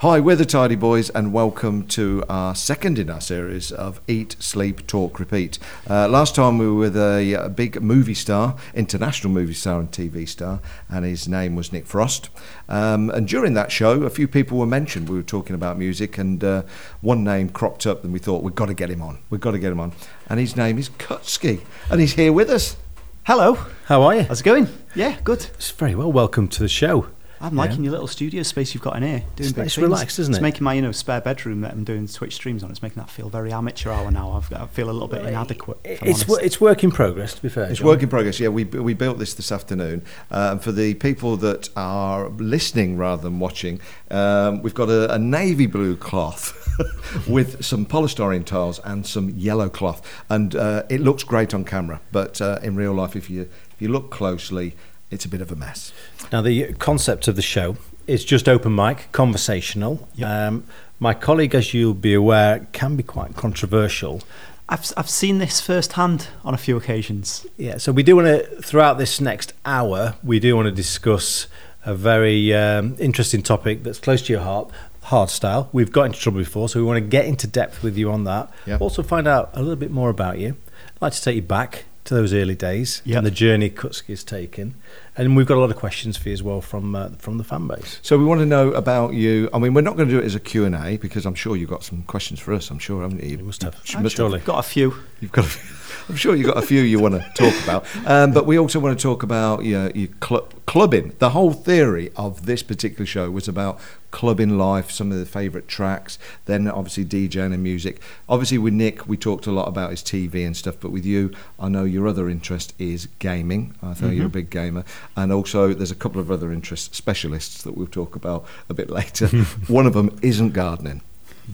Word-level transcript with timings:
Hi, 0.00 0.18
we're 0.18 0.34
the 0.34 0.46
Tidy 0.46 0.76
Boys, 0.76 1.10
and 1.10 1.30
welcome 1.30 1.86
to 1.88 2.24
our 2.26 2.54
second 2.54 2.98
in 2.98 3.10
our 3.10 3.20
series 3.20 3.70
of 3.70 4.00
Eat, 4.08 4.34
Sleep, 4.38 4.86
Talk, 4.86 5.20
Repeat. 5.20 5.58
Uh, 5.90 6.08
last 6.08 6.34
time 6.34 6.56
we 6.56 6.66
were 6.66 6.74
with 6.74 6.96
a, 6.96 7.34
a, 7.34 7.50
big 7.50 7.82
movie 7.82 8.14
star, 8.14 8.56
international 8.72 9.30
movie 9.30 9.52
star 9.52 9.78
and 9.78 9.90
TV 9.90 10.26
star, 10.26 10.60
and 10.88 11.04
his 11.04 11.28
name 11.28 11.54
was 11.54 11.70
Nick 11.70 11.84
Frost. 11.84 12.30
Um, 12.66 13.10
and 13.10 13.28
during 13.28 13.52
that 13.52 13.70
show, 13.70 14.04
a 14.04 14.08
few 14.08 14.26
people 14.26 14.56
were 14.56 14.64
mentioned. 14.64 15.10
We 15.10 15.16
were 15.16 15.22
talking 15.22 15.54
about 15.54 15.76
music, 15.76 16.16
and 16.16 16.42
uh, 16.42 16.62
one 17.02 17.22
name 17.22 17.50
cropped 17.50 17.86
up, 17.86 18.02
and 18.02 18.10
we 18.10 18.18
thought, 18.18 18.42
we've 18.42 18.54
got 18.54 18.68
to 18.68 18.74
get 18.74 18.88
him 18.88 19.02
on. 19.02 19.18
We've 19.28 19.38
got 19.38 19.50
to 19.50 19.58
get 19.58 19.70
him 19.70 19.80
on. 19.80 19.92
And 20.30 20.40
his 20.40 20.56
name 20.56 20.78
is 20.78 20.88
Kutski, 20.88 21.60
and 21.90 22.00
he's 22.00 22.14
here 22.14 22.32
with 22.32 22.48
us. 22.48 22.78
Hello. 23.24 23.58
How 23.84 24.00
are 24.04 24.14
you? 24.14 24.22
How's 24.22 24.40
it 24.40 24.44
going? 24.44 24.68
Yeah, 24.94 25.18
good. 25.24 25.48
It's 25.56 25.70
very 25.70 25.94
well. 25.94 26.10
Welcome 26.10 26.48
to 26.48 26.62
the 26.62 26.68
show. 26.68 27.08
I'm 27.42 27.56
liking 27.56 27.78
yeah. 27.78 27.84
your 27.84 27.92
little 27.92 28.06
studio 28.06 28.42
space 28.42 28.74
you've 28.74 28.82
got 28.82 28.96
in 28.96 29.02
here. 29.02 29.24
Doing 29.36 29.50
it's, 29.50 29.58
it's 29.58 29.78
relaxed, 29.78 30.18
isn't 30.18 30.34
it? 30.34 30.36
It's 30.36 30.42
making 30.42 30.62
my 30.62 30.74
you 30.74 30.82
know 30.82 30.92
spare 30.92 31.22
bedroom 31.22 31.62
that 31.62 31.72
I'm 31.72 31.84
doing 31.84 32.06
Twitch 32.06 32.34
streams 32.34 32.62
on. 32.62 32.70
It's 32.70 32.82
making 32.82 33.00
that 33.00 33.08
feel 33.08 33.30
very 33.30 33.50
amateur 33.50 33.90
hour 33.90 34.10
now. 34.10 34.32
I've, 34.32 34.52
I 34.52 34.66
feel 34.66 34.90
a 34.90 34.92
little 34.92 35.08
bit 35.08 35.24
inadequate. 35.24 35.78
It's 35.84 36.28
it's 36.28 36.60
work 36.60 36.84
in 36.84 36.90
progress. 36.90 37.34
To 37.34 37.42
be 37.42 37.48
fair, 37.48 37.64
it's 37.64 37.78
John. 37.78 37.88
work 37.88 38.02
in 38.02 38.10
progress. 38.10 38.38
Yeah, 38.38 38.48
we 38.48 38.64
we 38.64 38.92
built 38.92 39.18
this 39.18 39.32
this 39.34 39.50
afternoon. 39.50 40.02
Um, 40.30 40.58
for 40.58 40.70
the 40.70 40.94
people 40.94 41.38
that 41.38 41.70
are 41.76 42.28
listening 42.28 42.98
rather 42.98 43.22
than 43.22 43.38
watching, 43.38 43.80
um, 44.10 44.60
we've 44.60 44.74
got 44.74 44.90
a, 44.90 45.14
a 45.14 45.18
navy 45.18 45.66
blue 45.66 45.96
cloth. 45.96 46.56
with 47.28 47.62
some 47.62 47.84
polystyrene 47.84 48.44
tiles 48.44 48.78
and 48.80 49.06
some 49.06 49.30
yellow 49.30 49.68
cloth, 49.68 50.00
and 50.28 50.56
uh, 50.56 50.82
it 50.88 51.00
looks 51.00 51.24
great 51.24 51.52
on 51.52 51.64
camera. 51.64 52.00
But 52.12 52.40
uh, 52.40 52.58
in 52.62 52.76
real 52.76 52.94
life, 52.94 53.16
if 53.16 53.28
you 53.28 53.42
if 53.42 53.82
you 53.82 53.88
look 53.88 54.10
closely, 54.10 54.74
it's 55.10 55.24
a 55.24 55.28
bit 55.28 55.40
of 55.40 55.50
a 55.50 55.56
mess. 55.56 55.92
Now, 56.32 56.42
the 56.42 56.72
concept 56.74 57.28
of 57.28 57.36
the 57.36 57.42
show 57.42 57.76
is 58.06 58.24
just 58.24 58.48
open 58.48 58.74
mic, 58.74 59.08
conversational. 59.12 60.08
Yep. 60.14 60.28
Um, 60.28 60.64
my 60.98 61.14
colleague, 61.14 61.54
as 61.54 61.72
you'll 61.72 61.94
be 61.94 62.14
aware, 62.14 62.66
can 62.72 62.96
be 62.96 63.02
quite 63.02 63.36
controversial. 63.36 64.22
I've, 64.68 64.92
I've 64.96 65.10
seen 65.10 65.38
this 65.38 65.60
firsthand 65.60 66.28
on 66.44 66.54
a 66.54 66.58
few 66.58 66.76
occasions. 66.76 67.46
Yeah, 67.56 67.78
so 67.78 67.90
we 67.90 68.02
do 68.02 68.16
want 68.16 68.28
to, 68.28 68.62
throughout 68.62 68.98
this 68.98 69.20
next 69.20 69.52
hour, 69.64 70.14
we 70.22 70.38
do 70.38 70.54
want 70.54 70.66
to 70.66 70.72
discuss 70.72 71.48
a 71.84 71.94
very 71.94 72.54
um, 72.54 72.94
interesting 72.98 73.42
topic 73.42 73.82
that's 73.82 73.98
close 73.98 74.22
to 74.22 74.32
your 74.32 74.42
heart 74.42 74.70
hard 75.04 75.30
style. 75.30 75.68
We've 75.72 75.90
got 75.90 76.04
into 76.04 76.20
trouble 76.20 76.38
before, 76.38 76.68
so 76.68 76.78
we 76.78 76.84
want 76.84 76.98
to 76.98 77.08
get 77.08 77.24
into 77.24 77.46
depth 77.46 77.82
with 77.82 77.96
you 77.96 78.12
on 78.12 78.24
that. 78.24 78.50
Yep. 78.66 78.80
Also, 78.80 79.02
find 79.02 79.26
out 79.26 79.50
a 79.54 79.60
little 79.60 79.76
bit 79.76 79.90
more 79.90 80.10
about 80.10 80.38
you. 80.38 80.56
I'd 80.96 81.02
like 81.02 81.12
to 81.14 81.22
take 81.22 81.36
you 81.36 81.42
back 81.42 81.84
to 82.04 82.14
those 82.14 82.32
early 82.32 82.54
days 82.54 83.02
yep. 83.04 83.18
and 83.18 83.26
the 83.26 83.30
journey 83.30 83.70
Kutski 83.70 84.08
has 84.08 84.24
taken. 84.24 84.74
And 85.16 85.36
we've 85.36 85.46
got 85.46 85.56
a 85.56 85.60
lot 85.60 85.70
of 85.70 85.76
questions 85.76 86.16
for 86.16 86.28
you 86.28 86.32
as 86.32 86.42
well 86.42 86.60
from 86.60 86.94
uh, 86.94 87.10
from 87.18 87.38
the 87.38 87.44
fan 87.44 87.66
base. 87.66 87.98
So 88.02 88.16
we 88.16 88.24
want 88.24 88.40
to 88.40 88.46
know 88.46 88.72
about 88.72 89.12
you. 89.12 89.50
I 89.52 89.58
mean, 89.58 89.74
we're 89.74 89.82
not 89.82 89.96
going 89.96 90.08
to 90.08 90.14
do 90.14 90.20
it 90.20 90.24
as 90.24 90.34
a 90.34 90.40
Q&A 90.40 90.96
because 90.96 91.26
I'm 91.26 91.34
sure 91.34 91.56
you've 91.56 91.70
got 91.70 91.84
some 91.84 92.02
questions 92.04 92.40
for 92.40 92.54
us. 92.54 92.70
I'm 92.70 92.78
sure, 92.78 93.02
haven't 93.02 93.22
you? 93.22 93.36
You 93.36 93.44
must 93.44 93.62
have. 93.62 93.80
You 93.86 93.98
must 94.00 94.16
have. 94.16 94.44
Got 94.44 94.58
a 94.58 94.62
few. 94.62 94.94
You've 95.20 95.32
got 95.32 95.44
a 95.44 95.48
few. 95.48 95.79
I'm 96.08 96.16
sure 96.16 96.34
you've 96.34 96.46
got 96.46 96.56
a 96.56 96.66
few 96.66 96.80
you 96.80 96.98
want 96.98 97.14
to 97.14 97.30
talk 97.34 97.64
about. 97.64 97.86
Um, 98.06 98.32
but 98.32 98.46
we 98.46 98.58
also 98.58 98.78
want 98.80 98.98
to 98.98 99.02
talk 99.02 99.22
about 99.22 99.64
your, 99.64 99.90
your 99.90 100.08
cl- 100.22 100.48
clubbing. 100.66 101.14
The 101.18 101.30
whole 101.30 101.52
theory 101.52 102.10
of 102.16 102.46
this 102.46 102.62
particular 102.62 103.06
show 103.06 103.30
was 103.30 103.48
about 103.48 103.80
clubbing 104.10 104.58
life, 104.58 104.90
some 104.90 105.12
of 105.12 105.18
the 105.18 105.26
favourite 105.26 105.68
tracks, 105.68 106.18
then 106.46 106.68
obviously 106.68 107.04
DJing 107.04 107.52
and 107.54 107.62
music. 107.62 108.00
Obviously, 108.28 108.58
with 108.58 108.74
Nick, 108.74 109.08
we 109.08 109.16
talked 109.16 109.46
a 109.46 109.52
lot 109.52 109.68
about 109.68 109.90
his 109.90 110.02
TV 110.02 110.46
and 110.46 110.56
stuff, 110.56 110.76
but 110.80 110.90
with 110.90 111.04
you, 111.04 111.32
I 111.58 111.68
know 111.68 111.84
your 111.84 112.06
other 112.08 112.28
interest 112.28 112.74
is 112.78 113.06
gaming. 113.18 113.74
I 113.82 113.86
know 113.86 113.92
mm-hmm. 113.92 114.12
you're 114.12 114.26
a 114.26 114.30
big 114.30 114.50
gamer. 114.50 114.84
And 115.16 115.32
also, 115.32 115.72
there's 115.74 115.90
a 115.90 115.96
couple 115.96 116.20
of 116.20 116.30
other 116.30 116.52
interest 116.52 116.94
specialists 116.94 117.62
that 117.62 117.76
we'll 117.76 117.86
talk 117.86 118.16
about 118.16 118.44
a 118.68 118.74
bit 118.74 118.90
later. 119.00 119.26
One 119.68 119.86
of 119.86 119.94
them 119.94 120.18
isn't 120.22 120.50
gardening. 120.50 121.02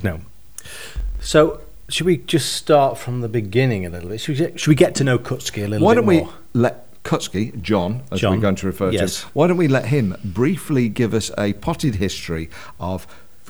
No. 0.03 0.21
So, 1.21 1.61
should 1.89 2.07
we 2.07 2.19
just 2.19 2.53
start 2.55 2.99
from 2.99 3.21
the 3.21 3.29
beginning 3.29 3.87
a 3.87 3.91
little 3.91 4.09
bit? 4.09 4.21
Should 4.21 4.39
we 4.39 4.47
get, 4.47 4.61
should 4.61 4.69
we 4.69 4.75
get 4.75 4.95
to 4.97 5.05
know 5.05 5.19
Kutski 5.19 5.65
a 5.65 5.69
little 5.69 5.81
more? 5.81 5.89
Why 5.89 5.95
bit 5.95 6.07
don't 6.07 6.27
more? 6.27 6.33
we 6.55 6.61
let 6.61 7.03
Kutski, 7.05 7.61
John, 7.63 8.03
as 8.11 8.21
John, 8.21 8.35
we're 8.35 8.41
going 8.41 8.57
to 8.57 8.67
refer 8.67 8.91
yes. 8.91 9.21
to, 9.21 9.27
why 9.29 9.47
don't 9.47 9.57
we 9.57 9.69
let 9.69 9.87
him 9.87 10.17
briefly 10.25 10.89
give 10.89 11.15
us 11.15 11.31
a 11.39 11.53
potted 11.55 11.97
history 11.97 12.51
of 12.81 13.07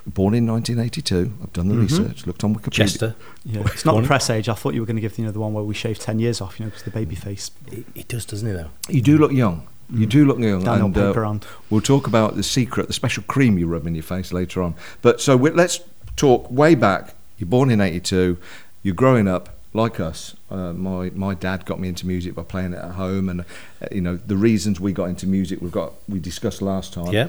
born 0.06 0.34
in 0.34 0.46
1982. 0.46 1.32
I've 1.42 1.52
done 1.52 1.68
the 1.68 1.74
mm-hmm. 1.74 1.82
research, 1.82 2.26
looked 2.26 2.44
on 2.44 2.54
Wikipedia. 2.54 2.72
Chester. 2.72 3.16
Yeah, 3.44 3.62
it's 3.66 3.84
not 3.84 4.00
the 4.00 4.06
press 4.06 4.30
age. 4.30 4.48
I 4.48 4.54
thought 4.54 4.74
you 4.74 4.80
were 4.80 4.86
going 4.86 4.96
to 4.96 5.02
give 5.02 5.18
you 5.18 5.24
know 5.24 5.30
the 5.30 5.40
one 5.40 5.52
where 5.52 5.64
we 5.64 5.74
shave 5.74 5.98
10 5.98 6.18
years 6.18 6.40
off, 6.40 6.60
you 6.60 6.66
know, 6.66 6.70
because 6.70 6.84
the 6.84 6.90
baby 6.90 7.14
face. 7.14 7.50
He 7.94 8.02
does, 8.04 8.24
doesn't 8.26 8.46
he, 8.46 8.54
though? 8.54 8.70
You 8.88 9.02
do 9.02 9.18
look 9.18 9.32
young. 9.32 9.66
You 9.90 10.06
mm. 10.06 10.10
do 10.10 10.24
look 10.24 10.38
young. 10.38 10.64
Daniel 10.64 10.86
and, 10.86 11.44
uh, 11.44 11.46
We'll 11.70 11.80
talk 11.80 12.06
about 12.06 12.36
the 12.36 12.42
secret, 12.42 12.88
the 12.88 12.92
special 12.92 13.22
cream 13.24 13.56
you 13.56 13.66
rub 13.66 13.86
in 13.86 13.94
your 13.94 14.02
face 14.02 14.32
later 14.32 14.62
on. 14.62 14.74
But 15.00 15.20
so 15.20 15.36
let's 15.36 15.80
talk 16.16 16.50
way 16.50 16.74
back. 16.74 17.14
You're 17.38 17.48
born 17.48 17.70
in 17.70 17.80
82 17.80 18.38
you're 18.86 18.94
growing 18.94 19.26
up 19.26 19.48
like 19.72 19.98
us. 19.98 20.36
Uh, 20.48 20.72
my 20.72 21.10
my 21.10 21.34
dad 21.34 21.64
got 21.64 21.80
me 21.80 21.88
into 21.88 22.06
music 22.06 22.36
by 22.36 22.44
playing 22.44 22.72
it 22.72 22.78
at 22.78 22.92
home, 22.92 23.28
and 23.28 23.40
uh, 23.40 23.88
you 23.90 24.00
know 24.00 24.14
the 24.14 24.36
reasons 24.36 24.78
we 24.78 24.92
got 24.92 25.06
into 25.06 25.26
music 25.26 25.60
we've 25.60 25.72
got 25.72 25.94
we 26.08 26.20
discussed 26.20 26.62
last 26.62 26.92
time. 26.92 27.12
Yeah. 27.12 27.26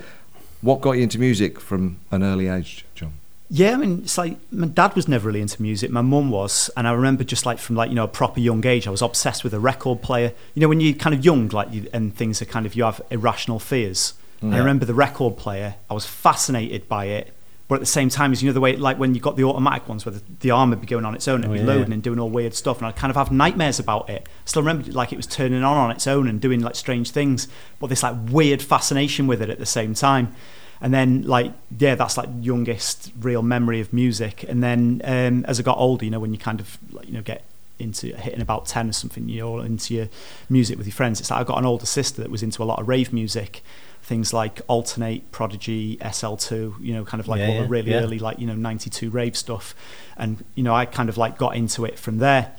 What 0.61 0.81
got 0.81 0.91
you 0.91 1.03
into 1.03 1.17
music 1.17 1.59
from 1.59 1.99
an 2.11 2.21
early 2.21 2.47
age, 2.47 2.85
John? 2.93 3.13
Yeah, 3.49 3.73
I 3.73 3.77
mean, 3.77 4.01
it's 4.03 4.19
like 4.19 4.37
my 4.51 4.67
dad 4.67 4.95
was 4.95 5.07
never 5.07 5.27
really 5.27 5.41
into 5.41 5.59
music. 5.63 5.89
My 5.89 6.01
mum 6.01 6.29
was, 6.29 6.69
and 6.77 6.87
I 6.87 6.91
remember 6.91 7.23
just 7.23 7.47
like 7.47 7.57
from 7.57 7.75
like 7.75 7.89
you 7.89 7.95
know 7.95 8.03
a 8.03 8.07
proper 8.07 8.39
young 8.39 8.63
age, 8.67 8.87
I 8.87 8.91
was 8.91 9.01
obsessed 9.01 9.43
with 9.43 9.55
a 9.55 9.59
record 9.59 10.03
player. 10.03 10.31
You 10.53 10.61
know, 10.61 10.67
when 10.67 10.79
you're 10.79 10.93
kind 10.93 11.15
of 11.15 11.25
young, 11.25 11.47
like 11.47 11.73
you, 11.73 11.89
and 11.91 12.15
things 12.15 12.39
are 12.39 12.45
kind 12.45 12.67
of 12.67 12.75
you 12.75 12.83
have 12.83 13.01
irrational 13.09 13.57
fears. 13.57 14.13
Yeah. 14.43 14.53
I 14.53 14.59
remember 14.59 14.85
the 14.85 14.93
record 14.93 15.37
player. 15.37 15.75
I 15.89 15.95
was 15.95 16.05
fascinated 16.05 16.87
by 16.87 17.05
it 17.05 17.33
but 17.67 17.75
at 17.75 17.81
the 17.81 17.85
same 17.85 18.09
time 18.09 18.31
as 18.31 18.41
you 18.41 18.49
know 18.49 18.53
the 18.53 18.61
way 18.61 18.75
like 18.75 18.97
when 18.97 19.13
you 19.13 19.21
got 19.21 19.35
the 19.35 19.43
automatic 19.43 19.87
ones 19.89 20.05
where 20.05 20.13
the, 20.13 20.21
the 20.39 20.51
arm 20.51 20.69
would 20.69 20.81
be 20.81 20.87
going 20.87 21.05
on 21.05 21.13
its 21.15 21.27
own 21.27 21.43
and 21.43 21.51
oh, 21.51 21.53
be 21.53 21.59
yeah. 21.59 21.65
loading 21.65 21.93
and 21.93 22.01
doing 22.01 22.19
all 22.19 22.29
weird 22.29 22.53
stuff 22.53 22.77
and 22.77 22.87
I'd 22.87 22.95
kind 22.95 23.11
of 23.11 23.17
have 23.17 23.31
nightmares 23.31 23.79
about 23.79 24.09
it. 24.09 24.27
I 24.27 24.31
still 24.45 24.61
remember 24.61 24.91
like 24.91 25.11
it 25.11 25.17
was 25.17 25.27
turning 25.27 25.63
on 25.63 25.77
on 25.77 25.91
its 25.91 26.07
own 26.07 26.27
and 26.27 26.39
doing 26.39 26.61
like 26.61 26.75
strange 26.75 27.11
things 27.11 27.47
but 27.79 27.87
this 27.87 28.03
like 28.03 28.15
weird 28.29 28.61
fascination 28.61 29.27
with 29.27 29.41
it 29.41 29.49
at 29.49 29.59
the 29.59 29.65
same 29.65 29.93
time. 29.93 30.33
And 30.79 30.93
then 30.93 31.23
like 31.23 31.53
yeah 31.77 31.95
that's 31.95 32.17
like 32.17 32.29
youngest 32.39 33.11
real 33.19 33.41
memory 33.41 33.81
of 33.81 33.91
music. 33.91 34.45
And 34.47 34.63
then 34.63 35.01
um, 35.03 35.45
as 35.45 35.59
I 35.59 35.63
got 35.63 35.77
older 35.77 36.05
you 36.05 36.11
know 36.11 36.19
when 36.19 36.33
you 36.33 36.39
kind 36.39 36.59
of 36.59 36.77
like, 36.91 37.07
you 37.07 37.13
know 37.13 37.21
get 37.21 37.43
into 37.79 38.15
hitting 38.15 38.41
about 38.41 38.65
10 38.65 38.89
or 38.89 38.91
something 38.91 39.29
you're 39.29 39.63
into 39.63 39.93
your 39.93 40.09
music 40.49 40.79
with 40.79 40.87
your 40.87 40.95
friends 40.95 41.19
it's 41.19 41.29
like 41.29 41.39
I've 41.39 41.45
got 41.45 41.59
an 41.59 41.65
older 41.65 41.85
sister 41.85 42.23
that 42.23 42.31
was 42.31 42.41
into 42.41 42.63
a 42.63 42.65
lot 42.65 42.79
of 42.79 42.87
rave 42.87 43.13
music 43.13 43.61
things 44.07 44.31
like 44.31 44.65
Altern-8, 44.67 45.23
Prodigy, 45.31 45.97
SL2, 45.97 46.75
you 46.79 46.93
know, 46.93 47.03
kind 47.03 47.19
of 47.19 47.27
like 47.27 47.39
yeah, 47.39 47.47
all 47.49 47.61
the 47.61 47.67
really 47.67 47.91
yeah. 47.91 47.99
early, 47.99 48.19
like, 48.19 48.39
you 48.39 48.47
know, 48.47 48.55
92 48.55 49.09
rave 49.09 49.35
stuff. 49.35 49.75
And, 50.15 50.45
you 50.55 50.63
know, 50.63 50.73
I 50.73 50.85
kind 50.85 51.09
of 51.09 51.17
like 51.17 51.37
got 51.37 51.57
into 51.57 51.83
it 51.83 51.99
from 51.99 52.19
there. 52.19 52.53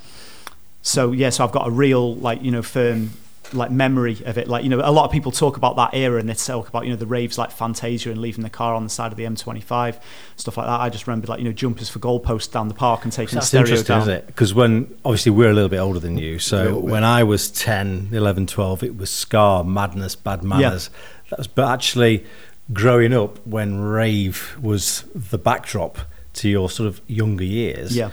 So, 0.83 1.13
yeah, 1.13 1.31
so 1.31 1.45
I've 1.45 1.53
got 1.53 1.67
a 1.67 1.71
real, 1.71 2.15
like, 2.17 2.43
you 2.43 2.51
know, 2.51 2.61
firm 2.61 3.13
like 3.53 3.71
memory 3.71 4.19
of 4.25 4.39
it. 4.39 4.49
Like 4.49 4.65
you 4.65 4.71
know, 4.71 4.81
a 4.83 4.93
lot 4.93 5.05
of 5.05 5.11
people 5.11 5.33
talk 5.33 5.57
about 5.57 5.77
that 5.77 5.95
era 5.95 6.21
and 6.21 6.29
they 6.29 6.35
talk 6.35 6.69
about 6.69 6.85
you 6.85 6.91
know 6.91 6.97
the 6.97 7.07
raves 7.07 7.39
like 7.39 7.51
Fantasia 7.51 8.11
and 8.11 8.21
leaving 8.21 8.45
the 8.45 8.51
car 8.51 8.75
on 8.75 8.85
the 8.85 8.91
side 8.91 9.13
of 9.13 9.19
the 9.19 9.25
M25, 9.25 10.01
stuff 10.37 10.57
like 10.57 10.67
that. 10.67 10.81
I 10.81 10.89
just 10.89 11.07
remember 11.07 11.29
like 11.29 11.39
you 11.39 11.45
know 11.45 11.53
jumpers 11.53 11.89
for 11.89 11.99
goalposts 11.99 12.51
down 12.51 12.69
the 12.69 12.75
park 12.75 13.05
and 13.05 13.13
taking 13.13 13.37
That's 13.37 13.47
the 13.47 13.59
stereo 13.59 13.71
interesting, 13.71 13.95
down. 13.95 14.03
Isn't 14.03 14.15
it? 14.15 14.27
Because 14.27 14.55
when 14.55 14.95
obviously 15.05 15.33
we're 15.33 15.51
a 15.51 15.55
little 15.55 15.69
bit 15.69 15.79
older 15.79 16.01
than 16.01 16.19
you, 16.19 16.39
so 16.39 16.79
when 16.79 17.05
I 17.05 17.25
was 17.25 17.51
10, 17.51 18.11
11, 18.13 18.47
12, 18.47 18.83
it 18.83 18.97
was 18.97 19.11
Ska, 19.11 19.65
Madness, 19.65 20.17
Bad 20.17 20.43
Manners. 20.43 20.91
Yeah. 20.93 20.99
That 21.31 21.39
was, 21.39 21.47
but 21.47 21.69
actually, 21.69 22.25
growing 22.73 23.13
up 23.13 23.47
when 23.47 23.81
rave 23.81 24.57
was 24.61 25.05
the 25.15 25.39
backdrop 25.39 25.99
to 26.35 26.49
your 26.49 26.71
sort 26.71 26.87
of 26.87 27.01
younger 27.07 27.45
years. 27.45 27.97
Yeah 27.97 28.11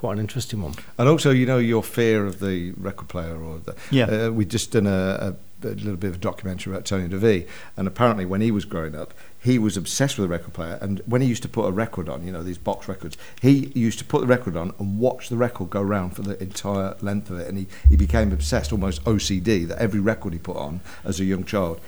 quite 0.00 0.14
an 0.14 0.18
interesting 0.18 0.62
one. 0.62 0.72
And 0.96 1.10
also, 1.10 1.30
you 1.30 1.44
know, 1.44 1.58
your 1.58 1.82
fear 1.82 2.24
of 2.24 2.40
the 2.40 2.72
record 2.78 3.08
player, 3.08 3.36
or 3.36 3.58
the, 3.58 3.76
yeah, 3.90 4.04
uh, 4.04 4.30
we 4.30 4.46
just 4.46 4.72
done 4.72 4.86
a, 4.86 5.36
a, 5.62 5.66
a, 5.66 5.68
little 5.68 5.96
bit 5.96 6.08
of 6.08 6.14
a 6.14 6.18
documentary 6.18 6.72
about 6.72 6.86
Tony 6.86 7.06
De 7.06 7.18
Vit, 7.18 7.46
and 7.76 7.86
apparently 7.86 8.24
when 8.24 8.40
he 8.40 8.50
was 8.50 8.64
growing 8.64 8.96
up, 8.96 9.12
he 9.42 9.58
was 9.58 9.76
obsessed 9.76 10.16
with 10.16 10.24
a 10.24 10.28
record 10.28 10.54
player, 10.54 10.78
and 10.80 11.02
when 11.04 11.20
he 11.20 11.28
used 11.28 11.42
to 11.42 11.50
put 11.50 11.66
a 11.66 11.70
record 11.70 12.08
on, 12.08 12.24
you 12.24 12.32
know, 12.32 12.42
these 12.42 12.56
box 12.56 12.88
records, 12.88 13.18
he 13.42 13.70
used 13.74 13.98
to 13.98 14.04
put 14.06 14.22
the 14.22 14.26
record 14.26 14.56
on 14.56 14.72
and 14.78 14.98
watch 14.98 15.28
the 15.28 15.36
record 15.36 15.68
go 15.68 15.82
round 15.82 16.16
for 16.16 16.22
the 16.22 16.42
entire 16.42 16.96
length 17.02 17.28
of 17.28 17.38
it, 17.38 17.46
and 17.46 17.58
he, 17.58 17.66
he 17.90 17.96
became 17.96 18.32
obsessed, 18.32 18.72
almost 18.72 19.04
OCD, 19.04 19.68
that 19.68 19.78
every 19.78 20.00
record 20.00 20.32
he 20.32 20.38
put 20.38 20.56
on 20.56 20.80
as 21.04 21.20
a 21.20 21.24
young 21.24 21.44
child, 21.44 21.78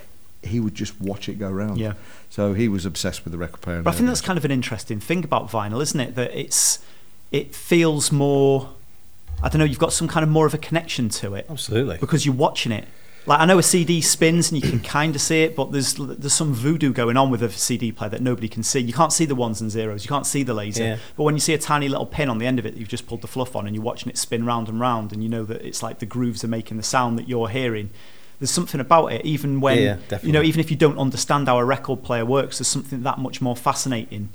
he 0.42 0.60
would 0.60 0.74
just 0.74 1.00
watch 1.00 1.28
it 1.28 1.38
go 1.38 1.50
round. 1.50 1.78
Yeah. 1.78 1.94
So 2.30 2.54
he 2.54 2.68
was 2.68 2.84
obsessed 2.84 3.24
with 3.24 3.32
the 3.32 3.38
record 3.38 3.60
player. 3.60 3.82
But 3.82 3.94
I 3.94 3.96
think 3.96 4.08
that's 4.08 4.20
kind 4.20 4.38
of 4.38 4.44
an 4.44 4.50
interesting 4.50 5.00
thing 5.00 5.24
about 5.24 5.48
vinyl, 5.48 5.82
isn't 5.82 6.00
it? 6.00 6.14
That 6.14 6.36
it's 6.38 6.78
it 7.30 7.54
feels 7.54 8.12
more. 8.12 8.70
I 9.42 9.48
don't 9.48 9.58
know. 9.58 9.64
You've 9.64 9.78
got 9.78 9.92
some 9.92 10.08
kind 10.08 10.22
of 10.22 10.30
more 10.30 10.46
of 10.46 10.54
a 10.54 10.58
connection 10.58 11.08
to 11.10 11.34
it. 11.34 11.46
Absolutely. 11.48 11.98
Because 11.98 12.26
you're 12.26 12.34
watching 12.34 12.72
it. 12.72 12.86
Like 13.24 13.38
I 13.38 13.44
know 13.44 13.58
a 13.58 13.62
CD 13.62 14.00
spins 14.00 14.50
and 14.50 14.62
you 14.62 14.68
can 14.68 14.80
kind 14.80 15.14
of 15.14 15.20
see 15.20 15.44
it, 15.44 15.54
but 15.54 15.70
there's 15.70 15.94
there's 15.94 16.32
some 16.32 16.52
voodoo 16.52 16.92
going 16.92 17.16
on 17.16 17.30
with 17.30 17.42
a 17.42 17.50
CD 17.50 17.92
player 17.92 18.10
that 18.10 18.20
nobody 18.20 18.48
can 18.48 18.64
see. 18.64 18.80
You 18.80 18.92
can't 18.92 19.12
see 19.12 19.26
the 19.26 19.36
ones 19.36 19.60
and 19.60 19.70
zeros. 19.70 20.04
You 20.04 20.08
can't 20.08 20.26
see 20.26 20.42
the 20.42 20.54
laser. 20.54 20.82
Yeah. 20.82 20.96
But 21.16 21.22
when 21.22 21.34
you 21.34 21.40
see 21.40 21.54
a 21.54 21.58
tiny 21.58 21.88
little 21.88 22.06
pin 22.06 22.28
on 22.28 22.38
the 22.38 22.46
end 22.46 22.58
of 22.58 22.66
it, 22.66 22.74
that 22.74 22.80
you've 22.80 22.88
just 22.88 23.06
pulled 23.06 23.22
the 23.22 23.28
fluff 23.28 23.54
on, 23.54 23.66
and 23.66 23.76
you're 23.76 23.84
watching 23.84 24.10
it 24.10 24.18
spin 24.18 24.44
round 24.44 24.68
and 24.68 24.80
round, 24.80 25.12
and 25.12 25.22
you 25.22 25.28
know 25.28 25.44
that 25.44 25.64
it's 25.64 25.84
like 25.84 26.00
the 26.00 26.06
grooves 26.06 26.42
are 26.42 26.48
making 26.48 26.78
the 26.78 26.82
sound 26.82 27.16
that 27.16 27.28
you're 27.28 27.48
hearing. 27.48 27.90
There's 28.42 28.50
something 28.50 28.80
about 28.80 29.12
it, 29.12 29.24
even 29.24 29.60
when 29.60 29.78
yeah, 29.78 30.18
you 30.22 30.32
know, 30.32 30.42
even 30.42 30.58
if 30.60 30.68
you 30.68 30.76
don't 30.76 30.98
understand 30.98 31.46
how 31.46 31.58
a 31.58 31.64
record 31.64 32.02
player 32.02 32.24
works, 32.24 32.58
there's 32.58 32.66
something 32.66 33.04
that 33.04 33.18
much 33.18 33.40
more 33.40 33.54
fascinating 33.54 34.30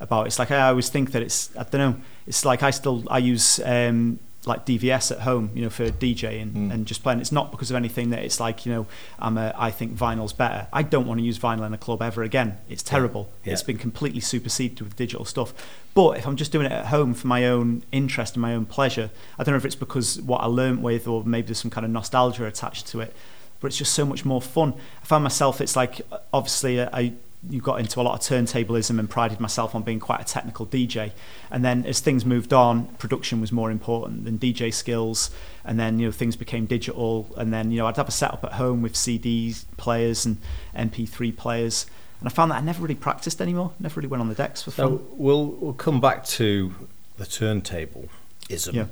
about. 0.00 0.22
It. 0.24 0.28
It's 0.28 0.38
like 0.38 0.50
I 0.50 0.68
always 0.68 0.88
think 0.88 1.12
that 1.12 1.20
it's 1.22 1.54
I 1.56 1.64
don't 1.64 1.80
know. 1.80 2.00
It's 2.26 2.44
like 2.46 2.62
I 2.62 2.70
still 2.70 3.04
I 3.10 3.18
use 3.18 3.60
um, 3.66 4.18
like 4.46 4.64
DVS 4.64 5.12
at 5.12 5.20
home, 5.20 5.50
you 5.54 5.62
know, 5.62 5.68
for 5.68 5.90
DJing 5.90 6.40
and, 6.42 6.70
Mm. 6.70 6.72
and 6.72 6.86
just 6.86 7.02
playing. 7.02 7.20
It's 7.20 7.32
not 7.32 7.50
because 7.50 7.70
of 7.70 7.76
anything 7.76 8.08
that 8.10 8.20
it's 8.24 8.40
like 8.40 8.64
you 8.64 8.72
know 8.72 8.86
I'm 9.18 9.36
a 9.36 9.52
I 9.54 9.70
think 9.70 9.94
vinyl's 9.94 10.32
better. 10.32 10.66
I 10.72 10.82
don't 10.82 11.06
want 11.06 11.20
to 11.20 11.24
use 11.26 11.38
vinyl 11.38 11.66
in 11.66 11.74
a 11.74 11.78
club 11.86 12.00
ever 12.00 12.22
again. 12.22 12.56
It's 12.70 12.82
terrible. 12.82 13.28
Yeah. 13.44 13.52
It's 13.52 13.62
been 13.62 13.76
completely 13.76 14.20
superseded 14.20 14.80
with 14.80 14.96
digital 14.96 15.26
stuff. 15.26 15.52
But 15.92 16.16
if 16.16 16.26
I'm 16.26 16.36
just 16.36 16.50
doing 16.52 16.64
it 16.64 16.72
at 16.72 16.86
home 16.86 17.12
for 17.12 17.26
my 17.26 17.46
own 17.46 17.82
interest 17.92 18.36
and 18.36 18.40
my 18.40 18.54
own 18.54 18.64
pleasure, 18.64 19.10
I 19.38 19.44
don't 19.44 19.52
know 19.52 19.58
if 19.58 19.66
it's 19.66 19.74
because 19.86 20.18
what 20.22 20.40
I 20.40 20.46
learnt 20.46 20.80
with 20.80 21.06
or 21.06 21.24
maybe 21.24 21.48
there's 21.48 21.58
some 21.58 21.70
kind 21.70 21.84
of 21.84 21.90
nostalgia 21.90 22.46
attached 22.46 22.86
to 22.88 23.00
it. 23.00 23.14
But 23.60 23.68
it's 23.68 23.76
just 23.76 23.92
so 23.92 24.04
much 24.06 24.24
more 24.24 24.40
fun. 24.40 24.74
I 25.02 25.06
found 25.06 25.22
myself. 25.22 25.60
It's 25.60 25.76
like 25.76 26.00
obviously 26.32 26.80
uh, 26.80 26.90
I 26.92 27.12
you 27.48 27.60
got 27.60 27.80
into 27.80 28.00
a 28.00 28.02
lot 28.02 28.14
of 28.14 28.20
turntablism 28.20 28.98
and 28.98 29.08
prided 29.08 29.40
myself 29.40 29.74
on 29.74 29.82
being 29.82 29.98
quite 29.98 30.20
a 30.20 30.24
technical 30.24 30.66
DJ. 30.66 31.12
And 31.50 31.64
then 31.64 31.86
as 31.86 32.00
things 32.00 32.26
moved 32.26 32.52
on, 32.52 32.86
production 32.96 33.40
was 33.40 33.50
more 33.50 33.70
important 33.70 34.24
than 34.24 34.38
DJ 34.38 34.72
skills. 34.74 35.30
And 35.64 35.80
then 35.80 35.98
you 35.98 36.06
know 36.06 36.12
things 36.12 36.36
became 36.36 36.66
digital. 36.66 37.32
And 37.36 37.52
then 37.52 37.70
you 37.70 37.78
know 37.78 37.86
I'd 37.86 37.96
have 37.96 38.08
a 38.08 38.12
setup 38.12 38.44
at 38.44 38.52
home 38.52 38.82
with 38.82 38.96
CD 38.96 39.54
players 39.76 40.26
and 40.26 40.38
MP3 40.76 41.36
players. 41.36 41.86
And 42.20 42.28
I 42.28 42.32
found 42.32 42.50
that 42.50 42.56
I 42.56 42.60
never 42.60 42.82
really 42.82 42.94
practiced 42.94 43.40
anymore. 43.40 43.72
Never 43.80 44.00
really 44.00 44.08
went 44.08 44.20
on 44.20 44.28
the 44.28 44.34
decks 44.34 44.62
for 44.62 44.70
fun. 44.70 44.98
So 44.98 45.06
we'll 45.12 45.46
we'll 45.46 45.72
come 45.72 46.00
back 46.00 46.24
to 46.26 46.74
the 47.16 47.24
turntable 47.24 48.08
ism. 48.50 48.74
Yeah. 48.74 48.86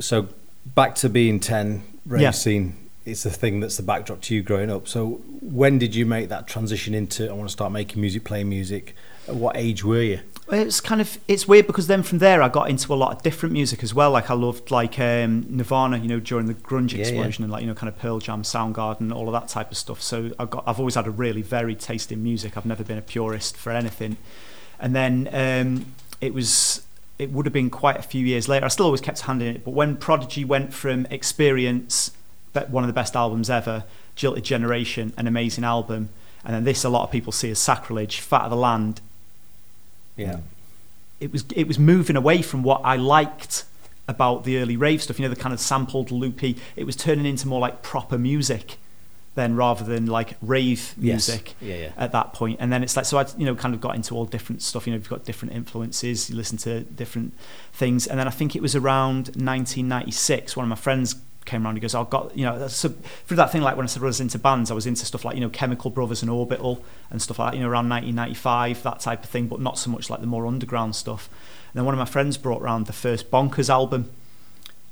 So 0.00 0.28
back 0.66 0.96
to 0.96 1.08
being 1.08 1.38
ten 1.38 1.84
rave 2.04 2.22
Yeah. 2.22 2.30
It's 3.10 3.22
the 3.22 3.30
thing 3.30 3.60
that's 3.60 3.76
the 3.76 3.82
backdrop 3.82 4.20
to 4.22 4.34
you 4.34 4.42
growing 4.42 4.70
up. 4.70 4.86
So 4.88 5.20
when 5.40 5.78
did 5.78 5.94
you 5.94 6.06
make 6.06 6.28
that 6.28 6.46
transition 6.46 6.94
into 6.94 7.28
I 7.28 7.32
want 7.32 7.48
to 7.48 7.52
start 7.52 7.72
making 7.72 8.00
music, 8.00 8.24
playing 8.24 8.48
music? 8.48 8.94
At 9.26 9.34
what 9.34 9.56
age 9.56 9.84
were 9.84 10.02
you? 10.02 10.20
It's 10.50 10.80
kind 10.80 11.00
of 11.00 11.18
it's 11.28 11.46
weird 11.46 11.66
because 11.66 11.86
then 11.86 12.02
from 12.02 12.18
there 12.18 12.42
I 12.42 12.48
got 12.48 12.70
into 12.70 12.92
a 12.94 12.96
lot 12.96 13.14
of 13.14 13.22
different 13.22 13.52
music 13.52 13.82
as 13.82 13.92
well. 13.92 14.10
Like 14.12 14.30
I 14.30 14.34
loved 14.34 14.70
like 14.70 14.98
um, 14.98 15.44
Nirvana, 15.48 15.98
you 15.98 16.08
know, 16.08 16.20
during 16.20 16.46
the 16.46 16.54
grunge 16.54 16.92
Yeah, 16.92 16.98
yeah. 16.98 17.02
explosion, 17.08 17.44
and 17.44 17.52
like 17.52 17.60
you 17.62 17.66
know, 17.66 17.74
kind 17.74 17.88
of 17.88 17.98
Pearl 17.98 18.18
Jam, 18.18 18.42
Soundgarden, 18.42 19.14
all 19.14 19.28
of 19.28 19.32
that 19.32 19.48
type 19.48 19.70
of 19.70 19.76
stuff. 19.76 20.00
So 20.00 20.30
I 20.38 20.46
got 20.46 20.64
I've 20.66 20.78
always 20.78 20.94
had 20.94 21.06
a 21.06 21.10
really 21.10 21.42
varied 21.42 21.80
taste 21.80 22.10
in 22.10 22.22
music. 22.22 22.56
I've 22.56 22.66
never 22.66 22.82
been 22.84 22.98
a 22.98 23.02
purist 23.02 23.56
for 23.56 23.70
anything. 23.72 24.16
And 24.80 24.94
then 24.94 25.28
um, 25.32 25.92
it 26.20 26.32
was 26.32 26.82
it 27.18 27.30
would 27.32 27.46
have 27.46 27.52
been 27.52 27.68
quite 27.68 27.96
a 27.96 28.02
few 28.02 28.24
years 28.24 28.48
later. 28.48 28.64
I 28.64 28.68
still 28.68 28.86
always 28.86 29.00
kept 29.00 29.20
handing 29.22 29.54
it, 29.54 29.64
but 29.64 29.72
when 29.72 29.96
Prodigy 29.96 30.44
went 30.44 30.72
from 30.72 31.06
Experience, 31.10 32.12
one 32.70 32.82
of 32.84 32.88
the 32.88 32.92
best 32.94 33.14
albums 33.16 33.48
ever, 33.50 33.84
Jilted 34.16 34.44
Generation, 34.44 35.12
an 35.16 35.26
amazing 35.26 35.64
album, 35.64 36.08
and 36.44 36.54
then 36.54 36.64
this 36.64 36.84
a 36.84 36.88
lot 36.88 37.04
of 37.04 37.10
people 37.10 37.32
see 37.32 37.50
as 37.50 37.58
sacrilege, 37.58 38.20
Fat 38.20 38.42
of 38.42 38.50
the 38.50 38.56
Land 38.56 39.00
Yeah. 40.16 40.38
it 41.20 41.32
was 41.32 41.44
it 41.54 41.66
was 41.68 41.78
moving 41.78 42.16
away 42.16 42.42
from 42.42 42.62
what 42.62 42.80
I 42.84 42.96
liked 42.96 43.64
about 44.06 44.44
the 44.44 44.58
early 44.58 44.76
rave 44.76 45.02
stuff. 45.02 45.18
You 45.18 45.24
know, 45.28 45.34
the 45.34 45.40
kind 45.40 45.52
of 45.52 45.60
sampled 45.60 46.10
loopy. 46.10 46.56
It 46.76 46.84
was 46.84 46.96
turning 46.96 47.26
into 47.26 47.46
more 47.46 47.60
like 47.60 47.82
proper 47.82 48.16
music, 48.18 48.78
then 49.34 49.54
rather 49.54 49.84
than 49.84 50.06
like 50.06 50.36
rave 50.40 50.94
Yes. 50.98 51.28
music 51.28 51.54
Yeah, 51.60 51.74
yeah. 51.76 51.92
at 51.96 52.12
that 52.12 52.32
point. 52.32 52.56
And 52.60 52.72
then 52.72 52.82
it's 52.82 52.96
like 52.96 53.04
so 53.04 53.18
I 53.18 53.26
you 53.36 53.44
know 53.44 53.54
kind 53.54 53.74
of 53.74 53.80
got 53.80 53.94
into 53.96 54.14
all 54.14 54.24
different 54.24 54.62
stuff. 54.62 54.86
You 54.86 54.92
know, 54.92 54.96
you've 54.98 55.08
got 55.08 55.24
different 55.24 55.54
influences. 55.54 56.30
You 56.30 56.36
listen 56.36 56.56
to 56.58 56.80
different 56.80 57.34
things, 57.72 58.06
and 58.06 58.18
then 58.18 58.26
I 58.26 58.30
think 58.30 58.56
it 58.56 58.62
was 58.62 58.74
around 58.74 59.28
1996. 59.36 60.56
One 60.56 60.64
of 60.64 60.70
my 60.70 60.76
friends 60.76 61.16
came 61.48 61.64
around. 61.64 61.74
He 61.76 61.80
goes, 61.80 61.94
"I've 61.94 62.10
got 62.10 62.36
you 62.36 62.44
know." 62.44 62.68
So 62.68 62.90
through 63.26 63.36
that 63.38 63.50
thing, 63.50 63.62
like 63.62 63.76
when 63.76 63.84
I 63.84 63.88
said 63.88 64.02
I 64.02 64.06
was 64.06 64.20
into 64.20 64.38
bands, 64.38 64.70
I 64.70 64.74
was 64.74 64.86
into 64.86 65.04
stuff 65.04 65.24
like 65.24 65.34
you 65.34 65.40
know 65.40 65.48
Chemical 65.48 65.90
Brothers 65.90 66.22
and 66.22 66.30
Orbital 66.30 66.84
and 67.10 67.20
stuff 67.20 67.38
like 67.38 67.52
that. 67.52 67.56
You 67.58 67.64
know, 67.64 67.70
around 67.70 67.88
1995, 67.88 68.82
that 68.84 69.00
type 69.00 69.24
of 69.24 69.30
thing, 69.30 69.48
but 69.48 69.60
not 69.60 69.78
so 69.78 69.90
much 69.90 70.08
like 70.10 70.20
the 70.20 70.26
more 70.26 70.46
underground 70.46 70.94
stuff. 70.94 71.28
And 71.72 71.78
then 71.78 71.84
one 71.84 71.94
of 71.94 71.98
my 71.98 72.04
friends 72.04 72.36
brought 72.38 72.62
around 72.62 72.86
the 72.86 72.92
first 72.92 73.30
Bonkers 73.30 73.68
album. 73.68 74.10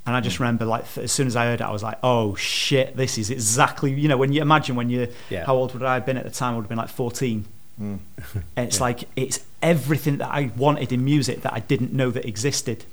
And 0.05 0.15
I 0.15 0.21
just 0.21 0.39
remember, 0.39 0.65
like, 0.65 0.85
as 0.99 1.11
soon 1.11 1.27
as 1.27 1.35
I 1.35 1.47
heard 1.47 1.61
it, 1.61 1.65
I 1.65 1.73
was 1.73 1.83
like, 1.83 1.99
"Oh 2.03 2.37
shit! 2.37 2.97
This 2.97 3.19
is 3.19 3.29
exactly 3.31 3.93
you 3.93 4.09
know 4.09 4.17
when 4.17 4.33
you 4.33 4.41
imagine 4.41 4.77
when 4.77 4.89
you 4.89 5.09
Yeah. 5.31 5.45
how 5.47 5.57
old 5.57 5.73
would 5.75 5.83
I 5.83 5.95
have 5.95 6.07
been 6.07 6.17
at 6.17 6.25
the 6.25 6.31
time? 6.31 6.53
I 6.53 6.57
would 6.57 6.63
have 6.63 6.69
been 6.69 6.79
like 6.79 6.91
14. 6.91 7.45
Mm. 7.81 7.99
And 8.57 8.67
it's 8.69 8.81
like 8.87 9.09
it's 9.17 9.41
everything 9.63 10.19
that 10.19 10.31
I 10.31 10.51
wanted 10.57 10.93
in 10.93 11.05
music 11.05 11.43
that 11.43 11.53
I 11.53 11.59
didn't 11.61 11.93
know 11.93 12.11
that 12.13 12.25
existed. 12.25 12.85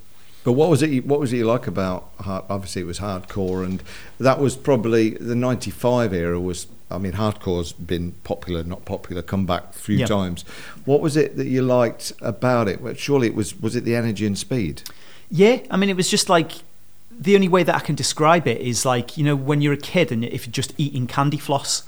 But 0.43 0.53
what 0.53 0.69
was 0.69 0.81
it? 0.83 1.05
What 1.05 1.19
was 1.19 1.31
it 1.33 1.37
you 1.37 1.45
like 1.45 1.67
about? 1.67 2.09
hard- 2.19 2.43
Obviously, 2.49 2.81
it 2.81 2.85
was 2.85 2.99
hardcore, 2.99 3.63
and 3.65 3.81
that 4.19 4.39
was 4.39 4.55
probably 4.55 5.11
the 5.11 5.35
'95 5.35 6.13
era. 6.13 6.39
Was 6.39 6.67
I 6.91 6.97
mean, 6.97 7.13
hardcore's 7.13 7.71
been 7.73 8.11
popular, 8.23 8.63
not 8.63 8.85
popular, 8.85 9.21
come 9.21 9.45
back 9.45 9.63
a 9.71 9.79
few 9.79 9.97
Yeah. 9.97 10.05
times. 10.05 10.43
What 10.85 11.01
was 11.01 11.15
it 11.17 11.37
that 11.37 11.47
you 11.47 11.61
liked 11.61 12.13
about 12.21 12.67
it? 12.67 12.81
Well, 12.81 12.93
surely 12.93 13.27
it 13.27 13.35
was. 13.35 13.59
Was 13.59 13.75
it 13.75 13.85
the 13.85 13.95
energy 13.95 14.25
and 14.25 14.37
speed? 14.37 14.83
Yeah, 15.31 15.59
I 15.71 15.77
mean, 15.77 15.89
it 15.89 15.95
was 15.95 16.09
just 16.09 16.29
like 16.29 16.51
the 17.09 17.35
only 17.35 17.47
way 17.47 17.63
that 17.63 17.75
I 17.75 17.79
can 17.79 17.95
describe 17.95 18.47
it 18.47 18.59
is 18.59 18.85
like 18.85 19.17
you 19.17 19.23
know 19.23 19.35
when 19.35 19.61
you're 19.61 19.73
a 19.73 19.77
kid 19.77 20.11
and 20.11 20.23
if 20.25 20.45
you're 20.45 20.51
just 20.51 20.73
eating 20.77 21.07
candy 21.07 21.37
floss, 21.37 21.83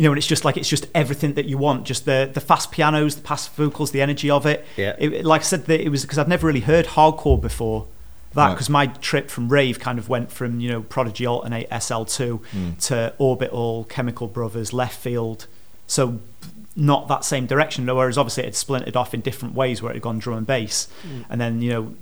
you 0.00 0.04
know, 0.06 0.12
and 0.12 0.18
it's 0.18 0.26
just 0.26 0.46
like 0.46 0.56
it's 0.56 0.68
just 0.68 0.86
everything 0.94 1.34
that 1.34 1.44
you 1.44 1.58
want, 1.58 1.84
just 1.84 2.06
the 2.06 2.30
the 2.32 2.40
fast 2.40 2.70
pianos, 2.72 3.16
the 3.16 3.20
fast 3.28 3.52
vocals, 3.54 3.90
the 3.90 4.00
energy 4.00 4.30
of 4.30 4.46
it. 4.46 4.64
Yeah. 4.78 4.96
It, 4.98 5.26
like 5.26 5.42
I 5.42 5.44
said, 5.44 5.66
that 5.66 5.80
it 5.84 5.90
was 5.90 6.02
because 6.02 6.16
I've 6.16 6.28
never 6.28 6.46
really 6.46 6.60
heard 6.72 6.86
hardcore 6.86 7.38
before. 7.40 7.86
That 8.32 8.46
Right. 8.46 8.54
because 8.54 8.70
my 8.70 8.86
trip 8.86 9.28
from 9.28 9.48
rave 9.50 9.78
kind 9.78 9.98
of 9.98 10.08
went 10.08 10.30
from 10.32 10.58
you 10.60 10.70
know 10.70 10.80
Prodigy 10.82 11.24
Altern-8 11.24 11.68
SL2 11.68 12.78
to 12.86 13.12
Orbital, 13.18 13.84
Chemical 13.90 14.26
Brothers, 14.28 14.70
Leftfield, 14.70 15.46
so 15.86 16.18
not 16.76 17.08
that 17.08 17.24
same 17.24 17.44
direction. 17.46 17.84
Whereas 17.86 18.16
obviously 18.16 18.44
it 18.44 18.46
had 18.46 18.54
splintered 18.54 18.96
off 18.96 19.12
in 19.12 19.20
different 19.20 19.54
ways 19.54 19.82
where 19.82 19.90
it 19.92 19.96
had 19.96 20.02
gone 20.02 20.18
drum 20.18 20.38
and 20.38 20.46
bass, 20.46 20.88
and 21.28 21.40
then 21.40 21.60
you 21.60 21.70
know 21.72 21.94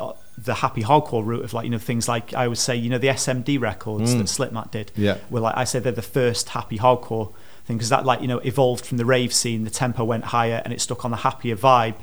uh, 0.00 0.12
the 0.38 0.54
happy 0.54 0.82
hardcore 0.82 1.24
route 1.24 1.44
of 1.44 1.52
like 1.52 1.64
you 1.64 1.70
know 1.70 1.78
things 1.78 2.08
like 2.08 2.34
I 2.34 2.48
would 2.48 2.58
say 2.58 2.74
you 2.74 2.88
know 2.90 2.98
the 2.98 3.08
SMD 3.08 3.60
records 3.60 4.14
Mm. 4.14 4.18
that 4.18 4.26
Slipmatt 4.26 4.70
did. 4.70 4.90
Yeah. 4.96 5.18
Were 5.30 5.40
like 5.40 5.56
I 5.56 5.64
say 5.64 5.78
they're 5.80 5.92
the 5.92 6.02
first 6.02 6.48
happy 6.48 6.78
hardcore 6.78 7.30
thing 7.64 7.76
because 7.76 7.88
that 7.88 8.04
like 8.04 8.20
you 8.20 8.28
know 8.28 8.38
evolved 8.38 8.86
from 8.86 8.98
the 8.98 9.04
rave 9.04 9.32
scene. 9.32 9.64
The 9.64 9.70
tempo 9.70 10.04
went 10.04 10.24
higher 10.24 10.62
and 10.64 10.72
it 10.72 10.80
stuck 10.80 11.04
on 11.04 11.10
the 11.10 11.18
happier 11.18 11.56
vibe. 11.56 11.96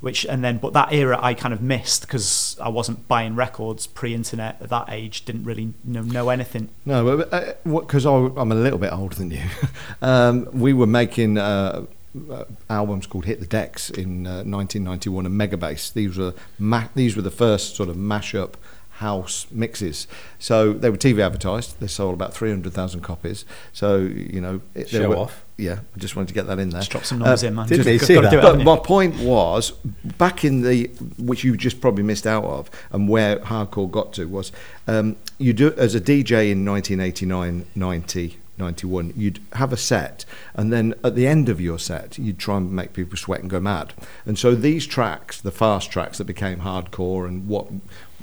Which 0.00 0.26
and 0.26 0.42
then, 0.42 0.58
but 0.58 0.72
that 0.72 0.92
era 0.92 1.16
I 1.22 1.32
kind 1.32 1.54
of 1.54 1.62
missed 1.62 2.02
because 2.02 2.56
I 2.60 2.68
wasn't 2.68 3.06
buying 3.06 3.36
records 3.36 3.86
pre-internet 3.86 4.60
at 4.60 4.68
that 4.70 4.86
age. 4.88 5.24
Didn't 5.24 5.44
really 5.44 5.74
know 5.84 6.02
know 6.02 6.28
anything. 6.28 6.70
No, 6.84 7.18
because 7.64 8.04
I'm 8.04 8.50
a 8.50 8.54
little 8.56 8.80
bit 8.80 8.92
older 8.92 9.14
than 9.14 9.30
you. 9.30 9.44
um, 10.02 10.48
we 10.52 10.72
were 10.72 10.88
making 10.88 11.38
uh, 11.38 11.86
uh, 12.28 12.44
albums 12.68 13.06
called 13.06 13.26
"Hit 13.26 13.38
the 13.38 13.46
Decks" 13.46 13.90
in 13.90 14.26
uh, 14.26 14.42
1991 14.42 15.24
and 15.24 15.40
Megabass. 15.40 15.92
These 15.92 16.18
were 16.18 16.34
ma- 16.58 16.88
these 16.96 17.14
were 17.14 17.22
the 17.22 17.30
first 17.30 17.76
sort 17.76 17.88
of 17.88 17.94
mashup 17.94 18.54
house 18.96 19.46
mixes. 19.50 20.06
So 20.38 20.72
they 20.72 20.90
were 20.90 20.96
TV 20.96 21.20
advertised. 21.24 21.80
They 21.80 21.86
sold 21.86 22.14
about 22.14 22.34
300,000 22.34 23.00
copies. 23.00 23.44
So 23.72 23.96
you 23.98 24.40
know, 24.40 24.60
it, 24.74 24.88
Show 24.90 25.08
were- 25.08 25.16
off. 25.16 25.44
Yeah, 25.58 25.80
I 25.94 25.98
just 25.98 26.16
wanted 26.16 26.28
to 26.28 26.34
get 26.34 26.46
that 26.48 26.58
in 26.58 26.70
there. 26.70 26.80
Just 26.80 26.90
drop 26.90 27.04
some 27.04 27.18
numbers 27.20 27.44
Uh, 27.44 27.48
in, 27.48 27.54
man. 27.54 27.68
didn't 27.68 27.84
Just 27.84 28.00
they 28.00 28.06
see 28.06 28.14
gotta 28.14 28.28
that? 28.28 28.30
do 28.32 28.38
it, 28.38 28.42
but 28.42 28.64
my 28.64 28.76
point 28.76 29.20
was, 29.20 29.72
back 30.18 30.44
in 30.44 30.62
the 30.62 30.86
which 31.18 31.44
you 31.44 31.56
just 31.56 31.80
probably 31.80 32.02
missed 32.02 32.26
out 32.26 32.42
of, 32.44 32.68
and 32.90 33.08
where 33.08 33.36
hardcore 33.36 33.88
got 33.88 34.12
to 34.14 34.24
was, 34.24 34.50
um, 34.88 35.14
you 35.38 35.52
do 35.52 35.72
as 35.76 35.94
a 35.94 36.00
DJ 36.00 36.50
in 36.50 36.64
1989, 36.64 37.66
90, 37.76 38.38
91, 38.58 39.12
you'd 39.16 39.40
have 39.52 39.72
a 39.72 39.76
set, 39.76 40.24
and 40.54 40.72
then 40.72 40.94
at 41.04 41.14
the 41.14 41.26
end 41.28 41.48
of 41.48 41.60
your 41.60 41.78
set, 41.78 42.18
you'd 42.18 42.38
try 42.38 42.56
and 42.56 42.72
make 42.72 42.92
people 42.92 43.16
sweat 43.16 43.40
and 43.40 43.50
go 43.50 43.60
mad. 43.60 43.92
And 44.26 44.38
so 44.38 44.54
these 44.56 44.84
tracks, 44.86 45.40
the 45.40 45.52
fast 45.52 45.90
tracks 45.92 46.18
that 46.18 46.24
became 46.24 46.60
hardcore 46.60 47.28
and 47.28 47.46
what 47.46 47.68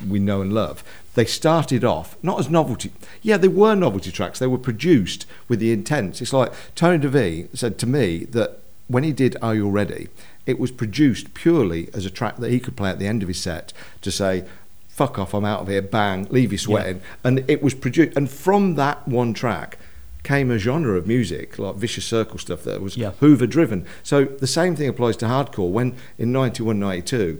we 0.07 0.19
know 0.19 0.41
and 0.41 0.53
love, 0.53 0.83
they 1.15 1.25
started 1.25 1.83
off 1.83 2.15
not 2.23 2.39
as 2.39 2.49
novelty. 2.49 2.91
Yeah, 3.21 3.37
they 3.37 3.47
were 3.47 3.75
novelty 3.75 4.11
tracks. 4.11 4.39
They 4.39 4.47
were 4.47 4.57
produced 4.57 5.25
with 5.47 5.59
the 5.59 5.71
intent. 5.71 6.21
It's 6.21 6.33
like 6.33 6.53
Tony 6.75 6.97
De 6.97 7.09
Vit 7.09 7.57
said 7.57 7.77
to 7.79 7.87
me 7.87 8.25
that 8.25 8.59
when 8.87 9.03
he 9.03 9.11
did 9.11 9.35
Are 9.41 9.55
You 9.55 9.69
Ready, 9.69 10.07
it 10.45 10.59
was 10.59 10.71
produced 10.71 11.33
purely 11.33 11.89
as 11.93 12.05
a 12.05 12.09
track 12.09 12.37
that 12.37 12.51
he 12.51 12.59
could 12.59 12.75
play 12.75 12.89
at 12.89 12.99
the 12.99 13.07
end 13.07 13.21
of 13.21 13.27
his 13.27 13.41
set 13.41 13.71
to 14.01 14.11
say, 14.11 14.45
fuck 14.87 15.19
off, 15.19 15.33
I'm 15.33 15.45
out 15.45 15.61
of 15.61 15.67
here, 15.67 15.81
bang, 15.81 16.27
leave 16.29 16.51
you 16.51 16.57
sweating. 16.57 17.01
And 17.23 17.43
it 17.47 17.61
was 17.61 17.73
produced. 17.73 18.17
And 18.17 18.29
from 18.29 18.75
that 18.75 19.07
one 19.07 19.33
track 19.33 19.77
came 20.23 20.51
a 20.51 20.57
genre 20.57 20.97
of 20.97 21.07
music, 21.07 21.57
like 21.57 21.75
Vicious 21.75 22.05
Circle 22.05 22.39
stuff 22.39 22.63
that 22.63 22.81
was 22.81 22.97
Yeah. 22.97 23.11
Hoover 23.19 23.47
driven. 23.47 23.85
So 24.03 24.25
the 24.25 24.47
same 24.47 24.75
thing 24.75 24.89
applies 24.89 25.15
to 25.17 25.25
hardcore. 25.25 25.71
When 25.71 25.95
in 26.17 26.31
91, 26.31 26.79
92, 26.79 27.39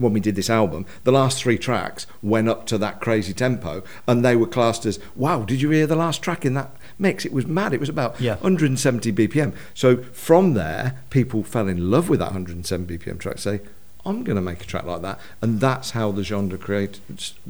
when 0.00 0.12
we 0.12 0.20
did 0.20 0.34
this 0.36 0.50
album, 0.50 0.86
the 1.04 1.12
last 1.12 1.42
three 1.42 1.58
tracks 1.58 2.06
went 2.22 2.48
up 2.48 2.66
to 2.66 2.78
that 2.78 3.00
crazy 3.00 3.32
tempo, 3.32 3.82
and 4.06 4.24
they 4.24 4.34
were 4.36 4.46
classed 4.46 4.86
as, 4.86 4.98
"Wow, 5.14 5.42
did 5.42 5.60
you 5.60 5.70
hear 5.70 5.86
the 5.86 5.96
last 5.96 6.22
track 6.22 6.44
in 6.44 6.54
that 6.54 6.70
mix? 6.98 7.24
It 7.24 7.32
was 7.32 7.46
mad. 7.46 7.72
It 7.74 7.80
was 7.80 7.88
about 7.88 8.20
Yeah. 8.20 8.36
170 8.40 9.10
BPM." 9.12 9.52
So 9.74 9.98
from 10.12 10.54
there, 10.54 10.94
people 11.10 11.42
fell 11.42 11.68
in 11.68 11.90
love 11.90 12.08
with 12.08 12.20
that 12.20 12.32
107 12.32 12.86
BPM 12.86 13.18
track. 13.18 13.38
Say, 13.38 13.60
"I'm 14.06 14.24
going 14.24 14.36
to 14.36 14.42
make 14.42 14.62
a 14.62 14.66
track 14.66 14.84
like 14.86 15.02
that," 15.02 15.20
and 15.42 15.60
that's 15.60 15.90
how 15.90 16.10
the 16.12 16.22
genre 16.24 16.56
created. 16.58 17.00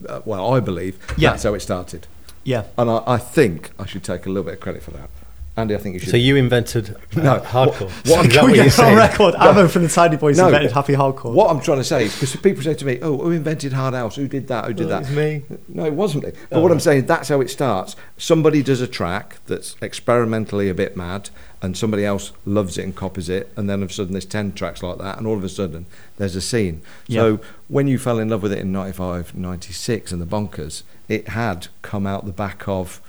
Uh, 0.08 0.20
well, 0.24 0.52
I 0.52 0.60
believe 0.60 0.98
Yeah. 1.16 1.30
that's 1.30 1.44
how 1.44 1.54
it 1.54 1.60
started, 1.60 2.06
Yeah, 2.42 2.64
and 2.78 2.90
I, 2.90 3.02
I 3.06 3.18
think 3.18 3.70
I 3.78 3.86
should 3.86 4.02
take 4.02 4.26
a 4.26 4.28
little 4.30 4.44
bit 4.44 4.54
of 4.54 4.60
credit 4.60 4.82
for 4.82 4.90
that. 4.92 5.10
Andy, 5.60 5.74
I 5.74 5.78
think 5.78 5.94
you 5.94 6.00
should. 6.00 6.10
So 6.10 6.16
you 6.16 6.36
invented 6.36 6.90
uh, 7.16 7.20
No, 7.20 7.38
hardcore. 7.40 7.80
what- 7.82 8.06
what 8.06 8.18
I'm 8.18 8.26
Is 8.26 8.32
that 8.32 8.32
Can 8.32 8.42
what 8.44 8.54
you're 8.54 8.64
on 8.64 8.70
saying? 8.70 8.96
record? 8.96 9.34
Ammo 9.36 9.68
from 9.68 9.82
the 9.82 9.88
Tidy 9.88 10.16
Boys 10.16 10.36
No. 10.38 10.46
invented 10.46 10.72
happy 10.72 10.94
hardcore. 10.94 11.32
What 11.32 11.50
I'm 11.50 11.60
trying 11.60 11.78
to 11.78 11.84
say 11.84 12.04
is 12.06 12.14
because 12.14 12.34
people 12.36 12.62
say 12.62 12.74
to 12.74 12.84
me, 12.84 12.98
"Oh, 13.02 13.18
who 13.18 13.30
invented 13.32 13.72
Hard 13.72 13.94
House? 13.94 14.16
Who 14.16 14.26
did 14.28 14.48
that? 14.48 14.64
Who 14.66 14.74
did 14.74 14.88
Well, 14.88 15.00
that?" 15.00 15.08
it's 15.08 15.16
me. 15.16 15.42
No, 15.68 15.84
it 15.84 15.92
wasn't 15.94 16.24
me. 16.24 16.32
But 16.50 16.62
what 16.62 16.72
I'm 16.72 16.80
saying, 16.80 17.06
that's 17.06 17.28
how 17.28 17.40
it 17.40 17.50
starts. 17.50 17.94
Somebody 18.18 18.62
does 18.62 18.80
a 18.80 18.86
track 18.88 19.36
that's 19.46 19.76
experimentally 19.82 20.68
a 20.68 20.74
bit 20.74 20.96
mad, 20.96 21.30
and 21.62 21.76
somebody 21.76 22.04
else 22.04 22.32
loves 22.46 22.78
it 22.78 22.84
and 22.84 22.96
copies 22.96 23.28
it, 23.28 23.52
and 23.56 23.68
then 23.68 23.80
all 23.80 23.84
of 23.84 23.90
a 23.90 23.92
sudden 23.92 24.12
there's 24.12 24.24
ten 24.24 24.52
tracks 24.52 24.82
like 24.82 24.98
that, 24.98 25.18
and 25.18 25.26
all 25.26 25.36
of 25.36 25.44
a 25.44 25.48
sudden 25.48 25.86
there's 26.16 26.36
a 26.36 26.40
scene. 26.40 26.80
So 27.10 27.40
when 27.68 27.86
you 27.86 27.98
fell 27.98 28.18
in 28.18 28.28
love 28.30 28.42
with 28.42 28.52
it 28.52 28.58
in 28.58 28.72
95, 28.72 29.34
96 29.34 30.10
and 30.12 30.20
the 30.22 30.26
Bonkers, 30.26 30.82
it 31.08 31.28
had 31.28 31.68
come 31.82 32.06
out 32.06 32.24
the 32.26 32.32
back 32.32 32.64
of. 32.66 33.00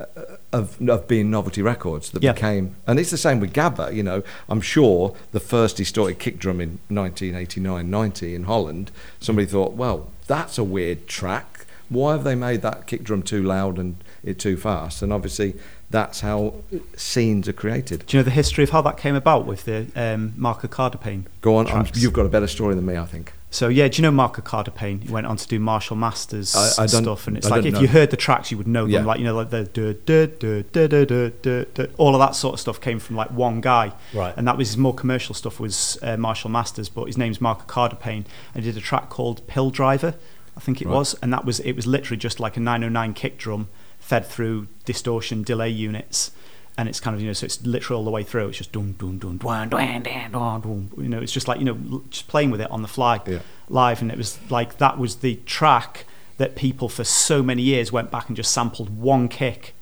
uh, 0.00 0.04
Of, 0.52 0.76
of 0.86 1.08
being 1.08 1.30
novelty 1.30 1.62
records 1.62 2.10
that 2.10 2.22
Yeah. 2.22 2.32
became, 2.32 2.76
and 2.86 2.98
it's 3.00 3.10
the 3.10 3.16
same 3.16 3.40
with 3.40 3.54
Gabba. 3.54 3.94
You 3.94 4.02
know, 4.02 4.22
I'm 4.50 4.60
sure 4.60 5.14
the 5.32 5.40
first 5.40 5.78
distorted 5.78 6.18
kick 6.18 6.38
drum 6.38 6.60
in 6.60 6.78
1989 6.88 7.88
90 7.90 8.34
in 8.34 8.42
Holland, 8.44 8.90
somebody 9.18 9.46
thought, 9.46 9.72
well, 9.72 10.10
that's 10.26 10.58
a 10.58 10.64
weird 10.64 11.06
track. 11.06 11.64
Why 11.88 12.12
have 12.12 12.24
they 12.24 12.34
made 12.34 12.60
that 12.62 12.86
kick 12.86 13.02
drum 13.02 13.22
too 13.22 13.42
loud 13.42 13.78
and 13.78 13.96
it 14.22 14.38
too 14.38 14.56
fast? 14.58 15.00
And 15.02 15.10
obviously, 15.12 15.54
that's 15.90 16.20
how 16.20 16.54
scenes 16.96 17.48
are 17.48 17.52
created. 17.54 18.04
Do 18.06 18.16
you 18.16 18.22
know 18.22 18.24
the 18.24 18.30
history 18.30 18.64
of 18.64 18.70
how 18.70 18.82
that 18.82 18.96
came 18.98 19.14
about 19.14 19.46
with 19.46 19.64
the 19.64 19.86
um, 19.96 20.34
Marc 20.36 20.60
Acardipane? 20.62 21.24
Go 21.40 21.56
on, 21.56 21.88
you've 21.94 22.12
got 22.12 22.26
a 22.26 22.30
better 22.30 22.46
story 22.46 22.74
than 22.74 22.84
me, 22.86 22.96
I 22.96 23.06
think. 23.06 23.32
So 23.52 23.68
yeah, 23.68 23.86
do 23.86 23.98
you 23.98 24.02
know 24.02 24.10
Marc 24.10 24.42
Acardipane? 24.42 25.02
He 25.04 25.12
went 25.12 25.26
on 25.26 25.36
to 25.36 25.46
do 25.46 25.60
Marshall 25.60 25.94
Masters 25.96 26.56
I- 26.56 26.84
I 26.84 26.86
stuff, 26.86 27.26
and 27.28 27.36
it's 27.36 27.46
I 27.46 27.50
like 27.56 27.66
if 27.66 27.74
know. 27.74 27.80
you 27.80 27.88
heard 27.88 28.10
the 28.10 28.16
tracks, 28.16 28.50
you 28.50 28.56
would 28.56 28.66
know 28.66 28.84
them. 28.84 28.90
Yeah. 28.90 29.04
Like 29.04 29.18
you 29.18 29.24
know, 29.26 29.34
like 29.36 29.50
the 29.50 29.64
duh, 29.64 29.92
duh, 30.06 30.26
duh, 30.26 30.62
duh, 30.72 30.86
duh, 30.88 31.04
duh, 31.04 31.28
duh, 31.42 31.64
duh. 31.74 31.86
all 31.98 32.14
of 32.14 32.18
that 32.20 32.34
sort 32.34 32.54
of 32.54 32.60
stuff 32.60 32.80
came 32.80 32.98
from 32.98 33.14
like 33.16 33.30
one 33.30 33.60
guy, 33.60 33.92
Right. 34.14 34.32
And 34.36 34.48
that 34.48 34.56
was 34.56 34.68
his 34.68 34.76
more 34.78 34.94
commercial 34.94 35.34
stuff 35.34 35.60
was 35.60 35.98
uh, 36.02 36.16
Marshall 36.16 36.50
Masters, 36.50 36.88
but 36.88 37.04
his 37.04 37.18
name's 37.18 37.40
Marc 37.42 37.68
Acardipane, 37.68 38.24
and 38.54 38.64
he 38.64 38.72
did 38.72 38.76
a 38.78 38.80
track 38.80 39.10
called 39.10 39.46
Pill 39.46 39.70
Driver, 39.70 40.14
I 40.56 40.60
think 40.60 40.80
it 40.80 40.86
Right. 40.88 40.94
was, 40.94 41.14
and 41.22 41.30
that 41.32 41.44
was 41.44 41.60
it 41.60 41.72
was 41.76 41.86
literally 41.86 42.16
just 42.18 42.40
like 42.40 42.56
a 42.56 42.60
909 42.60 43.12
kick 43.14 43.36
drum 43.36 43.68
fed 44.00 44.26
through 44.26 44.66
distortion 44.86 45.42
delay 45.42 45.68
units 45.68 46.30
and 46.78 46.88
it's 46.88 47.00
kind 47.00 47.14
of 47.14 47.20
you 47.20 47.26
know 47.26 47.32
so 47.32 47.44
it's 47.44 47.64
literal 47.64 47.98
all 47.98 48.04
the 48.04 48.10
way 48.10 48.22
through. 48.22 48.48
It's 48.48 48.58
just 48.58 48.72
dum 48.72 48.92
dum 48.92 49.18
dum 49.18 49.38
dun 49.38 49.68
dun 49.68 50.02
dun 50.02 50.60
dun. 50.60 50.90
You 50.96 51.08
know, 51.08 51.20
it's 51.20 51.32
just 51.32 51.48
like 51.48 51.58
you 51.58 51.64
know 51.64 52.02
just 52.10 52.28
playing 52.28 52.50
with 52.50 52.60
it 52.60 52.70
on 52.70 52.82
the 52.82 52.88
fly 52.88 53.20
yeah. 53.26 53.40
live, 53.68 54.00
and 54.02 54.10
it 54.10 54.18
was 54.18 54.38
like 54.50 54.78
that 54.78 54.98
was 54.98 55.16
the 55.16 55.36
track 55.46 56.04
that 56.38 56.56
people 56.56 56.88
for 56.88 57.04
so 57.04 57.42
many 57.42 57.62
years 57.62 57.92
went 57.92 58.10
back 58.10 58.28
and 58.28 58.36
just 58.36 58.52
sampled 58.52 58.98
one 58.98 59.28
kick 59.28 59.74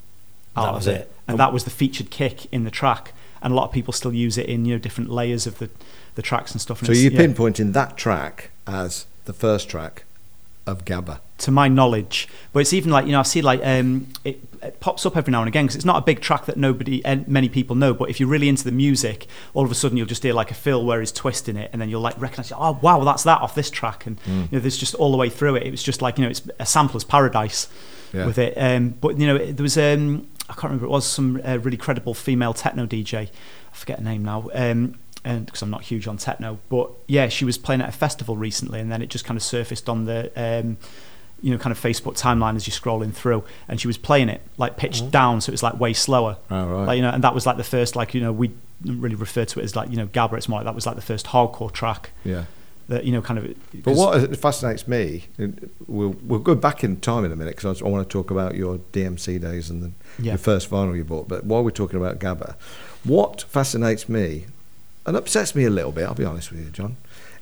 out 0.57 0.65
that 0.65 0.75
was 0.75 0.87
of 0.87 0.95
it. 0.95 1.01
it, 1.03 1.13
and 1.29 1.39
that 1.39 1.53
was 1.53 1.65
the 1.65 1.71
featured 1.71 2.11
kick 2.11 2.53
in 2.53 2.65
the 2.65 2.71
track. 2.71 3.13
And 3.43 3.53
a 3.53 3.57
lot 3.57 3.65
of 3.65 3.73
people 3.73 3.93
still 3.93 4.13
use 4.13 4.37
it 4.37 4.47
in 4.47 4.65
you 4.65 4.75
know 4.75 4.79
different 4.79 5.11
layers 5.11 5.47
of 5.47 5.59
the 5.59 5.71
the 6.17 6.23
tracks 6.23 6.53
and 6.53 6.61
stuff. 6.61 6.81
And 6.81 6.87
so 6.89 6.93
you're 6.93 7.13
yeah. 7.13 7.21
pinpointing 7.21 7.73
that 7.73 7.97
track 7.97 8.51
as 8.67 9.07
the 9.25 9.33
first 9.33 9.69
track 9.69 10.05
of 10.67 10.85
Gabba 10.85 11.21
to 11.41 11.51
my 11.51 11.69
knowledge, 11.69 12.29
but 12.53 12.61
it's 12.61 12.73
even 12.73 12.91
like 12.91 13.07
you 13.07 13.13
know 13.13 13.21
I 13.21 13.25
see 13.25 13.43
like 13.43 13.61
um, 13.65 14.07
it, 14.25 14.41
it 14.63 14.79
pops 14.81 15.05
up 15.07 15.17
every 15.17 15.31
now 15.31 15.41
and 15.41 15.49
again 15.49 15.65
because 15.65 15.77
it's 15.77 15.85
not 15.85 15.97
a 15.97 16.05
big 16.05 16.21
track 16.21 16.45
that 16.47 16.57
nobody 16.57 17.05
and 17.05 17.27
many 17.29 17.49
people 17.49 17.75
know. 17.77 17.93
But 17.95 18.11
if 18.11 18.21
you're 18.21 18.29
really 18.29 18.49
into 18.49 18.65
the 18.65 18.73
music, 18.73 19.27
all 19.55 19.65
of 19.65 19.71
a 19.71 19.75
sudden 19.75 19.97
you'll 19.97 20.07
just 20.07 20.23
hear 20.23 20.35
like 20.35 20.51
a 20.51 20.55
fill 20.55 20.85
where 20.85 21.01
he's 21.01 21.13
twisting 21.13 21.57
it, 21.57 21.71
and 21.73 21.81
then 21.81 21.89
you'll 21.89 22.01
like 22.03 22.21
recognize, 22.21 22.53
oh 22.57 22.79
wow, 22.83 23.03
that's 23.05 23.25
that 23.25 23.41
off 23.41 23.55
this 23.55 23.71
track, 23.71 24.07
and 24.07 24.21
Mm. 24.25 24.43
you 24.43 24.49
know 24.53 24.59
there's 24.61 24.77
just 24.79 24.95
all 24.97 25.11
the 25.11 25.17
way 25.17 25.29
through 25.31 25.57
it. 25.57 25.63
It 25.67 25.71
was 25.71 25.83
just 25.83 26.01
like 26.03 26.19
you 26.19 26.25
know 26.25 26.31
it's 26.31 26.43
a 26.59 26.67
sampler's 26.67 27.05
paradise 27.05 27.69
Yeah. 28.13 28.27
with 28.27 28.39
it. 28.39 28.55
Um, 28.57 28.91
but 29.01 29.19
you 29.19 29.27
know 29.27 29.37
it, 29.37 29.57
there 29.57 29.63
was 29.65 29.77
um, 29.79 30.27
I 30.49 30.53
can't 30.55 30.65
remember 30.65 30.87
it 30.87 30.91
was 30.91 31.07
some 31.07 31.41
uh, 31.45 31.59
really 31.59 31.77
credible 31.77 32.13
female 32.15 32.53
techno 32.55 32.87
DJ. 32.87 33.29
I 33.29 33.77
forget 33.77 33.99
her 33.99 34.05
name 34.05 34.25
now. 34.25 34.49
Um, 34.53 34.97
and 35.23 35.45
because 35.45 35.61
I'm 35.61 35.69
not 35.69 35.83
huge 35.83 36.09
on 36.09 36.17
techno, 36.17 36.61
but 36.71 36.91
yeah, 37.07 37.29
she 37.29 37.45
was 37.45 37.59
playing 37.59 37.83
at 37.83 37.91
a 37.91 37.93
festival 37.93 38.39
recently, 38.39 38.81
and 38.81 38.91
then 38.91 39.03
it 39.03 39.11
just 39.11 39.27
kind 39.27 39.37
of 39.37 39.43
surfaced 39.43 39.87
on 39.87 40.07
the 40.07 40.31
um, 40.35 40.79
you 41.43 41.51
know, 41.53 41.59
kind 41.59 41.73
of 41.73 41.81
Facebook 41.81 42.19
timeline 42.19 42.57
as 42.57 42.67
you're 42.67 42.75
scrolling 42.75 43.13
through, 43.13 43.45
and 43.69 43.81
she 43.81 43.87
was 43.87 43.97
playing 43.97 44.29
it 44.29 44.43
like 44.59 44.77
pitched 44.77 45.03
mm-hmm. 45.03 45.11
down, 45.11 45.41
so 45.41 45.51
it 45.51 45.55
was 45.55 45.63
like 45.63 45.79
way 45.79 45.93
slower. 45.93 46.37
Oh, 46.51 46.67
right. 46.67 46.85
Like 46.87 46.97
you 46.97 47.03
know, 47.03 47.11
and 47.11 47.25
that 47.25 47.35
was 47.35 47.47
like 47.47 47.57
the 47.57 47.65
first, 47.65 47.97
like 47.97 48.15
you 48.15 48.21
know, 48.21 48.33
we 48.33 48.53
really 48.85 49.15
refer 49.15 49.45
to 49.45 49.61
it 49.61 49.65
as 49.65 49.77
like 49.77 49.91
you 49.91 49.97
know, 49.97 50.07
Gabba. 50.07 50.35
It's 50.35 50.49
more 50.49 50.59
like 50.59 50.67
that 50.67 50.75
was 50.75 50.87
like 50.87 50.97
the 50.97 51.03
first 51.03 51.27
hardcore 51.27 51.73
track 51.73 52.11
Yeah. 52.25 52.45
that 52.89 53.05
you 53.05 53.13
know, 53.13 53.23
kind 53.23 53.39
of. 53.39 53.85
But 53.85 53.95
what 53.97 54.37
fascinates 54.37 54.87
me, 54.89 55.25
we'll, 55.87 56.17
we'll 56.23 56.41
go 56.41 56.55
back 56.55 56.83
in 56.85 57.01
time 57.01 57.25
in 57.25 57.33
a 57.33 57.37
minute 57.37 57.57
because 57.57 57.83
I, 57.83 57.87
want 57.87 58.09
to 58.09 58.13
talk 58.13 58.31
about 58.31 58.55
your 58.55 58.79
DMC 58.93 59.41
days 59.41 59.71
and 59.71 59.83
the, 59.83 59.91
Yeah. 60.19 60.33
your 60.33 60.39
first 60.39 60.71
vinyl 60.71 60.97
you 60.97 61.05
bought. 61.05 61.29
But 61.29 61.45
while 61.45 61.63
we're 61.63 61.71
talking 61.71 61.99
about 61.99 62.19
Gabba, 62.19 62.55
what 63.05 63.43
fascinates 63.43 64.09
me 64.09 64.47
and 65.07 65.17
upsets 65.17 65.55
me 65.55 65.65
a 65.65 65.71
little 65.71 65.93
bit, 65.93 66.05
I'll 66.05 66.15
be 66.15 66.25
honest 66.25 66.51
with 66.51 66.65
you, 66.65 66.71
John, 66.71 66.97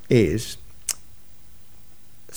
is 0.08 0.56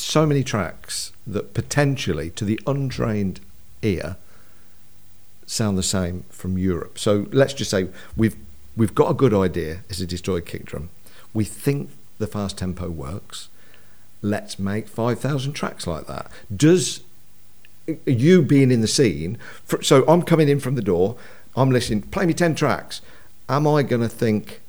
so 0.02 0.26
many 0.26 0.44
tracks 0.44 1.12
that 1.28 1.54
potentially, 1.54 2.30
to 2.32 2.46
the 2.46 2.60
untrained 2.66 3.40
ear, 3.82 4.18
sound 5.46 5.78
the 5.78 5.84
same 5.84 6.24
from 6.30 6.58
Europe. 6.58 6.98
So 6.98 7.28
let's 7.32 7.54
just 7.54 7.72
say 7.72 7.88
we've 8.16 8.36
we've 8.76 8.96
got 8.96 9.12
a 9.12 9.14
good 9.14 9.34
idea. 9.34 9.84
as 9.90 10.00
a 10.02 10.08
destroyed 10.08 10.46
kick 10.46 10.66
drum. 10.66 10.90
We 11.34 11.44
think 11.44 11.90
the 12.20 12.28
fast 12.28 12.58
tempo 12.58 12.90
works. 12.90 13.50
Let's 14.22 14.60
make 14.60 14.88
five 14.88 15.20
thousand 15.20 15.54
tracks 15.54 15.88
like 15.88 16.08
that. 16.08 16.32
Does 16.56 17.02
you 18.06 18.42
being 18.42 18.72
in 18.72 18.82
the 18.82 18.88
scene? 18.88 19.38
So 19.82 20.06
I'm 20.08 20.22
coming 20.22 20.48
in 20.48 20.60
from 20.60 20.76
the 20.76 20.82
door. 20.82 21.18
I'm 21.56 21.72
listening. 21.72 22.04
Play 22.04 22.26
me 22.26 22.34
ten 22.34 22.56
tracks. 22.56 23.02
Am 23.50 23.68
I 23.68 23.84
going 23.84 24.02
to 24.02 24.10
think? 24.10 24.62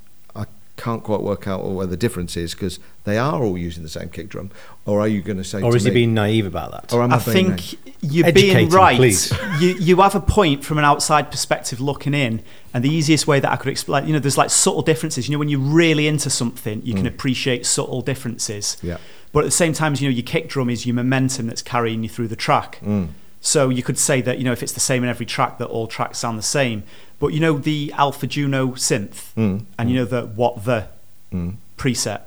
I 0.83 0.85
can't 0.85 1.05
quite 1.05 1.21
work 1.21 1.47
out 1.47 1.65
where 1.65 1.87
the 1.87 1.97
difference 1.97 2.37
is 2.37 2.55
because 2.55 2.81
they 3.05 3.17
are 3.17 3.43
all 3.43 3.57
using 3.57 3.85
the 3.85 3.89
same 3.89 4.09
kick 4.09 4.29
drum. 4.29 4.51
Or 4.85 5.01
are 5.01 5.07
you 5.07 5.23
going 5.23 5.37
to 5.37 5.45
say? 5.45 5.63
Or 5.63 5.71
to 5.71 5.77
is 5.77 5.85
he 5.85 5.91
being 5.91 6.13
naive 6.13 6.45
about 6.45 6.73
that? 6.73 6.93
Or 6.93 7.03
am 7.03 7.13
I, 7.13 7.17
I 7.17 7.19
think 7.21 7.49
naive? 7.49 7.97
you're 8.01 8.27
Educate 8.27 8.55
being 8.55 8.69
right. 8.71 8.97
please. 8.97 9.33
You 9.61 9.75
you 9.75 10.01
have 10.01 10.15
a 10.15 10.21
point 10.21 10.65
from 10.65 10.79
an 10.79 10.85
outside 10.85 11.31
perspective 11.31 11.81
looking 11.81 12.15
in, 12.15 12.43
and 12.75 12.83
the 12.83 12.91
easiest 12.91 13.27
way 13.27 13.39
that 13.39 13.53
I 13.53 13.57
could 13.57 13.69
explain, 13.69 14.07
you 14.07 14.13
know, 14.13 14.19
there's 14.19 14.39
like 14.39 14.51
subtle 14.51 14.83
differences. 14.83 15.29
You 15.29 15.35
know, 15.35 15.39
when 15.39 15.49
you're 15.49 15.61
really 15.61 16.09
into 16.09 16.31
something, 16.31 16.83
you 16.85 16.95
can 16.95 17.07
appreciate 17.07 17.65
subtle 17.65 18.03
differences. 18.03 18.77
Mm. 18.81 18.89
Yeah. 18.89 18.99
But 19.33 19.41
at 19.41 19.45
the 19.45 19.51
same 19.53 19.73
time, 19.73 19.95
you 19.97 20.09
know, 20.09 20.15
your 20.15 20.25
kick 20.25 20.49
drum 20.49 20.69
is 20.69 20.85
your 20.85 20.95
momentum 20.95 21.47
that's 21.47 21.63
carrying 21.63 22.03
you 22.03 22.09
through 22.09 22.29
the 22.29 22.37
track. 22.37 22.81
Mm. 22.83 23.09
So 23.45 23.69
you 23.69 23.83
could 23.83 23.99
say 23.99 24.21
that 24.23 24.39
you 24.39 24.45
know 24.45 24.53
if 24.53 24.63
it's 24.63 24.73
the 24.73 24.81
same 24.81 25.03
in 25.03 25.11
every 25.11 25.27
track, 25.27 25.59
that 25.59 25.67
all 25.67 25.87
tracks 25.87 26.19
sound 26.19 26.39
the 26.39 26.43
same. 26.43 26.85
But 27.19 27.29
you 27.35 27.41
know 27.41 27.59
the 27.59 27.93
Alpha 27.97 28.27
Juno 28.27 28.69
synth, 28.69 29.35
Mm. 29.37 29.65
and 29.79 29.91
you 29.91 29.97
know 29.97 30.05
the 30.05 30.23
what 30.27 30.65
the 30.65 30.87
Mm. 31.35 31.55
preset. 31.77 32.21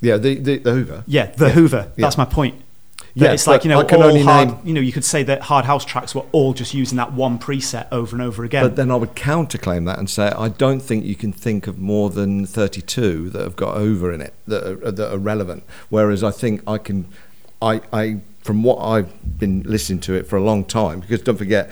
Yeah, 0.00 0.16
the, 0.16 0.36
the, 0.36 0.56
the 0.58 0.72
Hoover. 0.72 1.04
Yeah, 1.06 1.26
the 1.36 1.46
Yeah. 1.46 1.52
Hoover. 1.52 1.88
Yeah. 1.96 2.06
That's 2.06 2.16
my 2.16 2.24
point. 2.24 2.54
That 3.16 3.24
Yeah, 3.26 3.32
it's 3.32 3.46
like 3.46 3.64
you 3.64 3.70
know 3.70 3.80
I 3.80 3.84
can 3.84 3.98
all 4.02 4.08
only 4.08 4.22
hard. 4.22 4.48
name- 4.48 4.56
You 4.64 4.72
know, 4.74 4.80
you 4.80 4.92
could 4.92 5.04
say 5.04 5.22
that 5.24 5.42
hard 5.42 5.64
house 5.66 5.84
tracks 5.84 6.14
were 6.14 6.24
all 6.32 6.54
just 6.54 6.72
using 6.74 6.96
that 6.96 7.12
one 7.12 7.38
preset 7.38 7.86
over 7.92 8.14
and 8.16 8.22
over 8.22 8.44
again. 8.44 8.62
But 8.64 8.76
then 8.76 8.90
I 8.90 8.94
would 8.96 9.14
counterclaim 9.14 9.84
that 9.86 9.98
and 9.98 10.08
say 10.08 10.28
I 10.28 10.48
don't 10.48 10.80
think 10.80 11.04
you 11.04 11.16
can 11.16 11.32
think 11.32 11.66
of 11.66 11.78
more 11.78 12.08
than 12.08 12.46
32 12.46 13.28
that 13.30 13.42
have 13.42 13.56
got 13.56 13.76
over 13.76 14.10
in 14.12 14.20
it 14.22 14.32
that 14.46 14.64
are, 14.66 14.90
that 14.92 15.12
are 15.12 15.18
relevant. 15.18 15.64
Whereas 15.90 16.22
I 16.24 16.30
think 16.30 16.62
I 16.66 16.78
can, 16.78 17.06
I, 17.60 17.80
I 17.92 18.18
from 18.42 18.62
what 18.62 18.76
I've 18.78 19.38
been 19.38 19.62
listening 19.64 20.00
to 20.00 20.14
it 20.14 20.26
for 20.26 20.36
a 20.36 20.42
long 20.42 20.64
time, 20.64 21.00
because 21.00 21.22
don't 21.22 21.36
forget, 21.36 21.70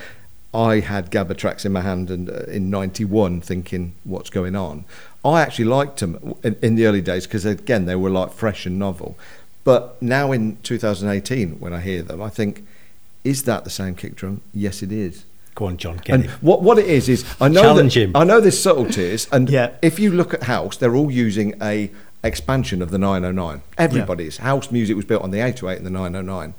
I 0.54 0.80
had 0.80 1.10
Gabba 1.10 1.36
tracks 1.36 1.64
in 1.64 1.72
my 1.72 1.82
hand 1.82 2.10
and 2.10 2.30
uh, 2.30 2.44
in 2.48 2.70
'91 2.70 3.40
thinking 3.42 3.94
what's 4.04 4.30
going 4.30 4.56
on. 4.56 4.84
I 5.24 5.42
actually 5.42 5.66
liked 5.66 6.00
them 6.00 6.34
in, 6.42 6.56
in 6.62 6.74
the 6.76 6.86
early 6.86 7.00
days 7.02 7.26
because 7.26 7.44
again 7.44 7.84
they 7.86 7.96
were 7.96 8.10
like 8.10 8.32
fresh 8.32 8.64
and 8.66 8.78
novel. 8.78 9.16
But 9.64 10.00
now 10.00 10.32
in 10.32 10.56
2018, 10.62 11.60
when 11.60 11.74
I 11.74 11.80
hear 11.80 12.02
them, 12.02 12.22
I 12.22 12.30
think, 12.30 12.66
is 13.24 13.42
that 13.42 13.64
the 13.64 13.70
same 13.70 13.94
kick 13.94 14.14
drum? 14.16 14.40
Yes, 14.54 14.82
it 14.82 14.90
is. 14.90 15.24
Go 15.54 15.66
on, 15.66 15.76
John, 15.76 16.00
And 16.08 16.24
him. 16.24 16.30
what 16.40 16.62
what 16.62 16.78
it 16.78 16.86
is 16.86 17.08
is 17.08 17.24
I 17.40 17.48
know 17.48 17.60
Challenge 17.62 17.92
that, 17.94 18.00
him. 18.00 18.12
I 18.14 18.24
know 18.24 18.40
there's 18.40 18.58
subtleties, 18.58 19.28
and 19.32 19.50
Yeah. 19.50 19.72
if 19.82 19.98
you 19.98 20.10
look 20.12 20.32
at 20.32 20.44
house, 20.44 20.76
they're 20.76 20.94
all 20.94 21.10
using 21.10 21.54
a 21.60 21.90
expansion 22.28 22.80
of 22.82 22.90
the 22.90 22.98
909. 22.98 23.62
Everybody's 23.76 24.36
house 24.38 24.70
music 24.70 24.94
was 24.94 25.04
built 25.04 25.22
on 25.22 25.30
the 25.32 25.40
808 25.40 25.78
and 25.78 25.86
the 25.86 25.90
909, 25.90 26.54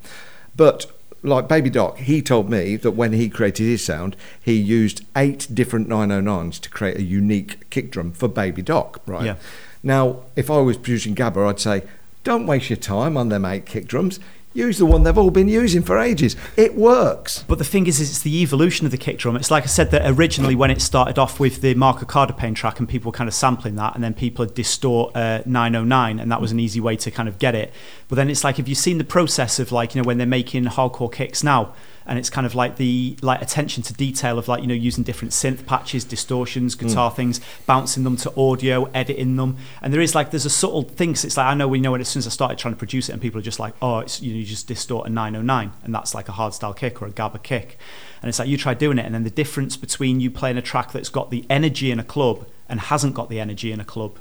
but 0.55 0.85
like 1.21 1.47
Baby 1.49 1.69
Doc, 1.69 1.97
he 1.97 2.21
told 2.21 2.49
me 2.49 2.77
that 2.77 2.91
when 2.91 3.11
he 3.13 3.27
created 3.29 3.63
his 3.65 3.83
sound, 3.83 4.15
he 4.41 4.53
used 4.53 5.05
eight 5.17 5.47
different 5.53 5.89
909s 5.89 6.59
to 6.61 6.69
create 6.69 6.97
a 6.97 7.03
unique 7.03 7.69
kick 7.69 7.91
drum 7.91 8.11
for 8.13 8.27
Baby 8.29 8.61
Doc. 8.61 9.01
Right 9.05 9.25
Yeah. 9.25 9.35
now, 9.83 10.21
if 10.37 10.49
I 10.49 10.59
was 10.59 10.77
producing 10.77 11.15
Gabba, 11.15 11.47
I'd 11.49 11.59
say, 11.59 11.83
don't 12.23 12.45
waste 12.47 12.69
your 12.69 12.77
time 12.77 13.17
on 13.17 13.27
them 13.29 13.43
eight 13.45 13.65
kick 13.65 13.85
drums. 13.87 14.19
Use 14.53 14.79
the 14.79 14.85
one 14.85 15.03
they've 15.03 15.17
all 15.17 15.29
been 15.29 15.47
using 15.47 15.83
for 15.83 15.99
ages. 15.99 16.35
It 16.57 16.73
works. 16.73 17.45
But 17.47 17.59
the 17.59 17.63
thing 17.63 17.85
is, 17.85 17.99
is 17.99 18.09
it's 18.09 18.21
the 18.21 18.41
evolution 18.41 18.87
of 18.87 18.91
the 18.91 18.97
kick 18.97 19.19
drum. 19.19 19.35
It's 19.35 19.51
like 19.51 19.63
I 19.63 19.67
said 19.67 19.91
that 19.91 20.01
originally 20.05 20.55
when 20.55 20.71
it 20.71 20.81
started 20.81 21.19
off 21.19 21.39
with 21.39 21.61
the 21.61 21.75
Marc 21.75 21.99
Acardipane 21.99 22.55
track 22.55 22.79
and 22.79 22.89
people 22.89 23.11
were 23.11 23.15
kind 23.15 23.27
of 23.27 23.35
sampling 23.35 23.75
that, 23.75 23.93
and 23.93 24.03
then 24.03 24.15
people 24.15 24.43
would 24.43 24.55
distort 24.55 25.15
uh, 25.15 25.43
909, 25.45 26.19
and 26.19 26.31
that 26.31 26.41
was 26.41 26.51
an 26.51 26.59
easy 26.59 26.79
way 26.79 26.95
to 26.95 27.11
kind 27.11 27.29
of 27.29 27.37
get 27.37 27.53
it. 27.53 27.71
But 28.07 28.15
then 28.15 28.27
it's 28.27 28.43
like 28.43 28.57
if 28.57 28.67
you've 28.67 28.79
seen 28.79 28.97
the 28.97 29.03
process 29.03 29.59
of 29.59 29.71
like 29.71 29.93
you 29.93 30.01
know 30.01 30.07
when 30.07 30.17
they're 30.17 30.25
making 30.25 30.65
hardcore 30.65 31.13
kicks 31.13 31.43
now, 31.43 31.75
and 32.09 32.17
it's 32.17 32.29
kind 32.29 32.47
of 32.47 32.55
like 32.55 32.77
the 32.77 33.15
like 33.21 33.39
attention 33.39 33.83
to 33.83 33.93
detail 33.93 34.39
of 34.39 34.47
like 34.47 34.61
you 34.61 34.67
know 34.67 34.73
using 34.73 35.03
different 35.03 35.31
synth 35.31 35.65
patches, 35.67 36.03
distortions, 36.03 36.75
mm. 36.75 36.87
guitar 36.87 37.11
things, 37.11 37.39
bouncing 37.67 38.03
them 38.03 38.17
to 38.17 38.35
audio, 38.35 38.85
editing 38.95 39.35
them, 39.35 39.57
and 39.81 39.93
there 39.93 40.01
is 40.01 40.15
like 40.15 40.31
there's 40.31 40.45
a 40.45 40.49
subtle 40.49 40.81
thing. 40.81 41.13
'cause 41.13 41.23
it's 41.23 41.37
like 41.37 41.45
I 41.45 41.53
know 41.53 41.67
we 41.67 41.79
know 41.79 41.93
it 41.93 42.01
as 42.01 42.09
soon 42.09 42.21
as 42.21 42.27
I 42.27 42.31
started 42.31 42.57
trying 42.57 42.73
to 42.73 42.77
produce 42.79 43.09
it, 43.09 43.13
and 43.13 43.21
people 43.21 43.39
are 43.39 43.43
just 43.43 43.59
like, 43.59 43.75
oh, 43.81 43.99
it's 43.99 44.21
you 44.21 44.33
know 44.33 44.39
you 44.39 44.45
just 44.45 44.67
distort 44.67 45.07
a 45.07 45.09
909, 45.09 45.71
and 45.83 45.93
that's 45.93 46.15
like 46.15 46.27
a 46.27 46.33
hardstyle 46.33 46.75
kick 46.75 46.99
or 47.01 47.05
a 47.05 47.11
gabba 47.11 47.41
kick, 47.41 47.77
and 48.21 48.27
it's 48.27 48.39
like 48.39 48.49
you 48.49 48.57
try 48.57 48.73
doing 48.73 48.97
it, 48.97 49.05
and 49.05 49.13
then 49.13 49.23
the 49.23 49.29
difference 49.29 49.77
between 49.77 50.19
you 50.19 50.31
playing 50.31 50.57
a 50.57 50.63
track 50.63 50.91
that's 50.91 51.09
got 51.09 51.29
the 51.29 51.45
energy 51.47 51.91
in 51.91 51.99
a 51.99 52.03
club 52.03 52.47
and 52.67 52.79
hasn't 52.79 53.13
got 53.13 53.29
the 53.29 53.39
energy 53.39 53.71
in 53.71 53.79
a 53.79 53.85
club. 53.85 54.17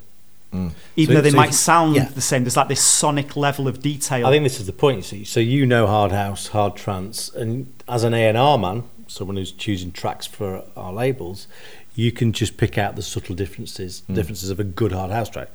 Even 0.52 0.72
So- 0.96 1.14
though 1.14 1.20
they 1.20 1.30
so 1.30 1.36
might 1.36 1.54
sound 1.54 1.96
yeah. 1.96 2.04
the 2.04 2.20
same, 2.20 2.44
there's 2.44 2.56
like 2.56 2.68
this 2.68 2.82
sonic 2.82 3.36
level 3.36 3.68
of 3.68 3.80
detail. 3.80 4.26
I 4.26 4.30
think 4.30 4.44
this 4.44 4.60
is 4.60 4.66
the 4.66 4.72
point. 4.72 4.96
You 4.96 5.02
see, 5.02 5.24
so 5.24 5.40
you 5.40 5.66
know 5.66 5.86
hard 5.86 6.12
house, 6.12 6.48
hard 6.48 6.76
trance, 6.76 7.28
and 7.34 7.72
as 7.86 8.04
an 8.04 8.14
A 8.14 8.28
and 8.28 8.36
R 8.36 8.58
man, 8.58 8.84
someone 9.06 9.36
who's 9.36 9.52
choosing 9.52 9.92
tracks 9.92 10.26
for 10.26 10.64
our 10.76 10.92
labels, 10.92 11.48
you 11.94 12.12
can 12.12 12.32
just 12.32 12.56
pick 12.56 12.78
out 12.78 12.96
the 12.96 13.02
subtle 13.02 13.34
differences, 13.34 14.02
mm. 14.08 14.14
differences 14.14 14.50
of 14.50 14.60
a 14.60 14.64
good 14.64 14.92
hard 14.92 15.10
house 15.10 15.28
track. 15.28 15.48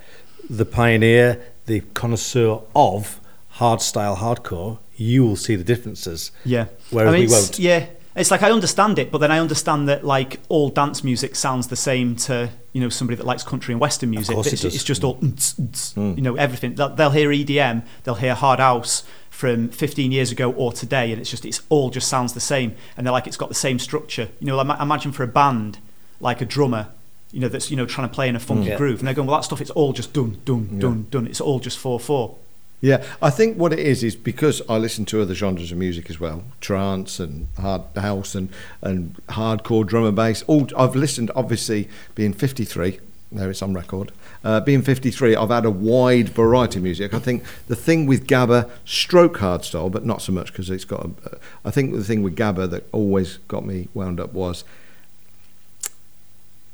The 0.50 0.65
pioneer, 0.65 1.41
the 1.65 1.81
connoisseur 1.93 2.62
of 2.75 3.19
hard 3.50 3.81
style 3.81 4.17
hardcore, 4.17 4.79
you 4.95 5.23
will 5.23 5.35
see 5.35 5.55
the 5.55 5.63
differences. 5.63 6.31
Yeah. 6.43 6.65
Whereas 6.91 7.13
I 7.13 7.17
mean, 7.17 7.27
we 7.27 7.33
won't. 7.33 7.59
Yeah. 7.59 7.88
It's 8.15 8.29
like 8.29 8.43
I 8.43 8.51
understand 8.51 9.00
it, 9.00 9.12
but 9.12 9.17
then 9.20 9.32
I 9.32 9.39
understand 9.39 9.88
that 9.89 10.05
like 10.05 10.39
all 10.48 10.70
dance 10.70 11.03
music 11.03 11.36
sounds 11.36 11.67
the 11.67 11.75
same 11.75 12.15
to 12.17 12.50
you 12.72 12.82
know 12.82 12.89
somebody 12.89 13.17
that 13.17 13.25
likes 13.25 13.43
country 13.43 13.74
and 13.74 13.82
western 13.82 14.12
music. 14.12 14.38
it 14.38 14.53
it's, 14.53 14.62
does. 14.62 14.75
it's 14.75 14.84
just 14.84 15.03
all 15.03 15.15
"Nts, 15.17 15.55
nts," 15.60 15.93
hmm. 15.93 16.13
you 16.15 16.22
know 16.22 16.36
everything. 16.36 16.75
They'll, 16.75 16.89
they'll 16.89 17.12
hear 17.12 17.29
EDM, 17.29 17.86
they'll 18.03 18.15
hear 18.15 18.36
hard 18.36 18.60
house 18.60 19.03
from 19.29 19.70
15 19.70 20.12
years 20.12 20.32
ago 20.32 20.51
or 20.51 20.72
today, 20.72 21.12
and 21.12 21.20
it's 21.20 21.29
just 21.29 21.43
it's 21.46 21.62
all 21.70 21.89
just 21.89 22.08
sounds 22.08 22.34
the 22.34 22.39
same, 22.39 22.75
and 22.96 23.05
they're 23.05 23.12
like 23.12 23.25
it's 23.25 23.38
got 23.38 23.50
the 23.50 23.55
same 23.55 23.79
structure. 23.79 24.29
You 24.39 24.48
know, 24.48 24.60
ima- 24.60 24.77
imagine 24.79 25.12
for 25.12 25.24
a 25.24 25.27
band 25.27 25.79
like 26.20 26.39
a 26.39 26.46
drummer. 26.46 26.89
You 27.32 27.39
know 27.39 27.48
that's 27.48 27.72
you 27.72 27.77
know 27.77 27.88
trying 27.88 28.08
to 28.08 28.13
play 28.13 28.29
in 28.29 28.36
a 28.36 28.39
funky 28.39 28.65
hmm. 28.65 28.70
Yeah. 28.70 28.77
groove, 28.77 29.00
and 29.00 29.08
they're 29.08 29.15
going 29.15 29.27
well. 29.27 29.38
That 29.38 29.46
stuff, 29.46 29.60
it's 29.60 29.72
all 29.72 29.91
just 29.91 30.13
done, 30.13 30.39
done, 30.46 30.77
done, 30.77 31.08
done. 31.10 31.25
It's 31.25 31.41
all 31.41 31.60
just 31.60 31.79
four 31.79 32.00
four. 32.00 32.38
Yeah, 32.84 33.02
I 33.22 33.30
think 33.30 33.58
what 33.58 33.72
it 33.72 33.80
is 33.80 34.04
is 34.04 34.13
because 34.13 34.62
I 34.68 34.78
listen 34.78 35.06
to 35.06 35.22
other 35.22 35.34
genres 35.34 35.72
of 35.72 35.78
music 35.78 36.10
as 36.10 36.20
well, 36.20 36.44
trance 36.60 37.18
and 37.18 37.48
hard 37.58 37.84
house 37.96 38.36
and 38.36 38.50
and 38.82 39.16
hardcore 39.30 39.88
drum 39.88 40.04
and 40.04 40.18
bass. 40.18 40.44
All 40.48 40.68
I've 40.75 40.94
listened, 40.94 41.32
obviously, 41.34 41.88
being 42.13 42.34
53. 42.34 43.00
There 43.32 43.50
it's 43.50 43.62
on 43.62 43.74
record. 43.74 44.12
Uh, 44.44 44.60
being 44.60 44.82
53, 44.82 45.34
I've 45.34 45.48
had 45.48 45.63
a 45.63 45.72
wide 45.72 46.28
variety 46.28 46.80
of 46.80 46.84
music. 46.84 47.13
I 47.13 47.20
think 47.20 47.46
the 47.70 47.75
thing 47.78 48.06
with 48.06 48.28
Gabba, 48.28 48.70
stroke 48.84 49.38
hardstyle, 49.38 49.90
but 49.90 50.06
not 50.06 50.22
so 50.22 50.34
much 50.34 50.52
because 50.52 50.70
it's 50.70 50.84
got. 50.84 51.06
A, 51.06 51.38
I 51.63 51.72
think 51.72 51.96
the 51.96 52.04
thing 52.04 52.22
with 52.22 52.36
Gabba 52.36 52.70
that 52.70 52.84
always 52.92 53.38
got 53.48 53.66
me 53.66 53.88
wound 53.94 54.20
up 54.20 54.34
was 54.34 54.66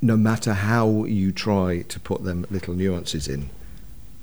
no 0.01 0.17
matter 0.17 0.53
how 0.55 1.03
you 1.03 1.31
try 1.31 1.83
to 1.83 1.99
put 1.99 2.23
them 2.23 2.47
little 2.49 2.73
nuances 2.73 3.27
in, 3.27 3.51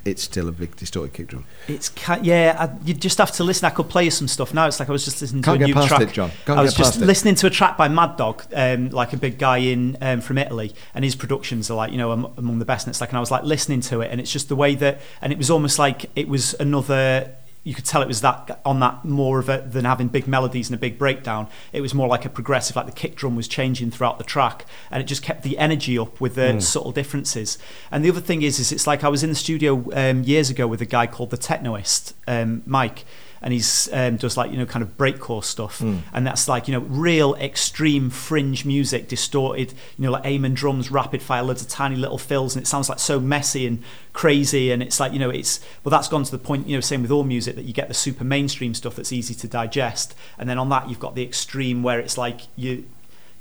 it's 0.06 0.22
still 0.22 0.48
a 0.48 0.52
big 0.52 0.76
distorted 0.76 1.12
kick 1.12 1.26
drum. 1.28 1.44
It's 1.68 1.88
ca- 1.88 2.20
yeah. 2.22 2.56
I, 2.58 2.84
you 2.86 2.94
just 2.94 3.18
have 3.18 3.32
to 3.32 3.44
listen. 3.44 3.66
I 3.66 3.70
could 3.70 3.88
play 3.88 4.04
you 4.04 4.10
some 4.10 4.28
stuff 4.28 4.54
now. 4.54 4.66
It's 4.66 4.78
like 4.80 4.88
I 4.88 4.92
was 4.92 5.04
just 5.04 5.20
listening 5.20 5.42
Can't 5.42 5.58
to 5.58 5.64
a 5.64 5.66
get 5.66 5.74
new 5.74 5.80
past 5.80 5.88
track. 5.88 6.00
it, 6.02 6.12
John. 6.12 6.30
Can't 6.44 6.58
I 6.58 6.62
was 6.62 6.72
get 6.72 6.78
just 6.78 6.92
past 6.92 7.02
it. 7.02 7.06
listening 7.06 7.34
to 7.36 7.46
a 7.46 7.50
track 7.50 7.76
by 7.76 7.88
Mad 7.88 8.16
Dog, 8.16 8.44
um, 8.54 8.90
like 8.90 9.12
a 9.12 9.16
big 9.16 9.38
guy 9.38 9.58
in 9.58 9.96
um, 10.00 10.20
from 10.20 10.38
Italy, 10.38 10.72
and 10.94 11.04
his 11.04 11.16
productions 11.16 11.70
are 11.70 11.74
like 11.74 11.92
you 11.92 11.98
know 11.98 12.12
among 12.12 12.58
the 12.58 12.64
best. 12.64 12.86
And 12.86 12.92
it's 12.92 13.00
like, 13.00 13.10
and 13.10 13.16
I 13.18 13.20
was 13.20 13.30
like 13.30 13.42
listening 13.44 13.80
to 13.82 14.00
it, 14.00 14.10
and 14.10 14.20
it's 14.20 14.32
just 14.32 14.48
the 14.48 14.56
way 14.56 14.74
that, 14.76 15.00
and 15.20 15.32
it 15.32 15.38
was 15.38 15.50
almost 15.50 15.78
like 15.78 16.10
it 16.16 16.28
was 16.28 16.54
another. 16.54 17.34
You 17.66 17.74
could 17.74 17.84
tell 17.84 18.00
it 18.00 18.06
was 18.06 18.20
that 18.20 18.60
on 18.64 18.78
that 18.78 19.04
more 19.04 19.40
of 19.40 19.48
it 19.48 19.72
than 19.72 19.84
having 19.84 20.06
big 20.06 20.28
melodies 20.28 20.68
and 20.68 20.76
a 20.76 20.78
big 20.78 20.98
breakdown. 20.98 21.48
It 21.72 21.80
was 21.80 21.94
more 21.94 22.06
like 22.06 22.24
a 22.24 22.28
progressive, 22.28 22.76
like 22.76 22.86
the 22.86 22.92
kick 22.92 23.16
drum 23.16 23.34
was 23.34 23.48
changing 23.48 23.90
throughout 23.90 24.18
the 24.18 24.24
track, 24.24 24.66
and 24.88 25.02
it 25.02 25.06
just 25.06 25.20
kept 25.20 25.42
the 25.42 25.58
energy 25.58 25.98
up 25.98 26.20
with 26.20 26.36
the 26.36 26.60
subtle 26.60 26.92
differences. 26.92 27.58
And 27.90 28.04
the 28.04 28.08
other 28.08 28.20
thing 28.20 28.42
is, 28.42 28.60
is 28.60 28.70
it's 28.70 28.86
like 28.86 29.02
I 29.02 29.08
was 29.08 29.24
in 29.24 29.30
the 29.30 29.36
studio 29.36 29.84
um, 29.94 30.22
years 30.22 30.48
ago 30.48 30.68
with 30.68 30.80
a 30.80 30.86
guy 30.86 31.08
called 31.08 31.30
the 31.30 31.36
Teknoist, 31.36 32.12
um, 32.28 32.62
Mike, 32.66 33.04
and 33.46 33.52
he's 33.52 33.88
um, 33.92 34.16
does 34.16 34.36
like 34.36 34.50
you 34.50 34.56
know 34.56 34.66
kind 34.66 34.82
of 34.82 34.96
breakcore 34.96 35.42
stuff, 35.44 35.80
and 35.80 36.26
that's 36.26 36.48
like 36.48 36.66
you 36.66 36.72
know 36.72 36.80
real 36.80 37.36
extreme 37.36 38.10
fringe 38.10 38.64
music, 38.64 39.06
distorted, 39.06 39.72
you 39.96 40.04
know 40.04 40.10
like 40.10 40.26
Amen 40.26 40.52
drums, 40.52 40.90
rapid 40.90 41.22
fire, 41.22 41.44
loads 41.44 41.62
of 41.62 41.68
tiny 41.68 41.94
little 41.94 42.18
fills, 42.18 42.56
and 42.56 42.64
it 42.64 42.66
sounds 42.66 42.88
like 42.88 42.98
so 42.98 43.20
messy 43.20 43.64
and 43.64 43.84
crazy, 44.12 44.72
and 44.72 44.82
it's 44.82 44.98
like 44.98 45.12
you 45.12 45.20
know 45.20 45.30
it's 45.30 45.60
well 45.84 45.92
that's 45.92 46.08
gone 46.08 46.24
to 46.24 46.30
the 46.32 46.40
point 46.40 46.66
you 46.66 46.76
know 46.76 46.80
same 46.80 47.02
with 47.02 47.12
all 47.12 47.22
music 47.22 47.54
that 47.54 47.66
you 47.66 47.72
get 47.72 47.86
the 47.86 47.94
super 47.94 48.24
mainstream 48.24 48.74
stuff 48.74 48.96
that's 48.96 49.12
easy 49.12 49.32
to 49.32 49.46
digest, 49.46 50.16
and 50.38 50.50
then 50.50 50.58
on 50.58 50.68
that 50.70 50.88
you've 50.88 50.98
got 50.98 51.14
the 51.14 51.22
extreme 51.22 51.84
where 51.84 52.00
it's 52.00 52.18
like 52.18 52.40
you 52.56 52.84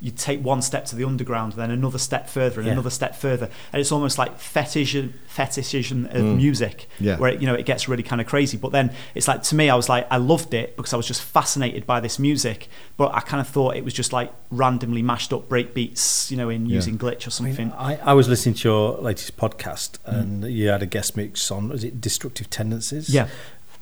you 0.02 0.12
take 0.12 0.44
one 0.44 0.62
step 0.62 0.86
to 0.86 0.96
the 0.96 1.04
underground, 1.04 1.54
then 1.54 1.72
another 1.72 1.98
step 1.98 2.30
further, 2.30 2.60
and 2.60 2.68
Yeah. 2.68 2.74
another 2.74 2.90
step 2.90 3.16
further, 3.16 3.50
and 3.72 3.80
it's 3.80 3.92
almost 3.92 4.18
like 4.18 4.38
fetish 4.40 4.96
fetishism 5.28 6.06
of 6.06 6.24
mm. 6.24 6.38
music, 6.38 6.88
Yeah. 7.00 7.18
where 7.18 7.32
it, 7.32 7.42
you 7.42 7.48
know 7.48 7.54
it 7.54 7.66
gets 7.66 7.88
really 7.88 8.04
kind 8.04 8.22
of 8.22 8.28
crazy. 8.28 8.58
But 8.58 8.72
then 8.72 8.92
it's 9.16 9.28
like 9.28 9.44
to 9.44 9.56
me, 9.56 9.70
I 9.70 9.76
was 9.76 9.90
like, 9.90 10.06
I 10.12 10.18
loved 10.18 10.54
it 10.54 10.76
because 10.78 10.94
I 10.94 10.98
was 10.98 11.08
just 11.08 11.22
fascinated 11.22 11.86
by 11.86 12.00
this 12.00 12.20
music, 12.20 12.68
but 12.98 13.14
I 13.14 13.22
kind 13.22 13.42
of 13.42 13.48
thought 13.48 13.76
it 13.76 13.84
was 13.84 13.94
just 13.94 14.14
like 14.14 14.32
randomly 14.52 15.02
mashed 15.02 15.34
up 15.34 15.50
break 15.50 15.74
beats, 15.74 16.30
you 16.30 16.38
know, 16.38 16.50
in 16.50 16.66
Yeah. 16.66 16.76
using 16.76 16.98
glitch 16.98 17.26
or 17.26 17.32
something. 17.32 17.72
I, 17.74 17.98
I 17.98 18.14
was 18.14 18.28
listening 18.28 18.56
to 18.56 18.68
your 18.68 18.98
latest 19.00 19.38
podcast, 19.38 20.00
mm. 20.00 20.20
and 20.20 20.44
you 20.44 20.68
had 20.70 20.84
a 20.84 20.86
guest 20.86 21.16
mix 21.18 21.50
on. 21.52 21.70
Was 21.70 21.84
it 21.84 22.00
destructive 22.02 22.50
tendencies? 22.50 23.10
Yeah. 23.10 23.28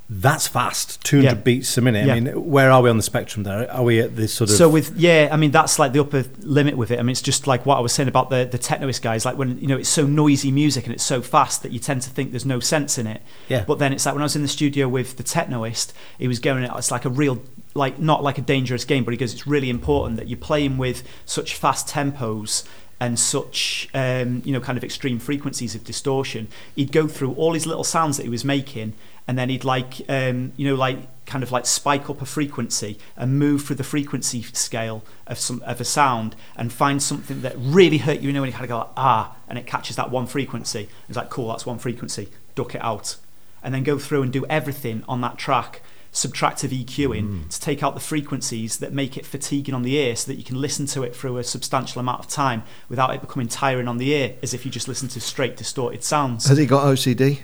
That's 0.09 0.47
fast, 0.47 1.01
200 1.05 1.27
Yeah. 1.27 1.33
beats 1.35 1.77
a 1.77 1.81
minute. 1.81 2.05
Yeah. 2.05 2.13
I 2.15 2.19
mean, 2.19 2.49
where 2.51 2.69
are 2.69 2.81
we 2.81 2.89
on 2.89 2.97
the 2.97 3.03
spectrum 3.03 3.43
there? 3.43 3.71
Are 3.71 3.83
we 3.83 3.99
at 3.99 4.15
this 4.15 4.33
sort 4.33 4.49
of. 4.49 4.55
So 4.57 4.67
with 4.69 4.95
yeah, 4.97 5.29
I 5.31 5.37
mean 5.37 5.51
that's 5.51 5.79
like 5.79 5.93
the 5.93 6.01
upper 6.01 6.25
limit 6.41 6.75
with 6.77 6.91
it. 6.91 6.99
I 6.99 7.03
mean 7.03 7.11
it's 7.11 7.21
just 7.21 7.47
like 7.47 7.65
what 7.65 7.77
I 7.77 7.79
was 7.79 7.93
saying 7.93 8.09
about 8.09 8.29
the 8.29 8.43
the 8.45 8.59
Teknoist 8.59 9.01
guys. 9.01 9.25
Like 9.25 9.37
when 9.37 9.57
you 9.59 9.67
know 9.67 9.77
it's 9.77 9.89
so 9.89 10.05
noisy 10.05 10.51
music 10.51 10.85
and 10.85 10.93
it's 10.93 11.03
so 11.05 11.21
fast 11.21 11.63
that 11.63 11.71
you 11.71 11.79
tend 11.79 12.01
to 12.03 12.09
think 12.09 12.31
there's 12.31 12.45
no 12.45 12.59
sense 12.59 12.97
in 12.97 13.07
it. 13.07 13.21
Yeah. 13.47 13.63
But 13.65 13.79
then 13.79 13.93
it's 13.93 14.05
like 14.05 14.13
when 14.13 14.21
I 14.21 14.25
was 14.25 14.35
in 14.35 14.41
the 14.41 14.47
studio 14.49 14.87
with 14.89 15.15
the 15.17 15.23
Teknoist, 15.23 15.93
he 16.19 16.27
was 16.27 16.39
going. 16.39 16.63
It's 16.65 16.91
like 16.91 17.05
a 17.05 17.09
real 17.09 17.41
like 17.73 17.97
not 17.97 18.21
like 18.21 18.37
a 18.37 18.41
dangerous 18.41 18.83
game, 18.85 19.05
but 19.05 19.11
he 19.11 19.17
goes. 19.17 19.33
It's 19.33 19.47
really 19.47 19.69
important 19.69 20.17
that 20.17 20.27
you're 20.27 20.37
playing 20.37 20.77
with 20.77 21.01
such 21.25 21.55
fast 21.55 21.87
tempos 21.87 22.67
and 22.99 23.17
such 23.17 23.89
um, 23.93 24.41
you 24.45 24.53
know 24.53 24.59
kind 24.59 24.77
of 24.77 24.83
extreme 24.83 25.17
frequencies 25.17 25.75
of 25.75 25.83
distortion. 25.83 26.49
He'd 26.75 26.91
go 26.91 27.07
through 27.07 27.33
all 27.33 27.53
his 27.53 27.65
little 27.65 27.83
sounds 27.83 28.17
that 28.17 28.23
he 28.23 28.29
was 28.29 28.45
making, 28.45 28.93
and 29.27 29.37
then 29.37 29.49
he'd 29.49 29.63
like 29.63 30.01
um, 30.09 30.53
you 30.57 30.67
know 30.67 30.75
like 30.75 30.97
kind 31.25 31.43
of 31.43 31.51
like 31.51 31.65
spike 31.65 32.09
up 32.09 32.21
a 32.21 32.25
frequency 32.25 32.97
and 33.15 33.39
move 33.39 33.63
through 33.63 33.77
the 33.77 33.83
frequency 33.83 34.41
scale 34.41 35.03
of 35.25 35.39
some 35.39 35.63
of 35.65 35.79
a 35.79 35.85
sound 35.85 36.35
and 36.57 36.71
find 36.73 37.01
something 37.01 37.41
that 37.41 37.55
really 37.57 37.99
hurt 37.99 38.19
you. 38.19 38.27
You 38.27 38.33
know 38.33 38.41
when 38.41 38.49
you 38.49 38.53
kind 38.53 38.65
of 38.65 38.69
go 38.69 38.77
like, 38.79 38.89
ah, 38.97 39.35
and 39.47 39.57
it 39.57 39.65
catches 39.65 39.95
that 39.95 40.11
one 40.11 40.27
frequency. 40.27 40.89
It's 41.07 41.17
like 41.17 41.29
cool, 41.29 41.49
that's 41.49 41.65
one 41.65 41.79
frequency. 41.79 42.29
Duck 42.55 42.75
it 42.75 42.83
out, 42.83 43.17
and 43.63 43.73
then 43.73 43.83
go 43.83 43.97
through 43.97 44.23
and 44.23 44.31
do 44.31 44.45
everything 44.47 45.03
on 45.07 45.21
that 45.21 45.37
track 45.37 45.81
subtractive 46.13 46.69
EQing 46.69 47.49
to 47.49 47.59
take 47.59 47.81
out 47.81 47.95
the 47.95 47.99
frequencies 47.99 48.77
that 48.77 48.93
make 48.93 49.17
it 49.17 49.25
fatiguing 49.25 49.73
on 49.73 49.81
the 49.81 49.95
ear 49.97 50.15
so 50.15 50.31
that 50.31 50.37
you 50.37 50.43
can 50.43 50.61
listen 50.61 50.85
to 50.85 51.01
it 51.01 51.15
through 51.15 51.37
a 51.37 51.43
substantial 51.43 51.99
amount 51.99 52.19
of 52.19 52.27
time 52.27 52.61
without 52.87 53.13
it 53.15 53.19
becoming 53.19 53.47
tiring 53.47 53.87
on 53.87 53.97
the 53.97 54.13
ear 54.13 54.35
as 54.43 54.53
if 54.53 54.63
you 54.63 54.69
just 54.69 54.87
listen 54.87 55.07
to 55.07 55.19
straight 55.19 55.57
distorted 55.57 56.03
sounds. 56.03 56.47
Has 56.47 56.59
he 56.59 56.67
got 56.67 56.85
OCD? 56.85 57.39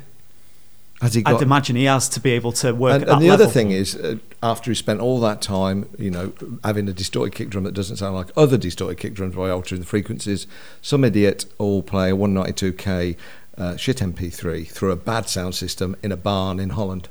Has 1.02 1.14
he 1.14 1.22
got? 1.22 1.36
I'd 1.36 1.42
imagine 1.42 1.76
he 1.76 1.86
has 1.86 2.10
to 2.10 2.20
be 2.20 2.32
able 2.32 2.52
to 2.54 2.74
work 2.74 3.02
and, 3.02 3.10
and 3.10 3.22
the 3.22 3.30
level. 3.30 3.46
other 3.46 3.52
thing 3.52 3.72
is, 3.72 3.96
uh, 3.96 4.18
after 4.44 4.70
he 4.70 4.76
spent 4.76 5.00
all 5.00 5.20
that 5.22 5.42
time, 5.42 5.90
you 5.98 6.12
know, 6.12 6.34
having 6.64 6.90
a 6.90 6.94
distorted 6.94 7.34
kick 7.34 7.50
drum 7.50 7.64
that 7.64 7.74
doesn't 7.74 7.98
sound 7.98 8.16
like 8.16 8.28
other 8.36 8.58
distorted 8.58 8.98
kick 8.98 9.14
drums 9.14 9.36
by 9.36 9.50
altering 9.50 9.80
the 9.80 9.88
frequencies, 9.88 10.46
some 10.82 11.04
idiot 11.04 11.46
will 11.58 11.82
play 11.82 12.12
a 12.12 12.16
192k 12.16 13.16
uh, 13.58 13.76
shit 13.78 13.98
MP3 13.98 14.68
through 14.68 14.92
a 14.92 14.96
bad 14.96 15.28
sound 15.28 15.56
system 15.56 15.96
in 16.04 16.12
a 16.12 16.18
barn 16.18 16.60
in 16.60 16.72
Holland, 16.72 17.08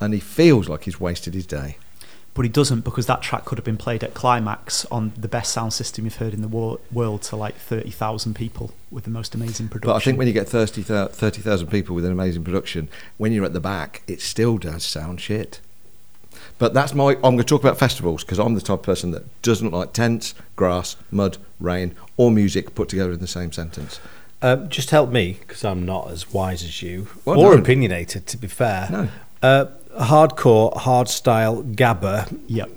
and 0.00 0.14
he 0.14 0.20
feels 0.20 0.68
like 0.68 0.84
he's 0.84 1.00
wasted 1.00 1.34
his 1.34 1.46
day. 1.46 1.76
But 2.36 2.44
he 2.44 2.48
doesn't 2.50 2.82
because 2.84 3.06
that 3.06 3.22
track 3.22 3.44
could 3.44 3.58
have 3.58 3.64
been 3.64 3.76
played 3.78 4.04
at 4.04 4.14
climax 4.14 4.84
on 4.86 5.12
the 5.16 5.26
best 5.26 5.52
sound 5.52 5.72
system 5.72 6.04
you've 6.04 6.16
heard 6.16 6.34
in 6.34 6.42
the 6.42 6.48
wor- 6.48 6.78
world 6.92 7.22
to 7.22 7.34
like 7.36 7.56
30,000 7.56 8.34
people 8.34 8.70
with 8.90 9.04
the 9.04 9.10
most 9.10 9.34
amazing 9.34 9.68
production. 9.68 9.88
But 9.92 9.96
I 9.96 10.00
think 10.00 10.18
when 10.18 10.26
you 10.28 10.32
get 10.34 10.48
30 10.48 10.82
30,000 10.82 11.66
people 11.68 11.96
with 11.96 12.04
an 12.04 12.12
amazing 12.12 12.44
production, 12.44 12.88
when 13.16 13.32
you're 13.32 13.44
at 13.44 13.54
the 13.54 13.60
back, 13.60 14.02
it 14.06 14.20
still 14.20 14.58
does 14.58 14.84
sound 14.84 15.20
shit. 15.20 15.60
But 16.58 16.74
that's 16.74 16.94
my. 16.94 17.12
I'm 17.16 17.20
going 17.20 17.38
to 17.38 17.44
talk 17.44 17.62
about 17.62 17.78
festivals 17.78 18.22
because 18.24 18.38
I'm 18.38 18.54
the 18.54 18.60
type 18.60 18.80
of 18.80 18.82
person 18.82 19.10
that 19.10 19.24
doesn't 19.42 19.72
like 19.72 19.92
tents, 19.92 20.34
grass, 20.54 20.96
mud, 21.10 21.38
rain, 21.60 21.94
or 22.16 22.30
music 22.30 22.74
put 22.74 22.88
together 22.88 23.12
in 23.12 23.20
the 23.20 23.26
same 23.26 23.52
sentence. 23.52 24.00
Um, 24.42 24.68
just 24.68 24.90
help 24.90 25.10
me 25.10 25.38
because 25.40 25.64
I'm 25.64 25.84
not 25.86 26.10
as 26.10 26.32
wise 26.32 26.62
as 26.62 26.82
you 26.82 27.08
Well, 27.24 27.40
or 27.40 27.54
no. 27.54 27.60
opinionated. 27.62 28.26
To 28.28 28.36
be 28.36 28.46
fair, 28.48 28.88
No. 28.90 29.08
Uh, 29.42 29.66
hardcore, 29.98 30.72
hardstyle, 30.74 31.74
gabba. 31.74 32.38
Yep. 32.48 32.70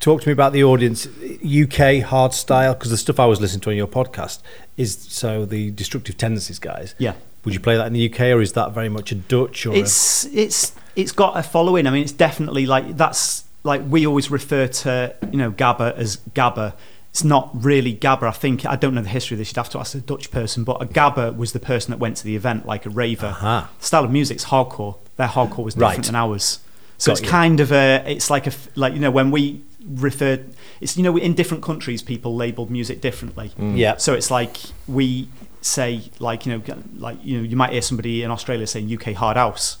Talk 0.00 0.22
to 0.22 0.28
me 0.28 0.32
about 0.32 0.52
the 0.52 0.64
audience. 0.64 1.06
UK 1.06 2.02
hardstyle 2.04 2.76
because 2.78 2.90
the 2.90 2.96
stuff 2.98 3.18
I 3.18 3.26
was 3.26 3.40
listening 3.40 3.60
to 3.62 3.70
on 3.70 3.76
your 3.76 3.86
podcast 3.86 4.40
is 4.76 4.96
so 4.98 5.44
the 5.44 5.70
destructive 5.70 6.16
tendencies 6.18 6.58
guys. 6.58 6.94
Yeah. 6.98 7.14
Would 7.44 7.54
you 7.54 7.60
play 7.60 7.76
that 7.76 7.86
in 7.86 7.92
the 7.92 8.12
UK 8.12 8.20
or 8.20 8.40
is 8.40 8.52
that 8.54 8.72
very 8.72 8.88
much 8.88 9.12
a 9.12 9.14
Dutch 9.14 9.66
or? 9.66 9.72
a- 9.72 9.76
it's 9.76 10.24
it's 10.26 10.72
it's 10.96 11.12
got 11.12 11.36
a 11.38 11.42
following. 11.42 11.86
I 11.86 11.90
mean, 11.90 12.02
it's 12.02 12.12
definitely 12.12 12.66
like 12.66 12.96
that's 12.96 13.44
like 13.62 13.82
we 13.88 14.06
always 14.06 14.30
refer 14.30 14.66
to 14.66 15.14
you 15.30 15.38
know 15.38 15.50
gabba 15.50 15.94
as 15.96 16.18
gabba. 16.34 16.74
It's 17.14 17.22
not 17.22 17.50
really 17.54 17.94
gabba. 17.94 18.24
I 18.24 18.32
think 18.32 18.66
I 18.66 18.74
don't 18.74 18.92
know 18.92 19.00
the 19.00 19.08
history 19.08 19.36
of 19.36 19.38
this. 19.38 19.50
You'd 19.50 19.56
have 19.58 19.70
to 19.70 19.78
ask 19.78 19.94
a 19.94 20.00
Dutch 20.00 20.32
person, 20.32 20.64
but 20.64 20.82
a 20.82 20.84
gabba 20.86 21.36
was 21.36 21.52
the 21.52 21.60
person 21.60 21.92
that 21.92 21.98
went 21.98 22.16
to 22.16 22.24
the 22.24 22.34
event, 22.34 22.66
like 22.66 22.86
a 22.86 22.90
raver. 22.90 23.36
The 23.40 23.68
style 23.78 24.02
of 24.04 24.10
music's 24.10 24.46
hardcore. 24.46 24.96
Their 25.16 25.28
hardcore 25.28 25.62
was 25.64 25.74
different 25.74 25.96
Right. 25.98 26.04
than 26.06 26.16
ours. 26.16 26.58
So 26.98 27.10
Got 27.10 27.18
it's 27.18 27.22
you. 27.22 27.28
kind 27.30 27.60
of 27.60 27.70
a. 27.70 28.02
It's 28.04 28.30
like 28.30 28.48
a 28.48 28.52
like 28.74 28.94
you 28.94 28.98
know 28.98 29.12
when 29.12 29.30
we 29.30 29.62
refer. 29.88 30.40
It's 30.80 30.96
you 30.96 31.04
know 31.04 31.16
in 31.16 31.34
different 31.34 31.62
countries 31.62 32.02
people 32.02 32.34
labeled 32.34 32.68
music 32.68 33.00
differently. 33.00 33.52
Mm. 33.60 33.76
Yeah. 33.78 33.96
So 33.98 34.12
it's 34.14 34.32
like 34.32 34.56
we 34.88 35.28
say 35.60 36.02
like 36.18 36.46
you 36.46 36.52
know 36.58 36.62
like 36.96 37.18
you 37.22 37.36
know 37.38 37.44
you 37.44 37.56
might 37.56 37.70
hear 37.72 37.82
somebody 37.82 38.24
in 38.24 38.30
Australia 38.32 38.66
saying 38.66 38.92
UK 38.92 39.12
hard 39.14 39.36
house 39.36 39.78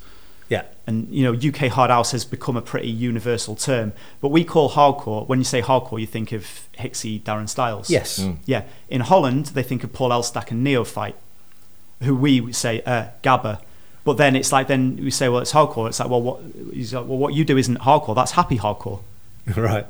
Yeah. 0.48 0.62
and 0.86 1.08
you 1.08 1.24
know 1.24 1.32
UK 1.48 1.70
hard 1.72 1.90
house 1.90 2.12
has 2.12 2.24
become 2.24 2.56
a 2.56 2.62
pretty 2.62 2.88
universal 2.90 3.56
term 3.56 3.92
but 4.20 4.28
we 4.28 4.44
call 4.44 4.70
hardcore 4.70 5.26
when 5.26 5.38
you 5.38 5.44
say 5.44 5.62
hardcore 5.62 5.98
you 6.00 6.06
think 6.06 6.32
of 6.32 6.68
Hixxy 6.78 7.20
Darren 7.22 7.48
Styles 7.48 7.88
Yes. 7.90 8.18
Mm. 8.20 8.36
yeah 8.46 8.62
in 8.88 9.00
Holland 9.00 9.46
they 9.46 9.62
think 9.62 9.82
of 9.84 9.92
Paul 9.92 10.10
Elstak 10.10 10.50
and 10.50 10.62
Neophyte 10.62 11.16
who 12.02 12.14
we 12.14 12.52
say 12.52 12.82
uh, 12.82 13.06
Gabba 13.22 13.60
but 14.04 14.18
then 14.18 14.36
it's 14.36 14.52
like 14.52 14.66
then 14.68 14.96
we 14.96 15.10
say 15.10 15.28
well 15.30 15.40
it's 15.40 15.52
hardcore 15.52 15.88
it's 15.88 15.98
like 16.00 16.10
well 16.10 16.20
what 16.20 16.40
he's 16.72 16.92
like 16.92 17.06
well 17.06 17.16
what 17.18 17.32
you 17.34 17.44
do 17.44 17.56
isn't 17.56 17.78
hardcore 17.80 18.14
that's 18.14 18.32
happy 18.32 18.58
hardcore 18.58 19.00
right. 19.56 19.86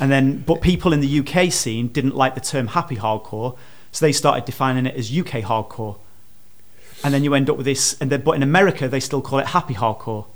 and 0.00 0.10
then, 0.10 0.38
but 0.46 0.60
people 0.60 0.92
in 0.92 1.00
the 1.00 1.20
UK 1.20 1.52
scene 1.52 1.86
didn't 1.88 2.16
like 2.16 2.34
the 2.34 2.40
term 2.40 2.68
happy 2.68 2.96
hardcore, 2.96 3.56
so 3.92 4.04
they 4.06 4.12
started 4.12 4.44
defining 4.44 4.86
it 4.86 4.94
as 4.96 5.16
UK 5.16 5.42
hardcore. 5.42 5.96
And 7.04 7.12
then 7.14 7.22
you 7.22 7.34
end 7.34 7.50
up 7.50 7.56
with 7.56 7.66
this, 7.66 7.96
and 8.00 8.10
then, 8.10 8.22
but 8.22 8.32
in 8.32 8.42
America 8.42 8.88
they 8.88 9.00
still 9.00 9.20
call 9.20 9.38
it 9.38 9.46
happy 9.48 9.74
hardcore. 9.74 10.26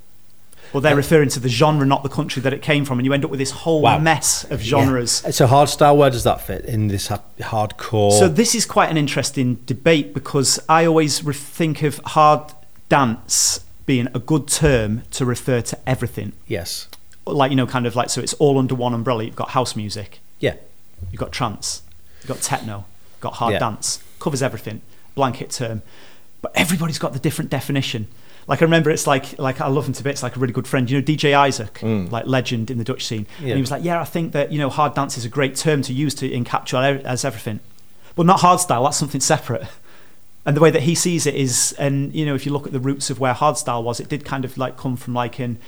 Well, 0.73 0.83
they're 0.83 0.95
referring 0.95 1.31
to 1.31 1.41
the 1.41 1.49
genre, 1.49 1.87
not 1.87 2.03
the 2.03 2.11
country 2.11 2.43
that 2.43 2.53
it 2.53 2.61
came 2.61 2.85
from, 2.85 2.99
and 2.99 3.07
you 3.07 3.15
end 3.15 3.25
up 3.25 3.31
with 3.31 3.39
this 3.39 3.53
whole 3.53 3.81
Wow. 3.81 3.99
mess 3.99 4.45
of 4.51 4.61
genres. 4.61 5.23
Yeah. 5.25 5.31
So 5.31 5.47
hardstyle, 5.47 5.97
where 5.97 6.11
does 6.11 6.25
that 6.25 6.43
fit 6.43 6.67
in 6.67 6.89
this 6.89 7.07
ha- 7.07 7.23
hardcore? 7.39 8.13
So 8.19 8.29
this 8.29 8.55
is 8.55 8.67
quite 8.67 8.91
an 8.91 8.99
interesting 8.99 9.55
debate 9.65 10.13
because 10.13 10.61
I 10.69 10.85
always 10.85 11.25
re- 11.25 11.33
think 11.33 11.83
of 11.83 11.99
hard 12.05 12.53
dance 12.91 13.61
being 13.87 14.09
a 14.13 14.19
good 14.19 14.47
term 14.49 15.03
to 15.13 15.25
refer 15.25 15.61
to 15.63 15.79
everything. 15.89 16.33
yes. 16.47 16.87
Like 17.27 17.51
you 17.51 17.57
know, 17.57 17.67
kind 17.67 17.87
of 17.87 17.95
like 17.95 18.09
so 18.09 18.23
it's 18.23 18.33
all 18.35 18.59
under 18.59 18.75
one 18.75 18.95
umbrella. 18.95 19.23
You've 19.25 19.37
got 19.37 19.51
house 19.51 19.77
music, 19.77 20.21
Yeah. 20.41 20.55
You've 21.13 21.21
got 21.21 21.31
trance, 21.31 21.83
you've 22.23 22.29
got 22.29 22.41
techno, 22.41 22.85
you've 23.15 23.21
got 23.21 23.35
hard 23.35 23.53
Yeah. 23.53 23.59
dance, 23.59 24.01
covers 24.19 24.43
everything, 24.43 24.81
blanket 25.15 25.51
term. 25.51 25.83
But 26.41 26.53
everybody's 26.55 26.99
got 26.99 27.13
the 27.13 27.19
different 27.19 27.51
definition. 27.51 28.09
Like 28.47 28.63
I 28.63 28.65
remember, 28.65 28.91
it's 28.91 29.07
like 29.07 29.39
like 29.39 29.61
I 29.61 29.69
love 29.69 29.87
him 29.87 29.93
to 29.93 30.03
bits. 30.03 30.23
Like 30.23 30.35
a 30.37 30.41
really 30.41 30.55
good 30.55 30.67
friend, 30.67 30.91
you 30.91 30.99
know, 30.99 31.05
DJ 31.05 31.35
Isaac, 31.35 31.75
mm. 31.75 32.11
like 32.11 32.27
legend 32.27 32.71
in 32.71 32.79
the 32.79 32.85
Dutch 32.85 33.05
scene. 33.05 33.27
Yeah. 33.41 33.49
And 33.49 33.55
he 33.57 33.61
was 33.61 33.71
like, 33.71 33.85
"Yeah, 33.85 34.01
I 34.01 34.05
think 34.05 34.33
that 34.33 34.51
you 34.51 34.59
know, 34.59 34.71
hard 34.71 34.95
dance 34.95 35.19
is 35.19 35.25
a 35.25 35.29
great 35.29 35.55
term 35.55 35.83
to 35.83 35.93
use 35.93 36.15
to 36.17 36.31
encapsulate 36.31 37.03
as 37.03 37.25
everything, 37.27 37.61
but 38.17 38.25
not 38.25 38.41
hard 38.41 38.61
style. 38.61 38.85
That's 38.85 38.97
something 38.97 39.21
separate." 39.21 39.67
And 40.47 40.57
the 40.57 40.63
way 40.63 40.71
that 40.71 40.83
he 40.83 40.95
sees 40.95 41.27
it 41.27 41.35
is, 41.35 41.75
and 41.79 42.15
you 42.15 42.25
know, 42.25 42.35
if 42.35 42.47
you 42.47 42.53
look 42.53 42.67
at 42.67 42.73
the 42.73 42.81
roots 42.81 43.11
of 43.11 43.21
where 43.21 43.35
hardstyle 43.35 43.83
was, 43.83 44.01
it 44.01 44.09
did 44.09 44.25
kind 44.25 44.47
of 44.47 44.57
like 44.57 44.79
come 44.79 44.97
from 44.97 45.13
like 45.13 45.39
an 45.39 45.59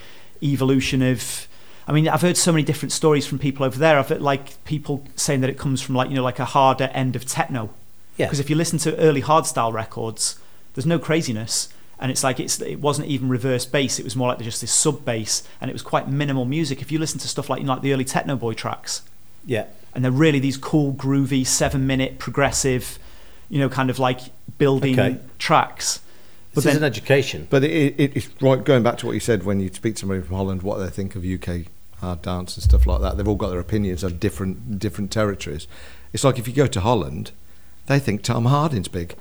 evolution 0.43 1.03
of. 1.03 1.47
I 1.87 1.93
mean, 1.93 2.09
I've 2.09 2.23
heard 2.23 2.39
so 2.39 2.51
many 2.51 2.63
different 2.63 2.93
stories 2.93 3.27
from 3.27 3.39
people 3.39 3.67
over 3.67 3.79
there. 3.79 3.99
I've 3.99 4.09
heard 4.09 4.23
like 4.23 4.65
people 4.65 5.05
saying 5.17 5.43
that 5.43 5.51
it 5.51 5.59
comes 5.59 5.83
from 5.83 5.97
like 5.97 6.09
you 6.09 6.15
know 6.15 6.23
like 6.23 6.39
a 6.39 6.47
harder 6.47 6.85
end 6.95 7.15
of 7.15 7.27
techno. 7.27 7.69
Yeah. 8.17 8.25
Because 8.25 8.41
if 8.41 8.49
you 8.49 8.57
listen 8.57 8.79
to 8.79 8.97
early 8.97 9.21
hardstyle 9.21 9.71
records, 9.71 10.39
there's 10.75 10.87
no 10.87 10.99
craziness, 10.99 11.69
and 11.99 12.11
it's 12.11 12.23
like 12.25 12.41
it's 12.41 12.61
it 12.61 12.81
wasn't 12.81 13.09
even 13.09 13.29
reverse 13.29 13.67
bass. 13.67 13.99
It 13.99 14.05
was 14.05 14.17
more 14.17 14.29
like 14.29 14.39
just 14.41 14.61
this 14.61 14.73
sub 14.73 15.05
bass, 15.05 15.43
and 15.61 15.71
it 15.71 15.73
was 15.73 15.83
quite 15.83 16.09
minimal 16.09 16.45
music. 16.45 16.81
If 16.81 16.91
you 16.93 16.99
listen 16.99 17.19
to 17.21 17.29
stuff 17.29 17.49
like 17.51 17.61
you 17.61 17.67
know, 17.67 17.75
like 17.75 17.83
the 17.83 17.93
early 17.93 18.05
techno 18.05 18.37
boy 18.37 18.55
tracks, 18.55 19.03
Yeah. 19.45 19.67
and 19.95 20.05
they're 20.05 20.13
really 20.13 20.39
these 20.39 20.57
cool, 20.57 20.93
groovy, 20.95 21.47
seven 21.47 21.87
minute 21.87 22.19
progressive, 22.19 22.99
you 23.49 23.59
know, 23.59 23.69
kind 23.69 23.91
of 23.91 23.99
like 23.99 24.21
building 24.59 24.99
Okay. 24.99 25.19
tracks. 25.39 26.01
But 26.55 26.65
This 26.65 26.73
is 26.73 26.79
an 26.79 26.85
education. 26.85 27.47
But 27.49 27.63
it, 27.63 27.95
it, 27.97 28.17
it's 28.17 28.29
right 28.43 28.63
going 28.65 28.83
back 28.83 28.99
to 28.99 29.07
what 29.07 29.13
you 29.13 29.21
said 29.21 29.45
when 29.45 29.61
you 29.61 29.69
speak 29.73 29.95
to 29.95 30.01
somebody 30.01 30.21
from 30.21 30.35
Holland, 30.35 30.63
what 30.63 30.79
they 30.79 30.89
think 30.89 31.15
of 31.15 31.25
UK 31.25 31.67
hard 32.01 32.23
dance 32.23 32.57
and 32.57 32.65
stuff 32.65 32.87
like 32.87 33.01
that. 33.03 33.17
They've 33.17 33.29
all 33.29 33.37
got 33.37 33.51
their 33.51 33.61
opinions 33.61 34.03
of 34.03 34.19
different 34.19 34.79
different 34.79 35.11
territories. 35.13 35.67
It's 36.13 36.25
like 36.25 36.39
if 36.39 36.49
you 36.49 36.55
go 36.55 36.67
to 36.67 36.81
Holland, 36.81 37.31
they 37.87 37.99
think 38.01 38.23
Tom 38.23 38.47
Harding's 38.47 38.89
big. 38.89 39.15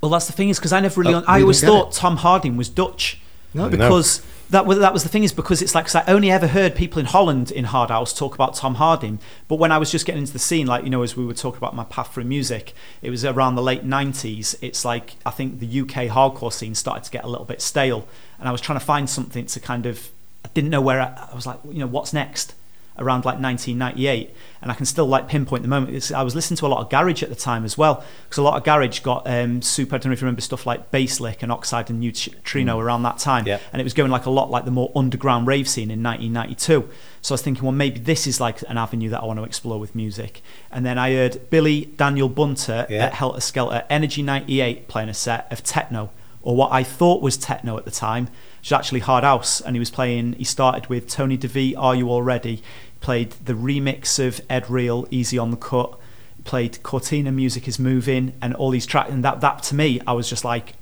Well, 0.00 0.10
that's 0.10 0.26
the 0.26 0.32
thing 0.32 0.48
is 0.48 0.58
because 0.58 0.72
I 0.72 0.80
never 0.80 1.00
really, 1.00 1.14
Oh, 1.14 1.24
I 1.26 1.40
always 1.42 1.60
don't 1.60 1.70
get 1.70 1.78
thought 1.78 1.92
Tom 1.92 2.16
Harding 2.18 2.56
was 2.56 2.68
Dutch. 2.68 3.20
No. 3.54 3.68
because 3.70 4.20
that 4.50 4.66
was 4.66 4.78
that 4.78 4.92
was 4.92 5.02
the 5.04 5.08
thing 5.08 5.24
is 5.24 5.32
because 5.32 5.62
it's 5.62 5.74
like 5.74 5.86
'cause 5.86 5.94
I 5.94 6.04
only 6.06 6.30
ever 6.30 6.46
heard 6.48 6.74
people 6.74 7.00
in 7.00 7.06
Holland 7.06 7.50
in 7.50 7.64
Hard 7.64 7.88
House 7.90 8.12
talk 8.12 8.34
about 8.34 8.54
Tom 8.54 8.74
Harding, 8.76 9.18
but 9.48 9.56
when 9.56 9.72
I 9.72 9.78
was 9.78 9.90
just 9.90 10.04
getting 10.04 10.20
into 10.20 10.34
the 10.34 10.38
scene, 10.38 10.66
like 10.66 10.84
you 10.84 10.90
know, 10.90 11.02
as 11.02 11.16
we 11.16 11.24
were 11.24 11.32
talking 11.34 11.56
about 11.56 11.74
my 11.74 11.84
path 11.84 12.12
through 12.12 12.24
music, 12.24 12.74
it 13.00 13.08
was 13.10 13.24
around 13.24 13.54
the 13.54 13.62
late 13.62 13.84
'90s. 13.86 14.54
It's 14.60 14.84
like 14.84 15.16
I 15.24 15.30
think 15.30 15.60
the 15.60 15.80
UK 15.80 16.08
hardcore 16.08 16.52
scene 16.52 16.74
started 16.74 17.04
to 17.04 17.10
get 17.10 17.24
a 17.24 17.28
little 17.28 17.46
bit 17.46 17.62
stale, 17.62 18.06
and 18.38 18.48
I 18.48 18.52
was 18.52 18.60
trying 18.60 18.78
to 18.78 18.84
find 18.84 19.08
something 19.08 19.46
to 19.46 19.60
kind 19.60 19.86
of 19.86 20.08
I 20.44 20.48
didn't 20.54 20.70
know 20.70 20.82
where 20.82 21.00
I, 21.00 21.28
I 21.32 21.34
was 21.34 21.46
like, 21.46 21.58
you 21.70 21.78
know, 21.80 21.86
what's 21.86 22.12
next 22.12 22.54
around 22.98 23.24
like 23.24 23.38
1998 23.40 24.34
and 24.60 24.70
I 24.72 24.74
can 24.74 24.86
still 24.86 25.06
like 25.06 25.28
pinpoint 25.28 25.62
the 25.62 25.68
moment. 25.68 25.90
It's- 25.90 26.10
I 26.10 26.22
was 26.22 26.34
listening 26.34 26.56
to 26.58 26.66
a 26.66 26.68
lot 26.68 26.80
of 26.82 26.90
garage 26.90 27.22
at 27.22 27.28
the 27.28 27.34
time 27.36 27.64
as 27.64 27.78
well 27.78 28.02
because 28.24 28.38
a 28.38 28.42
lot 28.42 28.56
of 28.56 28.64
garage 28.64 29.00
got 29.00 29.22
um, 29.30 29.62
super 29.62 29.94
I 29.94 29.98
don't 29.98 30.06
know 30.10 30.12
if 30.14 30.20
you 30.20 30.24
remember 30.26 30.40
stuff 30.40 30.66
like 30.66 30.90
Basslick 30.90 31.42
and 31.42 31.52
Oxide 31.52 31.90
and 31.90 32.00
Neutrino 32.00 32.78
around 32.78 33.02
that 33.04 33.18
time 33.18 33.46
Yeah. 33.46 33.58
and 33.72 33.80
it 33.80 33.84
was 33.84 33.94
going 33.94 34.10
like 34.10 34.26
a 34.26 34.30
lot 34.30 34.50
like 34.50 34.64
the 34.64 34.70
more 34.70 34.90
underground 34.96 35.46
rave 35.46 35.68
scene 35.68 35.90
in 35.90 36.02
1992 36.02 36.88
so 37.20 37.32
I 37.32 37.34
was 37.34 37.42
thinking 37.42 37.62
well 37.64 37.72
maybe 37.72 37.98
this 38.00 38.26
is 38.26 38.40
like 38.40 38.62
an 38.68 38.76
avenue 38.78 39.10
that 39.10 39.20
I 39.22 39.24
want 39.24 39.38
to 39.38 39.44
explore 39.44 39.78
with 39.80 39.94
music. 39.94 40.40
And 40.70 40.84
then 40.86 40.98
I 40.98 41.12
heard 41.14 41.50
Billy 41.50 41.86
Daniel 41.96 42.28
Bunter 42.28 42.86
Yeah. 42.88 43.06
at 43.06 43.14
Helter 43.14 43.40
Skelter 43.40 43.84
Energy 43.90 44.22
98 44.22 44.88
playing 44.88 45.08
a 45.08 45.14
set 45.14 45.50
of 45.52 45.62
techno 45.62 46.10
or 46.42 46.54
what 46.56 46.70
I 46.72 46.82
thought 46.84 47.20
was 47.20 47.36
techno 47.36 47.76
at 47.76 47.84
the 47.84 47.90
time 47.90 48.24
which 48.60 48.70
was 48.70 48.72
actually 48.72 49.00
hard 49.00 49.24
house 49.24 49.60
and 49.60 49.74
he 49.74 49.80
was 49.80 49.90
playing 49.90 50.34
he 50.34 50.44
started 50.44 50.86
with 50.88 51.08
Tony 51.08 51.36
De 51.36 51.48
Vit 51.48 51.76
Are 51.76 51.94
You 51.94 52.10
Already 52.10 52.62
played 53.00 53.30
the 53.44 53.52
remix 53.54 54.18
of 54.24 54.40
Ed 54.50 54.68
Real 54.70 55.06
Easy 55.10 55.38
on 55.38 55.50
the 55.50 55.56
Cut 55.56 55.98
played 56.44 56.82
Cortina 56.82 57.30
Music 57.30 57.68
is 57.68 57.78
Moving 57.78 58.32
and 58.40 58.54
all 58.54 58.70
these 58.70 58.86
tracks 58.86 59.10
and 59.10 59.22
that 59.24 59.40
that 59.42 59.62
to 59.64 59.74
me 59.74 60.00
I 60.06 60.12
was 60.12 60.28
just 60.28 60.44
like 60.44 60.74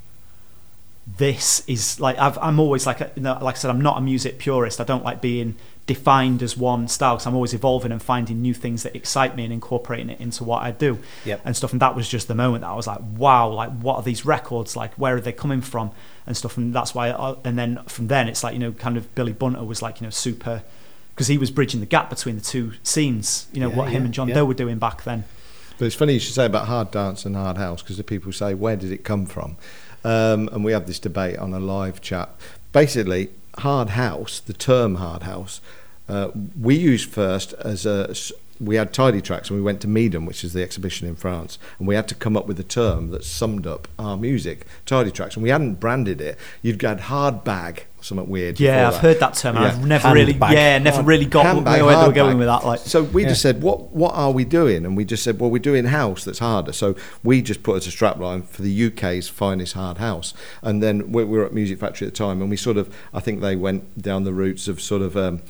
this 1.18 1.62
is 1.68 2.00
like 2.00 2.18
I've, 2.18 2.36
I'm 2.38 2.58
always 2.58 2.84
like 2.84 3.00
a, 3.00 3.10
you 3.14 3.22
know, 3.22 3.38
like 3.40 3.54
I 3.54 3.58
said 3.58 3.70
I'm 3.70 3.80
not 3.80 3.96
a 3.96 4.00
music 4.00 4.38
purist. 4.38 4.80
I 4.80 4.84
don't 4.84 5.04
like 5.04 5.20
being 5.20 5.54
defined 5.86 6.42
as 6.42 6.56
one 6.56 6.88
style 6.88 7.14
because 7.14 7.26
I'm 7.28 7.34
always 7.36 7.54
evolving 7.54 7.92
and 7.92 8.02
finding 8.02 8.42
new 8.42 8.52
things 8.52 8.82
that 8.82 8.96
excite 8.96 9.36
me 9.36 9.44
and 9.44 9.52
incorporating 9.52 10.10
it 10.10 10.20
into 10.20 10.42
what 10.42 10.62
I 10.62 10.72
do 10.72 10.98
Yep. 11.24 11.42
and 11.44 11.56
stuff. 11.56 11.70
And 11.70 11.80
that 11.80 11.94
was 11.94 12.08
just 12.08 12.26
the 12.26 12.34
moment 12.34 12.62
that 12.62 12.70
I 12.70 12.74
was 12.74 12.88
like 12.88 12.98
wow 13.16 13.48
like 13.48 13.70
what 13.70 13.96
are 13.96 14.02
these 14.02 14.24
records? 14.24 14.74
Like 14.74 14.94
where 14.94 15.14
are 15.16 15.20
they 15.20 15.32
coming 15.32 15.60
from? 15.60 15.92
And 16.26 16.36
stuff. 16.36 16.56
And 16.56 16.74
that's 16.74 16.92
why 16.92 17.10
I, 17.10 17.36
and 17.44 17.56
then 17.56 17.80
from 17.86 18.08
then 18.08 18.28
it's 18.28 18.42
like 18.42 18.54
you 18.54 18.58
know 18.58 18.72
kind 18.72 18.96
of 18.96 19.14
Billy 19.14 19.32
Bunter 19.32 19.62
was 19.62 19.80
like 19.82 20.00
you 20.00 20.08
know 20.08 20.10
super 20.10 20.64
because 21.16 21.26
he 21.28 21.38
was 21.38 21.50
bridging 21.50 21.80
the 21.80 21.86
gap 21.86 22.10
between 22.10 22.36
the 22.36 22.42
two 22.42 22.74
scenes 22.82 23.46
you 23.52 23.60
know 23.60 23.70
Yeah, 23.70 23.76
what 23.76 23.88
him 23.88 24.02
yeah, 24.02 24.04
and 24.04 24.14
John 24.14 24.28
yeah. 24.28 24.34
Doe 24.34 24.44
were 24.44 24.54
doing 24.54 24.78
back 24.78 25.02
then 25.04 25.24
But 25.78 25.86
it's 25.86 25.94
funny 25.96 26.12
you 26.14 26.20
should 26.20 26.34
say 26.34 26.46
about 26.46 26.66
hard 26.68 26.90
dance 26.90 27.24
and 27.24 27.34
hard 27.34 27.56
house 27.58 27.82
because 27.82 27.96
the 27.96 28.04
people 28.04 28.32
say, 28.32 28.54
where 28.54 28.76
did 28.76 28.92
it 28.92 29.02
come 29.04 29.26
from? 29.26 29.56
Um, 30.04 30.48
and 30.52 30.64
we 30.64 30.72
have 30.72 30.86
this 30.86 30.98
debate 31.00 31.36
on 31.38 31.52
a 31.52 31.58
live 31.60 32.00
chat. 32.00 32.30
Basically, 32.72 33.28
hard 33.58 33.90
house, 33.90 34.40
the 34.40 34.52
term 34.52 34.94
hard 34.96 35.24
house, 35.24 35.60
uh, 36.08 36.30
we 36.60 36.76
used 36.76 37.10
first 37.10 37.52
as 37.54 37.84
a. 37.84 38.14
We 38.60 38.76
had 38.76 38.92
tidy 38.92 39.20
tracks 39.20 39.50
and 39.50 39.58
we 39.58 39.62
went 39.62 39.80
to 39.82 39.88
MIDEM, 39.88 40.24
which 40.26 40.42
is 40.44 40.52
the 40.52 40.62
exhibition 40.62 41.06
in 41.06 41.16
France, 41.16 41.58
and 41.78 41.86
we 41.86 41.94
had 41.94 42.08
to 42.08 42.14
come 42.14 42.36
up 42.36 42.46
with 42.46 42.58
a 42.60 42.64
term 42.64 43.10
that 43.10 43.24
summed 43.24 43.66
up 43.66 43.88
our 43.98 44.16
music, 44.16 44.66
tidy 44.86 45.10
tracks, 45.10 45.34
and 45.36 45.42
we 45.42 45.50
hadn't 45.50 45.74
branded 45.74 46.20
it. 46.20 46.38
You'd 46.62 46.80
had 46.82 47.00
hard 47.00 47.44
bag, 47.44 47.86
or 47.98 48.02
something 48.02 48.28
weird. 48.28 48.58
yeah 48.60 48.86
I've 48.88 48.94
that. 48.94 49.00
heard 49.02 49.20
that 49.20 49.34
term 49.34 49.56
Yeah. 49.56 49.62
I've 49.64 49.86
never 49.86 50.12
really 50.12 50.32
Handbag. 50.32 50.52
yeah 50.52 50.78
never 50.78 51.02
really 51.02 51.24
got 51.26 51.46
Handbag, 51.46 51.82
where 51.82 51.96
they 51.98 52.06
were 52.06 52.12
going 52.12 52.32
bag. 52.32 52.38
with 52.38 52.46
that 52.48 52.64
like 52.66 52.80
So 52.80 53.02
we 53.04 53.22
Yeah. 53.22 53.28
just 53.28 53.42
said, 53.42 53.62
what 53.62 53.94
what 53.94 54.14
are 54.14 54.30
we 54.32 54.44
doing? 54.44 54.84
And 54.84 54.96
we 54.96 55.04
just 55.04 55.22
said, 55.22 55.38
well, 55.40 55.50
we're 55.50 55.58
doing 55.58 55.86
house 55.86 56.24
that's 56.24 56.38
harder. 56.40 56.72
So 56.72 56.94
we 57.22 57.42
just 57.42 57.62
put 57.62 57.76
as 57.76 57.86
a 57.86 57.90
strapline 57.90 58.44
for 58.46 58.62
the 58.62 58.86
UK's 58.86 59.28
finest 59.28 59.74
hard 59.74 59.98
house. 59.98 60.34
And 60.62 60.82
then 60.82 61.12
we 61.12 61.24
we 61.24 61.36
were 61.38 61.44
at 61.46 61.52
Music 61.54 61.78
Factory 61.78 62.06
at 62.06 62.12
the 62.14 62.18
time, 62.18 62.40
and 62.40 62.50
we 62.50 62.56
sort 62.56 62.76
of, 62.76 62.94
I 63.14 63.20
think 63.20 63.40
they 63.40 63.56
went 63.56 64.00
down 64.02 64.24
the 64.24 64.32
routes 64.32 64.68
of 64.68 64.80
sort 64.80 65.02
of. 65.02 65.16
Um, 65.16 65.42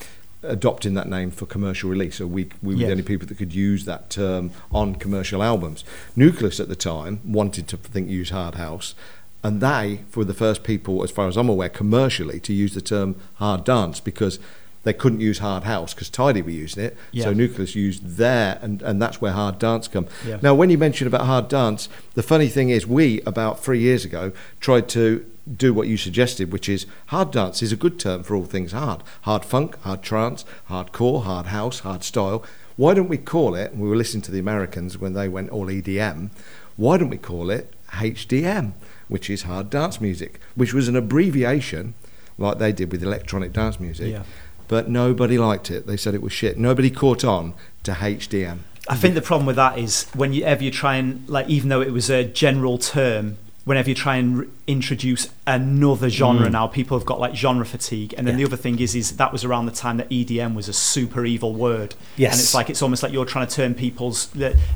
adopting 0.42 0.94
that 0.94 1.08
name 1.08 1.30
for 1.30 1.46
commercial 1.46 1.90
release. 1.90 2.16
So 2.16 2.26
we, 2.26 2.48
we 2.62 2.74
were 2.74 2.80
Yeah. 2.80 2.86
the 2.86 2.92
only 2.92 3.02
people 3.02 3.26
that 3.26 3.36
could 3.38 3.54
use 3.54 3.84
that 3.84 4.10
term 4.10 4.50
on 4.70 4.94
commercial 4.96 5.42
albums. 5.42 5.84
Nukleuz 6.16 6.60
at 6.60 6.68
the 6.68 6.76
time 6.76 7.20
wanted 7.24 7.66
to 7.68 7.76
think 7.76 8.08
use 8.08 8.30
hard 8.30 8.54
house 8.56 8.94
and 9.42 9.60
they 9.60 10.00
were 10.14 10.24
the 10.24 10.34
first 10.34 10.62
people 10.64 11.02
as 11.04 11.10
far 11.10 11.28
as 11.28 11.36
I'm 11.36 11.48
aware 11.48 11.68
commercially 11.68 12.40
to 12.40 12.52
use 12.52 12.74
the 12.74 12.80
term 12.80 13.16
hard 13.34 13.64
dance 13.64 14.00
because 14.00 14.38
they 14.84 14.92
couldn't 14.92 15.20
use 15.20 15.38
hard 15.38 15.64
house 15.64 15.92
because 15.94 16.08
Tidy 16.08 16.42
were 16.42 16.50
using 16.50 16.84
it. 16.84 16.96
So 17.24 17.34
Nukleuz 17.34 17.74
used 17.74 18.16
there 18.18 18.58
and, 18.62 18.82
and 18.82 19.02
that's 19.02 19.20
where 19.20 19.32
hard 19.32 19.58
dance 19.58 19.88
come. 19.88 20.06
Yeah. 20.24 20.38
now 20.42 20.54
when 20.54 20.70
you 20.70 20.78
mention 20.78 21.06
about 21.08 21.26
hard 21.26 21.48
dance 21.48 21.88
the 22.14 22.22
funny 22.22 22.46
thing 22.48 22.68
is 22.70 22.86
we 22.86 23.20
about 23.22 23.62
three 23.64 23.80
years 23.80 24.04
ago 24.04 24.30
tried 24.60 24.88
to 24.90 25.24
do 25.54 25.72
what 25.72 25.88
you 25.88 25.96
suggested, 25.96 26.52
which 26.52 26.68
is 26.68 26.86
hard 27.06 27.30
dance 27.30 27.62
is 27.62 27.72
a 27.72 27.76
good 27.76 27.98
term 27.98 28.22
for 28.22 28.34
all 28.34 28.44
things 28.44 28.72
hard. 28.72 29.02
Hard 29.22 29.44
funk, 29.44 29.78
hard 29.82 30.02
trance, 30.02 30.44
hardcore, 30.68 31.22
hard 31.24 31.46
house, 31.46 31.80
hard 31.80 32.02
style. 32.02 32.44
Why 32.76 32.94
don't 32.94 33.08
we 33.08 33.18
call 33.18 33.54
it, 33.54 33.76
we 33.76 33.88
were 33.88 33.96
listening 33.96 34.22
to 34.22 34.32
the 34.32 34.38
Americans 34.38 34.98
when 34.98 35.14
they 35.14 35.28
went 35.28 35.50
all 35.50 35.66
EDM, 35.66 36.30
why 36.76 36.98
don't 36.98 37.08
we 37.08 37.16
call 37.16 37.50
it 37.50 37.72
HDM, 37.90 38.72
which 39.08 39.30
is 39.30 39.42
hard 39.42 39.70
dance 39.70 40.00
music, 40.00 40.40
which 40.54 40.74
was 40.74 40.88
an 40.88 40.96
abbreviation 40.96 41.94
like 42.38 42.58
they 42.58 42.72
did 42.72 42.92
with 42.92 43.02
electronic 43.02 43.52
dance 43.52 43.80
music. 43.80 44.12
Yeah. 44.12 44.24
But 44.68 44.88
nobody 44.90 45.38
liked 45.38 45.70
it. 45.70 45.86
They 45.86 45.96
said 45.96 46.14
it 46.14 46.22
was 46.22 46.32
shit. 46.32 46.58
Nobody 46.58 46.90
caught 46.90 47.24
on 47.24 47.54
to 47.84 47.92
HDM. 47.92 48.58
I 48.88 48.96
think 48.96 49.14
the 49.14 49.22
problem 49.22 49.46
with 49.46 49.56
that 49.56 49.78
is 49.78 50.04
whenever 50.14 50.62
you 50.62 50.70
try 50.70 50.96
and 50.96 51.26
like, 51.28 51.48
even 51.48 51.68
though 51.70 51.80
it 51.80 51.92
was 51.92 52.10
a 52.10 52.24
general 52.24 52.78
term, 52.78 53.38
whenever 53.66 53.88
you 53.90 53.94
try 53.94 54.16
and 54.16 54.38
re- 54.38 54.46
introduce 54.66 55.28
another 55.46 56.08
genre 56.08 56.48
now, 56.48 56.66
people 56.66 56.96
have 56.98 57.04
got 57.06 57.20
like 57.20 57.34
genre 57.34 57.66
fatigue. 57.66 58.14
And 58.16 58.26
then 58.26 58.36
Mm. 58.36 58.38
Yeah. 58.38 58.46
the 58.46 58.50
other 58.54 58.62
thing 58.62 58.78
is, 58.80 58.94
is 58.94 59.16
that 59.18 59.32
was 59.32 59.44
around 59.44 59.66
the 59.66 59.72
time 59.72 59.98
that 59.98 60.08
EDM 60.08 60.54
was 60.54 60.68
a 60.68 60.72
super 60.72 61.26
evil 61.26 61.52
word. 61.52 61.94
Yes. 62.16 62.32
and 62.32 62.40
it's 62.40 62.54
like 62.54 62.70
it's 62.70 62.80
almost 62.80 63.02
like 63.02 63.12
you're 63.12 63.24
trying 63.26 63.46
to 63.48 63.54
turn 63.54 63.74
people's 63.74 64.28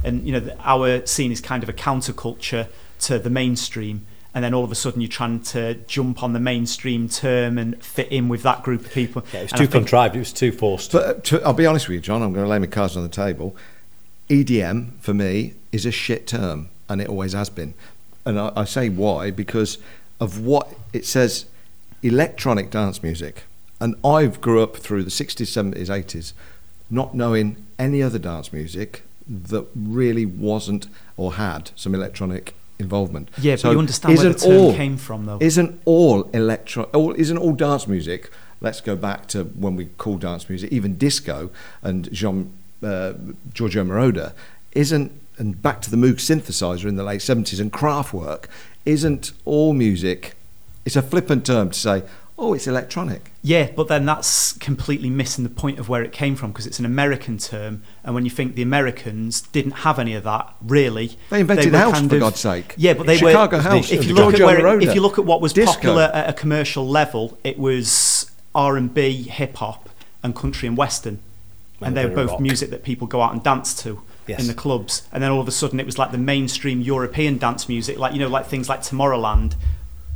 and 0.04 0.26
you 0.26 0.32
know 0.38 0.54
our 0.60 1.06
scene 1.06 1.32
is 1.32 1.40
kind 1.40 1.62
of 1.62 1.68
a 1.68 1.72
counterculture 1.72 2.66
to 3.00 3.18
the 3.18 3.30
mainstream. 3.30 4.04
And 4.34 4.44
then 4.44 4.54
all 4.54 4.62
of 4.62 4.70
a 4.70 4.76
sudden, 4.76 5.00
you're 5.00 5.08
trying 5.08 5.40
to 5.54 5.74
jump 5.88 6.22
on 6.22 6.34
the 6.34 6.38
mainstream 6.38 7.08
term 7.08 7.58
and 7.58 7.82
fit 7.82 8.12
in 8.12 8.28
with 8.28 8.42
that 8.44 8.62
group 8.62 8.84
of 8.86 8.92
people. 8.92 9.24
Yeah, 9.32 9.40
it 9.40 9.42
was 9.44 9.52
And 9.52 9.58
too 9.58 9.66
think- 9.66 9.84
contrived. 9.86 10.14
It 10.14 10.20
was 10.20 10.32
too 10.32 10.52
forced. 10.52 10.92
But 10.92 11.04
uh, 11.08 11.14
to, 11.14 11.42
I'll 11.42 11.52
be 11.52 11.66
honest 11.66 11.88
with 11.88 11.96
you, 11.96 12.00
John. 12.00 12.22
I'm 12.22 12.32
going 12.32 12.44
to 12.44 12.48
lay 12.50 12.60
my 12.60 12.66
cards 12.68 12.96
on 12.96 13.02
the 13.02 13.08
table. 13.08 13.56
EDM 14.28 14.92
for 15.00 15.12
me 15.14 15.54
is 15.72 15.84
a 15.86 15.90
shit 15.90 16.26
term, 16.26 16.68
and 16.88 17.00
it 17.00 17.08
always 17.08 17.32
has 17.32 17.50
been. 17.50 17.74
And 18.24 18.38
I, 18.38 18.52
I 18.56 18.64
say 18.64 18.88
why 18.88 19.30
because 19.30 19.78
of 20.20 20.40
what 20.40 20.74
it 20.92 21.06
says, 21.06 21.46
electronic 22.02 22.70
dance 22.70 23.02
music. 23.02 23.44
And 23.80 23.96
I've 24.04 24.40
grew 24.40 24.62
up 24.62 24.76
through 24.76 25.04
the 25.04 25.10
60s, 25.10 25.74
70s, 25.74 25.86
80s, 25.86 26.32
not 26.90 27.14
knowing 27.14 27.64
any 27.78 28.02
other 28.02 28.18
dance 28.18 28.52
music 28.52 29.04
that 29.26 29.66
really 29.74 30.26
wasn't 30.26 30.86
or 31.16 31.34
had 31.34 31.70
some 31.76 31.94
electronic 31.94 32.54
involvement. 32.78 33.30
Yeah, 33.38 33.56
but 33.62 33.72
you 33.72 33.78
understand 33.78 34.18
where 34.18 34.32
the 34.32 34.38
term 34.38 34.74
came 34.74 34.96
from, 34.96 35.26
though. 35.26 35.38
Isn't 35.40 35.80
all 35.84 36.24
electro? 36.30 36.84
All, 36.84 37.14
isn't 37.14 37.38
all 37.38 37.52
dance 37.52 37.86
music? 37.86 38.30
Let's 38.60 38.80
go 38.80 38.96
back 38.96 39.26
to 39.28 39.44
when 39.44 39.76
we 39.76 39.86
call 39.86 40.18
dance 40.18 40.48
music, 40.48 40.72
even 40.72 40.96
disco 40.98 41.50
and 41.82 42.12
Jean 42.12 42.52
uh, 42.82 43.14
Giorgio 43.52 43.84
Moroder. 43.84 44.32
Isn't 44.72 45.12
and 45.40 45.60
back 45.62 45.80
to 45.80 45.90
the 45.90 45.96
Moog 45.96 46.16
synthesizer 46.16 46.84
in 46.84 46.96
the 46.96 47.02
late 47.02 47.22
seventies 47.22 47.58
and 47.58 47.72
Kraftwerk. 47.72 48.44
Isn't 48.84 49.32
all 49.46 49.72
music? 49.72 50.36
It's 50.84 50.96
a 50.96 51.02
flippant 51.02 51.46
term 51.46 51.70
to 51.70 51.78
say, 51.78 52.02
oh, 52.38 52.52
it's 52.54 52.66
electronic. 52.66 53.32
Yeah, 53.42 53.70
but 53.74 53.88
then 53.88 54.04
that's 54.06 54.52
completely 54.52 55.08
missing 55.10 55.44
the 55.44 55.50
point 55.50 55.78
of 55.78 55.88
where 55.88 56.02
it 56.02 56.12
came 56.12 56.36
from 56.36 56.52
because 56.52 56.66
it's 56.66 56.78
an 56.78 56.84
American 56.86 57.38
term, 57.38 57.82
and 58.04 58.14
when 58.14 58.24
you 58.24 58.30
think 58.30 58.54
the 58.54 58.62
Americans 58.62 59.40
didn't 59.42 59.72
have 59.72 59.98
any 59.98 60.14
of 60.14 60.24
that, 60.24 60.54
really, 60.62 61.16
They 61.30 61.40
invented 61.40 61.72
were 61.72 61.78
house, 61.78 61.92
kind 61.94 62.10
for 62.10 62.18
God's 62.18 62.40
sake. 62.40 62.74
Yeah, 62.76 62.94
but 62.94 63.06
they 63.06 63.16
Chicago 63.16 63.56
were. 63.58 63.62
house, 63.62 63.90
If 63.90 64.04
you 64.06 64.14
look 64.14 64.34
at 64.34 64.40
where, 64.40 64.76
it- 64.78 64.82
if 64.88 64.94
you 64.94 65.00
look 65.00 65.18
at 65.18 65.24
what 65.24 65.40
was 65.40 65.52
disco. 65.54 65.72
popular 65.74 66.10
at 66.14 66.28
a 66.28 66.32
commercial 66.34 66.86
level, 66.86 67.38
it 67.44 67.58
was 67.58 68.30
R 68.54 68.76
and 68.76 68.92
B, 68.92 69.22
hip 69.22 69.56
hop, 69.56 69.88
and 70.22 70.34
country 70.34 70.66
and 70.68 70.76
western, 70.76 71.18
And 71.80 71.88
and 71.88 71.96
they 71.96 72.04
were 72.06 72.14
both 72.14 72.30
rock. 72.32 72.40
music 72.40 72.70
that 72.70 72.82
people 72.84 73.06
go 73.06 73.20
out 73.22 73.32
and 73.32 73.42
dance 73.42 73.74
to. 73.82 74.00
Yes. 74.30 74.40
In 74.40 74.46
the 74.46 74.54
clubs, 74.54 75.02
and 75.12 75.22
then 75.22 75.30
all 75.30 75.40
of 75.40 75.48
a 75.48 75.52
sudden 75.52 75.78
it 75.80 75.86
was 75.86 75.98
like 75.98 76.12
the 76.12 76.18
mainstream 76.18 76.80
European 76.80 77.36
dance 77.38 77.68
music, 77.68 77.98
like 77.98 78.12
you 78.14 78.18
know, 78.20 78.28
like 78.28 78.46
things 78.46 78.68
like 78.68 78.80
Tomorrowland, 78.80 79.54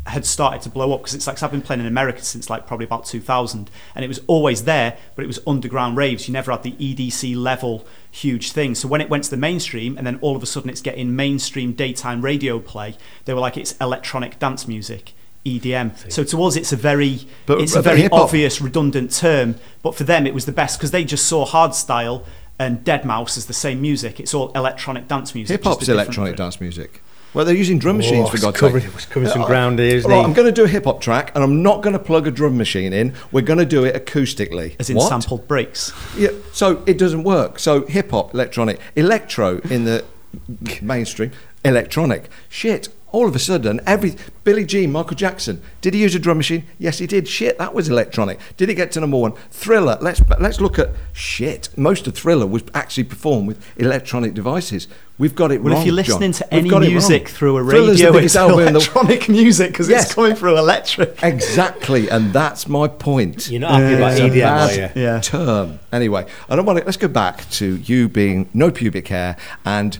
had 0.06 0.26
started 0.26 0.60
to 0.60 0.68
blow 0.68 0.92
up 0.92 1.00
because 1.00 1.14
it's 1.14 1.26
like 1.26 1.42
I've 1.42 1.50
been 1.50 1.62
playing 1.62 1.80
in 1.80 1.86
America 1.86 2.22
since 2.22 2.50
like 2.50 2.66
probably 2.66 2.84
about 2.84 3.06
2000 3.06 3.70
and 3.94 4.04
it 4.04 4.08
was 4.08 4.20
always 4.26 4.64
there 4.64 4.98
but 5.16 5.24
it 5.24 5.26
was 5.26 5.40
underground 5.46 5.96
raves. 5.96 6.28
You 6.28 6.32
never 6.34 6.52
had 6.52 6.62
the 6.62 6.72
EDC 6.72 7.34
level 7.34 7.86
huge 8.10 8.52
thing. 8.52 8.74
So 8.74 8.86
when 8.86 9.00
it 9.00 9.08
went 9.08 9.24
to 9.24 9.30
the 9.30 9.38
mainstream 9.38 9.96
and 9.96 10.06
then 10.06 10.18
all 10.20 10.36
of 10.36 10.42
a 10.42 10.46
sudden 10.46 10.68
it's 10.68 10.82
getting 10.82 11.16
mainstream 11.16 11.72
daytime 11.72 12.20
radio 12.22 12.58
play 12.58 12.96
they 13.24 13.32
were 13.32 13.40
like 13.40 13.56
it's 13.56 13.72
electronic 13.80 14.38
dance 14.38 14.68
music 14.68 15.14
EDM 15.46 16.10
so 16.12 16.22
to 16.24 16.42
us 16.44 16.56
it's 16.56 16.72
a 16.72 16.76
very 16.76 17.20
But- 17.46 17.60
it's 17.62 17.74
a 17.74 17.82
very 17.82 18.02
hip-hop- 18.02 18.20
obvious 18.24 18.60
redundant 18.60 19.10
term 19.10 19.56
but 19.82 19.94
for 19.94 20.04
them 20.04 20.26
it 20.26 20.34
was 20.34 20.44
the 20.46 20.52
best 20.52 20.78
because 20.78 20.90
they 20.90 21.04
just 21.04 21.26
saw 21.26 21.46
hardstyle 21.46 22.24
and 22.58 22.84
Deadmau5 22.84 23.36
is 23.36 23.46
the 23.46 23.52
same 23.52 23.80
music 23.80 24.20
it's 24.20 24.32
all 24.34 24.50
electronic 24.52 25.08
dance 25.08 25.34
music 25.34 25.52
Hip 25.54 25.62
just 25.62 25.68
hop's 25.68 25.82
a 25.82 25.86
different- 25.86 26.00
electronic 26.08 26.36
dance 26.36 26.60
music. 26.60 27.02
Well, 27.32 27.44
they're 27.44 27.56
using 27.56 27.80
drum 27.80 27.96
machines 27.96 28.28
Oh, 28.28 28.30
for 28.30 28.38
God's 28.38 28.60
covering- 28.60 28.84
sake. 28.84 28.94
it's 28.94 29.06
covering 29.06 29.32
some 29.32 29.42
Uh, 29.42 29.46
ground 29.46 29.80
here, 29.80 29.96
isn't 29.96 30.08
right. 30.08 30.24
I'm 30.24 30.34
going 30.34 30.46
to 30.46 30.52
do 30.52 30.62
a 30.62 30.68
hip 30.68 30.84
hop 30.84 31.00
track, 31.00 31.32
and 31.34 31.42
I'm 31.42 31.64
not 31.64 31.82
going 31.82 31.94
to 31.94 31.98
plug 31.98 32.28
a 32.28 32.30
drum 32.30 32.56
machine 32.56 32.92
in. 32.92 33.12
We're 33.32 33.40
going 33.40 33.58
to 33.58 33.64
do 33.64 33.82
it 33.82 33.92
acoustically. 33.96 34.76
as 34.78 34.88
in 34.88 34.96
what? 34.98 35.08
sampled 35.08 35.48
breaks 35.48 35.92
Yeah, 36.16 36.28
so 36.52 36.80
it 36.86 36.96
doesn't 36.96 37.24
work. 37.24 37.58
So 37.58 37.86
hip 37.86 38.12
hop, 38.12 38.34
electronic, 38.34 38.78
electro 38.94 39.58
in 39.68 39.84
the 39.84 40.04
mainstream, 40.80 41.32
electronic. 41.64 42.28
Shit. 42.48 42.88
All 43.14 43.28
of 43.28 43.36
a 43.36 43.38
sudden, 43.38 43.80
every 43.86 44.16
Billie 44.42 44.64
Jean, 44.66 44.90
Michael 44.90 45.14
Jackson, 45.14 45.62
did 45.80 45.94
he 45.94 46.00
use 46.02 46.16
a 46.16 46.18
drum 46.18 46.36
machine? 46.38 46.64
Yes, 46.80 46.98
he 46.98 47.06
did. 47.06 47.28
Shit, 47.28 47.58
that 47.58 47.72
was 47.72 47.88
electronic. 47.88 48.40
Did 48.56 48.68
it 48.70 48.74
get 48.74 48.90
to 48.92 49.00
number 49.00 49.16
one? 49.16 49.34
Thriller. 49.52 49.96
Let's 50.00 50.20
let's 50.40 50.60
look 50.60 50.80
at 50.80 50.90
shit. 51.12 51.68
Most 51.76 52.08
of 52.08 52.16
Thriller 52.16 52.44
was 52.44 52.64
actually 52.74 53.04
performed 53.04 53.46
with 53.46 53.64
electronic 53.78 54.34
devices. 54.34 54.88
We've 55.16 55.32
got 55.36 55.52
it 55.52 55.62
Well, 55.62 55.74
wrong. 55.74 55.82
if 55.82 55.86
you're 55.86 55.94
listening 55.94 56.32
John. 56.32 56.48
to 56.48 56.48
We've 56.50 56.58
any 56.62 56.70
got 56.70 56.82
it 56.82 56.88
music 56.90 57.26
wrong. 57.26 57.34
through 57.36 57.56
a 57.58 57.62
Thriller's 57.62 57.98
the 58.00 58.06
radio, 58.06 58.20
it's 58.24 58.34
album 58.34 58.58
in 58.58 58.64
the 58.72 58.80
electronic 58.80 59.28
music 59.40 59.70
because 59.70 59.88
Yes. 59.88 60.06
it's 60.06 60.14
coming 60.16 60.34
through 60.34 60.58
electric. 60.58 61.22
Exactly, 61.22 62.08
and 62.10 62.32
that's 62.32 62.66
my 62.68 62.88
point. 62.88 63.48
You're 63.48 63.60
not 63.60 63.80
happy 63.80 63.94
about 63.94 64.10
It's 64.14 64.20
a 64.22 64.24
EDM, 64.24 64.40
bad 64.40 64.70
are 64.70 64.98
you? 64.98 65.02
Yeah. 65.02 65.20
term. 65.20 65.78
Anyway, 65.92 66.26
I 66.48 66.56
don't 66.56 66.66
want 66.66 66.80
to. 66.80 66.84
Let's 66.84 66.96
go 66.96 67.06
back 67.06 67.48
to 67.50 67.76
you 67.76 68.08
being 68.08 68.48
no 68.52 68.72
pubic 68.72 69.06
hair, 69.06 69.36
and 69.64 69.96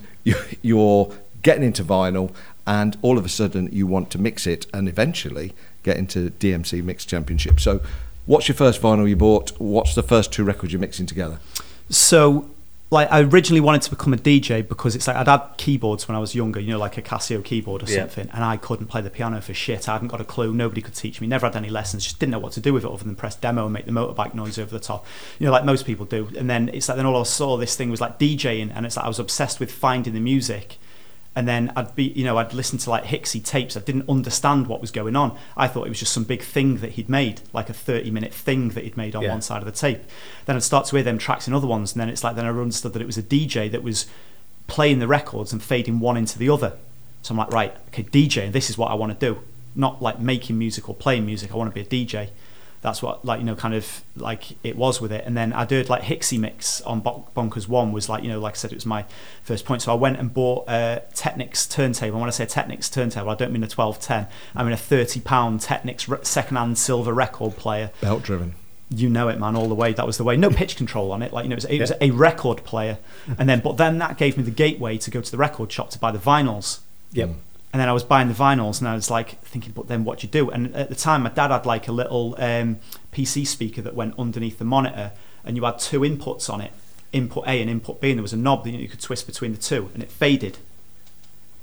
you're 0.63 1.13
getting 1.43 1.63
into 1.63 1.85
vinyl, 1.85 2.33
and 2.67 2.97
all 3.03 3.19
of 3.19 3.25
a 3.25 3.29
sudden 3.29 3.69
you 3.73 3.87
want 3.87 4.11
to 4.11 4.19
mix 4.19 4.47
it, 4.47 4.67
and 4.73 4.89
eventually 4.89 5.53
get 5.83 5.97
into 5.97 6.31
DMC 6.31 6.83
Mix 6.83 7.05
Championship. 7.05 7.61
So, 7.61 7.81
what's 8.27 8.49
your 8.49 8.55
first 8.57 8.81
vinyl 8.81 9.09
you 9.09 9.17
bought? 9.17 9.51
What's 9.61 9.95
the 9.95 10.03
first 10.03 10.33
two 10.33 10.45
records 10.45 10.73
you're 10.73 10.81
mixing 10.81 11.07
together? 11.07 11.39
So, 11.91 12.51
like, 12.91 13.11
I 13.11 13.21
originally 13.23 13.61
wanted 13.61 13.83
to 13.83 13.91
become 13.91 14.15
a 14.15 14.17
DJ 14.17 14.67
because 14.67 14.95
it's 14.95 15.07
like 15.09 15.17
I'd 15.17 15.27
had 15.29 15.43
keyboards 15.57 16.07
when 16.07 16.17
I 16.17 16.21
was 16.21 16.35
younger, 16.35 16.61
you 16.61 16.73
know, 16.73 16.79
like 16.79 16.97
a 16.97 17.03
Casio 17.03 17.45
keyboard 17.45 17.83
or 17.83 17.91
Yeah. 17.93 18.01
something, 18.01 18.29
and 18.33 18.45
I 18.45 18.57
couldn't 18.57 18.87
play 18.87 19.01
the 19.03 19.11
piano 19.11 19.41
for 19.41 19.53
shit. 19.53 19.89
I 19.89 19.95
hadn't 19.95 20.09
got 20.09 20.21
a 20.21 20.25
clue. 20.25 20.55
Nobody 20.55 20.81
could 20.81 20.95
teach 20.95 21.21
me. 21.21 21.27
Never 21.27 21.47
had 21.47 21.57
any 21.57 21.69
lessons. 21.71 22.05
Just 22.05 22.19
didn't 22.19 22.33
know 22.33 22.39
what 22.39 22.53
to 22.53 22.61
do 22.61 22.73
with 22.73 22.85
it 22.85 22.91
other 22.91 23.05
than 23.05 23.17
press 23.17 23.35
demo 23.37 23.65
and 23.65 23.73
make 23.73 23.85
the 23.87 23.93
motorbike 23.93 24.33
noise 24.35 24.59
over 24.59 24.71
the 24.71 24.79
top, 24.83 25.05
you 25.39 25.47
know, 25.47 25.53
like 25.53 25.65
most 25.65 25.85
people 25.87 26.07
do. 26.07 26.29
And 26.39 26.49
then 26.49 26.71
it's 26.73 26.89
like 26.89 26.97
then 26.97 27.05
all 27.07 27.21
I 27.21 27.25
saw 27.25 27.57
this 27.57 27.75
thing 27.77 27.91
was 27.91 28.01
like 28.01 28.19
DJing, 28.19 28.71
and 28.75 28.87
it's 28.87 28.97
like 28.97 29.05
I 29.05 29.09
was 29.09 29.19
obsessed 29.19 29.61
with 29.61 29.71
finding 29.73 30.15
the 30.15 30.21
music. 30.21 30.79
And 31.37 31.49
then 31.49 31.73
I'd 31.75 31.95
be, 31.97 32.05
you 32.05 32.25
know, 32.25 32.39
I'd 32.39 32.55
listen 32.55 32.79
to 32.79 32.91
like 32.91 33.05
Hixxy 33.05 33.45
tapes. 33.45 33.77
I 33.77 33.81
didn't 33.81 34.09
understand 34.09 34.69
what 34.69 34.81
was 34.81 34.93
going 34.93 35.17
on. 35.17 35.37
I 35.57 35.67
thought 35.67 35.87
it 35.87 35.89
was 35.89 35.99
just 35.99 36.13
some 36.13 36.23
big 36.23 36.43
thing 36.43 36.77
that 36.77 36.93
he'd 36.93 37.09
made, 37.09 37.41
like 37.53 37.69
a 37.69 37.73
30 37.73 38.11
minute 38.13 38.33
thing 38.33 38.69
that 38.71 38.85
he'd 38.85 38.97
made 38.97 39.17
on 39.17 39.23
Yeah. 39.25 39.31
one 39.33 39.43
side 39.43 39.59
of 39.59 39.65
the 39.67 39.73
tape. 39.73 40.05
Then 40.47 40.55
I'd 40.55 40.63
start 40.63 40.87
to 40.87 40.97
hear 40.97 41.03
them 41.03 41.19
tracks 41.19 41.49
in 41.49 41.55
other 41.55 41.67
ones, 41.67 41.93
and 41.93 42.01
then 42.01 42.09
it's 42.09 42.23
like 42.23 42.37
then 42.37 42.47
I 42.47 42.51
understood 42.51 42.93
that 42.93 43.03
it 43.03 43.07
was 43.07 43.19
a 43.19 43.23
DJ 43.23 43.69
that 43.73 43.83
was 43.83 44.07
playing 44.69 45.01
the 45.01 45.09
records 45.09 45.53
and 45.53 45.61
fading 45.63 45.99
one 45.99 46.17
into 46.17 46.39
the 46.39 46.49
other. 46.49 46.75
So 47.23 47.33
I'm 47.33 47.39
like, 47.39 47.53
right, 47.53 47.75
okay, 47.89 48.05
DJ, 48.05 48.53
this 48.53 48.71
is 48.71 48.79
what 48.79 48.91
I 48.91 48.95
want 48.95 49.19
to 49.19 49.27
do. 49.33 49.41
Not 49.75 50.01
like 50.01 50.21
making 50.21 50.57
music 50.57 50.89
or 50.89 50.95
playing 50.95 51.27
music. 51.27 51.53
I 51.53 51.57
want 51.57 51.75
to 51.75 51.75
be 51.75 51.81
a 51.81 52.05
DJ. 52.07 52.29
That's 52.85 53.03
what, 53.03 53.25
like, 53.25 53.41
you 53.41 53.47
know, 53.47 53.57
kind 53.57 53.75
of 53.75 54.03
like 54.15 54.57
it 54.63 54.77
was 54.77 55.01
with 55.01 55.11
it. 55.11 55.25
And 55.27 55.35
then 55.37 55.53
I 55.53 55.65
did 55.65 55.89
like 55.89 56.03
Hixxy 56.03 56.39
Mix 56.39 56.81
on 56.83 57.01
Bonkers 57.03 57.67
One 57.67 57.91
was 57.93 58.09
like, 58.09 58.23
you 58.23 58.29
know, 58.29 58.39
like 58.39 58.53
I 58.53 58.57
said, 58.57 58.71
it 58.73 58.77
was 58.77 58.87
my 58.87 59.07
first 59.43 59.65
point. 59.65 59.81
So 59.83 59.91
I 59.91 59.95
went 59.97 60.19
and 60.19 60.33
bought 60.33 60.69
a 60.69 61.03
Technics 61.15 61.67
turntable. 61.67 62.13
And 62.17 62.21
when 62.21 62.29
I 62.29 62.31
say 62.31 62.45
a 62.45 62.47
Technics 62.47 62.89
turntable, 62.91 63.31
I 63.31 63.35
don't 63.35 63.53
mean 63.53 63.63
a 63.65 63.67
1210. 63.73 64.29
I 64.55 64.63
mean 64.63 64.73
a 64.73 64.77
30 64.77 65.21
pound 65.21 65.61
Technics 65.63 66.09
re- 66.09 66.19
second-hand 66.23 66.77
silver 66.79 67.13
record 67.15 67.57
player 67.57 67.91
Belt 68.03 68.23
driven. 68.23 68.55
you 68.91 69.09
know 69.09 69.29
it, 69.29 69.41
man, 69.41 69.57
all 69.57 69.69
the 69.69 69.75
way. 69.75 69.95
That 69.95 70.07
was 70.07 70.19
the 70.19 70.25
way. 70.25 70.37
No 70.37 70.51
pitch 70.61 70.77
control 70.77 71.11
on 71.11 71.23
it. 71.23 71.33
Like 71.33 71.45
you 71.45 71.49
know, 71.49 71.55
it 71.55 71.57
was, 71.57 71.65
it 71.65 71.81
was 71.81 71.91
Yeah. 71.91 71.97
a 72.03 72.11
record 72.11 72.65
player, 72.65 72.99
mm-hmm. 73.27 73.41
and 73.41 73.49
then 73.49 73.61
but 73.61 73.79
then 73.79 73.97
that 73.99 74.19
gave 74.19 74.37
me 74.37 74.43
the 74.43 74.51
gateway 74.51 74.99
to 74.99 75.11
go 75.11 75.23
to 75.23 75.31
the 75.31 75.39
record 75.39 75.73
shop 75.73 75.89
to 75.93 75.99
buy 75.99 76.11
the 76.13 76.19
vinyls. 76.19 76.81
Yep. 77.13 77.31
Mm. 77.31 77.35
And 77.75 77.81
then 77.81 77.89
I 77.89 77.93
was 77.93 78.05
buying 78.05 78.29
the 78.29 78.35
vinyls, 78.35 78.79
and 78.79 78.87
I 78.87 78.95
was 78.95 79.11
like 79.11 79.43
thinking, 79.43 79.73
but 79.73 79.89
then 79.89 80.05
what 80.05 80.21
do 80.21 80.29
you 80.29 80.31
do? 80.31 80.49
And 80.49 80.73
at 80.77 80.91
the 80.91 80.95
time, 80.95 81.25
my 81.25 81.31
dad 81.31 81.51
had 81.51 81.67
like 81.67 81.89
a 81.89 81.93
little 81.93 82.37
um, 82.39 82.79
PC 83.13 83.45
speaker 83.45 83.83
that 83.83 83.95
went 83.95 84.17
underneath 84.17 84.61
the 84.61 84.65
monitor, 84.65 85.11
and 85.45 85.57
you 85.57 85.65
had 85.65 85.81
two 85.81 86.03
inputs 86.03 86.49
on 86.49 86.61
it, 86.61 86.71
input 87.13 87.49
A 87.49 87.61
and 87.61 87.69
input 87.69 88.01
B, 88.01 88.11
and 88.11 88.19
there 88.19 88.23
was 88.23 88.33
a 88.33 88.37
knob 88.37 88.63
that 88.63 88.71
you 88.71 88.89
could 88.89 89.01
twist 89.01 89.27
between 89.27 89.51
the 89.51 89.59
two, 89.59 89.91
and 89.93 90.05
it 90.05 90.13
faded. 90.13 90.59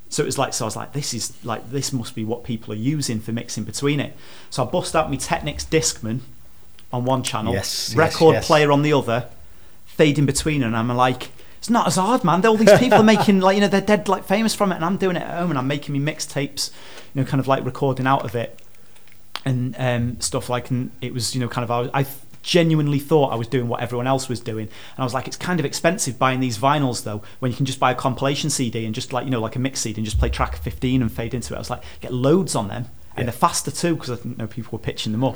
So 0.09 0.23
it 0.23 0.25
was 0.25 0.37
like, 0.37 0.53
so 0.53 0.65
I 0.65 0.67
was 0.67 0.75
like, 0.75 0.91
this 0.91 1.13
is 1.13 1.33
like, 1.45 1.71
this 1.71 1.93
must 1.93 2.13
be 2.13 2.25
what 2.25 2.43
people 2.43 2.73
are 2.73 2.77
using 2.77 3.21
for 3.21 3.31
mixing 3.31 3.63
between 3.63 4.01
it. 4.01 4.13
So 4.49 4.65
I 4.65 4.69
bust 4.69 4.93
out 4.97 5.09
my 5.09 5.15
Technics 5.15 5.63
Discman 5.63 6.19
on 6.91 7.05
one 7.05 7.23
channel, 7.23 7.53
Yes, 7.53 7.91
yes, 7.91 7.95
record 7.95 8.33
yes. 8.33 8.47
player 8.47 8.69
on 8.69 8.81
the 8.81 8.91
other, 8.91 9.29
fading 9.85 10.25
between, 10.25 10.61
and 10.61 10.75
I'm 10.75 10.89
like, 10.89 11.29
it's 11.61 11.69
not 11.69 11.85
as 11.85 11.95
hard, 11.95 12.23
man. 12.23 12.43
All 12.43 12.57
these 12.57 12.73
people 12.79 12.97
are 12.97 13.03
making 13.03 13.39
like, 13.39 13.53
you 13.53 13.61
know, 13.61 13.67
they're 13.67 13.81
dead 13.81 14.09
like 14.09 14.23
famous 14.25 14.55
from 14.55 14.71
it, 14.71 14.75
and 14.77 14.83
I'm 14.83 14.97
doing 14.97 15.15
it 15.15 15.21
at 15.21 15.37
home, 15.37 15.51
and 15.51 15.59
I'm 15.59 15.67
making 15.67 15.93
me 15.93 15.99
mixtapes, 15.99 16.71
you 17.13 17.21
know, 17.21 17.27
kind 17.29 17.39
of 17.39 17.47
like 17.47 17.63
recording 17.63 18.07
out 18.07 18.25
of 18.25 18.35
it. 18.35 18.59
and 19.45 19.75
um, 19.77 20.19
stuff 20.21 20.49
like, 20.49 20.69
and 20.71 20.91
it 21.01 21.13
was, 21.13 21.33
you 21.35 21.41
know, 21.41 21.47
kind 21.47 21.63
of, 21.63 21.71
I, 21.71 21.79
was, 21.81 21.89
I 21.93 22.05
genuinely 22.43 22.99
thought 22.99 23.31
I 23.31 23.35
was 23.35 23.47
doing 23.47 23.67
what 23.67 23.81
everyone 23.81 24.07
else 24.07 24.27
was 24.29 24.39
doing. 24.39 24.65
And 24.67 24.99
I 24.99 25.03
was 25.03 25.13
like, 25.13 25.27
it's 25.27 25.37
kind 25.37 25.59
of 25.59 25.65
expensive 25.65 26.17
buying 26.17 26.39
these 26.39 26.57
vinyls 26.57 27.03
though, 27.03 27.21
when 27.39 27.51
you 27.51 27.57
can 27.57 27.65
just 27.65 27.79
buy 27.79 27.91
a 27.91 27.95
compilation 27.95 28.49
CD 28.49 28.85
and 28.85 28.95
just 28.95 29.13
like, 29.13 29.25
you 29.25 29.31
know, 29.31 29.39
like 29.39 29.55
a 29.55 29.59
mix 29.59 29.81
CD 29.81 29.99
and 29.99 30.05
just 30.05 30.19
play 30.19 30.29
track 30.29 30.55
15 30.55 31.01
and 31.01 31.11
fade 31.11 31.33
into 31.33 31.53
it. 31.53 31.57
I 31.57 31.59
was 31.59 31.69
like, 31.69 31.83
get 32.01 32.13
loads 32.13 32.55
on 32.55 32.67
them. 32.67 32.87
And 33.13 33.25
Yeah. 33.25 33.31
they're 33.31 33.39
faster 33.39 33.71
too 33.71 33.95
because 33.95 34.11
I 34.11 34.17
know, 34.37 34.47
people 34.47 34.71
were 34.77 34.83
pitching 34.83 35.11
them 35.11 35.23
up, 35.23 35.35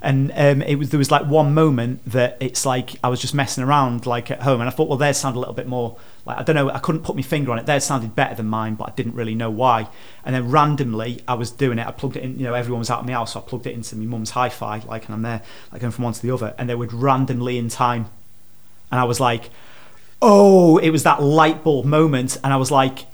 and 0.00 0.30
um, 0.36 0.62
it 0.62 0.76
was 0.76 0.90
there 0.90 0.98
was 0.98 1.10
like 1.10 1.26
one 1.26 1.52
moment 1.52 2.00
that 2.06 2.36
it's 2.38 2.64
like 2.64 2.94
I 3.02 3.08
was 3.08 3.20
just 3.20 3.34
messing 3.34 3.64
around 3.64 4.06
like 4.06 4.30
at 4.30 4.42
home, 4.42 4.60
and 4.60 4.68
I 4.68 4.72
thought, 4.72 4.88
well, 4.88 4.98
theirs 4.98 5.16
sound 5.16 5.34
a 5.34 5.38
little 5.40 5.54
bit 5.54 5.66
more 5.66 5.96
like 6.24 6.38
I 6.38 6.42
don't 6.44 6.54
know, 6.54 6.70
I 6.70 6.78
couldn't 6.78 7.02
put 7.02 7.16
my 7.16 7.22
finger 7.22 7.50
on 7.50 7.58
it. 7.58 7.66
Theirs 7.66 7.82
sounded 7.84 8.14
better 8.14 8.36
than 8.36 8.46
mine, 8.46 8.76
but 8.76 8.88
I 8.90 8.92
didn't 8.92 9.14
really 9.14 9.34
know 9.34 9.50
why. 9.50 9.88
And 10.24 10.32
then 10.32 10.48
randomly, 10.48 11.22
I 11.26 11.34
was 11.34 11.50
doing 11.50 11.78
it. 11.80 11.86
I 11.88 11.90
plugged 11.90 12.16
it 12.16 12.22
in. 12.22 12.38
You 12.38 12.44
know, 12.44 12.54
everyone 12.54 12.78
was 12.78 12.90
out 12.90 13.00
of 13.00 13.06
my 13.06 13.12
house, 13.14 13.32
so 13.32 13.40
I 13.40 13.42
plugged 13.42 13.66
it 13.66 13.74
into 13.74 13.96
my 13.96 14.04
mum's 14.04 14.30
hi-fi, 14.30 14.78
like, 14.86 15.06
and 15.06 15.14
I'm 15.14 15.22
there, 15.22 15.42
like 15.72 15.80
going 15.80 15.90
from 15.90 16.04
one 16.04 16.12
to 16.12 16.22
the 16.22 16.30
other, 16.30 16.54
and 16.56 16.68
they 16.68 16.74
would 16.76 16.92
randomly 16.92 17.58
in 17.58 17.68
time, 17.68 18.06
and 18.92 19.00
I 19.00 19.04
was 19.04 19.18
like, 19.18 19.50
oh, 20.22 20.78
it 20.78 20.90
was 20.90 21.02
that 21.02 21.20
light 21.22 21.64
bulb 21.64 21.84
moment, 21.84 22.36
and 22.44 22.52
I 22.52 22.56
was 22.56 22.70
like, 22.70 23.06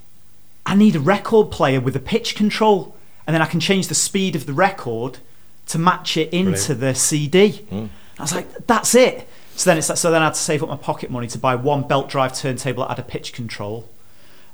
I 0.66 0.74
need 0.74 0.96
a 0.96 1.00
record 1.00 1.50
player 1.50 1.80
with 1.80 1.94
a 1.96 2.00
pitch 2.00 2.34
control, 2.34 2.93
and 3.26 3.34
then 3.34 3.42
I 3.42 3.46
can 3.46 3.60
change 3.60 3.88
the 3.88 3.94
speed 3.94 4.36
of 4.36 4.46
the 4.46 4.52
record 4.52 5.18
to 5.66 5.78
match 5.78 6.16
it 6.16 6.32
into 6.32 6.74
Brilliant. 6.74 6.80
the 6.80 6.94
CD. 6.94 7.50
Hmm. 7.52 7.86
I 8.18 8.22
was 8.22 8.34
like, 8.34 8.66
that's 8.66 8.94
it. 8.94 9.26
So 9.56 9.70
then 9.70 9.78
it's 9.78 9.88
like, 9.88 9.98
so 9.98 10.10
then 10.10 10.20
I 10.22 10.26
had 10.26 10.34
to 10.34 10.40
save 10.40 10.62
up 10.62 10.68
my 10.68 10.76
pocket 10.76 11.10
money 11.10 11.26
to 11.28 11.38
buy 11.38 11.54
one 11.54 11.82
belt 11.86 12.08
drive 12.08 12.34
turntable 12.34 12.82
that 12.82 12.96
had 12.96 12.98
a 12.98 13.08
pitch 13.08 13.32
control. 13.32 13.88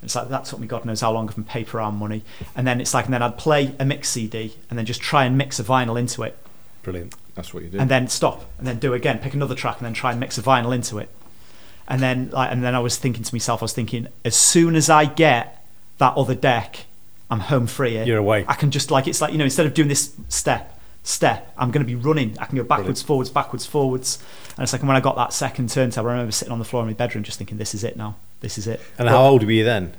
It's 0.02 0.14
like 0.14 0.28
that 0.30 0.46
took 0.46 0.58
me 0.60 0.66
God 0.66 0.84
knows 0.86 1.00
how 1.02 1.12
long 1.12 1.28
of 1.28 1.36
my 1.36 1.44
paper 1.44 1.76
round 1.76 1.98
money, 1.98 2.22
and 2.56 2.66
then 2.66 2.80
it's 2.80 2.94
like, 2.94 3.04
and 3.04 3.12
then 3.12 3.22
I'd 3.22 3.36
play 3.36 3.74
a 3.78 3.84
mix 3.84 4.08
CD 4.08 4.54
and 4.70 4.78
then 4.78 4.86
just 4.86 5.00
try 5.02 5.24
and 5.26 5.36
mix 5.36 5.58
a 5.58 5.62
vinyl 5.64 5.98
into 5.98 6.22
it, 6.22 6.38
Brilliant. 6.82 7.14
That's 7.34 7.52
what 7.52 7.62
you 7.64 7.68
do. 7.68 7.78
and 7.78 7.90
then 7.90 8.08
stop, 8.08 8.46
and 8.56 8.66
then 8.66 8.78
do 8.78 8.94
again, 8.94 9.18
pick 9.18 9.34
another 9.34 9.54
track, 9.54 9.76
and 9.78 9.84
then 9.84 9.92
try 9.92 10.10
and 10.12 10.18
mix 10.18 10.38
a 10.38 10.42
vinyl 10.42 10.74
into 10.74 10.96
it, 10.96 11.10
and 11.86 12.00
then 12.00 12.30
like, 12.30 12.50
and 12.50 12.64
then 12.64 12.74
I 12.74 12.78
was 12.78 12.96
thinking 12.96 13.22
to 13.24 13.34
myself, 13.34 13.60
I 13.60 13.64
was 13.64 13.74
thinking, 13.74 14.08
as 14.24 14.34
soon 14.34 14.74
as 14.74 14.88
I 14.88 15.04
get 15.04 15.62
that 15.98 16.16
other 16.16 16.34
deck, 16.34 16.86
I'm 17.30 17.40
home 17.40 17.66
free. 17.66 17.92
Here. 17.92 18.04
You're 18.04 18.18
away. 18.18 18.44
I 18.48 18.54
can 18.54 18.70
just 18.70 18.90
like 18.90 19.06
it's 19.06 19.20
like 19.20 19.32
you 19.32 19.38
know 19.38 19.44
instead 19.44 19.66
of 19.66 19.74
doing 19.74 19.88
this 19.88 20.14
step 20.28 20.80
step, 21.02 21.52
I'm 21.56 21.70
going 21.70 21.84
to 21.84 21.86
be 21.86 21.94
running. 21.94 22.36
I 22.38 22.46
can 22.46 22.56
go 22.56 22.62
backwards, 22.62 23.02
Brilliant. 23.02 23.06
forwards, 23.06 23.30
backwards, 23.30 23.66
forwards, 23.66 24.22
and 24.56 24.62
it's 24.62 24.72
like 24.72 24.82
when 24.82 24.96
I 24.96 25.00
got 25.00 25.16
that 25.16 25.32
second 25.32 25.70
turntable, 25.70 26.08
I 26.08 26.12
remember 26.12 26.32
sitting 26.32 26.52
on 26.52 26.58
the 26.58 26.64
floor 26.64 26.82
in 26.82 26.88
my 26.88 26.94
bedroom 26.94 27.24
just 27.24 27.38
thinking, 27.38 27.58
this 27.58 27.74
is 27.74 27.84
it 27.84 27.96
now. 27.96 28.16
This 28.40 28.58
is 28.58 28.66
it. 28.66 28.80
And 28.98 29.08
how 29.08 29.22
old 29.24 29.44
were 29.44 29.50
you 29.50 29.64
then? 29.64 29.94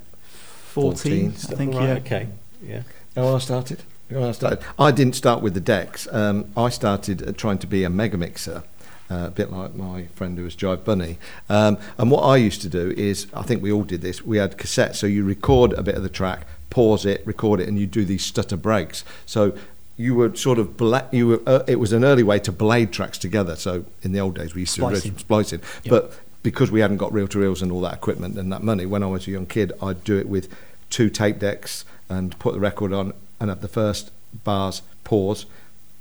14, 0.73 1.31
14, 1.31 1.53
I 1.53 1.57
think. 1.57 1.73
Right, 1.75 1.83
yeah. 1.83 1.93
Okay. 1.95 2.27
Yeah. 2.63 2.75
You 2.77 2.83
know 3.15 3.25
when 3.25 3.35
I 3.35 3.39
started? 3.39 3.83
You 4.09 4.17
when 4.19 4.29
I 4.29 4.31
started? 4.31 4.59
I 4.79 4.91
didn't 4.91 5.15
start 5.15 5.41
with 5.41 5.53
the 5.53 5.59
decks. 5.59 6.07
Um, 6.11 6.51
I 6.55 6.69
started 6.69 7.27
uh, 7.27 7.31
trying 7.33 7.57
to 7.59 7.67
be 7.67 7.83
a 7.83 7.89
mega 7.89 8.17
mixer. 8.17 8.63
Uh, 9.09 9.25
a 9.27 9.31
bit 9.31 9.51
like 9.51 9.75
my 9.75 10.05
friend 10.15 10.37
who 10.37 10.45
was 10.45 10.55
Jive 10.55 10.85
Bunny. 10.85 11.17
Um, 11.49 11.77
and 11.97 12.09
what 12.09 12.21
I 12.21 12.37
used 12.37 12.61
to 12.61 12.69
do 12.69 12.91
is, 12.91 13.27
I 13.33 13.41
think 13.41 13.61
we 13.61 13.69
all 13.69 13.83
did 13.83 14.01
this, 14.01 14.23
we 14.23 14.37
had 14.37 14.57
cassettes, 14.57 14.95
so 14.95 15.05
you 15.05 15.25
record 15.25 15.73
a 15.73 15.83
bit 15.83 15.95
of 15.95 16.03
the 16.03 16.07
track, 16.07 16.47
pause 16.71 17.05
it, 17.05 17.21
record 17.27 17.59
it, 17.59 17.67
and 17.67 17.77
you 17.77 17.85
do 17.85 18.03
these 18.03 18.23
stutter 18.25 18.57
breaks. 18.57 19.03
So 19.27 19.55
you 19.97 20.15
were 20.15 20.35
sort 20.35 20.57
of, 20.57 20.75
bla- 20.77 21.07
you 21.11 21.27
were, 21.27 21.41
uh, 21.45 21.63
it 21.67 21.75
was 21.75 21.93
an 21.93 22.03
early 22.03 22.23
way 22.23 22.39
to 22.39 22.51
blade 22.51 22.91
tracks 22.91 23.19
together. 23.19 23.55
So 23.55 23.85
in 24.01 24.11
the 24.13 24.19
old 24.19 24.35
days, 24.35 24.55
we 24.55 24.61
used 24.61 24.73
to 24.75 24.81
Splicing. 24.81 25.11
do 25.11 25.19
splicing. 25.19 25.61
Yep. 25.83 25.91
But 25.91 26.19
because 26.41 26.71
we 26.71 26.79
hadn't 26.79 26.97
got 26.97 27.13
reel 27.13 27.27
to 27.27 27.39
reels 27.39 27.61
and 27.61 27.71
all 27.71 27.81
that 27.81 27.93
equipment 27.93 28.35
and 28.39 28.51
that 28.51 28.63
money, 28.63 28.87
when 28.87 29.03
I 29.03 29.07
was 29.07 29.27
a 29.27 29.31
young 29.31 29.45
kid, 29.45 29.71
I'd 29.83 30.03
do 30.03 30.17
it 30.17 30.27
with 30.27 30.51
two 30.89 31.09
tape 31.11 31.37
decks 31.37 31.85
and 32.09 32.37
put 32.39 32.55
the 32.55 32.59
record 32.59 32.91
on 32.93 33.13
and 33.39 33.51
at 33.51 33.61
the 33.61 33.67
first 33.67 34.09
bars 34.43 34.81
pause, 35.03 35.45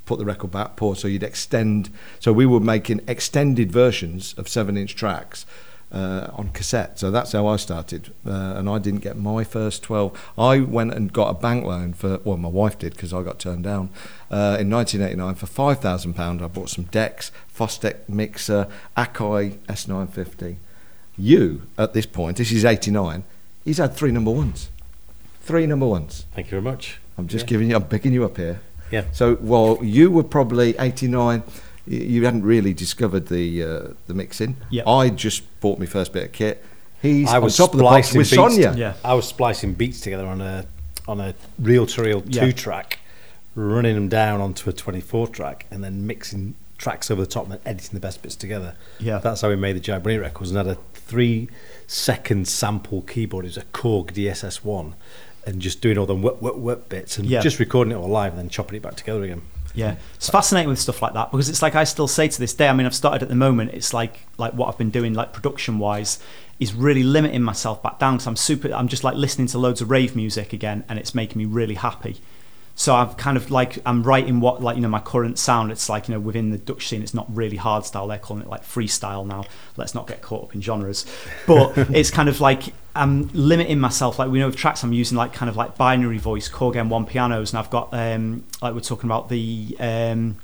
put 0.07 0.19
the 0.19 0.25
record 0.25 0.51
back, 0.53 0.77
pause. 0.77 1.01
So 1.01 1.09
you'd 1.09 1.23
extend. 1.23 1.91
So 2.21 2.33
we 2.33 2.47
were 2.47 2.61
making 2.61 3.01
extended 3.07 3.71
versions 3.71 4.35
of 4.39 4.49
seven 4.49 4.77
inch 4.79 4.95
tracks. 4.95 5.45
Uh, 5.93 6.31
on 6.35 6.49
cassette, 6.51 7.01
so 7.01 7.11
that's 7.11 7.33
how 7.33 7.49
I 7.49 7.57
started, 7.57 8.13
uh, 8.25 8.31
and 8.31 8.69
I 8.71 8.79
didn't 8.79 9.01
get 9.01 9.17
my 9.17 9.43
first 9.43 9.83
twelve. 9.83 10.17
I 10.39 10.61
went 10.61 10.95
and 10.95 11.13
got 11.13 11.31
a 11.31 11.35
bank 11.35 11.65
loan 11.65 11.95
for, 11.95 12.21
well, 12.23 12.37
my 12.37 12.49
wife 12.49 12.79
did 12.79 12.93
because 12.93 13.13
I 13.13 13.25
got 13.25 13.41
turned 13.41 13.65
down 13.65 13.89
uh, 14.31 14.57
in 14.61 14.71
1989 14.71 15.35
for 15.35 15.47
five 15.47 15.81
thousand 15.81 16.15
pound. 16.15 16.43
I 16.43 16.47
bought 16.47 16.69
some 16.71 16.85
decks, 16.85 17.33
Fostex 17.53 18.09
mixer, 18.09 18.69
Akai 18.97 19.59
S950. 19.67 20.59
You 21.19 21.63
at 21.77 21.93
this 21.93 22.07
point, 22.07 22.37
this 22.37 22.53
is 22.53 22.65
89. 22.65 23.25
He's 23.65 23.79
had 23.79 23.93
three 23.93 24.13
number 24.13 24.31
ones, 24.31 24.69
three 25.43 25.67
number 25.67 25.87
ones. 25.89 26.25
Thank 26.37 26.47
you 26.47 26.51
very 26.51 26.63
much. 26.63 26.99
I'm 27.19 27.27
just 27.27 27.47
Yeah. 27.47 27.49
giving 27.49 27.71
you, 27.71 27.75
I'm 27.77 27.85
picking 27.85 28.13
you 28.13 28.25
up 28.25 28.37
here. 28.37 28.61
Yeah. 28.93 29.05
So 29.13 29.35
while 29.37 29.79
you 29.83 30.11
were 30.13 30.23
probably 30.23 30.77
89, 30.79 31.43
y- 31.43 31.53
you 31.87 32.25
hadn't 32.25 32.43
really 32.43 32.73
discovered 32.75 33.29
the 33.29 33.63
uh, 33.63 33.81
the 34.07 34.15
mixing. 34.15 34.57
Yep. 34.71 34.87
I 34.87 35.09
just 35.11 35.43
bought 35.61 35.79
my 35.79 35.87
first 35.87 36.13
bit 36.13 36.25
of 36.25 36.33
kit. 36.33 36.65
He's 37.03 37.29
I 37.31 37.39
was 37.39 37.59
on 37.59 37.67
top 37.67 37.75
of 37.75 37.79
the 37.79 37.85
box 37.85 38.09
splicing 38.09 38.19
with 38.19 38.31
beats. 38.31 38.37
Sonia. 38.65 38.75
Yeah. 38.77 38.95
I 39.05 39.15
was 39.15 39.27
splicing 39.27 39.75
beats 39.75 40.01
together 40.01 40.27
on 40.27 40.41
a 40.41 40.67
on 41.09 41.21
a 41.21 41.35
reel 41.59 41.87
to 41.87 42.03
reel 42.03 42.23
Yeah. 42.27 42.45
two 42.45 42.53
track, 42.53 42.99
running 43.55 43.95
them 43.95 44.09
down 44.09 44.41
onto 44.41 44.69
a 44.69 44.73
24 44.73 45.29
track, 45.29 45.67
and 45.71 45.83
then 45.83 46.07
mixing 46.07 46.55
tracks 46.77 47.11
over 47.11 47.21
the 47.23 47.27
top 47.27 47.45
and 47.45 47.53
then 47.53 47.61
editing 47.67 47.93
the 47.95 48.01
best 48.01 48.23
bits 48.23 48.37
together. 48.37 48.75
Yeah. 48.99 49.19
That's 49.19 49.41
how 49.41 49.49
we 49.49 49.57
made 49.57 49.77
the 49.77 49.81
Jive 49.81 50.05
records 50.21 50.51
and 50.51 50.57
had 50.59 50.67
a 50.67 50.79
three 50.95 51.49
second 51.87 52.47
sample 52.49 53.03
keyboard. 53.03 53.45
It 53.45 53.49
was 53.49 53.57
a 53.57 53.63
Korg 53.65 54.13
DSS1 54.13 54.93
and 55.47 55.61
just 55.61 55.81
doing 55.81 55.97
all 55.99 56.07
the 56.07 56.15
whip, 56.15 56.41
whip, 56.43 56.57
whip 56.57 56.89
bits 56.91 57.17
and 57.19 57.27
Yeah. 57.27 57.41
just 57.41 57.59
recording 57.59 57.93
it 57.93 57.97
all 57.97 58.09
live 58.09 58.33
and 58.33 58.39
then 58.43 58.49
chopping 58.51 58.77
it 58.77 58.83
back 58.83 58.95
together 58.97 59.23
again. 59.25 59.43
Yeah, 59.75 59.97
it's 60.17 60.29
fascinating 60.29 60.69
with 60.69 60.81
stuff 60.81 61.01
like 61.01 61.15
that 61.15 61.31
because 61.31 61.49
it's 61.49 61.63
like 61.63 61.75
I 61.75 61.85
still 61.85 62.09
say 62.09 62.29
to 62.29 62.39
this 62.39 62.55
day. 62.55 62.69
I 62.69 62.73
mean, 62.73 62.87
I've 62.87 62.95
started 62.95 63.23
at 63.23 63.29
the 63.29 63.37
moment. 63.37 63.73
It's 63.73 63.95
like 63.95 64.27
like 64.37 64.53
what 64.55 64.69
I've 64.69 64.79
been 64.79 64.91
doing, 64.91 65.15
like 65.15 65.33
production 65.33 65.79
wise, 65.79 66.19
is 66.59 66.75
really 66.75 67.03
limiting 67.03 67.43
myself 67.43 67.83
back 67.83 67.99
down 67.99 68.15
because 68.15 68.27
I'm 68.27 68.37
super. 68.37 68.73
I'm 68.73 68.89
just 68.89 69.05
like 69.05 69.17
listening 69.17 69.47
to 69.49 69.59
loads 69.59 69.81
of 69.81 69.91
rave 69.91 70.17
music 70.17 70.53
again, 70.53 70.85
and 70.89 70.99
it's 70.99 71.15
making 71.15 71.39
me 71.39 71.45
really 71.45 71.75
happy. 71.75 72.17
So 72.81 72.95
I've 72.95 73.19
kind 73.19 73.37
of 73.37 73.51
like 73.51 73.79
I'm 73.85 74.03
writing 74.03 74.41
what 74.41 74.63
like 74.63 74.77
you 74.77 74.81
know 74.81 74.89
my 74.89 75.01
current 75.01 75.39
sound. 75.39 75.71
It's 75.71 75.91
like 75.91 76.09
you 76.09 76.15
know 76.15 76.21
within 76.21 76.49
the 76.49 76.57
Dutch 76.57 76.89
scene, 76.89 77.03
it's 77.03 77.13
not 77.13 77.27
really 77.29 77.59
hard 77.59 77.85
style. 77.85 78.07
They're 78.09 78.17
calling 78.17 78.43
it 78.43 78.49
like 78.49 78.63
freestyle 78.63 79.27
now. 79.27 79.45
Let's 79.77 79.95
not 79.95 80.07
get 80.07 80.23
caught 80.23 80.45
up 80.45 80.55
in 80.55 80.63
genres, 80.63 81.05
but 81.47 81.77
it's 81.77 82.11
kind 82.11 82.27
of 82.31 82.41
like 82.41 82.73
I'm 82.97 83.29
limiting 83.35 83.81
myself. 83.81 84.19
Like 84.19 84.31
we 84.31 84.39
know 84.39 84.47
with 84.47 84.57
tracks, 84.57 84.83
I'm 84.83 84.95
using 84.95 85.19
like 85.19 85.35
kind 85.35 85.51
of 85.51 85.59
like 85.59 85.77
binary 85.77 86.17
voice, 86.17 86.49
Korg 86.49 86.73
M1 86.73 87.07
pianos, 87.07 87.53
and 87.53 87.59
I've 87.59 87.69
got 87.69 87.93
um 87.93 88.45
like 88.63 88.73
we're 88.73 88.81
talking 88.81 89.11
about 89.11 89.29
the 89.29 89.77
um 89.79 90.39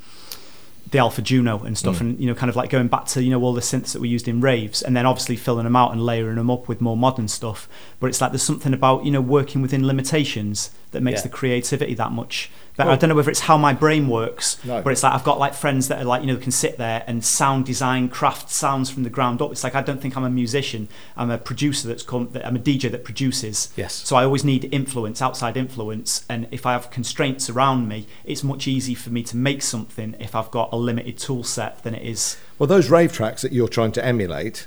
the 0.91 0.99
Alpha 0.99 1.21
Juno 1.21 1.63
and 1.65 1.77
stuff, 1.77 1.97
mm. 1.97 2.01
and 2.03 2.21
you 2.21 2.27
know, 2.27 2.35
kind 2.35 2.49
of 2.49 2.57
like 2.57 2.71
going 2.71 2.89
back 2.89 3.07
to 3.07 3.23
you 3.23 3.31
know 3.31 3.43
all 3.43 3.53
the 3.53 3.61
synths 3.61 3.93
that 3.93 4.01
we 4.01 4.09
used 4.09 4.29
in 4.29 4.41
raves, 4.41 4.83
and 4.83 4.97
then 4.97 5.07
obviously 5.07 5.37
filling 5.37 5.65
them 5.65 5.77
out 5.77 5.93
and 5.93 6.01
layering 6.05 6.37
them 6.37 6.51
up 6.51 6.69
with 6.69 6.81
more 6.81 6.97
modern 6.97 7.29
stuff. 7.29 7.69
But 7.99 8.09
it's 8.09 8.21
like 8.21 8.33
there's 8.33 8.43
something 8.43 8.73
about 8.73 9.05
you 9.05 9.11
know 9.11 9.21
working 9.21 9.63
within 9.63 9.87
limitations 9.87 10.71
that 10.93 11.03
makes 11.03 11.21
Yeah. 11.21 11.25
the 11.25 11.29
creativity 11.31 11.95
that 11.95 12.13
much 12.13 12.51
better. 12.77 12.91
I 12.91 12.97
don't 12.97 13.09
know 13.09 13.15
whether 13.17 13.31
it's 13.31 13.41
how 13.41 13.57
my 13.57 13.73
brain 13.73 14.09
works, 14.09 14.63
No. 14.65 14.83
but 14.83 14.93
it's 14.93 15.03
like 15.03 15.13
I've 15.13 15.25
got 15.25 15.39
like 15.39 15.55
friends 15.55 15.89
that 15.89 16.01
are 16.01 16.05
like 16.05 16.23
you 16.23 16.29
know 16.29 16.37
can 16.37 16.53
sit 16.53 16.79
there 16.79 17.05
and 17.07 17.25
sound 17.25 17.65
design, 17.67 18.09
craft 18.09 18.51
sounds 18.51 18.91
from 18.91 19.03
the 19.03 19.11
ground 19.11 19.41
up. 19.43 19.53
It's 19.53 19.65
like 19.65 19.75
I 19.75 19.83
don't 19.83 20.01
think 20.01 20.17
I'm 20.17 20.25
a 20.25 20.31
musician. 20.31 20.89
I'm 21.17 21.31
a 21.31 21.39
producer 21.39 21.89
that's 21.89 22.03
come. 22.03 22.29
That 22.33 22.47
I'm 22.47 22.57
a 22.57 22.61
DJ 22.61 22.91
that 22.91 23.05
produces. 23.05 23.73
Yes. 23.77 23.95
So 23.95 24.17
I 24.17 24.25
always 24.25 24.45
need 24.45 24.69
influence, 24.73 25.21
outside 25.23 25.57
influence, 25.57 26.25
and 26.29 26.47
if 26.51 26.67
I 26.67 26.73
have 26.73 26.91
constraints 26.91 27.49
around 27.51 27.89
me, 27.89 28.07
it's 28.25 28.43
much 28.45 28.67
easier 28.67 28.97
for 28.97 29.11
me 29.11 29.23
to 29.25 29.37
make 29.37 29.63
something 29.63 30.15
if 30.19 30.35
I've 30.35 30.51
got 30.51 30.71
a 30.73 30.77
limited 30.77 31.19
tool 31.19 31.45
set 31.45 31.83
than 31.83 31.95
it 31.95 32.03
is. 32.07 32.37
Well, 32.59 32.67
those 32.67 32.89
rave 32.89 33.13
tracks 33.13 33.43
that 33.43 33.53
you're 33.53 33.69
trying 33.69 33.93
to 33.93 34.05
emulate, 34.05 34.67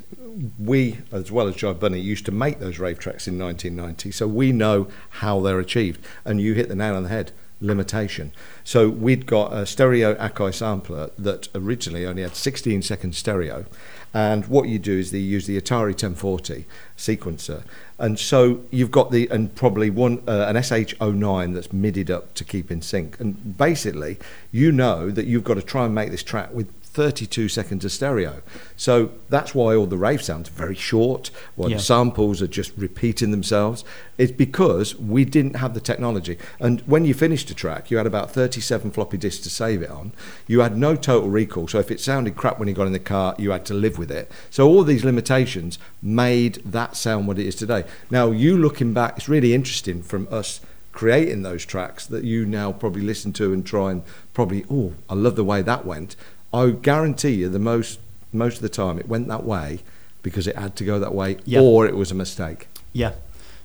we, 0.59 0.99
as 1.11 1.31
well 1.31 1.47
as 1.47 1.55
Jive 1.55 1.79
Bunny, 1.79 1.99
used 1.99 2.23
to 2.25 2.31
make 2.31 2.59
those 2.59 2.77
rave 2.77 2.99
tracks 2.99 3.27
in 3.27 3.39
1990, 3.39 4.11
so 4.11 4.27
we 4.27 4.51
know 4.51 4.87
how 5.09 5.39
they're 5.39 5.59
achieved. 5.59 5.99
And 6.23 6.39
you 6.39 6.53
hit 6.53 6.69
the 6.69 6.75
nail 6.75 6.95
on 6.95 7.03
the 7.03 7.09
head 7.09 7.31
limitation. 7.61 8.31
So 8.63 8.89
we'd 8.89 9.25
got 9.25 9.53
a 9.53 9.65
stereo 9.65 10.15
Akai 10.15 10.53
sampler 10.53 11.11
that 11.17 11.49
originally 11.53 12.05
only 12.05 12.21
had 12.21 12.35
16 12.35 12.81
second 12.81 13.15
stereo. 13.15 13.65
And 14.13 14.47
what 14.47 14.67
you 14.67 14.79
do 14.79 14.97
is 14.97 15.13
you 15.13 15.19
use 15.19 15.45
the 15.45 15.59
Atari 15.59 15.91
1040 15.91 16.65
sequencer. 16.97 17.63
And 17.99 18.17
so 18.17 18.63
you've 18.71 18.89
got 18.89 19.11
the, 19.11 19.27
and 19.27 19.53
probably 19.53 19.89
one, 19.89 20.23
uh, 20.27 20.45
an 20.47 20.55
SH09 20.55 21.53
that's 21.53 21.71
midied 21.71 22.09
up 22.09 22.33
to 22.35 22.43
keep 22.43 22.71
in 22.71 22.81
sync. 22.81 23.19
And 23.19 23.57
basically, 23.57 24.17
you 24.51 24.71
know 24.71 25.11
that 25.11 25.25
you've 25.25 25.43
got 25.43 25.55
to 25.55 25.61
try 25.61 25.85
and 25.85 25.93
make 25.93 26.09
this 26.09 26.23
track 26.23 26.51
with 26.53 26.67
32 26.93 27.49
seconds 27.49 27.85
of 27.85 27.91
stereo. 27.91 28.41
So 28.75 29.11
that's 29.29 29.53
why 29.53 29.75
all 29.75 29.85
the 29.85 29.97
rave 29.97 30.21
sounds 30.21 30.49
are 30.49 30.53
very 30.53 30.75
short, 30.75 31.29
why 31.55 31.69
Yeah. 31.69 31.77
the 31.77 31.83
samples 31.83 32.41
are 32.41 32.47
just 32.47 32.71
repeating 32.75 33.31
themselves. 33.31 33.83
It's 34.17 34.31
because 34.31 34.95
we 34.97 35.23
didn't 35.23 35.55
have 35.57 35.73
the 35.73 35.79
technology. 35.79 36.37
And 36.59 36.81
when 36.81 37.05
you 37.05 37.13
finished 37.13 37.49
a 37.51 37.53
track, 37.53 37.89
you 37.91 37.97
had 37.97 38.07
about 38.07 38.31
37 38.31 38.91
floppy 38.91 39.17
disks 39.17 39.43
to 39.43 39.49
save 39.49 39.81
it 39.81 39.89
on. 39.89 40.11
You 40.47 40.61
had 40.61 40.77
no 40.77 40.95
total 40.95 41.29
recall. 41.29 41.67
So 41.67 41.79
if 41.79 41.91
it 41.91 41.99
sounded 41.99 42.35
crap 42.35 42.59
when 42.59 42.67
you 42.67 42.73
got 42.73 42.87
in 42.87 42.93
the 42.93 42.99
car, 42.99 43.35
you 43.37 43.51
had 43.51 43.65
to 43.65 43.73
live 43.73 43.97
with 43.97 44.11
it. 44.11 44.31
So 44.49 44.67
all 44.67 44.83
these 44.83 45.03
limitations 45.03 45.77
made 46.01 46.55
that 46.65 46.97
sound 46.97 47.27
what 47.27 47.39
it 47.39 47.45
is 47.45 47.55
today. 47.55 47.83
Now, 48.09 48.31
you 48.31 48.57
looking 48.57 48.93
back, 48.93 49.17
it's 49.17 49.29
really 49.29 49.53
interesting 49.53 50.01
from 50.01 50.27
us 50.31 50.59
creating 50.91 51.43
those 51.43 51.65
tracks 51.65 52.05
that 52.07 52.23
you 52.23 52.45
now 52.45 52.71
probably 52.71 53.03
listen 53.03 53.31
to 53.31 53.53
and 53.53 53.65
try 53.65 53.91
and 53.91 54.01
probably, 54.33 54.65
oh, 54.69 54.93
I 55.09 55.13
love 55.13 55.35
the 55.35 55.43
way 55.43 55.61
that 55.61 55.85
went. 55.85 56.15
I 56.53 56.71
guarantee 56.71 57.31
you, 57.35 57.49
the 57.49 57.59
most 57.59 57.99
most 58.33 58.57
of 58.57 58.61
the 58.61 58.69
time, 58.69 58.99
it 58.99 59.07
went 59.07 59.27
that 59.27 59.43
way 59.43 59.79
because 60.21 60.47
it 60.47 60.55
had 60.55 60.75
to 60.75 60.83
go 60.83 60.99
that 60.99 61.13
way, 61.15 61.37
Yeah. 61.45 61.61
or 61.61 61.85
it 61.87 61.95
was 61.95 62.11
a 62.11 62.15
mistake. 62.15 62.67
yeah 62.93 63.11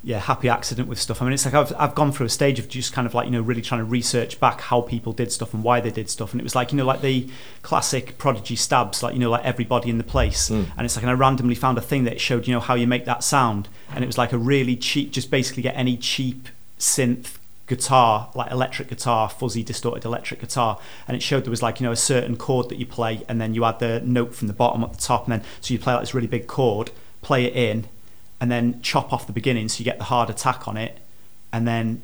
yeah 0.07 0.19
happy 0.19 0.51
accident 0.51 0.87
with 0.87 1.01
stuff 1.01 1.23
i 1.23 1.25
mean 1.25 1.33
it's 1.33 1.47
like 1.47 1.55
I've, 1.55 1.73
I've 1.79 1.95
gone 1.95 2.13
through 2.13 2.27
a 2.27 2.29
stage 2.29 2.59
of 2.59 2.69
just 2.69 2.93
kind 2.93 3.07
of 3.07 3.15
like 3.15 3.25
you 3.25 3.31
know 3.33 3.41
really 3.41 3.63
trying 3.63 3.81
to 3.81 3.87
research 3.87 4.39
back 4.39 4.61
how 4.61 4.83
people 4.83 5.15
did 5.15 5.33
stuff 5.33 5.55
and 5.55 5.65
why 5.65 5.81
they 5.81 5.91
did 5.91 6.11
stuff 6.11 6.33
and 6.33 6.41
it 6.43 6.45
was 6.45 6.55
like 6.55 6.73
you 6.73 6.77
know 6.77 6.85
like 6.85 7.01
the 7.01 7.27
classic 7.63 8.19
prodigy 8.19 8.55
stabs 8.55 9.03
like 9.03 9.15
you 9.15 9.19
know 9.19 9.31
like 9.31 9.43
everybody 9.47 9.89
in 9.89 9.97
the 9.97 10.05
place 10.05 10.51
Mm. 10.51 10.67
and 10.77 10.85
it's 10.85 10.95
like 10.97 11.05
and 11.05 11.11
i 11.11 11.15
randomly 11.15 11.55
found 11.55 11.79
a 11.79 11.81
thing 11.81 12.05
that 12.05 12.21
showed 12.21 12.47
you 12.47 12.53
know 12.53 12.61
how 12.61 12.75
you 12.75 12.87
make 12.87 13.07
that 13.07 13.25
sound 13.25 13.67
and 13.95 14.05
it 14.05 14.07
was 14.07 14.19
like 14.19 14.35
a 14.35 14.39
really 14.39 14.77
cheap 14.77 15.11
just 15.11 15.31
basically 15.31 15.63
get 15.63 15.75
any 15.75 15.97
cheap 15.97 16.49
synth 16.79 17.37
guitar 17.67 18.31
like 18.35 18.51
electric 18.51 18.89
guitar 18.89 19.29
fuzzy 19.29 19.63
distorted 19.63 20.05
electric 20.05 20.39
guitar 20.39 20.79
and 21.09 21.17
it 21.17 21.23
showed 21.23 21.45
there 21.45 21.51
was 21.51 21.63
like 21.63 21.81
you 21.81 21.87
know 21.87 21.93
a 21.93 21.97
certain 21.97 22.37
chord 22.37 22.69
that 22.69 22.77
you 22.77 22.85
play 22.85 23.25
and 23.27 23.41
then 23.41 23.55
you 23.55 23.65
add 23.65 23.79
the 23.79 24.01
note 24.05 24.35
from 24.35 24.49
the 24.49 24.53
bottom 24.53 24.85
at 24.85 24.93
the 24.93 25.01
top 25.01 25.25
and 25.25 25.33
then 25.33 25.43
so 25.63 25.73
you 25.73 25.81
play 25.81 25.95
like 25.95 26.03
this 26.03 26.13
really 26.15 26.27
big 26.27 26.47
chord 26.47 26.91
play 27.23 27.45
it 27.47 27.57
in 27.57 27.89
and 28.39 28.51
then 28.51 28.81
chop 28.83 29.13
off 29.13 29.27
the 29.27 29.33
beginning 29.33 29.67
so 29.69 29.79
you 29.79 29.85
get 29.85 29.97
the 29.97 30.05
hard 30.05 30.29
attack 30.29 30.69
on 30.69 30.77
it 30.77 30.99
and 31.53 31.67
then 31.67 32.03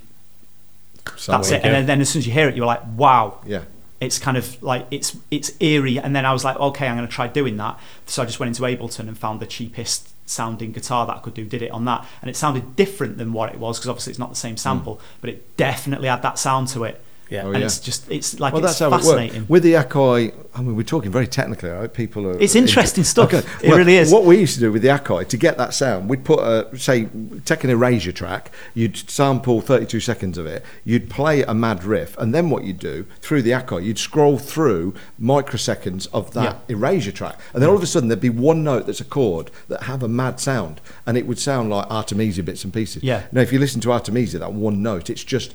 that's 1.26 1.50
it. 1.50 1.62
And 1.64 1.74
then, 1.74 1.86
then 1.86 2.00
as 2.00 2.08
soon 2.08 2.20
as 2.20 2.26
you 2.26 2.32
hear 2.32 2.48
it 2.48 2.56
you're 2.56 2.66
like 2.66 2.82
wow. 2.96 3.40
Yeah. 3.44 3.64
it's 4.00 4.18
kind 4.18 4.38
of 4.38 4.62
like 4.62 4.86
it's 4.90 5.14
it's 5.30 5.52
eerie 5.60 5.98
and 5.98 6.16
then 6.16 6.24
I 6.24 6.32
was 6.32 6.42
like 6.42 6.56
okay 6.56 6.86
I'm 6.86 6.96
going 6.96 7.06
to 7.06 7.12
try 7.12 7.28
doing 7.28 7.58
that. 7.58 7.78
So 8.06 8.22
I 8.22 8.24
just 8.24 8.40
went 8.40 8.48
into 8.56 8.62
Ableton 8.62 9.08
and 9.08 9.18
found 9.18 9.40
the 9.40 9.46
cheapest 9.46 10.08
sounding 10.30 10.72
guitar 10.72 11.06
that 11.06 11.16
I 11.16 11.20
could 11.20 11.34
do 11.34 11.44
did 11.44 11.62
it 11.62 11.70
on 11.70 11.84
that. 11.86 12.06
And 12.22 12.30
it 12.30 12.36
sounded 12.36 12.76
different 12.76 13.18
than 13.18 13.32
what 13.32 13.52
it 13.52 13.58
was 13.58 13.78
because 13.78 13.88
obviously 13.88 14.12
it's 14.12 14.18
not 14.18 14.30
the 14.30 14.36
same 14.36 14.56
sample 14.56 14.94
hmm. 14.94 15.02
but 15.20 15.30
it 15.30 15.56
definitely 15.56 16.08
had 16.08 16.22
that 16.22 16.38
sound 16.38 16.68
to 16.68 16.84
it 16.84 17.02
Yeah. 17.30 17.44
Oh, 17.44 17.50
and 17.52 17.60
yeah. 17.60 17.66
it's 17.66 17.78
just 17.78 18.10
it's 18.10 18.40
like 18.40 18.52
well, 18.52 18.64
it's 18.64 18.78
that's 18.78 18.80
how 18.80 18.88
it 18.88 19.02
fascinating 19.02 19.40
works. 19.42 19.50
With 19.50 19.62
the 19.62 19.74
Akai, 19.74 20.34
I 20.54 20.62
mean, 20.62 20.74
we're 20.74 20.82
talking 20.82 21.12
very 21.12 21.28
technically, 21.28 21.70
right? 21.70 21.92
People 21.92 22.26
are. 22.26 22.38
It's 22.40 22.56
interesting 22.56 23.04
stuff. 23.04 23.32
It 23.32 23.44
really 23.62 23.96
is. 23.96 24.12
What 24.12 24.24
we 24.24 24.38
used 24.38 24.54
to 24.54 24.60
do 24.60 24.72
with 24.72 24.82
the 24.82 24.88
Akai, 24.88 25.28
to 25.28 25.36
get 25.36 25.56
that 25.56 25.72
sound, 25.72 26.10
we'd 26.10 26.24
put 26.24 26.40
a, 26.40 26.76
say, 26.76 27.08
take 27.44 27.62
an 27.62 27.70
erasure 27.70 28.10
track, 28.10 28.50
you'd 28.74 28.96
sample 28.96 29.60
32 29.60 30.00
seconds 30.00 30.38
of 30.38 30.46
it, 30.46 30.64
you'd 30.84 31.08
play 31.08 31.42
a 31.42 31.54
mad 31.54 31.84
riff, 31.84 32.18
and 32.18 32.34
then 32.34 32.50
what 32.50 32.64
you'd 32.64 32.80
do 32.80 33.06
through 33.20 33.42
the 33.42 33.52
Akai, 33.52 33.84
you'd 33.84 33.98
scroll 33.98 34.36
through 34.36 34.92
microseconds 35.20 36.08
of 36.12 36.32
that 36.34 36.58
erasure 36.68 37.12
track. 37.12 37.38
And 37.54 37.62
then 37.62 37.70
all 37.70 37.76
of 37.76 37.82
a 37.82 37.86
sudden, 37.86 38.08
there'd 38.08 38.20
be 38.20 38.28
one 38.28 38.64
note 38.64 38.86
that's 38.86 39.00
a 39.00 39.04
chord 39.04 39.52
that 39.68 39.84
have 39.84 40.02
a 40.02 40.08
mad 40.08 40.40
sound, 40.40 40.80
and 41.06 41.16
it 41.16 41.26
would 41.26 41.38
sound 41.38 41.70
like 41.70 41.88
Artemesia 41.88 42.44
bits 42.44 42.64
and 42.64 42.74
pieces. 42.74 43.04
Yeah. 43.04 43.26
Now, 43.30 43.40
if 43.40 43.52
you 43.52 43.60
listen 43.60 43.80
to 43.82 43.88
Artemesia, 43.88 44.40
that 44.40 44.52
one 44.52 44.82
note, 44.82 45.08
it's 45.08 45.22
just 45.22 45.54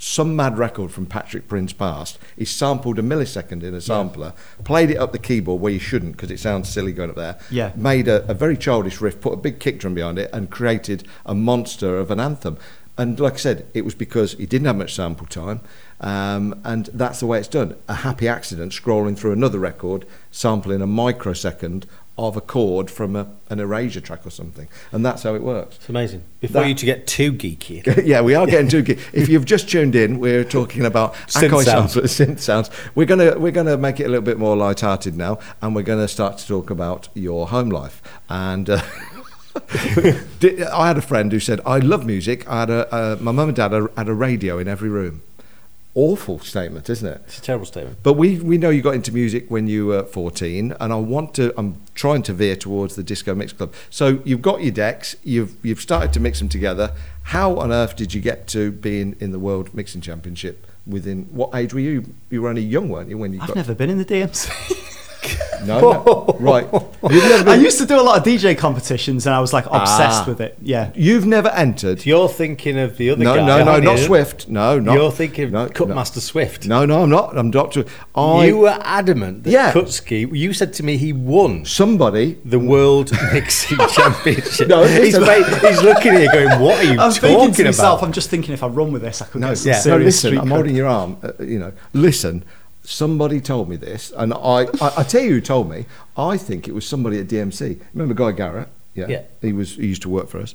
some 0.00 0.34
mad 0.34 0.56
record 0.56 0.90
from 0.90 1.04
Patrick 1.04 1.46
Prinz 1.46 1.74
past. 1.74 2.18
He 2.34 2.46
sampled 2.46 2.98
a 2.98 3.02
millisecond 3.02 3.62
in 3.62 3.74
a 3.74 3.82
sampler, 3.82 4.32
played 4.64 4.90
it 4.90 4.96
up 4.96 5.12
the 5.12 5.18
keyboard 5.18 5.60
where 5.60 5.72
you 5.72 5.78
shouldn't 5.78 6.12
because 6.12 6.30
it 6.30 6.40
sounds 6.40 6.70
silly 6.70 6.92
going 6.92 7.10
up 7.10 7.16
there. 7.16 7.38
Yeah. 7.50 7.72
Made 7.76 8.08
a, 8.08 8.28
a 8.28 8.32
very 8.32 8.56
childish 8.56 9.02
riff, 9.02 9.20
put 9.20 9.34
a 9.34 9.36
big 9.36 9.60
kick 9.60 9.78
drum 9.78 9.92
behind 9.92 10.18
it, 10.18 10.30
and 10.32 10.50
created 10.50 11.06
a 11.26 11.34
monster 11.34 11.98
of 11.98 12.10
an 12.10 12.18
anthem. 12.18 12.56
And 12.96 13.20
like 13.20 13.34
I 13.34 13.36
said, 13.36 13.66
it 13.74 13.84
was 13.84 13.94
because 13.94 14.32
he 14.34 14.46
didn't 14.46 14.66
have 14.66 14.76
much 14.76 14.94
sample 14.94 15.26
time, 15.26 15.60
um, 16.00 16.60
and 16.64 16.86
that's 16.86 17.20
the 17.20 17.26
way 17.26 17.38
it's 17.38 17.48
done. 17.48 17.76
A 17.88 17.96
happy 17.96 18.26
accident 18.26 18.72
scrolling 18.72 19.18
through 19.18 19.32
another 19.32 19.58
record, 19.58 20.06
sampling 20.30 20.82
a 20.82 20.86
microsecond 20.86 21.86
of 22.28 22.36
a 22.36 22.40
chord 22.40 22.90
from 22.90 23.16
a, 23.16 23.26
an 23.48 23.58
erasure 23.60 24.00
track 24.00 24.26
or 24.26 24.30
something, 24.30 24.68
and 24.92 25.04
that's 25.04 25.22
how 25.22 25.34
it 25.34 25.42
works. 25.42 25.76
It's 25.76 25.88
amazing. 25.88 26.22
Before 26.40 26.62
That- 26.62 26.68
you 26.68 26.74
to 26.74 26.86
get 26.86 27.06
too 27.06 27.32
geeky, 27.32 28.02
yeah, 28.06 28.20
we 28.20 28.34
are 28.34 28.46
getting 28.46 28.68
too 28.68 28.82
geeky. 28.82 29.00
If 29.12 29.28
you've 29.28 29.44
just 29.44 29.68
tuned 29.70 29.94
in, 29.96 30.18
we're 30.20 30.44
talking 30.44 30.84
about 30.84 31.14
Synth 31.26 31.64
sounds. 31.64 31.94
synth 32.16 32.40
sounds. 32.40 32.70
We're 32.94 33.06
gonna 33.06 33.38
we're 33.38 33.52
gonna 33.52 33.76
make 33.76 34.00
it 34.00 34.04
a 34.04 34.08
little 34.08 34.24
bit 34.24 34.38
more 34.38 34.56
light-hearted 34.56 35.16
now, 35.16 35.38
and 35.62 35.74
we're 35.74 35.82
gonna 35.82 36.08
start 36.08 36.38
to 36.38 36.46
talk 36.46 36.70
about 36.70 37.08
your 37.14 37.48
home 37.48 37.70
life. 37.70 38.02
And 38.28 38.68
uh, 38.70 38.82
I 39.74 40.86
had 40.88 40.98
a 40.98 41.02
friend 41.02 41.32
who 41.32 41.40
said, 41.40 41.60
"I 41.66 41.78
love 41.78 42.06
music. 42.06 42.46
I 42.48 42.60
had 42.60 42.70
a 42.70 42.94
uh, 42.94 43.16
my 43.20 43.32
mum 43.32 43.48
and 43.48 43.56
dad 43.56 43.72
had 43.96 44.08
a 44.08 44.14
radio 44.14 44.58
in 44.58 44.68
every 44.68 44.88
room." 44.88 45.22
Awful 45.94 46.38
statement, 46.38 46.88
isn't 46.88 47.08
it? 47.08 47.20
it's 47.26 47.38
a 47.38 47.42
terrible 47.42 47.66
statement. 47.66 47.98
But 48.04 48.12
we, 48.12 48.38
we 48.38 48.58
know 48.58 48.70
you 48.70 48.80
got 48.80 48.94
into 48.94 49.12
music 49.12 49.50
when 49.50 49.66
you 49.66 49.86
were 49.86 50.04
14, 50.04 50.74
and 50.78 50.92
I 50.92 50.96
want 50.96 51.34
to. 51.34 51.52
I'm 51.58 51.80
trying 51.94 52.22
to 52.24 52.32
veer 52.32 52.54
towards 52.54 52.94
the 52.94 53.02
disco 53.02 53.34
mix 53.34 53.52
club. 53.52 53.74
So 53.90 54.22
you've 54.24 54.40
got 54.42 54.62
your 54.62 54.70
decks. 54.70 55.16
You've 55.24 55.56
you've 55.64 55.80
started 55.80 56.12
to 56.12 56.20
mix 56.20 56.38
them 56.38 56.48
together. 56.48 56.92
How 57.24 57.56
on 57.58 57.72
earth 57.72 57.96
did 57.96 58.14
you 58.14 58.20
get 58.20 58.46
to 58.48 58.70
being 58.70 59.16
in 59.18 59.32
the 59.32 59.40
world 59.40 59.74
mixing 59.74 60.00
championship? 60.00 60.66
Within 60.86 61.24
what 61.24 61.54
age 61.54 61.74
were 61.74 61.80
you? 61.80 62.14
You 62.30 62.42
were 62.42 62.48
only 62.48 62.62
young, 62.62 62.88
weren't 62.88 63.10
you? 63.10 63.18
When 63.18 63.32
you 63.32 63.40
I've 63.40 63.48
got 63.48 63.56
never 63.56 63.74
been 63.74 63.90
in 63.90 63.98
the 63.98 64.04
DMC 64.04 65.08
no, 65.64 65.80
no. 65.80 66.36
right. 66.40 66.66
You've 66.72 67.24
never, 67.24 67.50
I 67.50 67.54
used 67.56 67.78
to 67.78 67.86
do 67.86 67.98
a 68.00 68.02
lot 68.02 68.18
of 68.18 68.24
DJ 68.24 68.56
competitions 68.56 69.26
and 69.26 69.34
I 69.34 69.40
was 69.40 69.52
like 69.52 69.66
obsessed 69.66 70.22
Ah. 70.22 70.24
with 70.28 70.40
it 70.40 70.56
yeah 70.60 70.90
you've 70.94 71.26
never 71.26 71.48
entered. 71.50 72.04
You're 72.06 72.28
thinking 72.28 72.78
of 72.78 72.96
the 72.96 73.10
other 73.10 73.22
No, 73.24 73.34
guy. 73.34 73.46
no, 73.46 73.64
no, 73.64 73.70
aren't 73.72 73.84
you? 73.84 73.98
Swift. 73.98 74.48
No, 74.48 74.78
no. 74.78 74.94
You're 74.94 75.10
thinking 75.12 75.50
no, 75.52 75.64
of 75.66 75.74
Cutmaster 75.74 76.20
Swift. 76.20 76.66
No, 76.66 76.84
no, 76.86 77.02
I'm 77.02 77.10
not. 77.10 77.36
I'm 77.36 77.50
Doctor. 77.50 77.84
I 78.14 78.46
you 78.46 78.58
were 78.58 78.78
adamant 78.82 79.44
that 79.44 79.50
Yeah. 79.50 79.72
Kutski. 79.72 80.34
You 80.34 80.52
said 80.52 80.72
to 80.74 80.82
me 80.82 80.96
he 80.96 81.12
won 81.12 81.64
somebody 81.64 82.38
the 82.44 82.58
World 82.58 83.12
Mixing 83.32 83.78
Championship. 83.88 84.68
No, 84.68 84.84
he's, 84.84 85.16
listen. 85.18 85.26
wait, 85.26 85.46
he's 85.70 85.82
looking 85.82 86.12
at 86.14 86.22
you 86.22 86.32
going, 86.32 86.60
"What 86.60 86.78
are 86.84 86.92
you 86.92 86.98
I'm 87.00 87.12
thinking 87.12 87.38
talking 87.38 87.54
to 87.54 87.64
myself 87.64 87.98
about?" 88.00 88.06
I'm 88.06 88.12
just 88.12 88.30
thinking 88.30 88.54
if 88.54 88.62
I 88.62 88.68
run 88.68 88.92
with 88.92 89.02
this 89.02 89.20
I 89.22 89.26
could 89.26 89.40
no, 89.40 89.48
get 89.48 89.58
some 89.58 89.68
yeah. 89.72 89.78
serious. 89.80 90.24
No, 90.24 90.30
listen, 90.30 90.38
I'm 90.38 90.50
holding 90.50 90.74
your 90.76 90.86
arm. 90.88 91.18
Uh, 91.22 91.32
you 91.42 91.58
know, 91.58 91.72
listen. 91.92 92.44
Somebody 92.82 93.40
told 93.40 93.68
me 93.68 93.76
this, 93.76 94.10
and 94.16 94.32
I, 94.32 94.66
I, 94.80 94.92
I 94.98 95.02
tell 95.02 95.22
you 95.22 95.32
who 95.32 95.40
told 95.40 95.68
me. 95.70 95.84
I 96.16 96.36
think 96.36 96.66
it 96.66 96.72
was 96.72 96.86
somebody 96.86 97.18
at 97.20 97.26
DMC. 97.28 97.80
Remember 97.92 98.14
Guy 98.14 98.32
Garrett? 98.32 98.68
Yeah, 98.94 99.06
Yeah. 99.08 99.22
He 99.42 99.52
was. 99.52 99.76
He 99.76 99.86
used 99.88 100.02
to 100.02 100.08
work 100.08 100.28
for 100.28 100.38
us. 100.40 100.54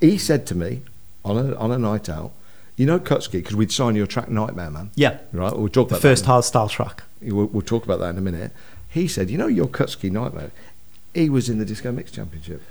He 0.00 0.18
said 0.18 0.46
to 0.48 0.54
me 0.56 0.82
on 1.24 1.36
a 1.38 1.54
on 1.56 1.70
a 1.70 1.78
night 1.78 2.08
out, 2.08 2.32
you 2.76 2.84
know, 2.86 2.98
Kutski, 2.98 3.32
because 3.32 3.54
we'd 3.56 3.72
sign 3.72 3.94
your 3.96 4.06
track 4.06 4.28
Nightmare 4.28 4.70
Man. 4.70 4.90
yeah 4.96 5.18
Right. 5.32 5.56
We'll 5.56 5.68
talk 5.68 5.88
the 5.88 5.94
about 5.94 6.02
first 6.02 6.24
that. 6.24 6.30
hard 6.30 6.44
style 6.44 6.68
track 6.68 7.04
We'll, 7.20 7.46
we'll 7.46 7.62
talk 7.62 7.84
about 7.84 8.00
that 8.00 8.10
in 8.10 8.18
a 8.18 8.20
minute. 8.20 8.52
He 8.88 9.06
said, 9.08 9.30
you 9.30 9.38
know, 9.38 9.46
your 9.46 9.66
Kutski 9.66 10.10
Nightmare. 10.10 10.50
He 11.14 11.30
was 11.30 11.48
in 11.48 11.58
the 11.58 11.64
Disco 11.64 11.92
Mix 11.92 12.10
Championship, 12.10 12.62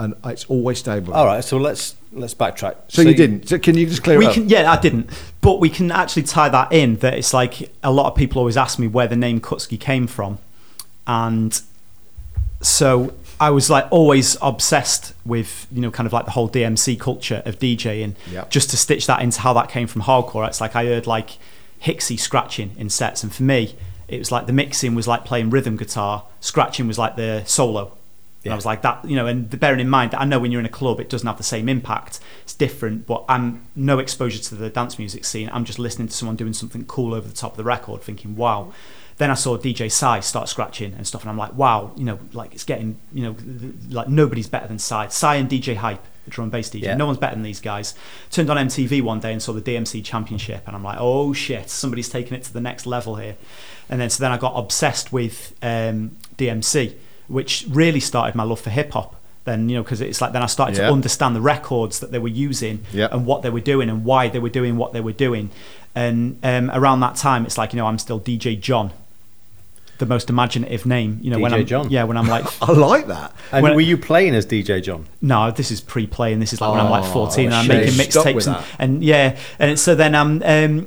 and 0.00 0.14
it's 0.24 0.46
always 0.46 0.78
stable. 0.78 1.12
All 1.12 1.26
right, 1.26 1.44
so 1.44 1.58
let's 1.58 1.94
let's 2.12 2.34
backtrack. 2.34 2.76
So, 2.88 3.02
you 3.02 3.14
didn't. 3.14 3.48
So 3.48 3.58
can 3.58 3.76
you 3.76 3.86
just 3.86 4.02
clear 4.02 4.18
we 4.18 4.24
it 4.24 4.28
up? 4.28 4.34
can 4.34 4.48
yeah 4.48 4.72
I 4.72 4.80
didn't 4.80 5.10
but 5.40 5.60
we 5.60 5.68
can 5.70 5.92
actually 5.92 6.24
tie 6.24 6.48
that 6.48 6.72
in 6.72 6.96
that 6.96 7.14
it's 7.14 7.32
like 7.32 7.70
a 7.82 7.92
lot 7.92 8.06
of 8.10 8.16
people 8.16 8.38
always 8.40 8.56
ask 8.56 8.78
me 8.78 8.88
where 8.88 9.06
the 9.06 9.16
name 9.16 9.40
Kutski 9.40 9.78
came 9.78 10.06
from 10.06 10.38
and 11.06 11.60
so 12.60 13.14
I 13.38 13.50
was 13.50 13.70
like 13.70 13.86
always 13.90 14.36
obsessed 14.42 15.14
with 15.24 15.66
you 15.70 15.80
know 15.82 15.90
kind 15.90 16.06
of 16.06 16.12
like 16.12 16.24
the 16.24 16.30
whole 16.32 16.48
DMC 16.48 16.98
culture 16.98 17.42
of 17.44 17.58
DJing 17.58 18.14
Yep. 18.30 18.50
just 18.50 18.70
to 18.70 18.76
stitch 18.76 19.06
that 19.06 19.22
into 19.22 19.40
how 19.40 19.52
that 19.52 19.68
came 19.68 19.86
from 19.86 20.02
hardcore 20.02 20.46
it's 20.48 20.60
like 20.60 20.74
I 20.74 20.86
heard 20.86 21.06
like 21.06 21.38
Hixxy 21.84 22.18
scratching 22.18 22.72
in 22.76 22.90
sets 22.90 23.22
and 23.22 23.32
for 23.34 23.42
me 23.42 23.76
it 24.08 24.18
was 24.18 24.32
like 24.32 24.46
the 24.46 24.52
mixing 24.52 24.94
was 24.94 25.06
like 25.06 25.24
playing 25.24 25.50
rhythm 25.50 25.76
guitar 25.76 26.24
scratching 26.40 26.86
was 26.88 26.98
like 26.98 27.16
the 27.16 27.44
solo 27.44 27.96
and 28.42 28.46
Yeah. 28.46 28.52
I 28.52 28.56
was 28.56 28.64
like 28.66 28.82
that, 28.82 29.04
you 29.04 29.16
know, 29.16 29.26
and 29.26 29.48
bearing 29.60 29.80
in 29.80 29.88
mind 29.90 30.12
that 30.12 30.20
I 30.20 30.24
know 30.24 30.38
when 30.38 30.50
you're 30.50 30.60
in 30.60 30.66
a 30.66 30.70
club, 30.70 30.98
it 31.00 31.08
doesn't 31.10 31.26
have 31.26 31.36
the 31.36 31.42
same 31.42 31.68
impact. 31.68 32.20
It's 32.42 32.54
different, 32.54 33.06
but 33.06 33.24
I'm 33.28 33.66
no 33.76 33.98
exposure 33.98 34.42
to 34.42 34.54
the 34.54 34.70
dance 34.70 34.98
music 34.98 35.24
scene. 35.24 35.50
I'm 35.52 35.64
just 35.64 35.78
listening 35.78 36.08
to 36.08 36.14
someone 36.14 36.36
doing 36.36 36.52
something 36.54 36.84
cool 36.86 37.12
over 37.14 37.28
the 37.28 37.34
top 37.34 37.52
of 37.52 37.56
the 37.58 37.64
record, 37.64 38.02
thinking, 38.02 38.36
wow. 38.36 38.72
Then 39.18 39.30
I 39.30 39.34
saw 39.34 39.58
DJ 39.58 39.92
Sy 39.92 40.20
start 40.20 40.48
scratching 40.48 40.94
and 40.94 41.06
stuff, 41.06 41.20
and 41.20 41.30
I'm 41.30 41.36
like, 41.36 41.52
wow, 41.54 41.92
you 41.96 42.04
know, 42.04 42.18
like 42.32 42.54
it's 42.54 42.64
getting, 42.64 42.98
you 43.12 43.22
know, 43.24 43.36
like 43.90 44.08
nobody's 44.08 44.48
better 44.48 44.66
than 44.66 44.78
Sy. 44.78 45.08
Sy 45.08 45.34
and 45.34 45.46
DJ 45.50 45.76
Hype, 45.76 46.02
the 46.24 46.30
drum 46.30 46.44
and 46.44 46.52
bass 46.52 46.70
DJ, 46.70 46.84
Yeah. 46.84 46.94
no 46.96 47.04
one's 47.04 47.18
better 47.18 47.34
than 47.34 47.42
these 47.42 47.60
guys. 47.60 47.92
Turned 48.30 48.48
on 48.48 48.56
MTV 48.56 49.02
one 49.02 49.20
day 49.20 49.32
and 49.34 49.42
saw 49.42 49.52
the 49.52 49.60
DMC 49.60 50.02
Championship, 50.02 50.62
and 50.66 50.74
I'm 50.74 50.82
like, 50.82 50.96
oh 50.98 51.34
shit, 51.34 51.68
somebody's 51.68 52.08
taking 52.08 52.32
it 52.34 52.44
to 52.44 52.52
the 52.54 52.62
next 52.62 52.86
level 52.86 53.16
here. 53.16 53.36
And 53.90 54.00
then 54.00 54.08
so 54.08 54.22
then 54.22 54.32
I 54.32 54.38
got 54.38 54.54
obsessed 54.56 55.12
with 55.12 55.54
um, 55.60 56.16
DMC, 56.38 56.94
which 57.30 57.64
really 57.70 58.00
started 58.00 58.34
my 58.34 58.42
love 58.44 58.60
for 58.60 58.70
hip 58.70 58.92
hop. 58.92 59.16
Then 59.44 59.68
you 59.70 59.76
know 59.76 59.82
because 59.82 60.00
it's 60.02 60.20
like 60.20 60.32
then 60.32 60.42
I 60.42 60.46
started 60.46 60.76
Yeah. 60.76 60.86
to 60.88 60.92
understand 60.92 61.34
the 61.34 61.40
records 61.40 62.00
that 62.00 62.10
they 62.12 62.18
were 62.18 62.28
using 62.48 62.80
Yeah. 62.92 63.08
and 63.10 63.24
what 63.24 63.40
they 63.42 63.50
were 63.50 63.60
doing 63.72 63.88
and 63.88 64.04
why 64.04 64.28
they 64.28 64.38
were 64.38 64.50
doing 64.50 64.76
what 64.76 64.92
they 64.92 65.00
were 65.00 65.12
doing. 65.26 65.48
And 65.94 66.38
um, 66.42 66.70
around 66.72 67.00
that 67.00 67.16
time, 67.16 67.46
it's 67.46 67.56
like 67.56 67.72
you 67.72 67.78
know 67.78 67.86
I'm 67.86 67.98
still 67.98 68.20
DJ 68.20 68.60
John, 68.60 68.92
the 69.98 70.06
most 70.06 70.28
imaginative 70.30 70.84
name. 70.86 71.18
You 71.22 71.30
know 71.30 71.38
when 71.38 71.54
I'm 71.54 71.64
John. 71.66 71.90
yeah 71.90 72.04
when 72.04 72.16
I'm 72.18 72.28
like 72.28 72.44
I 72.62 72.72
like 72.72 73.06
that. 73.06 73.32
And 73.50 73.62
When- 73.62 73.74
were 73.74 73.80
you 73.80 73.96
playing 73.96 74.34
as 74.34 74.44
DJ 74.46 74.82
John? 74.82 75.06
no, 75.22 75.50
this 75.50 75.70
is 75.70 75.80
pre-playing. 75.80 76.38
this 76.40 76.52
is 76.52 76.60
like 76.60 76.70
when 76.72 76.80
I'm 76.80 76.90
like 76.90 77.04
Oh, 77.04 77.12
14, 77.12 77.46
and 77.46 77.54
I'm 77.54 77.66
making 77.66 77.94
mixtapes, 77.94 78.46
and, 78.46 78.64
and 78.78 79.04
yeah, 79.04 79.38
and 79.58 79.78
so 79.78 79.94
then 79.94 80.14
I'm, 80.14 80.42
um, 80.44 80.86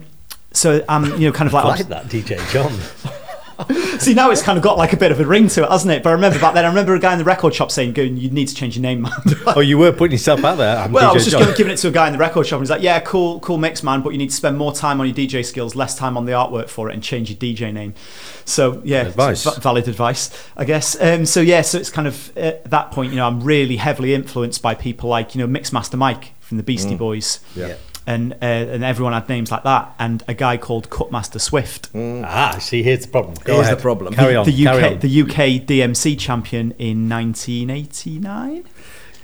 so 0.52 0.86
I'm, 0.88 1.06
you 1.20 1.28
know, 1.28 1.32
kind 1.34 1.48
of 1.48 1.54
like, 1.54 1.66
like 1.66 1.88
that, 1.88 2.06
DJ 2.06 2.38
John. 2.52 2.72
See, 4.00 4.14
now 4.14 4.32
it's 4.32 4.42
kind 4.42 4.58
of 4.58 4.64
got 4.64 4.78
like 4.78 4.94
a 4.94 4.98
bit 4.98 5.12
of 5.12 5.20
a 5.20 5.26
ring 5.26 5.48
to 5.50 5.64
it, 5.64 5.70
hasn't 5.70 5.92
it? 5.92 6.04
But 6.04 6.10
I 6.10 6.14
remember 6.14 6.40
back 6.40 6.54
then, 6.54 6.66
I 6.66 6.68
remember 6.68 6.96
a 6.96 7.00
guy 7.00 7.14
in 7.14 7.20
the 7.20 7.26
record 7.26 7.54
shop 7.54 7.72
saying, 7.72 7.94
"Going, 7.94 8.18
you 8.18 8.30
need 8.30 8.48
to 8.48 8.56
change 8.56 8.76
your 8.76 8.82
name, 8.82 9.02
man." 9.02 9.12
oh, 9.48 9.60
you 9.60 9.78
were 9.78 9.92
putting 9.92 10.14
yourself 10.14 10.44
out 10.44 10.56
there. 10.56 10.78
I'm 10.78 10.92
well, 10.92 11.12
I 11.12 11.14
was 11.14 11.26
just 11.26 11.38
John. 11.38 11.54
giving, 11.56 11.74
it 11.74 11.78
to 11.78 11.88
a 11.90 11.92
guy 11.92 12.08
in 12.08 12.14
the 12.14 12.20
record 12.20 12.48
shop, 12.48 12.58
and 12.58 12.64
he's 12.64 12.70
like, 12.70 12.82
"Yeah, 12.82 13.00
cool, 13.00 13.40
cool 13.40 13.58
mix, 13.58 13.84
man, 13.84 14.02
but 14.02 14.10
you 14.12 14.18
need 14.18 14.30
to 14.30 14.36
spend 14.36 14.58
more 14.58 14.74
time 14.74 15.00
on 15.00 15.08
your 15.08 15.16
DJ 15.16 15.46
skills, 15.46 15.76
less 15.76 15.96
time 15.96 16.18
on 16.18 16.26
the 16.26 16.32
artwork 16.32 16.70
for 16.70 16.90
it, 16.90 16.94
and 16.94 17.04
change 17.04 17.30
your 17.30 17.38
DJ 17.38 17.72
name." 17.74 17.94
So 18.46 18.82
yeah, 18.84 19.08
Advice. 19.08 19.44
v- 19.44 19.62
valid 19.62 19.88
advice, 19.88 20.30
I 20.58 20.66
guess. 20.66 21.00
Um, 21.02 21.26
so 21.26 21.42
yeah, 21.42 21.62
so 21.62 21.78
it's 21.78 21.90
kind 21.90 22.08
of 22.08 22.36
at 22.38 22.70
that 22.70 22.92
point, 22.92 23.12
you 23.12 23.18
know, 23.18 23.28
I'm 23.28 23.42
really 23.42 23.78
heavily 23.78 24.14
influenced 24.14 24.62
by 24.62 24.76
people 24.76 25.10
like 25.10 25.36
you 25.36 25.46
know 25.46 25.60
Mixmaster 25.60 25.98
Mike 25.98 26.34
from 26.40 26.58
the 26.58 26.64
Beastie 26.64 26.96
Boys. 26.96 27.40
Yeah. 27.56 27.68
Yeah. 27.68 27.76
And 28.06 28.34
uh, 28.34 28.36
and 28.46 28.84
everyone 28.84 29.14
had 29.14 29.30
names 29.30 29.50
like 29.50 29.64
that, 29.64 29.96
and 29.98 30.24
a 30.28 30.34
guy 30.34 30.58
called 30.58 30.90
Cutmaster 30.90 31.40
Swift, 31.40 31.90
Ah, 31.96 32.58
see, 32.60 32.84
here's 32.84 33.06
the 33.06 33.12
problem. 33.12 33.36
Go 33.46 33.54
Here's 33.54 33.68
ahead. 33.68 33.78
the 33.78 33.82
problem. 33.82 34.14
Carry 34.14 34.36
on. 34.36 34.46
the 34.46 34.64
carry 34.64 34.84
UK 34.84 34.92
on. 34.92 35.00
the 35.00 35.22
UK 35.22 35.38
DMC 35.66 36.20
champion 36.20 36.72
in 36.78 37.08
1989. 37.08 38.66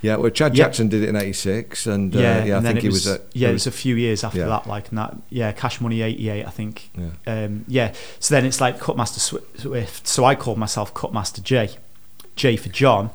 Yeah, 0.01 0.15
well, 0.15 0.29
Chad 0.29 0.55
Yeah. 0.57 0.63
Jackson 0.63 0.87
did 0.87 1.03
it 1.03 1.09
in 1.09 1.17
'86, 1.17 1.85
and 1.87 2.15
uh, 2.15 2.19
yeah, 2.19 2.45
yeah, 2.45 2.53
I 2.53 2.57
and 2.57 2.65
then 2.65 2.75
think 2.75 2.77
it 2.77 2.81
he 2.83 2.87
was, 2.87 3.05
was. 3.05 3.15
at, 3.15 3.21
yeah, 3.33 3.47
it 3.47 3.51
it 3.51 3.53
was 3.55 3.67
a 3.67 3.71
few 3.71 3.95
years 3.95 4.23
after 4.23 4.39
yeah. 4.39 4.45
that, 4.45 4.65
like 4.65 4.87
and 4.89 4.97
that. 4.97 5.17
Yeah, 5.29 5.51
Cash 5.51 5.81
Money 5.81 6.01
'88, 6.01 6.45
I 6.45 6.49
think. 6.49 6.89
Yeah. 6.97 7.09
Um, 7.27 7.65
yeah. 7.67 7.93
So 8.19 8.33
then 8.33 8.45
it's 8.45 8.61
like 8.61 8.79
Cutmaster 8.79 9.19
Swift. 9.19 10.07
So 10.07 10.23
I 10.23 10.35
called 10.35 10.57
myself 10.57 10.93
Cutmaster 10.93 11.41
J, 11.41 11.71
J 12.37 12.55
for 12.55 12.69
John, 12.69 13.09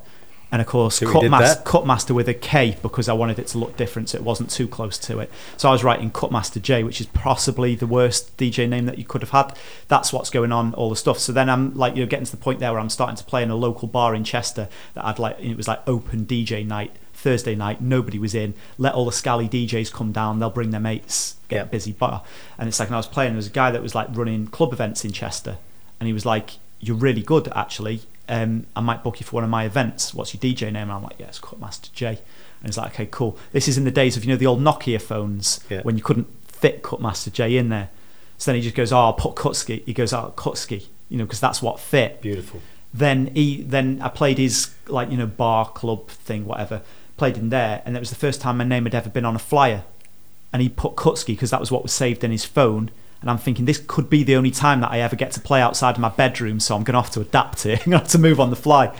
and 0.52 0.60
of 0.60 0.68
course 0.68 0.96
See 0.96 1.06
what 1.06 1.14
you 1.14 1.20
did 1.22 1.30
Cutmaster, 1.64 2.08
there? 2.08 2.14
With 2.16 2.28
a 2.28 2.34
K 2.34 2.76
because 2.82 3.08
I 3.08 3.12
wanted 3.12 3.38
it 3.38 3.46
to 3.48 3.58
look 3.58 3.76
different, 3.76 4.10
so 4.10 4.18
it 4.18 4.24
wasn't 4.24 4.50
too 4.50 4.68
close 4.68 4.96
to 4.98 5.18
it. 5.18 5.30
So 5.56 5.68
I 5.68 5.72
was 5.72 5.82
writing 5.82 6.10
Cutmaster 6.10 6.60
J, 6.60 6.84
which 6.84 7.00
is 7.00 7.06
possibly 7.08 7.74
the 7.74 7.86
worst 7.86 8.36
DJ 8.36 8.68
name 8.68 8.86
that 8.86 8.98
you 8.98 9.04
could 9.04 9.22
have 9.22 9.30
had. 9.30 9.56
That's 9.88 10.12
what's 10.12 10.30
going 10.30 10.52
on, 10.52 10.74
all 10.74 10.90
the 10.90 10.96
stuff. 10.96 11.18
So 11.18 11.32
then 11.32 11.50
I'm 11.50 11.74
like, 11.74 11.96
you 11.96 12.02
know, 12.04 12.08
getting 12.08 12.26
to 12.26 12.30
the 12.30 12.36
point 12.36 12.60
there 12.60 12.70
where 12.72 12.80
I'm 12.80 12.90
starting 12.90 13.16
to 13.16 13.24
play 13.24 13.42
in 13.42 13.50
a 13.50 13.56
local 13.56 13.88
bar 13.88 14.14
in 14.14 14.24
Chester 14.24 14.68
that 14.94 15.04
I'd 15.04 15.18
like. 15.18 15.38
It 15.40 15.56
was 15.56 15.66
like 15.68 15.80
open 15.86 16.24
DJ 16.26 16.66
night. 16.66 16.92
Thursday 17.14 17.54
night, 17.54 17.80
nobody 17.80 18.18
was 18.18 18.34
in. 18.34 18.52
Let 18.76 18.92
all 18.92 19.06
the 19.06 19.12
scally 19.12 19.48
DJs 19.48 19.90
come 19.92 20.12
down. 20.12 20.40
They'll 20.40 20.50
bring 20.50 20.70
their 20.72 20.80
mates. 20.80 21.36
Get 21.48 21.56
Yeah. 21.56 21.62
a 21.62 21.66
busy 21.66 21.92
bar. 21.92 22.22
And 22.58 22.68
it's 22.68 22.78
like, 22.78 22.88
and 22.88 22.96
I 22.96 22.98
was 22.98 23.06
playing. 23.06 23.30
There 23.32 23.36
was 23.38 23.46
a 23.46 23.50
guy 23.50 23.70
that 23.70 23.80
was 23.82 23.94
like 23.94 24.08
running 24.12 24.46
club 24.48 24.74
events 24.74 25.06
in 25.06 25.12
Chester, 25.12 25.56
and 25.98 26.06
he 26.06 26.12
was 26.12 26.26
like, 26.26 26.58
"You're 26.80 26.96
really 26.96 27.22
good, 27.22 27.50
actually. 27.56 28.02
Um, 28.28 28.66
I 28.74 28.80
might 28.80 29.02
book 29.02 29.20
you 29.20 29.26
for 29.26 29.36
one 29.36 29.44
of 29.44 29.50
my 29.50 29.64
events. 29.64 30.14
What's 30.14 30.32
your 30.34 30.40
DJ 30.40 30.70
name?" 30.72 30.76
And 30.84 30.92
I'm 30.92 31.02
like, 31.02 31.16
"Yeah, 31.18 31.26
it's 31.26 31.38
Cutmaster 31.38 31.90
J." 31.94 32.06
And 32.08 32.18
he's 32.66 32.78
like, 32.78 32.92
"Okay, 32.94 33.06
cool. 33.10 33.36
This 33.52 33.68
is 33.68 33.76
in 33.76 33.84
the 33.84 33.90
days 33.90 34.16
of 34.16 34.24
you 34.24 34.30
know 34.32 34.36
the 34.36 34.46
old 34.46 34.60
Nokia 34.60 35.00
phones 35.00 35.60
Yeah. 35.68 35.82
when 35.82 35.96
you 35.96 36.02
couldn't 36.02 36.28
fit 36.48 36.82
Cutmaster 36.82 37.30
J 37.30 37.56
in 37.56 37.68
there." 37.68 37.90
So 38.38 38.50
then 38.50 38.56
he 38.56 38.62
just 38.62 38.74
goes, 38.76 38.92
"Oh, 38.92 38.98
I'll 38.98 39.12
put 39.12 39.34
Kutski." 39.34 39.82
He 39.84 39.92
goes, 39.92 40.12
"Oh, 40.12 40.32
Kutski," 40.36 40.86
you 41.08 41.18
know, 41.18 41.24
because 41.24 41.40
that's 41.40 41.60
what 41.62 41.78
fit 41.78 42.20
Beautiful. 42.22 42.60
then 42.92 43.26
he 43.34 43.62
then 43.62 44.00
I 44.02 44.08
played 44.08 44.38
his 44.38 44.70
like 44.88 45.10
you 45.10 45.16
know 45.16 45.26
bar 45.26 45.68
club 45.70 46.08
thing 46.08 46.46
whatever 46.46 46.80
played 47.16 47.36
in 47.36 47.48
there 47.50 47.80
and 47.84 47.96
it 47.96 48.00
was 48.00 48.10
the 48.10 48.16
first 48.16 48.40
time 48.40 48.56
my 48.58 48.64
name 48.64 48.84
had 48.84 48.94
ever 48.94 49.08
been 49.08 49.24
on 49.24 49.36
a 49.36 49.38
flyer 49.38 49.84
and 50.52 50.60
he 50.62 50.68
put 50.68 50.96
Kutski 50.96 51.28
because 51.28 51.50
that 51.50 51.60
was 51.60 51.70
what 51.70 51.82
was 51.82 51.92
saved 51.92 52.24
in 52.24 52.30
his 52.32 52.44
phone 52.44 52.90
and 53.24 53.30
I'm 53.30 53.38
thinking 53.38 53.64
this 53.64 53.82
could 53.86 54.10
be 54.10 54.22
the 54.22 54.36
only 54.36 54.50
time 54.50 54.80
that 54.80 54.90
I 54.90 55.00
ever 55.00 55.16
get 55.16 55.32
to 55.32 55.40
play 55.40 55.62
outside 55.62 55.96
of 55.96 56.00
my 56.00 56.10
bedroom 56.10 56.60
so 56.60 56.76
I'm 56.76 56.84
going 56.84 56.94
to 56.94 57.00
have 57.00 57.10
to 57.12 57.20
adapt 57.20 57.64
it 57.64 57.80
I'm 57.86 57.92
going 57.92 57.98
to 58.00 58.04
have 58.04 58.08
to 58.08 58.18
move 58.18 58.38
on 58.38 58.50
the 58.50 58.56
fly 58.56 58.94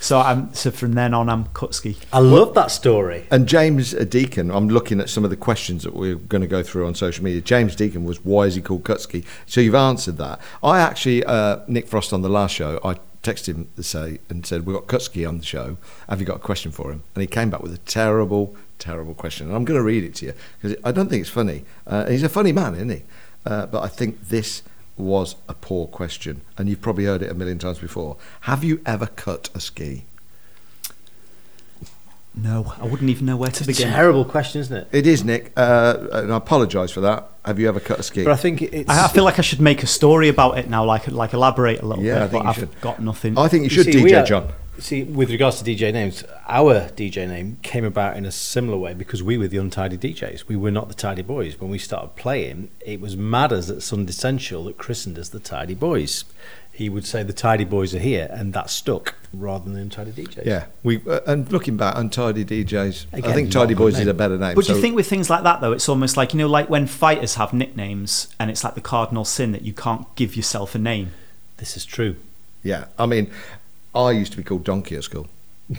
so 0.00 0.18
I'm 0.18 0.52
so 0.52 0.70
from 0.70 0.92
then 0.92 1.14
on 1.14 1.28
I'm 1.28 1.46
Kutski 1.46 1.96
I 2.12 2.20
love 2.20 2.54
that 2.54 2.70
story. 2.70 3.26
And 3.30 3.46
James 3.46 3.92
Deacon, 3.92 4.50
I'm 4.50 4.68
looking 4.68 5.00
at 5.00 5.08
some 5.08 5.24
of 5.24 5.30
the 5.30 5.36
questions 5.36 5.82
that 5.82 5.94
we're 5.94 6.14
going 6.14 6.40
to 6.40 6.46
go 6.46 6.62
through 6.62 6.86
on 6.86 6.94
social 6.94 7.24
media. 7.24 7.40
James 7.40 7.74
Deacon 7.76 8.04
was, 8.04 8.24
why 8.24 8.44
is 8.44 8.54
he 8.54 8.62
called 8.62 8.84
Kutski? 8.84 9.24
So 9.46 9.60
you've 9.60 9.74
answered 9.74 10.16
that. 10.18 10.40
I 10.62 10.80
actually, 10.80 11.24
uh, 11.24 11.60
Nick 11.66 11.88
Frost 11.88 12.12
on 12.12 12.22
the 12.22 12.28
last 12.28 12.54
show, 12.54 12.80
I 12.84 12.96
texted 13.22 13.54
him 13.54 13.68
to 13.76 13.82
say 13.82 14.20
and 14.28 14.46
said, 14.46 14.66
we've 14.66 14.76
got 14.76 14.86
Kutski 14.86 15.28
on 15.28 15.38
the 15.38 15.44
show. 15.44 15.76
Have 16.08 16.20
you 16.20 16.26
got 16.26 16.36
a 16.36 16.40
question 16.40 16.72
for 16.72 16.92
him? 16.92 17.02
And 17.14 17.22
he 17.22 17.26
came 17.26 17.50
back 17.50 17.62
with 17.62 17.74
a 17.74 17.78
terrible, 17.78 18.56
terrible 18.78 19.14
question. 19.14 19.48
And 19.48 19.56
I'm 19.56 19.64
going 19.64 19.78
to 19.78 19.84
read 19.84 20.04
it 20.04 20.14
to 20.16 20.26
you 20.26 20.34
because 20.60 20.76
I 20.84 20.92
don't 20.92 21.08
think 21.08 21.22
it's 21.22 21.30
funny. 21.30 21.64
Uh, 21.86 22.06
he's 22.06 22.22
a 22.22 22.28
funny 22.28 22.52
man, 22.52 22.74
isn't 22.74 22.90
he? 22.90 23.02
Uh, 23.44 23.66
but 23.66 23.82
I 23.82 23.88
think 23.88 24.28
this 24.28 24.62
was 24.96 25.36
a 25.48 25.54
poor 25.54 25.86
question. 25.86 26.42
And 26.56 26.68
you've 26.68 26.80
probably 26.80 27.04
heard 27.04 27.22
it 27.22 27.30
a 27.30 27.34
million 27.34 27.58
times 27.58 27.78
before. 27.78 28.16
Have 28.42 28.64
you 28.64 28.80
ever 28.84 29.06
cut 29.06 29.48
a 29.54 29.60
ski? 29.60 30.04
No 32.42 32.72
I 32.80 32.84
wouldn't 32.86 33.10
even 33.10 33.26
know 33.26 33.36
where 33.36 33.50
to 33.50 33.64
begin 33.66 33.88
Terrible 33.88 34.24
question, 34.24 34.60
isn't 34.60 34.76
it? 34.76 34.88
It 34.92 35.06
is, 35.06 35.24
Nick, 35.24 35.52
uh, 35.56 36.06
and 36.12 36.32
I 36.32 36.36
apologise 36.36 36.90
for 36.90 37.00
that. 37.00 37.28
Have 37.44 37.58
you 37.58 37.68
ever 37.68 37.80
cut 37.80 37.98
a 37.98 38.02
ski? 38.02 38.24
But 38.24 38.32
I 38.32 38.36
think 38.36 38.62
it's. 38.62 38.88
I, 38.90 39.06
I 39.06 39.08
feel 39.08 39.24
like 39.24 39.38
I 39.38 39.42
should 39.42 39.60
make 39.60 39.82
a 39.82 39.86
story 39.86 40.28
about 40.28 40.58
it 40.58 40.68
now 40.68 40.84
like 40.84 41.08
like 41.08 41.32
elaborate 41.32 41.80
a 41.80 41.86
little 41.86 42.04
Yeah, 42.04 42.16
I 42.16 42.20
bit 42.26 42.30
think 42.30 42.32
but 42.32 42.42
you 42.44 42.48
I've 42.50 42.56
should. 42.56 42.80
got 42.80 43.00
nothing 43.02 43.38
I 43.38 43.48
think 43.48 43.62
you 43.62 43.64
You 43.76 43.82
should 43.82 43.92
see, 43.92 44.02
we 44.02 44.10
DJ 44.12 44.22
are- 44.22 44.26
John. 44.26 44.52
See, 44.80 45.02
with 45.02 45.30
regards 45.30 45.60
to 45.60 45.64
DJ 45.68 45.92
names, 45.92 46.22
our 46.46 46.88
DJ 46.90 47.26
name 47.26 47.58
came 47.64 47.84
about 47.84 48.16
in 48.16 48.24
a 48.24 48.30
similar 48.30 48.78
way 48.78 48.94
because 48.94 49.24
we 49.24 49.36
were 49.36 49.48
the 49.48 49.56
untidy 49.58 49.98
DJs. 49.98 50.46
We 50.46 50.54
were 50.54 50.70
not 50.70 50.86
the 50.88 50.94
tidy 50.94 51.22
boys. 51.22 51.60
When 51.60 51.68
we 51.68 51.78
started 51.78 52.14
playing, 52.14 52.70
it 52.86 53.00
was 53.00 53.16
Madders 53.16 53.70
at 53.70 53.78
Sundissential 53.78 54.64
that 54.66 54.78
christened 54.78 55.18
us 55.18 55.30
the 55.30 55.40
tidy 55.40 55.74
boys. 55.74 56.22
He 56.78 56.88
would 56.88 57.04
say 57.04 57.24
the 57.24 57.32
tidy 57.32 57.64
boys 57.64 57.92
are 57.92 57.98
here, 57.98 58.28
and 58.30 58.52
that 58.52 58.70
stuck 58.70 59.16
rather 59.32 59.64
than 59.64 59.74
the 59.74 59.80
untidy 59.80 60.12
DJs. 60.12 60.46
Yeah, 60.46 60.66
we 60.84 61.02
uh, 61.08 61.18
and 61.26 61.50
looking 61.50 61.76
back, 61.76 61.96
untidy 61.96 62.44
DJs. 62.44 63.06
I 63.14 63.32
think 63.32 63.50
Tidy 63.50 63.72
a 63.72 63.74
good 63.74 63.82
Boys 63.82 63.98
is 63.98 64.06
a 64.06 64.14
better 64.14 64.38
name. 64.38 64.54
But 64.54 64.64
do 64.64 64.74
you 64.74 64.80
think 64.80 64.94
with 64.94 65.08
things 65.08 65.28
like 65.28 65.42
that 65.42 65.60
though, 65.60 65.72
it's 65.72 65.88
almost 65.88 66.16
like 66.16 66.32
you 66.32 66.38
know, 66.38 66.46
like 66.46 66.70
when 66.70 66.86
fighters 66.86 67.34
have 67.34 67.52
nicknames, 67.52 68.32
and 68.38 68.48
it's 68.48 68.62
like 68.62 68.76
the 68.76 68.80
cardinal 68.80 69.24
sin 69.24 69.50
that 69.50 69.62
you 69.62 69.72
can't 69.72 70.06
give 70.14 70.36
yourself 70.36 70.76
a 70.76 70.78
name. 70.78 71.10
This 71.56 71.76
is 71.76 71.84
true. 71.84 72.14
Yeah, 72.62 72.84
I 72.96 73.06
mean, 73.06 73.28
I 73.92 74.12
used 74.12 74.30
to 74.30 74.36
be 74.38 74.44
called 74.44 74.62
Donkey 74.62 74.94
at 74.94 75.02
school. 75.02 75.26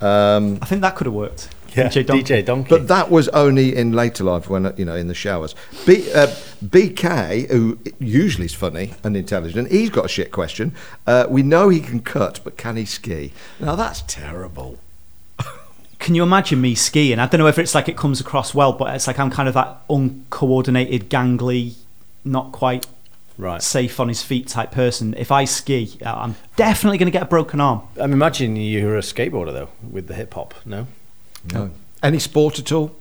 Um, 0.00 0.58
I 0.62 0.66
think 0.66 0.82
that 0.82 0.94
could 0.96 1.06
have 1.06 1.14
worked. 1.14 1.48
Yeah, 1.76 1.88
DJ 1.88 2.06
Don- 2.06 2.18
DJ 2.22 2.44
Donkey. 2.44 2.68
but 2.70 2.88
that 2.88 3.10
was 3.10 3.28
only 3.28 3.76
in 3.76 3.92
later 3.92 4.24
life 4.24 4.48
when 4.48 4.72
you 4.76 4.84
know 4.84 4.94
in 4.96 5.08
the 5.08 5.14
showers. 5.14 5.54
B, 5.86 6.10
uh, 6.12 6.28
BK, 6.64 7.48
who 7.50 7.78
usually 7.98 8.46
is 8.46 8.54
funny 8.54 8.94
and 9.04 9.16
intelligent, 9.16 9.70
he's 9.70 9.90
got 9.90 10.06
a 10.06 10.08
shit 10.08 10.32
question. 10.32 10.74
Uh, 11.06 11.26
we 11.28 11.42
know 11.42 11.68
he 11.68 11.80
can 11.80 12.00
cut, 12.00 12.40
but 12.42 12.56
can 12.56 12.76
he 12.76 12.84
ski? 12.84 13.32
Now 13.60 13.74
that's 13.76 14.02
terrible. 14.02 14.78
Can 15.98 16.14
you 16.14 16.22
imagine 16.22 16.60
me 16.60 16.76
skiing? 16.76 17.18
I 17.18 17.26
don't 17.26 17.40
know 17.40 17.48
if 17.48 17.58
it's 17.58 17.74
like 17.74 17.88
it 17.88 17.96
comes 17.96 18.20
across 18.20 18.54
well, 18.54 18.72
but 18.72 18.94
it's 18.94 19.08
like 19.08 19.18
I'm 19.18 19.30
kind 19.30 19.48
of 19.48 19.54
that 19.54 19.78
uncoordinated, 19.90 21.10
gangly, 21.10 21.74
not 22.24 22.52
quite 22.52 22.86
right. 23.38 23.62
safe 23.62 23.98
on 24.00 24.08
his 24.08 24.22
feet 24.22 24.48
type 24.48 24.70
person. 24.72 25.14
If 25.16 25.32
I 25.32 25.44
ski, 25.46 25.98
uh, 26.04 26.12
I'm 26.14 26.36
definitely 26.56 26.98
going 26.98 27.06
to 27.06 27.12
get 27.12 27.22
a 27.22 27.26
broken 27.26 27.60
arm. 27.60 27.82
I'm 27.96 28.12
imagining 28.12 28.56
you're 28.56 28.98
a 28.98 29.00
skateboarder 29.00 29.52
though, 29.52 29.68
with 29.88 30.06
the 30.08 30.14
hip 30.14 30.34
hop. 30.34 30.54
No. 30.66 30.86
No. 31.52 31.70
Any 32.02 32.18
sport 32.18 32.58
at 32.58 32.70
all? 32.72 32.94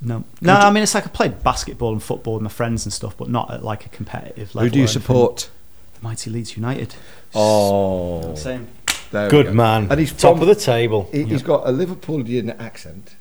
No, 0.00 0.24
no. 0.42 0.52
I 0.54 0.70
mean, 0.70 0.82
it's 0.82 0.94
like 0.94 1.06
I 1.06 1.08
played 1.08 1.42
basketball 1.42 1.92
and 1.92 2.02
football 2.02 2.34
with 2.34 2.42
my 2.42 2.50
friends 2.50 2.84
and 2.84 2.92
stuff, 2.92 3.16
but 3.16 3.30
not 3.30 3.50
at 3.50 3.64
like 3.64 3.86
a 3.86 3.88
competitive 3.88 4.54
level. 4.54 4.68
Who 4.68 4.70
do 4.74 4.78
you 4.80 4.86
support? 4.86 5.48
The 5.94 6.02
mighty 6.02 6.30
Leeds 6.30 6.56
United. 6.56 6.94
Oh, 7.34 8.34
Same. 8.34 8.68
there 9.12 9.24
we 9.26 9.30
Good 9.30 9.46
go. 9.46 9.52
man. 9.54 9.86
And 9.90 9.98
he's 9.98 10.12
top 10.12 10.34
from- 10.34 10.42
of 10.42 10.48
the 10.48 10.54
table. 10.62 11.08
He, 11.10 11.24
has 11.26 11.42
got 11.42 11.66
a 11.66 11.70
Liverpoolian 11.72 12.58
accent. 12.60 13.16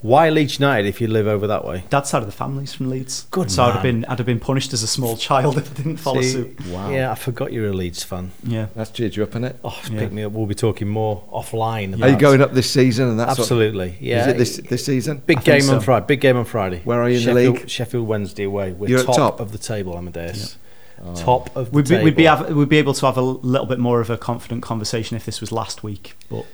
Why 0.00 0.30
Leeds 0.30 0.60
United 0.60 0.86
if 0.88 1.00
you 1.00 1.08
live 1.08 1.26
over 1.26 1.46
that 1.48 1.64
way? 1.64 1.82
Dad's 1.90 2.08
side 2.10 2.22
of 2.22 2.26
the 2.26 2.32
family's 2.32 2.72
from 2.72 2.88
Leeds. 2.88 3.26
Good 3.30 3.50
So 3.50 3.64
I'd 3.64 3.72
have 3.74 3.82
been 3.82 4.04
I'd 4.04 4.18
have 4.18 4.26
been 4.26 4.38
punished 4.40 4.72
as 4.72 4.82
a 4.82 4.86
small 4.86 5.16
child 5.28 5.58
if 5.58 5.70
I 5.72 5.74
didn't 5.74 5.96
follow 5.96 6.22
See, 6.22 6.30
suit. 6.32 6.66
Wow. 6.68 6.90
Yeah, 6.90 7.10
I 7.10 7.14
forgot 7.16 7.52
you're 7.52 7.68
a 7.68 7.72
Leeds 7.72 8.02
fan. 8.04 8.30
Yeah. 8.44 8.66
That's 8.76 8.90
cheered 8.90 9.16
you 9.16 9.24
up, 9.24 9.30
isn't 9.30 9.44
it? 9.44 9.58
Oh, 9.64 9.76
it's 9.80 9.90
Yeah. 9.90 9.98
pick 10.00 10.12
me 10.12 10.22
up. 10.22 10.32
We'll 10.32 10.46
be 10.46 10.54
talking 10.54 10.86
more 10.88 11.24
offline. 11.32 12.00
Are 12.00 12.08
you 12.08 12.16
going 12.16 12.40
up 12.40 12.52
this 12.52 12.70
season? 12.70 13.08
And 13.08 13.18
that's 13.18 13.38
Absolutely. 13.38 13.96
Yeah. 14.00 14.20
Is 14.22 14.26
it 14.28 14.36
this 14.38 14.56
this 14.68 14.84
season? 14.84 15.22
Big 15.26 15.38
I 15.38 15.40
think 15.40 15.64
game 15.64 15.74
on. 15.74 15.80
Friday. 15.80 16.06
Big 16.06 16.20
game 16.20 16.36
on 16.36 16.44
Friday. 16.44 16.80
Where 16.84 17.02
are 17.02 17.08
you 17.08 17.18
in 17.18 17.24
the 17.24 17.32
Sheffield, 17.32 17.56
league? 17.58 17.68
Sheffield 17.68 18.06
Wednesday 18.06 18.44
away. 18.44 18.72
We're 18.72 18.88
You're 18.90 19.00
at 19.00 19.06
top, 19.06 19.16
top? 19.16 19.40
of 19.40 19.52
the 19.52 19.58
table, 19.58 19.96
Amadeus. 19.96 20.56
Oh. 21.04 21.14
Top 21.14 21.56
of 21.56 21.70
the 21.70 21.76
We'd 21.76 21.84
be, 21.84 21.88
table. 21.90 22.04
we'd 22.04 22.16
be 22.16 22.24
have, 22.24 22.50
we'd 22.54 22.68
be 22.68 22.78
able 22.78 22.94
to 22.94 23.06
have 23.06 23.16
a 23.16 23.22
little 23.22 23.66
bit 23.66 23.78
more 23.78 24.00
of 24.00 24.10
a 24.10 24.16
confident 24.18 24.62
conversation 24.62 25.16
if 25.16 25.24
this 25.26 25.40
was 25.40 25.52
last 25.52 25.82
week. 25.84 26.16
But 26.28 26.44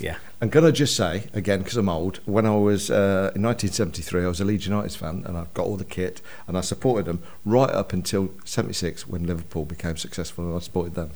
yeah, 0.00 0.10
yeah. 0.12 0.16
I'm 0.40 0.48
going 0.50 0.64
to 0.66 0.72
just 0.72 0.94
say, 0.96 1.28
again, 1.32 1.60
because 1.60 1.76
I'm 1.76 1.88
old, 1.88 2.20
when 2.26 2.46
I 2.46 2.54
was 2.56 2.90
uh, 2.90 3.32
in 3.34 3.42
1973, 3.42 4.24
I 4.24 4.28
was 4.28 4.40
a 4.40 4.44
Leeds 4.44 4.66
United 4.66 4.92
fan 4.92 5.22
and 5.26 5.36
I've 5.36 5.52
got 5.54 5.66
all 5.66 5.76
the 5.76 5.84
kit 5.84 6.20
and 6.46 6.58
I 6.58 6.60
supported 6.60 7.06
them 7.06 7.22
right 7.44 7.70
up 7.70 7.92
until 7.92 8.30
76 8.44 9.06
when 9.08 9.26
Liverpool 9.26 9.64
became 9.64 9.96
successful 9.96 10.44
and 10.44 10.54
I 10.54 10.58
supported 10.58 10.94
them. 10.94 11.10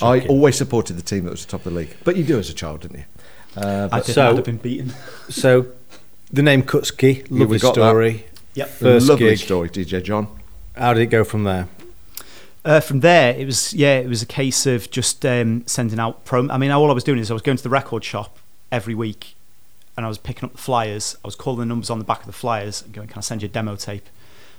I 0.00 0.20
always 0.26 0.56
supported 0.56 0.94
the 0.94 1.02
team 1.02 1.24
that 1.24 1.30
was 1.30 1.42
at 1.42 1.48
the 1.48 1.58
top 1.58 1.66
of 1.66 1.72
the 1.72 1.78
league. 1.78 1.96
But 2.04 2.16
you 2.16 2.22
do 2.22 2.38
as 2.38 2.48
a 2.48 2.54
child, 2.54 2.82
didn't 2.82 2.98
you? 2.98 3.04
Uh, 3.56 3.88
I 3.90 4.00
didn't 4.00 4.14
so- 4.14 4.28
I'd 4.30 4.36
have 4.36 4.44
been 4.44 4.58
beaten. 4.58 4.92
So, 5.30 5.66
the 6.30 6.42
name 6.42 6.62
Kutski, 6.62 7.28
we 7.30 7.40
lovely 7.40 7.58
got 7.58 7.74
that. 7.74 7.88
story. 7.90 8.26
Yep. 8.54 8.68
First 8.68 9.08
lovely 9.08 9.30
gig. 9.30 9.38
story, 9.38 9.68
DJ 9.70 10.02
John. 10.02 10.28
How 10.76 10.94
did 10.94 11.02
it 11.02 11.06
go 11.06 11.24
from 11.24 11.44
there? 11.44 11.68
Uh, 12.64 12.80
from 12.80 13.00
there, 13.00 13.34
it 13.34 13.46
was 13.46 13.72
yeah, 13.72 13.98
it 13.98 14.08
was 14.08 14.20
a 14.22 14.26
case 14.26 14.66
of 14.66 14.90
just 14.90 15.24
um, 15.24 15.66
sending 15.66 15.98
out 15.98 16.24
prom. 16.24 16.50
I 16.50 16.58
mean, 16.58 16.70
all 16.70 16.90
I 16.90 16.94
was 16.94 17.04
doing 17.04 17.18
is 17.18 17.30
I 17.30 17.34
was 17.34 17.42
going 17.42 17.56
to 17.56 17.62
the 17.62 17.68
record 17.70 18.04
shop 18.04 18.36
every 18.70 18.94
week, 18.94 19.34
and 19.96 20.04
I 20.04 20.08
was 20.08 20.18
picking 20.18 20.44
up 20.44 20.52
the 20.52 20.58
flyers. 20.58 21.16
I 21.24 21.28
was 21.28 21.34
calling 21.36 21.60
the 21.60 21.66
numbers 21.66 21.88
on 21.88 21.98
the 21.98 22.04
back 22.04 22.20
of 22.20 22.26
the 22.26 22.32
flyers 22.32 22.82
and 22.82 22.92
going, 22.92 23.08
"Can 23.08 23.18
I 23.18 23.20
send 23.20 23.42
you 23.42 23.46
a 23.46 23.50
demo 23.50 23.76
tape?" 23.76 24.08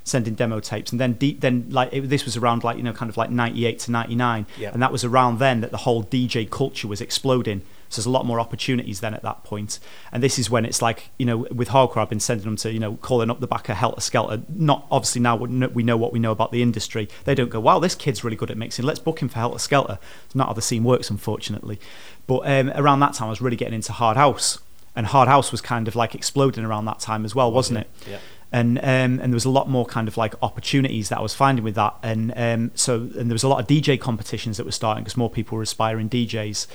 sending 0.06 0.34
demo 0.34 0.60
tapes, 0.60 0.92
and 0.92 1.00
then 1.00 1.14
deep, 1.14 1.42
then 1.42 1.68
like 1.70 1.90
it, 1.92 2.10
this 2.10 2.26
was 2.26 2.36
around 2.36 2.64
like 2.64 2.78
you 2.78 2.82
know 2.84 2.94
kind 2.94 3.10
of 3.12 3.18
like 3.18 3.30
ninety 3.30 3.66
eight 3.68 3.78
to 3.80 3.92
ninety 3.92 4.16
nine, 4.16 4.46
Yeah. 4.58 4.72
and 4.74 4.82
that 4.82 4.92
was 4.92 5.04
around 5.04 5.38
then 5.38 5.62
that 5.62 5.70
the 5.72 5.78
whole 5.78 6.04
DJ 6.04 6.50
culture 6.50 6.88
was 6.88 7.00
exploding. 7.02 7.62
So 7.90 8.00
there's 8.00 8.06
a 8.06 8.12
lot 8.12 8.26
more 8.26 8.40
opportunities 8.40 9.00
then 9.00 9.14
at 9.16 9.24
that 9.24 9.44
point, 9.44 9.80
and 10.12 10.22
this 10.22 10.38
is 10.38 10.50
when 10.50 10.64
it's 10.64 10.82
like 10.82 11.10
you 11.18 11.26
know 11.26 11.38
with 11.52 11.70
hardcore 11.70 11.98
I've 11.98 12.10
been 12.10 12.20
sending 12.20 12.46
them 12.46 12.56
to 12.58 12.72
you 12.72 12.80
know 12.80 12.96
calling 12.98 13.30
up 13.32 13.40
the 13.40 13.48
back 13.48 13.68
of 13.68 13.78
Helter 13.78 14.02
Skelter. 14.02 14.42
Not 14.48 14.86
obviously 14.92 15.22
now 15.22 15.36
we 15.36 15.48
know- 15.84 15.98
what 15.98 16.14
we 16.14 16.20
know 16.20 16.32
about 16.32 16.52
the 16.52 16.62
industry. 16.62 17.10
They 17.26 17.36
don't 17.36 17.50
go 17.50 17.60
wow 17.60 17.80
this 17.80 17.96
kid's 17.96 18.24
really 18.24 18.38
good 18.38 18.52
at 18.52 18.58
mixing. 18.58 18.86
Let's 18.86 19.00
book 19.00 19.22
him 19.22 19.30
for 19.30 19.40
Helter 19.40 19.60
Skelter. 19.60 19.98
It's 20.26 20.36
not 20.36 20.48
how 20.48 20.54
the 20.54 20.62
scene 20.62 20.84
works 20.84 21.10
unfortunately. 21.10 21.80
But 22.28 22.42
um, 22.46 22.72
around 22.76 23.00
that 23.00 23.14
time 23.16 23.28
I 23.28 23.30
was 23.32 23.42
really 23.42 23.58
getting 23.58 23.74
into 23.74 23.92
hard 23.92 24.18
house, 24.18 24.60
and 24.96 25.08
hard 25.08 25.28
house 25.28 25.52
was 25.52 25.62
kind 25.62 25.88
of 25.88 25.96
like 25.96 26.14
exploding 26.14 26.64
around 26.64 26.86
that 26.86 27.00
time 27.00 27.26
as 27.26 27.34
well, 27.34 27.52
wasn't 27.52 27.80
it? 27.80 27.90
Yeah. 28.08 28.20
And 28.52 28.80
um, 28.80 28.84
and 28.86 29.22
there 29.22 29.32
was 29.32 29.46
a 29.46 29.50
lot 29.50 29.70
more 29.70 29.86
kind 29.86 30.08
of 30.08 30.18
like 30.18 30.34
opportunities 30.42 31.10
that 31.10 31.20
I 31.20 31.22
was 31.22 31.36
finding 31.36 31.64
with 31.64 31.76
that, 31.76 31.96
and 32.02 32.34
um, 32.36 32.72
so 32.74 32.96
and 32.96 33.30
there 33.30 33.36
was 33.36 33.44
a 33.44 33.48
lot 33.48 33.60
of 33.60 33.68
DJ 33.68 34.00
competitions 34.00 34.58
that 34.58 34.66
were 34.66 34.72
starting 34.72 35.04
because 35.04 35.18
more 35.18 35.30
people 35.30 35.56
were 35.56 35.62
aspiring 35.62 36.10
DJs, 36.10 36.66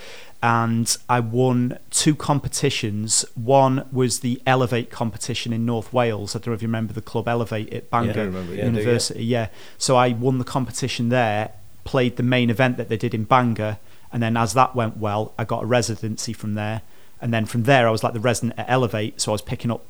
and 0.41 0.97
I 1.09 1.19
won 1.19 1.79
two 1.91 2.15
competitions. 2.15 3.25
One 3.35 3.89
was 3.91 4.21
the 4.21 4.41
Elevate 4.47 4.91
competition 4.91 5.53
in 5.53 5.67
North 5.67 5.93
Wales. 5.93 6.37
I 6.37 6.39
don't 6.39 6.49
know 6.49 6.53
if 6.53 6.63
you 6.63 6.69
remember 6.69 6.93
the 6.93 7.03
club 7.03 7.27
Elevate 7.27 7.73
at 7.73 7.91
Bangor 7.91 8.13
Yeah, 8.13 8.31
yeah, 8.31 8.39
I 8.39 8.43
do, 8.45 8.55
yeah. 8.55 8.65
University. 8.67 9.25
Yeah, 9.25 9.49
so 9.77 9.97
I 9.97 10.11
won 10.11 10.39
the 10.39 10.45
competition 10.45 11.09
there, 11.09 11.53
played 11.83 12.17
the 12.17 12.23
main 12.23 12.51
event 12.51 12.77
that 12.77 12.89
they 12.89 12.97
did 12.97 13.15
in 13.15 13.25
Bangor, 13.25 13.79
and 14.13 14.23
then 14.23 14.37
as 14.37 14.53
that 14.55 14.77
went 14.77 14.99
well, 14.99 15.35
I 15.37 15.45
got 15.45 15.65
a 15.65 15.67
residency 15.67 16.33
from 16.33 16.55
there. 16.55 16.83
And 17.21 17.33
then 17.33 17.47
from 17.47 17.63
there, 17.63 17.89
I 17.89 17.91
was 17.91 18.05
like 18.05 18.13
the 18.13 18.21
resident 18.21 18.59
at 18.59 18.69
Elevate, 18.69 19.21
so 19.21 19.33
I 19.33 19.35
was 19.35 19.43
picking 19.43 19.71
up 19.71 19.87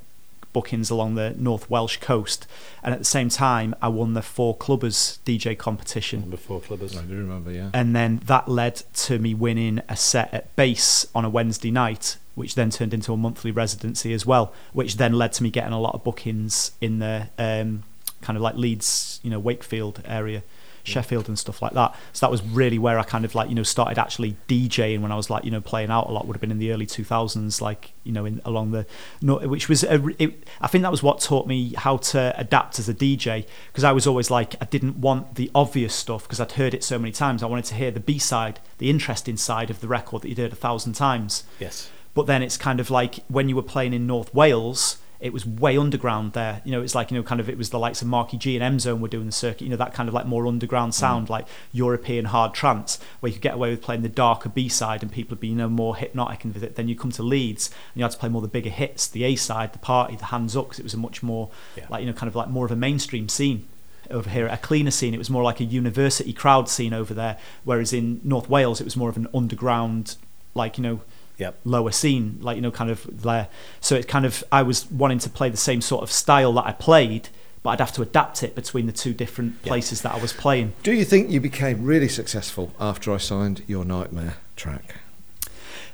bookings 0.54 0.88
along 0.88 1.16
the 1.16 1.34
North 1.36 1.68
Welsh 1.68 1.98
coast. 1.98 2.46
And 2.82 2.94
at 2.94 2.98
the 2.98 3.04
same 3.04 3.28
time, 3.28 3.74
I 3.82 3.88
won 3.88 4.14
the 4.14 4.22
Four 4.22 4.56
Clubbers 4.56 5.18
DJ 5.26 5.58
competition. 5.58 6.20
Number 6.20 6.38
four 6.38 6.60
clubbers. 6.60 6.96
I 6.96 7.02
do 7.02 7.16
remember, 7.16 7.52
yeah. 7.52 7.68
And 7.74 7.94
then 7.94 8.22
that 8.24 8.48
led 8.48 8.82
to 8.94 9.18
me 9.18 9.34
winning 9.34 9.82
a 9.88 9.96
set 9.96 10.32
at 10.32 10.56
base 10.56 11.06
on 11.14 11.26
a 11.26 11.28
Wednesday 11.28 11.70
night, 11.70 12.16
which 12.34 12.54
then 12.54 12.70
turned 12.70 12.94
into 12.94 13.12
a 13.12 13.16
monthly 13.18 13.50
residency 13.50 14.14
as 14.14 14.24
well, 14.24 14.54
which 14.72 14.96
then 14.96 15.12
led 15.12 15.34
to 15.34 15.42
me 15.42 15.50
getting 15.50 15.74
a 15.74 15.80
lot 15.80 15.94
of 15.94 16.02
bookings 16.02 16.72
in 16.80 17.00
the 17.00 17.28
um, 17.38 17.82
kind 18.22 18.36
of 18.36 18.42
like 18.42 18.54
Leeds, 18.54 19.20
you 19.22 19.30
know, 19.30 19.38
Wakefield 19.38 20.00
area. 20.06 20.42
Sheffield 20.84 21.28
and 21.28 21.38
stuff 21.38 21.60
like 21.60 21.72
that. 21.72 21.94
So 22.12 22.26
that 22.26 22.30
was 22.30 22.42
really 22.42 22.78
where 22.78 22.98
I 22.98 23.02
kind 23.02 23.24
of 23.24 23.34
like 23.34 23.48
you 23.48 23.54
know 23.54 23.62
started 23.62 23.98
actually 23.98 24.36
DJing 24.48 25.00
when 25.00 25.10
I 25.10 25.16
was 25.16 25.30
like 25.30 25.44
you 25.44 25.50
know 25.50 25.60
playing 25.60 25.90
out 25.90 26.08
a 26.08 26.12
lot. 26.12 26.26
Would 26.26 26.36
have 26.36 26.40
been 26.40 26.50
in 26.50 26.58
the 26.58 26.72
early 26.72 26.86
two 26.86 27.04
thousands, 27.04 27.60
like 27.60 27.92
you 28.04 28.12
know 28.12 28.24
in 28.24 28.40
along 28.44 28.70
the, 28.70 28.86
which 29.22 29.68
was 29.68 29.82
a, 29.82 30.00
it, 30.22 30.46
I 30.60 30.68
think 30.68 30.82
that 30.82 30.90
was 30.90 31.02
what 31.02 31.20
taught 31.20 31.46
me 31.46 31.74
how 31.76 31.96
to 31.96 32.34
adapt 32.36 32.78
as 32.78 32.88
a 32.88 32.94
DJ 32.94 33.46
because 33.72 33.84
I 33.84 33.92
was 33.92 34.06
always 34.06 34.30
like 34.30 34.54
I 34.60 34.66
didn't 34.66 34.98
want 34.98 35.34
the 35.34 35.50
obvious 35.54 35.94
stuff 35.94 36.24
because 36.24 36.40
I'd 36.40 36.52
heard 36.52 36.74
it 36.74 36.84
so 36.84 36.98
many 36.98 37.12
times. 37.12 37.42
I 37.42 37.46
wanted 37.46 37.64
to 37.66 37.74
hear 37.74 37.90
the 37.90 38.00
B 38.00 38.18
side, 38.18 38.60
the 38.78 38.90
interesting 38.90 39.36
side 39.36 39.70
of 39.70 39.80
the 39.80 39.88
record 39.88 40.22
that 40.22 40.28
you'd 40.28 40.38
heard 40.38 40.52
a 40.52 40.56
thousand 40.56 40.92
times. 40.92 41.44
Yes. 41.58 41.90
But 42.14 42.26
then 42.26 42.42
it's 42.42 42.56
kind 42.56 42.78
of 42.78 42.90
like 42.90 43.16
when 43.28 43.48
you 43.48 43.56
were 43.56 43.62
playing 43.62 43.92
in 43.92 44.06
North 44.06 44.32
Wales, 44.32 44.98
it 45.24 45.32
was 45.32 45.46
way 45.46 45.78
underground 45.78 46.34
there. 46.34 46.60
You 46.66 46.72
know, 46.72 46.82
it's 46.82 46.94
like, 46.94 47.10
you 47.10 47.16
know, 47.16 47.22
kind 47.22 47.40
of 47.40 47.48
it 47.48 47.56
was 47.56 47.70
the 47.70 47.78
likes 47.78 48.02
of 48.02 48.08
Mark 48.08 48.34
EG 48.34 48.46
and 48.48 48.62
M 48.62 48.78
Zone 48.78 49.00
were 49.00 49.08
doing 49.08 49.24
the 49.24 49.32
circuit, 49.32 49.62
you 49.62 49.70
know, 49.70 49.76
that 49.76 49.94
kind 49.94 50.06
of 50.06 50.14
like 50.14 50.26
more 50.26 50.46
underground 50.46 50.92
mm. 50.92 50.96
sound, 50.96 51.30
like 51.30 51.46
European 51.72 52.26
hard 52.26 52.52
trance, 52.52 52.98
where 53.20 53.28
you 53.28 53.32
could 53.32 53.42
get 53.42 53.54
away 53.54 53.70
with 53.70 53.80
playing 53.80 54.02
the 54.02 54.10
darker 54.10 54.50
B 54.50 54.68
side 54.68 55.02
and 55.02 55.10
people 55.10 55.30
would 55.30 55.40
be, 55.40 55.48
you 55.48 55.54
know, 55.54 55.70
more 55.70 55.96
hypnotic 55.96 56.44
and 56.44 56.52
visit. 56.52 56.76
Then 56.76 56.88
you 56.88 56.94
come 56.94 57.10
to 57.12 57.22
Leeds 57.22 57.68
and 57.68 58.00
you 58.00 58.02
had 58.02 58.12
to 58.12 58.18
play 58.18 58.28
more 58.28 58.42
the 58.42 58.48
bigger 58.48 58.68
hits, 58.68 59.08
the 59.08 59.24
A 59.24 59.34
side, 59.34 59.72
the 59.72 59.78
party, 59.78 60.14
the 60.14 60.26
hands 60.26 60.54
up, 60.58 60.66
because 60.66 60.78
it 60.78 60.84
was 60.84 60.94
a 60.94 60.98
much 60.98 61.22
more 61.22 61.48
Yeah. 61.74 61.86
like, 61.88 62.02
you 62.02 62.06
know, 62.06 62.12
kind 62.12 62.28
of 62.28 62.36
like 62.36 62.48
more 62.48 62.66
of 62.66 62.70
a 62.70 62.76
mainstream 62.76 63.30
scene 63.30 63.66
over 64.10 64.28
here 64.28 64.46
a 64.48 64.58
cleaner 64.58 64.90
scene 64.90 65.14
it 65.14 65.18
was 65.18 65.30
more 65.30 65.42
like 65.42 65.60
a 65.60 65.64
university 65.64 66.34
crowd 66.34 66.68
scene 66.68 66.92
over 66.92 67.14
there 67.14 67.38
whereas 67.64 67.90
in 67.90 68.20
north 68.22 68.50
wales 68.50 68.78
it 68.78 68.84
was 68.84 68.98
more 68.98 69.08
of 69.08 69.16
an 69.16 69.26
underground 69.32 70.16
like 70.54 70.76
you 70.76 70.82
know 70.82 71.00
Yep. 71.38 71.58
lower 71.64 71.90
scene, 71.90 72.38
like 72.40 72.56
you 72.56 72.62
know, 72.62 72.70
kind 72.70 72.90
of 72.90 73.22
there. 73.22 73.48
So 73.80 73.96
it 73.96 74.06
kind 74.06 74.24
of 74.24 74.44
I 74.52 74.62
was 74.62 74.90
wanting 74.90 75.18
to 75.20 75.28
play 75.28 75.48
the 75.48 75.56
same 75.56 75.80
sort 75.80 76.02
of 76.02 76.10
style 76.12 76.52
that 76.54 76.64
I 76.66 76.72
played, 76.72 77.28
but 77.62 77.70
I'd 77.70 77.80
have 77.80 77.92
to 77.94 78.02
adapt 78.02 78.42
it 78.42 78.54
between 78.54 78.86
the 78.86 78.92
two 78.92 79.12
different 79.12 79.54
Yeah. 79.62 79.68
places 79.68 80.02
that 80.02 80.14
I 80.14 80.18
was 80.18 80.32
playing. 80.32 80.74
Do 80.82 80.92
you 80.92 81.04
think 81.04 81.30
you 81.30 81.40
became 81.40 81.84
really 81.84 82.08
successful 82.08 82.72
after 82.78 83.12
I 83.12 83.16
signed 83.16 83.62
your 83.66 83.84
Nightmare 83.84 84.36
track? 84.54 84.96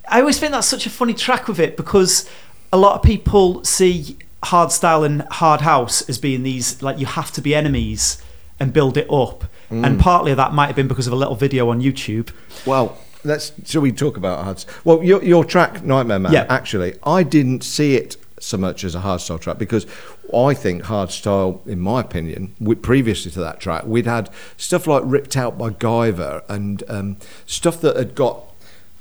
I 0.09 0.21
always 0.21 0.39
think 0.39 0.53
that's 0.53 0.67
such 0.67 0.87
a 0.87 0.91
funny 0.91 1.15
track 1.15 1.47
with 1.49 1.61
it 1.61 1.77
because 1.77 2.29
a 2.73 2.77
lot 2.77 2.97
of 2.97 3.03
people 3.03 3.65
see 3.65 4.19
hard 4.45 4.73
style 4.73 5.05
and 5.05 5.23
hard 5.31 5.61
house 5.61 6.09
as 6.09 6.19
being 6.19 6.43
these 6.43 6.83
like 6.83 6.99
you 6.99 7.07
have 7.07 7.31
to 7.33 7.41
be 7.41 7.55
enemies 7.55 8.21
and 8.59 8.73
build 8.73 8.97
it 8.97 9.11
up. 9.11 9.45
And 9.71 9.85
mm. 9.85 10.01
partly 10.01 10.35
that 10.35 10.53
might 10.53 10.67
have 10.67 10.77
been 10.77 10.89
because 10.89 11.07
of 11.07 11.13
a 11.13 11.17
little 11.17 11.37
video 11.37 11.71
on 11.71 11.81
YouTube. 11.81 12.31
Well, 12.67 12.99
let's. 13.25 13.53
Shall 13.65 13.83
we 13.83 13.93
talk 13.93 14.17
about 14.17 14.45
hard? 14.45 14.65
Well, 14.85 15.03
your 15.03 15.23
your 15.23 15.45
track 15.45 15.83
Nightmare 15.85 16.19
Man. 16.19 16.33
Yeah. 16.33 16.47
Actually, 16.49 16.95
I 17.05 17.23
didn't 17.23 17.63
see 17.65 17.95
it 17.97 18.17
so 18.39 18.57
much 18.57 18.85
as 18.85 18.95
a 18.95 19.01
hardstyle 19.01 19.39
track 19.41 19.59
because 19.59 19.87
I 20.35 20.55
think 20.55 20.85
hardstyle, 20.85 21.67
in 21.67 21.79
my 21.81 22.01
opinion, 22.01 22.55
we, 22.59 22.75
previously 22.75 23.31
to 23.33 23.41
that 23.41 23.61
track, 23.61 23.85
we'd 23.85 24.07
had 24.07 24.31
stuff 24.57 24.87
like 24.87 25.03
ripped 25.05 25.37
out 25.37 25.59
by 25.59 25.71
Guyver 25.71 26.43
and 26.49 26.83
um, 26.89 27.17
stuff 27.45 27.81
that 27.83 27.97
had 27.97 28.15
got 28.15 28.45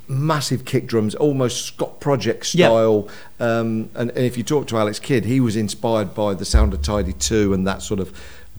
massive 0.10 0.66
kick 0.66 0.88
drums, 0.88 1.16
almost 1.16 1.66
Scot 1.66 2.02
Project 2.02 2.54
Yeah. 2.54 2.68
style. 2.68 3.08
Um, 3.40 3.90
and, 3.96 4.10
and 4.10 4.18
if 4.26 4.38
you 4.38 4.44
talk 4.44 4.68
to 4.68 4.78
Alex 4.78 5.00
Kidd, 5.00 5.24
he 5.24 5.40
was 5.40 5.56
inspired 5.56 6.14
by 6.14 6.34
the 6.34 6.46
sound 6.46 6.74
of 6.74 6.82
Tidy 6.82 7.14
Two 7.14 7.54
and 7.54 7.66
that 7.66 7.82
sort 7.82 8.00
of 8.02 8.12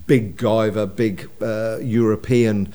big 0.06 0.36
Guyver, 0.36 0.86
big 0.94 1.28
uh, 1.42 1.78
European. 1.82 2.72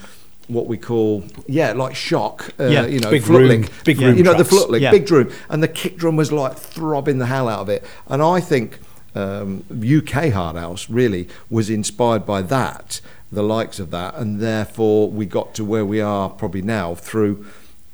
What 0.47 0.67
we 0.67 0.77
call, 0.77 1.23
yeah, 1.47 1.73
like 1.73 1.95
shock, 1.95 2.51
uh, 2.59 2.65
Yeah. 2.65 2.85
you 2.85 2.99
know, 2.99 3.09
Big 3.09 3.27
room- 3.27 3.47
lick. 3.47 3.71
big 3.83 3.99
you 3.99 4.07
room 4.07 4.21
know, 4.21 4.33
the 4.41 4.67
lick, 4.69 4.81
Yeah. 4.81 4.91
big 4.91 5.05
drum, 5.05 5.29
and 5.49 5.63
the 5.63 5.67
kick 5.67 5.97
drum 5.97 6.15
was 6.15 6.31
like 6.31 6.55
throbbing 6.57 7.17
the 7.17 7.25
hell 7.25 7.47
out 7.49 7.61
of 7.61 7.69
it. 7.69 7.83
And 8.07 8.21
I 8.21 8.39
think 8.41 8.79
um, 9.15 9.63
UK 9.71 10.29
hard 10.31 10.57
house 10.57 10.89
really 10.89 11.29
was 11.49 11.69
inspired 11.69 12.25
by 12.25 12.41
that, 12.41 12.99
the 13.31 13.41
likes 13.43 13.79
of 13.79 13.89
that, 13.91 14.13
and 14.17 14.41
therefore 14.41 15.09
we 15.09 15.25
got 15.25 15.55
to 15.55 15.63
where 15.63 15.85
we 15.85 16.01
are 16.01 16.29
probably 16.29 16.61
now 16.61 16.95
through 16.95 17.45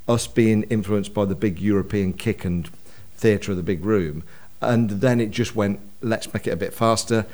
us 0.10 0.26
being 0.26 0.64
influenced 0.64 1.14
by 1.14 1.24
the 1.26 1.36
big 1.36 1.60
European 1.60 2.12
kick 2.12 2.44
and 2.44 2.70
theatre 3.16 3.52
of 3.52 3.58
the 3.58 3.64
big 3.64 3.86
room, 3.86 4.24
and 4.62 4.90
then 4.90 5.22
it 5.22 5.30
just 5.30 5.56
went, 5.56 5.80
let's 6.02 6.34
make 6.34 6.48
it 6.48 6.52
a 6.52 6.56
bit 6.56 6.74
faster. 6.74 7.26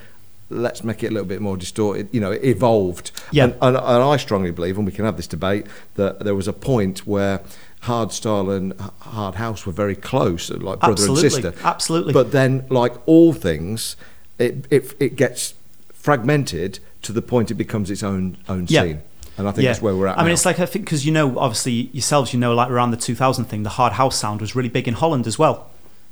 Let's 0.50 0.84
make 0.84 1.04
it 1.04 1.08
a 1.08 1.12
little 1.12 1.28
bit 1.28 1.42
more 1.42 1.58
distorted. 1.58 2.08
You 2.12 2.22
know, 2.22 2.32
it 2.32 2.44
evolved. 2.44 3.12
Yeah. 3.32 3.46
And, 3.46 3.54
and, 3.62 3.76
and 3.78 4.04
I 4.04 4.16
strongly 4.18 4.52
believe, 4.52 4.78
and 4.78 4.86
we 4.86 4.92
can 4.94 5.04
have 5.06 5.18
this 5.18 5.28
debate, 5.28 5.68
that 5.96 6.20
there 6.22 6.36
was 6.36 6.48
a 6.48 6.54
point 6.54 7.06
where 7.06 7.42
hard 7.82 8.12
style 8.14 8.50
and 8.50 8.74
hard 9.02 9.36
house 9.36 9.66
were 9.66 9.74
very 9.74 9.96
close, 9.96 10.50
like 10.50 10.80
brother 10.80 10.94
Absolutely, 10.94 11.24
and 11.26 11.32
sister. 11.32 11.54
absolutely. 11.68 12.14
But 12.14 12.32
then, 12.32 12.66
like 12.70 12.94
all 13.06 13.34
things, 13.34 13.98
it, 14.40 14.66
it 14.70 14.96
it 15.00 15.16
gets 15.16 15.54
fragmented 15.94 16.80
to 17.02 17.12
the 17.12 17.22
point 17.22 17.52
it 17.52 17.56
becomes 17.56 17.92
its 17.92 18.04
own 18.04 18.38
own 18.48 18.66
Yeah. 18.70 18.84
scene. 18.84 19.02
And 19.38 19.48
I 19.48 19.52
think 19.52 19.66
that's 19.68 19.82
where 19.84 19.96
we're 19.96 20.08
at. 20.08 20.18
I 20.18 20.24
mean, 20.24 20.34
it's 20.34 20.46
like 20.46 20.60
I 20.60 20.66
think 20.66 20.86
because 20.86 21.06
you 21.06 21.12
know, 21.12 21.38
obviously 21.38 21.90
yourselves, 21.94 22.34
you 22.34 22.40
know, 22.40 22.56
like 22.56 22.72
around 22.72 22.90
the 22.92 22.98
2000 22.98 23.46
thing, 23.46 23.62
the 23.64 23.70
hard 23.70 23.94
house 23.94 24.18
sound 24.18 24.42
was 24.42 24.56
really 24.56 24.70
big 24.70 24.88
in 24.88 24.96
Holland 24.96 25.28
as 25.28 25.38
well, 25.38 25.70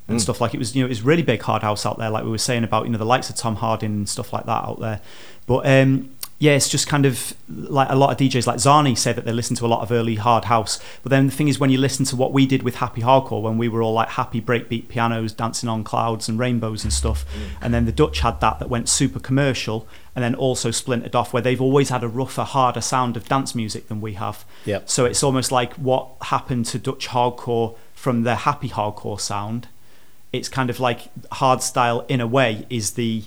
Mm. 0.08 0.12
and 0.12 0.22
stuff 0.22 0.40
like 0.40 0.54
it 0.54 0.58
was. 0.58 0.76
You 0.76 0.84
know, 0.84 0.86
it 0.86 0.90
was 0.90 1.02
really 1.02 1.24
big 1.24 1.42
hard 1.42 1.64
house 1.64 1.86
out 1.86 1.98
there, 1.98 2.10
like 2.10 2.24
we 2.24 2.30
were 2.30 2.38
saying 2.38 2.64
about 2.64 2.86
you 2.86 2.92
know 2.92 2.98
the 2.98 3.06
likes 3.06 3.30
of 3.30 3.36
Tom 3.36 3.56
Harding 3.56 3.92
and 3.92 4.10
stuff 4.10 4.34
like 4.34 4.46
that 4.46 4.64
out 4.64 4.80
there. 4.80 5.02
But 5.48 5.66
um, 5.68 6.16
yeah, 6.38 6.52
it's 6.52 6.68
just 6.68 6.88
kind 6.88 7.06
of 7.06 7.34
like 7.48 7.90
a 7.90 7.96
lot 7.96 8.12
of 8.12 8.18
DJs 8.18 8.46
like 8.46 8.60
Zany 8.60 8.94
say 8.94 9.14
that 9.14 9.24
they 9.24 9.32
listen 9.32 9.56
to 9.56 9.66
a 9.66 9.68
lot 9.68 9.82
of 9.82 9.92
early 9.92 10.16
hard 10.16 10.46
house. 10.46 10.80
But 11.02 11.10
then 11.10 11.28
the 11.28 11.32
thing 11.32 11.48
is, 11.48 11.60
when 11.60 11.70
you 11.70 11.78
listen 11.78 12.06
to 12.06 12.16
what 12.16 12.34
we 12.34 12.46
did 12.46 12.62
with 12.62 12.76
Happy 12.76 13.02
Hardcore, 13.02 13.42
when 13.42 13.58
we 13.58 13.70
were 13.70 13.82
all 13.82 13.94
like 13.94 14.10
happy 14.10 14.42
breakbeat 14.42 14.90
pianos 14.90 15.32
dancing 15.32 15.70
on 15.70 15.84
clouds 15.84 16.28
and 16.28 16.38
rainbows 16.38 16.84
and 16.84 16.92
stuff, 16.92 17.26
and 17.62 17.74
then 17.74 17.86
the 17.86 17.92
Dutch 17.92 18.20
had 18.20 18.42
that 18.42 18.60
that 18.60 18.70
went 18.70 18.90
super 18.90 19.20
commercial, 19.20 19.88
and 20.14 20.24
then 20.24 20.36
also 20.36 20.72
splintered 20.72 21.16
off 21.16 21.32
where 21.32 21.42
they've 21.42 21.62
always 21.62 21.90
had 21.90 22.04
a 22.04 22.08
rougher, 22.08 22.44
harder 22.44 22.82
sound 22.82 23.16
of 23.16 23.30
dance 23.30 23.56
music 23.56 23.88
than 23.88 24.02
we 24.02 24.14
have. 24.14 24.44
Yep. 24.66 24.90
So 24.90 25.06
it's 25.06 25.24
almost 25.24 25.52
like 25.52 25.74
what 25.76 26.10
happened 26.24 26.66
to 26.68 26.78
Dutch 26.78 27.08
hardcore 27.08 27.76
from 27.94 28.24
the 28.24 28.36
happy 28.36 28.70
hardcore 28.70 29.20
sound. 29.20 29.68
It's 30.32 30.50
kind 30.50 30.70
of 30.70 30.80
like 30.80 31.10
hard 31.34 31.62
style 31.62 32.06
in 32.08 32.20
a 32.22 32.28
way 32.28 32.66
is 32.70 32.92
the 32.92 33.24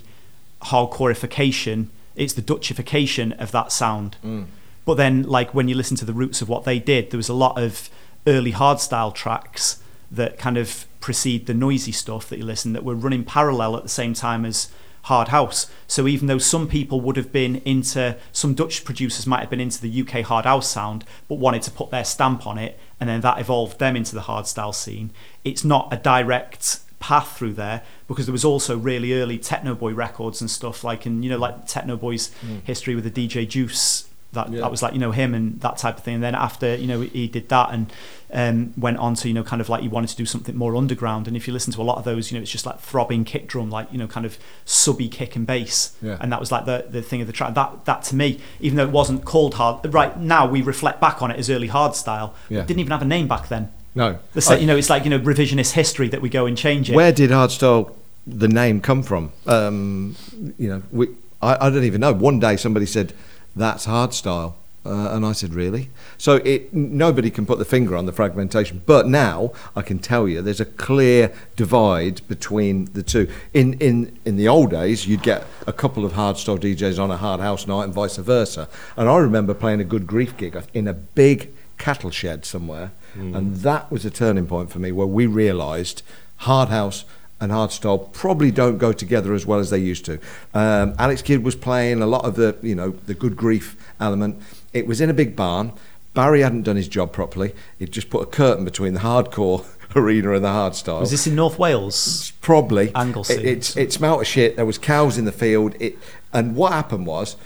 hardcoreification. 0.63 1.87
It's 2.15 2.33
the 2.33 2.41
Dutchification 2.41 3.39
of 3.39 3.51
that 3.51 3.71
sound. 3.71 4.17
Mm. 4.23 4.47
But 4.85 4.95
then, 4.95 5.23
like 5.23 5.53
when 5.53 5.67
you 5.67 5.75
listen 5.75 5.97
to 5.97 6.05
the 6.05 6.13
roots 6.13 6.41
of 6.41 6.49
what 6.49 6.63
they 6.63 6.79
did, 6.79 7.11
there 7.11 7.17
was 7.17 7.29
a 7.29 7.33
lot 7.33 7.59
of 7.61 7.89
early 8.27 8.51
hardstyle 8.51 9.13
tracks 9.13 9.81
that 10.11 10.37
kind 10.37 10.57
of 10.57 10.85
precede 10.99 11.45
the 11.45 11.53
noisy 11.53 11.91
stuff 11.91 12.27
that 12.29 12.37
you 12.39 12.45
listen 12.45 12.73
that 12.73 12.83
were 12.83 12.95
running 12.95 13.23
parallel 13.23 13.77
at 13.77 13.83
the 13.83 13.89
same 13.89 14.13
time 14.13 14.45
as 14.45 14.69
hard 15.03 15.29
house. 15.29 15.69
So 15.87 16.07
even 16.07 16.27
though 16.27 16.37
some 16.37 16.67
people 16.67 17.01
would 17.01 17.17
have 17.17 17.31
been 17.31 17.57
into 17.57 18.17
some 18.31 18.53
Dutch 18.53 18.83
producers 18.83 19.25
might 19.25 19.41
have 19.41 19.49
been 19.49 19.59
into 19.59 19.81
the 19.81 20.01
UK 20.01 20.25
hard 20.25 20.45
house 20.45 20.69
sound, 20.69 21.05
but 21.27 21.35
wanted 21.35 21.61
to 21.63 21.71
put 21.71 21.89
their 21.89 22.03
stamp 22.03 22.45
on 22.45 22.57
it, 22.57 22.77
and 22.99 23.09
then 23.09 23.21
that 23.21 23.39
evolved 23.39 23.79
them 23.79 23.95
into 23.95 24.13
the 24.13 24.21
hard 24.21 24.45
style 24.47 24.73
scene. 24.73 25.11
It's 25.43 25.63
not 25.63 25.87
a 25.91 25.97
direct 25.97 26.79
path 26.99 27.37
through 27.37 27.53
there 27.53 27.81
because 28.07 28.25
there 28.25 28.33
was 28.33 28.43
also 28.45 28.77
really 28.77 29.13
early 29.13 29.39
Technoboy 29.39 29.95
records 29.95 30.41
and 30.41 30.49
stuff 30.51 30.83
like 30.83 31.05
and 31.05 31.23
you 31.23 31.29
know 31.29 31.37
like 31.37 31.65
Technoboy's 31.65 32.31
history 32.63 32.95
with 32.95 33.11
the 33.11 33.27
DJ 33.27 33.47
Juice 33.47 34.05
that 34.33 34.51
Yeah. 34.51 34.59
that 34.61 34.69
was 34.69 34.83
like 34.83 34.93
you 34.93 34.99
know 34.99 35.11
him 35.11 35.33
and 35.33 35.59
that 35.61 35.77
type 35.77 35.97
of 35.97 36.03
thing 36.03 36.15
and 36.15 36.23
then 36.23 36.35
after 36.35 36.75
you 36.75 36.85
know 36.87 37.01
he 37.01 37.27
did 37.27 37.49
that 37.49 37.69
and 37.71 37.91
um, 38.31 38.73
went 38.77 38.97
on 38.97 39.15
to 39.15 39.27
you 39.27 39.33
know 39.33 39.43
kind 39.43 39.59
of 39.59 39.69
like 39.69 39.81
he 39.81 39.87
wanted 39.87 40.09
to 40.11 40.15
do 40.15 40.25
something 40.25 40.55
more 40.55 40.75
underground 40.75 41.27
and 41.27 41.35
if 41.35 41.47
you 41.47 41.53
listen 41.53 41.73
to 41.73 41.81
a 41.81 41.83
lot 41.83 41.97
of 41.97 42.03
those 42.03 42.31
you 42.31 42.37
know 42.37 42.41
it's 42.43 42.51
just 42.51 42.63
like 42.65 42.79
throbbing 42.79 43.23
kick 43.23 43.47
drum 43.47 43.71
like 43.71 43.91
you 43.91 43.97
know 43.97 44.05
kind 44.05 44.27
of 44.27 44.37
subby 44.65 45.07
kick 45.09 45.35
and 45.35 45.47
bass 45.47 45.95
Yeah. 46.01 46.17
and 46.19 46.31
that 46.31 46.39
was 46.39 46.51
like 46.51 46.65
the 46.65 46.85
the 46.87 47.01
thing 47.01 47.21
of 47.21 47.27
the 47.27 47.33
track 47.33 47.55
that 47.55 47.85
that 47.85 48.03
to 48.03 48.15
me 48.15 48.39
even 48.59 48.75
though 48.77 48.83
it 48.83 48.91
wasn't 48.91 49.25
called 49.25 49.55
hard 49.55 49.91
right 49.91 50.15
now 50.19 50.45
we 50.47 50.61
reflect 50.61 51.01
back 51.01 51.23
on 51.23 51.31
it 51.31 51.39
as 51.39 51.49
early 51.49 51.67
hard 51.67 51.95
style 51.95 52.35
Yeah. 52.49 52.61
didn't 52.65 52.81
even 52.81 52.91
have 52.91 53.01
a 53.01 53.05
name 53.05 53.27
back 53.27 53.47
then 53.47 53.71
No. 53.95 54.19
you 54.55 54.65
know 54.65 54.77
it's 54.77 54.89
like 54.89 55.03
you 55.03 55.09
know 55.09 55.19
revisionist 55.19 55.71
history 55.71 56.07
that 56.09 56.21
we 56.21 56.29
go 56.29 56.45
and 56.45 56.57
change 56.57 56.89
it 56.89 56.95
Where 56.95 57.11
did 57.11 57.31
hardstyle 57.31 57.95
the 58.29 58.47
name 58.47 58.81
come 58.81 59.03
from? 59.03 59.31
Um, 59.47 60.15
you 60.57 60.69
know, 60.69 60.83
we, 60.91 61.07
I, 61.41 61.67
I 61.67 61.69
don't 61.69 61.83
even 61.83 62.01
know. 62.01 62.13
One 62.13 62.39
day 62.39 62.57
somebody 62.57 62.85
said 62.85 63.13
that's 63.55 63.87
hardstyle, 63.87 64.53
uh, 64.85 65.09
and 65.11 65.25
I 65.25 65.31
said 65.31 65.53
really. 65.53 65.89
So 66.17 66.35
it 66.37 66.73
nobody 66.73 67.29
can 67.29 67.45
put 67.45 67.57
the 67.57 67.65
finger 67.65 67.95
on 67.95 68.05
the 68.05 68.11
fragmentation. 68.11 68.83
But 68.85 69.07
now 69.07 69.51
I 69.75 69.81
can 69.81 69.99
tell 69.99 70.27
you, 70.27 70.41
there's 70.41 70.59
a 70.59 70.65
clear 70.65 71.33
divide 71.55 72.21
between 72.27 72.85
the 72.93 73.03
two. 73.03 73.29
In 73.53 73.73
in 73.75 74.17
in 74.25 74.37
the 74.37 74.47
old 74.47 74.71
days, 74.71 75.07
you'd 75.07 75.23
get 75.23 75.45
a 75.65 75.73
couple 75.73 76.05
of 76.05 76.13
hardstyle 76.13 76.59
DJs 76.59 77.01
on 77.01 77.11
a 77.11 77.17
hard 77.17 77.41
house 77.41 77.67
night, 77.67 77.85
and 77.85 77.93
vice 77.93 78.17
versa. 78.17 78.69
And 78.95 79.09
I 79.09 79.17
remember 79.17 79.53
playing 79.53 79.81
a 79.81 79.85
good 79.85 80.07
grief 80.07 80.37
gig 80.37 80.61
in 80.73 80.87
a 80.87 80.93
big 80.93 81.51
cattle 81.77 82.11
shed 82.11 82.45
somewhere, 82.45 82.91
and 83.15 83.57
that 83.57 83.91
was 83.91 84.05
a 84.05 84.09
turning 84.09 84.47
point 84.47 84.71
for 84.71 84.79
me 84.79 84.91
where 84.91 85.07
we 85.07 85.25
realised 85.25 86.03
hard 86.37 86.69
house 86.69 87.05
and 87.41 87.51
hardstyle 87.51 88.11
probably 88.11 88.51
don't 88.51 88.77
go 88.77 88.91
together 88.91 89.33
as 89.33 89.45
well 89.45 89.59
as 89.59 89.69
they 89.69 89.77
used 89.77 90.05
to. 90.05 90.19
Um, 90.53 90.93
Alex 90.99 91.21
Kidd 91.21 91.43
was 91.43 91.55
playing 91.55 92.01
a 92.01 92.07
lot 92.07 92.25
of 92.25 92.35
the 92.35 92.57
you 92.61 92.75
know 92.75 92.91
the 92.91 93.13
good 93.13 93.35
grief 93.35 93.75
element. 93.99 94.41
It 94.73 94.87
was 94.87 95.01
in 95.01 95.09
a 95.09 95.13
big 95.13 95.35
barn. 95.35 95.73
Barry 96.13 96.41
hadn't 96.41 96.63
done 96.63 96.75
his 96.75 96.87
job 96.87 97.13
properly. 97.13 97.53
He'd 97.77 97.91
just 97.91 98.09
put 98.09 98.21
a 98.21 98.25
curtain 98.25 98.65
between 98.65 98.93
the 98.93 99.01
hardcore 99.01 99.65
arena 99.95 100.33
and 100.33 100.43
the 100.43 100.49
hardstyle. 100.49 100.99
was 100.99 101.11
this 101.11 101.27
in 101.27 101.35
North 101.35 101.57
Wales 101.57 102.33
Probably. 102.41 102.93
Anglesey. 102.95 103.35
It, 103.35 103.45
it, 103.45 103.77
it 103.77 103.93
smelt 103.93 104.21
of 104.21 104.27
shit. 104.27 104.55
There 104.55 104.65
was 104.65 104.77
cows 104.77 105.17
in 105.17 105.25
the 105.25 105.31
field. 105.31 105.75
It, 105.79 105.97
and 106.33 106.55
what 106.55 106.73
happened 106.73 107.05
was, 107.05 107.37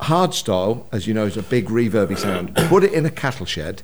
hardstyle, 0.00 0.84
as 0.92 1.06
you 1.06 1.14
know, 1.14 1.26
is 1.26 1.36
a 1.36 1.42
big 1.42 1.66
reverby 1.66 2.16
sound. 2.18 2.54
Put 2.54 2.84
it 2.84 2.92
in 2.92 3.04
a 3.04 3.10
cattle 3.10 3.46
shed, 3.46 3.82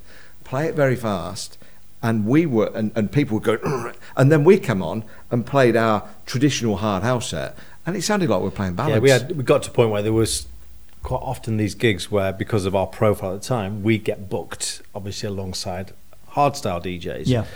play 0.55 0.69
it 0.69 0.77
very 0.77 0.95
fast, 0.95 1.59
and 2.01 2.27
we 2.27 2.47
were, 2.47 2.71
and, 2.77 2.93
and 2.95 3.11
people 3.11 3.41
would 3.41 3.43
go, 3.43 3.93
and 4.17 4.31
then 4.31 4.45
we 4.45 4.57
come 4.57 4.83
on 4.83 5.03
and 5.33 5.45
played 5.45 5.75
our 5.75 6.09
traditional 6.27 6.77
hard 6.77 7.03
house 7.03 7.31
set, 7.31 7.59
and 7.85 7.97
it 7.97 8.03
sounded 8.03 8.31
like 8.31 8.39
we 8.39 8.45
were 8.45 8.51
playing 8.53 8.77
ballads. 8.77 8.95
Yeah, 8.95 9.01
we 9.01 9.11
had 9.11 9.37
we 9.37 9.43
got 9.43 9.65
to 9.65 9.71
a 9.71 9.73
point 9.73 9.91
where 9.91 10.01
there 10.01 10.13
was 10.13 10.47
quite 11.03 11.23
often 11.23 11.57
these 11.57 11.75
gigs 11.75 12.09
where 12.09 12.33
because 12.33 12.67
of 12.67 12.75
our 12.77 12.87
profile 12.87 13.35
at 13.35 13.43
the 13.43 13.49
time, 13.49 13.83
we 13.83 13.99
get 13.99 14.31
booked 14.31 14.81
obviously 14.95 15.29
alongside 15.29 15.93
hardstyle 16.35 16.81
DJs. 16.81 17.25
Yeah. 17.27 17.47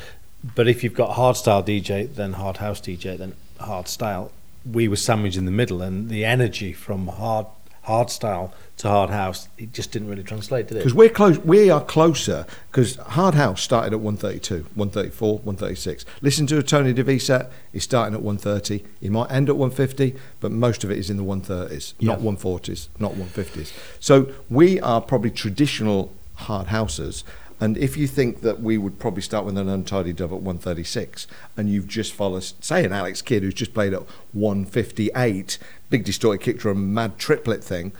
But 0.57 0.67
if 0.67 0.83
you've 0.83 0.95
got 0.95 1.17
hardstyle 1.17 1.65
DJ, 1.65 2.13
then 2.13 2.33
hard 2.33 2.57
house 2.57 2.81
DJ, 2.81 3.17
then 3.17 3.35
hard 3.61 3.87
style. 3.87 4.33
we 4.71 4.89
were 4.89 4.97
sandwiched 4.97 5.37
in 5.37 5.45
the 5.45 5.53
middle, 5.53 5.83
and 5.83 6.09
the 6.11 6.25
energy 6.25 6.73
from 6.73 7.07
hard 7.07 7.47
hardstyle 7.89 8.53
to 8.77 8.89
hard 8.89 9.11
house, 9.11 9.49
it 9.59 9.73
just 9.73 9.91
didn't 9.91 10.09
really 10.09 10.23
translate, 10.23 10.69
did 10.69 10.77
it? 10.77 10.81
Because 10.81 10.95
we're 10.95 11.09
close, 11.09 11.39
we 11.39 11.71
are 11.71 11.83
closer. 11.83 12.47
Because 12.71 12.97
Hard 12.97 13.35
House 13.35 13.61
started 13.61 13.93
at 13.93 14.01
132, 14.01 14.67
134, 14.75 15.39
136. 15.39 16.05
Listen 16.21 16.47
to 16.47 16.59
a 16.59 16.63
Tony 16.63 16.93
De 16.93 17.03
Vit 17.03 17.21
set. 17.23 17.51
He's 17.73 17.85
starting 17.85 18.15
at 18.15 18.23
130. 18.23 18.85
He 19.01 19.09
might 19.09 19.31
end 19.33 19.49
at 19.49 19.57
150, 19.57 20.15
but 20.39 20.53
most 20.53 20.85
of 20.85 20.91
it 20.91 20.99
is 20.99 21.11
in 21.11 21.17
the 21.17 21.25
130s, 21.25 21.95
not 22.01 22.21
Yeah. 22.21 22.25
140s, 22.25 22.89
not 23.01 23.17
150s. 23.17 23.73
So 23.99 24.29
we 24.49 24.79
are 24.81 25.01
probably 25.01 25.31
traditional 25.31 26.13
hard 26.35 26.69
houses. 26.69 27.25
And 27.61 27.77
if 27.77 27.97
you 27.97 28.07
think 28.07 28.43
that 28.43 28.63
we 28.63 28.79
would 28.79 29.01
probably 29.01 29.23
start 29.23 29.45
with 29.45 29.59
an 29.59 29.69
untidy 29.69 30.13
dove 30.13 30.33
at 30.33 30.41
136, 30.41 31.27
and 31.57 31.69
you've 31.69 31.89
just 31.89 32.13
followed, 32.13 32.45
say, 32.61 32.85
an 32.85 32.93
Alex 32.93 33.21
Kidd 33.21 33.43
who's 33.43 33.55
just 33.55 33.75
played 33.75 33.93
at 33.93 34.03
158, 34.33 35.59
big 35.91 36.05
distorted 36.05 36.43
kick 36.43 36.59
drum, 36.59 36.93
mad 36.95 37.19
triplet 37.19 37.63
thing, 37.65 37.93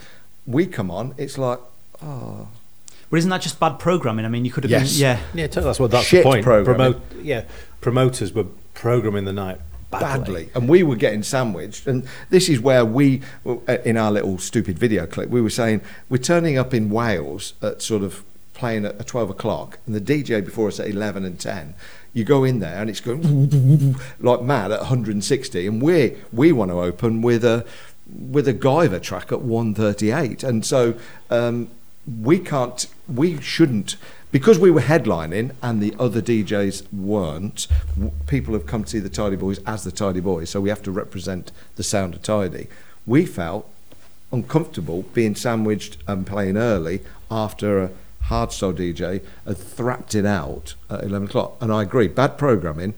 we 0.47 0.67
come 0.67 0.91
on, 0.91 1.15
it's 1.17 1.39
like, 1.39 1.59
oh, 2.03 2.49
but 3.11 3.17
isn't 3.19 3.31
that 3.31 3.41
just 3.43 3.59
bad 3.59 3.79
programming 3.79 4.25
I 4.25 4.29
mean 4.29 4.45
you 4.45 4.51
could 4.51 4.65
have 4.65 4.71
Yes. 4.71 4.93
been 4.95 5.01
yeah 5.03 5.21
yeah, 5.35 5.47
totally, 5.47 5.65
that's 5.67 5.81
what 5.81 5.91
that's 5.91 6.07
Shit 6.07 6.25
the 6.25 6.31
point. 6.31 6.45
programming. 6.45 6.95
Promote, 7.01 7.25
yeah, 7.25 7.45
promoters 7.81 8.33
were 8.33 8.47
programming 8.75 9.25
the 9.25 9.33
night 9.33 9.61
badly. 9.91 10.09
badly. 10.45 10.51
And 10.55 10.69
we 10.69 10.83
were 10.83 10.97
getting 10.97 11.23
sandwiched. 11.23 11.87
And 11.87 12.07
this 12.29 12.49
is 12.51 12.61
where 12.61 12.85
we, 12.85 13.23
in 13.85 13.97
our 13.97 14.13
little 14.13 14.37
stupid 14.39 14.79
video 14.79 15.07
clip, 15.07 15.31
we 15.31 15.41
were 15.41 15.49
saying 15.51 15.81
we're 16.11 16.19
turning 16.19 16.59
up 16.59 16.75
in 16.75 16.91
Wales 16.91 17.55
at 17.63 17.81
sort 17.81 18.03
of 18.03 18.23
playing 18.53 18.85
at 18.85 19.07
12 19.07 19.31
o'clock, 19.31 19.79
and 19.87 19.95
the 19.95 20.01
DJ 20.01 20.45
before 20.45 20.69
us 20.69 20.79
at 20.79 20.89
11 20.89 21.25
and 21.25 21.39
10. 21.41 21.75
You 22.13 22.25
go 22.25 22.45
in 22.45 22.61
there 22.61 22.81
and 22.81 22.91
it's 22.91 23.01
going 23.01 23.95
like 24.21 24.43
mad 24.43 24.73
at 24.73 24.81
160, 24.81 25.67
and 25.67 25.83
we 25.83 26.17
we 26.33 26.53
want 26.53 26.71
to 26.71 26.81
open 26.81 27.23
with 27.23 27.45
a 27.45 27.65
with 28.09 28.49
a 28.49 28.55
Guyver 28.55 29.03
track 29.03 29.31
at 29.33 29.43
138, 29.43 30.43
and 30.43 30.65
so 30.65 30.95
um, 31.31 31.69
we 32.23 32.39
can't, 32.39 32.87
we 33.07 33.41
shouldn't, 33.41 33.97
because 34.33 34.59
we 34.59 34.71
were 34.71 34.81
headlining 34.81 35.55
and 35.63 35.83
the 35.83 35.95
other 35.99 36.23
DJs 36.23 36.93
weren't. 36.93 37.67
People 38.27 38.55
have 38.55 38.67
come 38.67 38.85
to 38.85 38.91
see 38.91 38.99
the 38.99 39.09
Tidy 39.09 39.37
Boys 39.37 39.61
as 39.67 39.85
the 39.85 39.93
Tidy 39.93 40.21
Boys, 40.21 40.51
so 40.51 40.61
we 40.61 40.69
have 40.69 40.83
to 40.83 40.91
represent 40.91 41.53
the 41.77 41.83
sound 41.83 42.15
of 42.15 42.23
Tidy. 42.23 42.69
We 43.07 43.27
felt 43.27 43.71
uncomfortable 44.33 45.03
being 45.15 45.35
sandwiched 45.35 45.99
and 46.07 46.27
playing 46.27 46.57
early 46.57 47.01
after 47.31 47.83
a 47.83 47.91
hardstyle 48.29 48.75
DJ 48.75 49.23
had 49.47 49.57
thrapped 49.57 50.15
it 50.15 50.27
out 50.27 50.75
at 50.91 51.05
11 51.05 51.29
o'clock. 51.29 51.57
And 51.61 51.73
I 51.73 51.83
agree, 51.83 52.09
bad 52.09 52.39
programming, 52.39 52.95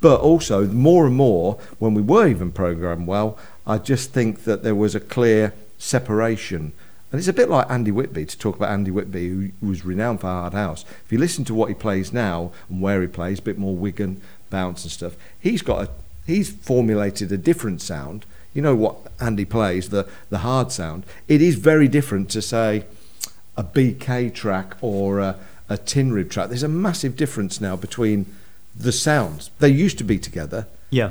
but 0.00 0.20
also 0.20 0.66
more 0.66 1.06
and 1.06 1.16
more 1.16 1.58
when 1.78 1.94
we 1.94 2.02
were 2.02 2.26
even 2.26 2.52
programmed 2.52 3.06
well, 3.06 3.38
I 3.66 3.78
just 3.78 4.12
think 4.12 4.44
that 4.44 4.62
there 4.62 4.74
was 4.74 4.94
a 4.94 5.00
clear 5.00 5.54
separation. 5.78 6.72
And 7.10 7.18
it's 7.18 7.28
a 7.28 7.32
bit 7.32 7.50
like 7.50 7.70
Andy 7.70 7.90
Whitby 7.90 8.24
to 8.26 8.38
talk 8.38 8.56
about 8.56 8.70
Andy 8.70 8.90
Whitby, 8.90 9.28
who 9.28 9.50
was 9.60 9.84
renowned 9.84 10.20
for 10.20 10.28
hard 10.28 10.54
house. 10.54 10.84
If 11.04 11.12
you 11.12 11.18
listen 11.18 11.44
to 11.44 11.54
what 11.54 11.68
he 11.68 11.74
plays 11.74 12.12
now 12.12 12.52
and 12.68 12.80
where 12.80 13.00
he 13.02 13.06
plays, 13.06 13.38
a 13.38 13.42
bit 13.42 13.58
more 13.58 13.76
Wigan 13.76 14.20
bounce 14.50 14.82
and 14.84 14.90
stuff, 14.90 15.16
he's 15.38 15.62
got 15.62 15.84
a 15.84 15.90
he's 16.26 16.50
formulated 16.50 17.30
a 17.32 17.36
different 17.36 17.82
sound. 17.82 18.24
You 18.54 18.62
know 18.62 18.74
what 18.74 18.96
Andy 19.20 19.44
plays, 19.44 19.90
the 19.90 20.08
the 20.30 20.38
hard 20.38 20.72
sound. 20.72 21.04
It 21.28 21.42
is 21.42 21.56
very 21.56 21.86
different 21.86 22.30
to 22.30 22.42
say 22.42 22.86
a 23.56 23.64
BK 23.64 24.32
track 24.34 24.76
or 24.80 25.20
a, 25.20 25.38
a 25.68 25.78
tin 25.78 26.12
rib 26.12 26.30
track. 26.30 26.48
There's 26.48 26.62
a 26.62 26.68
massive 26.68 27.16
difference 27.16 27.60
now 27.60 27.76
between 27.76 28.26
the 28.74 28.92
sounds. 28.92 29.50
They 29.58 29.68
used 29.68 29.98
to 29.98 30.04
be 30.04 30.18
together, 30.18 30.66
yeah 30.90 31.10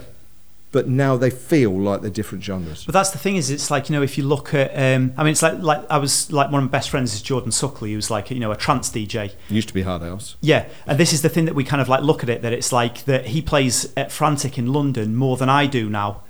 but 0.72 0.88
now 0.88 1.18
they 1.18 1.30
feel 1.30 1.72
like 1.72 2.02
they're 2.02 2.10
different 2.10 2.44
genres. 2.44 2.86
But 2.86 2.94
that's 2.94 3.12
the 3.12 3.18
thing 3.18 3.36
is, 3.36 3.50
it's 3.50 3.70
like 3.70 3.90
you 3.90 3.96
know, 3.96 4.02
if 4.02 4.18
you 4.18 4.24
look 4.24 4.54
at, 4.54 4.72
um, 4.72 5.14
I 5.18 5.24
mean, 5.24 5.32
it's 5.32 5.42
like 5.42 5.60
like 5.60 5.84
I 5.90 5.98
was 5.98 6.32
like 6.32 6.50
one 6.50 6.64
of 6.64 6.70
my 6.70 6.72
best 6.72 6.90
friends 6.90 7.14
is 7.14 7.22
Jordan 7.22 7.52
Suckley, 7.52 7.94
who's 7.94 8.10
like 8.10 8.32
you 8.32 8.40
know 8.40 8.52
a 8.52 8.58
trance 8.58 8.90
DJ. 8.90 9.34
Used 9.50 9.68
to 9.68 9.74
be 9.74 9.82
hard 9.82 10.02
house. 10.02 10.38
Yeah, 10.42 10.68
and 10.88 10.98
this 10.98 11.14
is 11.14 11.22
the 11.22 11.30
thing 11.30 11.46
that 11.46 11.56
we 11.56 11.64
kind 11.64 11.82
of 11.82 11.90
like 11.90 12.04
look 12.04 12.24
at 12.24 12.30
it 12.30 12.42
that 12.42 12.54
it's 12.54 12.72
like 12.72 13.06
that 13.06 13.28
he 13.28 13.42
plays 13.42 13.92
at 13.98 14.12
Frantic 14.12 14.58
in 14.58 14.72
London 14.72 15.16
more 15.16 15.38
than 15.38 15.50
I 15.50 15.66
do 15.66 15.90
now, 15.90 16.22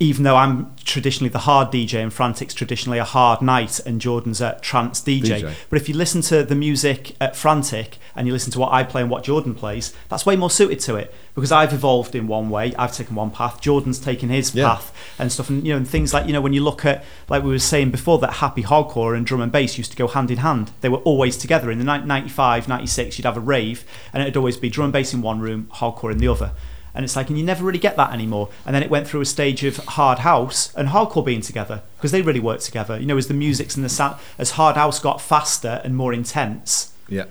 even 0.00 0.24
though 0.24 0.34
I'm 0.34 0.74
traditionally 0.84 1.28
the 1.28 1.38
hard 1.40 1.68
DJ 1.70 2.02
and 2.02 2.12
Frantic's 2.12 2.52
traditionally 2.52 2.98
a 2.98 3.04
hard 3.04 3.40
night 3.40 3.78
and 3.86 4.00
Jordan's 4.00 4.40
a 4.40 4.58
trance 4.60 5.00
DJ. 5.00 5.40
DJ. 5.42 5.54
But 5.70 5.80
if 5.80 5.88
you 5.88 5.94
listen 5.94 6.20
to 6.22 6.42
the 6.42 6.56
music 6.56 7.14
at 7.20 7.36
Frantic 7.36 7.98
and 8.16 8.26
you 8.26 8.32
listen 8.32 8.50
to 8.52 8.58
what 8.58 8.72
I 8.72 8.82
play 8.82 9.02
and 9.02 9.10
what 9.10 9.22
Jordan 9.22 9.54
plays, 9.54 9.94
that's 10.08 10.26
way 10.26 10.34
more 10.34 10.50
suited 10.50 10.80
to 10.80 10.96
it 10.96 11.14
because 11.36 11.52
I've 11.52 11.72
evolved 11.72 12.14
in 12.16 12.26
one 12.26 12.50
way. 12.50 12.74
I've 12.76 12.92
taken 12.92 13.14
one 13.14 13.30
path. 13.30 13.60
Jordan's 13.60 14.00
taken 14.00 14.30
his 14.30 14.52
Yeah. 14.52 14.66
path 14.74 14.92
and 15.18 15.30
stuff, 15.30 15.48
and 15.48 15.64
you 15.64 15.72
know, 15.72 15.76
and 15.78 15.88
things 15.88 16.12
like 16.12 16.26
you 16.26 16.32
know 16.32 16.40
when 16.40 16.52
you 16.52 16.62
look 16.64 16.84
at 16.84 17.04
like 17.28 17.44
we 17.44 17.50
were 17.50 17.58
saying 17.60 17.90
before 17.92 18.18
that 18.18 18.34
happy 18.34 18.64
hardcore 18.64 19.16
and 19.16 19.24
drum 19.24 19.40
and 19.40 19.52
bass 19.52 19.78
used 19.78 19.92
to 19.92 19.96
go 19.96 20.08
hand 20.08 20.30
in 20.30 20.38
hand. 20.38 20.72
They 20.80 20.88
were 20.88 20.98
always 20.98 21.36
together. 21.36 21.70
In 21.70 21.78
the 21.78 21.84
ni- 21.84 22.04
95, 22.04 22.68
96, 22.68 23.16
you'd 23.18 23.24
have 23.26 23.36
a 23.36 23.40
rave, 23.40 23.84
and 24.12 24.22
it'd 24.22 24.36
always 24.36 24.56
be 24.56 24.68
drum 24.68 24.86
and 24.86 24.92
bass 24.92 25.14
in 25.14 25.22
one 25.22 25.38
room, 25.40 25.68
hardcore 25.74 26.10
in 26.10 26.18
the 26.18 26.28
other. 26.28 26.50
And 26.94 27.04
it's 27.04 27.16
like, 27.16 27.28
and 27.28 27.36
you 27.38 27.44
never 27.44 27.64
really 27.64 27.78
get 27.80 27.96
that 27.96 28.12
anymore. 28.12 28.50
And 28.64 28.74
then 28.74 28.82
it 28.82 28.90
went 28.90 29.08
through 29.08 29.20
a 29.20 29.26
stage 29.26 29.64
of 29.64 29.76
hard 29.78 30.20
house 30.20 30.72
and 30.76 30.88
hardcore 30.88 31.24
being 31.24 31.40
together 31.40 31.82
because 31.96 32.12
they 32.12 32.22
really 32.22 32.40
worked 32.40 32.62
together. 32.64 32.98
You 33.00 33.06
know, 33.06 33.16
as 33.16 33.26
the 33.26 33.34
music's 33.34 33.74
and 33.74 33.84
the 33.84 33.88
sound, 33.88 34.16
as 34.38 34.52
hard 34.52 34.76
house 34.76 35.00
got 35.00 35.20
faster 35.20 35.80
and 35.84 35.96
more 35.96 36.12
intense, 36.12 36.92
Yeah. 37.08 37.24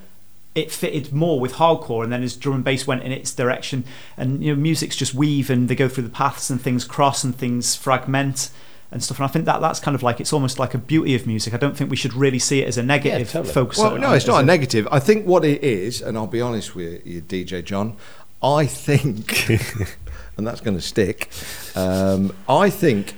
it 0.54 0.70
fitted 0.70 1.14
more 1.14 1.40
with 1.40 1.54
hardcore 1.54 2.04
and 2.04 2.12
then 2.12 2.22
as 2.24 2.36
drum 2.36 2.56
and 2.56 2.64
bass 2.64 2.86
went 2.86 3.04
in 3.04 3.12
its 3.12 3.34
direction 3.34 3.84
and 4.18 4.44
you 4.44 4.54
know 4.56 4.62
music's 4.62 4.96
just 4.96 5.14
weave 5.16 5.50
and 5.50 5.68
they 5.70 5.76
go 5.76 5.88
through 5.90 6.04
the 6.04 6.10
paths 6.12 6.50
and 6.52 6.62
things 6.62 6.86
cross 6.86 7.24
and 7.24 7.36
things 7.36 7.74
fragment 7.76 8.52
and 8.92 9.04
stuff 9.04 9.18
and 9.18 9.26
I 9.26 9.30
think 9.30 9.46
that 9.46 9.62
that's 9.62 9.80
kind 9.80 9.96
of 9.96 10.04
like 10.04 10.20
it's 10.20 10.32
almost 10.32 10.60
like 10.60 10.76
a 10.76 10.78
beauty 10.78 11.16
of 11.16 11.26
music 11.26 11.56
I 11.56 11.58
don't 11.58 11.76
think 11.76 11.90
we 11.90 11.96
should 11.96 12.14
really 12.14 12.38
see 12.38 12.62
it 12.62 12.68
as 12.68 12.78
a 12.78 12.84
negative 12.84 13.32
totally. 13.32 13.52
focus 13.52 13.80
Well, 13.80 13.94
on 13.96 14.02
no, 14.02 14.12
it 14.14 14.18
it's 14.18 14.26
as 14.26 14.28
not 14.30 14.44
a 14.44 14.46
negative. 14.46 14.88
I 14.92 15.00
think 15.00 15.26
what 15.26 15.44
it 15.44 15.64
is, 15.64 16.02
and 16.04 16.16
I'll 16.16 16.28
be 16.28 16.42
honest 16.42 16.76
with 16.76 17.04
you, 17.08 17.22
DJ 17.22 17.64
John, 17.66 17.96
I 18.44 18.66
think 18.66 19.50
and 20.38 20.48
that's 20.48 20.62
going 20.62 20.78
to 20.78 20.82
stick. 20.82 21.30
Um, 21.76 22.36
I 22.48 22.70
think. 22.70 23.16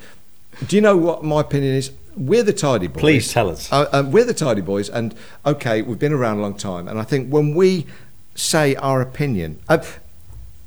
Do 0.68 0.76
you 0.76 0.82
know 0.82 0.96
what 0.96 1.24
my 1.24 1.42
opinion 1.42 1.76
is? 1.76 1.92
We're 2.16 2.44
the 2.44 2.54
tidy 2.54 2.88
boys. 2.88 3.02
Please 3.02 3.34
tell 3.34 3.50
us. 3.50 3.72
Uh, 3.72 3.90
um, 3.92 4.12
we're 4.12 4.24
the 4.24 4.34
tidy 4.34 4.62
boys, 4.62 4.90
and 4.90 5.14
okay, 5.46 5.82
we've 5.82 6.00
been 6.00 6.14
around 6.14 6.38
a 6.38 6.42
long 6.42 6.54
time, 6.54 6.88
and 6.88 6.98
I 6.98 7.04
think 7.04 7.30
when 7.30 7.54
we 7.54 7.88
say 8.36 8.76
our 8.76 9.02
opinion, 9.02 9.60
uh, 9.68 9.84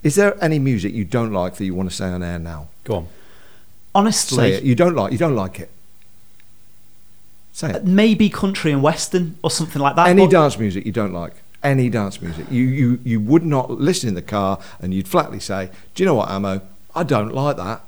is 0.03 0.15
there 0.17 0.43
any 0.45 0.59
music 0.59 0.93
you 0.93 1.07
don't 1.07 1.33
like 1.33 1.55
that 1.55 1.65
you 1.65 1.75
want 1.75 1.89
to 1.89 1.97
say 1.97 2.07
on 2.07 2.23
air 2.23 2.39
now? 2.39 2.69
Go 2.85 2.97
on. 2.97 3.09
Honestly, 3.95 4.37
Say 4.37 4.53
it. 4.55 4.63
You 4.63 4.75
don't 4.75 4.95
like. 4.95 5.13
You 5.13 5.19
don't 5.19 5.35
like 5.35 5.59
it. 5.59 5.71
Say 7.53 7.71
it. 7.71 7.85
maybe 7.85 8.29
country 8.29 8.71
and 8.71 8.83
western 8.83 9.39
or 9.43 9.51
something 9.51 9.81
like 9.81 9.97
that. 9.97 10.09
Any 10.09 10.29
dance 10.29 10.59
music 10.59 10.85
you 10.85 10.93
don't 10.93 11.15
like. 11.15 11.33
Any 11.63 11.89
dance 11.89 12.23
music. 12.23 12.47
You, 12.51 12.63
you, 12.65 13.01
you 13.05 13.21
would 13.21 13.45
not 13.45 13.71
listen 13.71 14.09
in 14.09 14.15
the 14.15 14.23
car 14.23 14.61
and 14.81 14.95
you'd 14.95 15.09
flatly 15.09 15.41
say, 15.41 15.71
Do 15.95 16.03
you 16.03 16.07
know 16.07 16.15
what, 16.15 16.31
Ammo? 16.31 16.61
I 16.95 17.03
don't 17.03 17.33
like 17.35 17.57
that. 17.57 17.83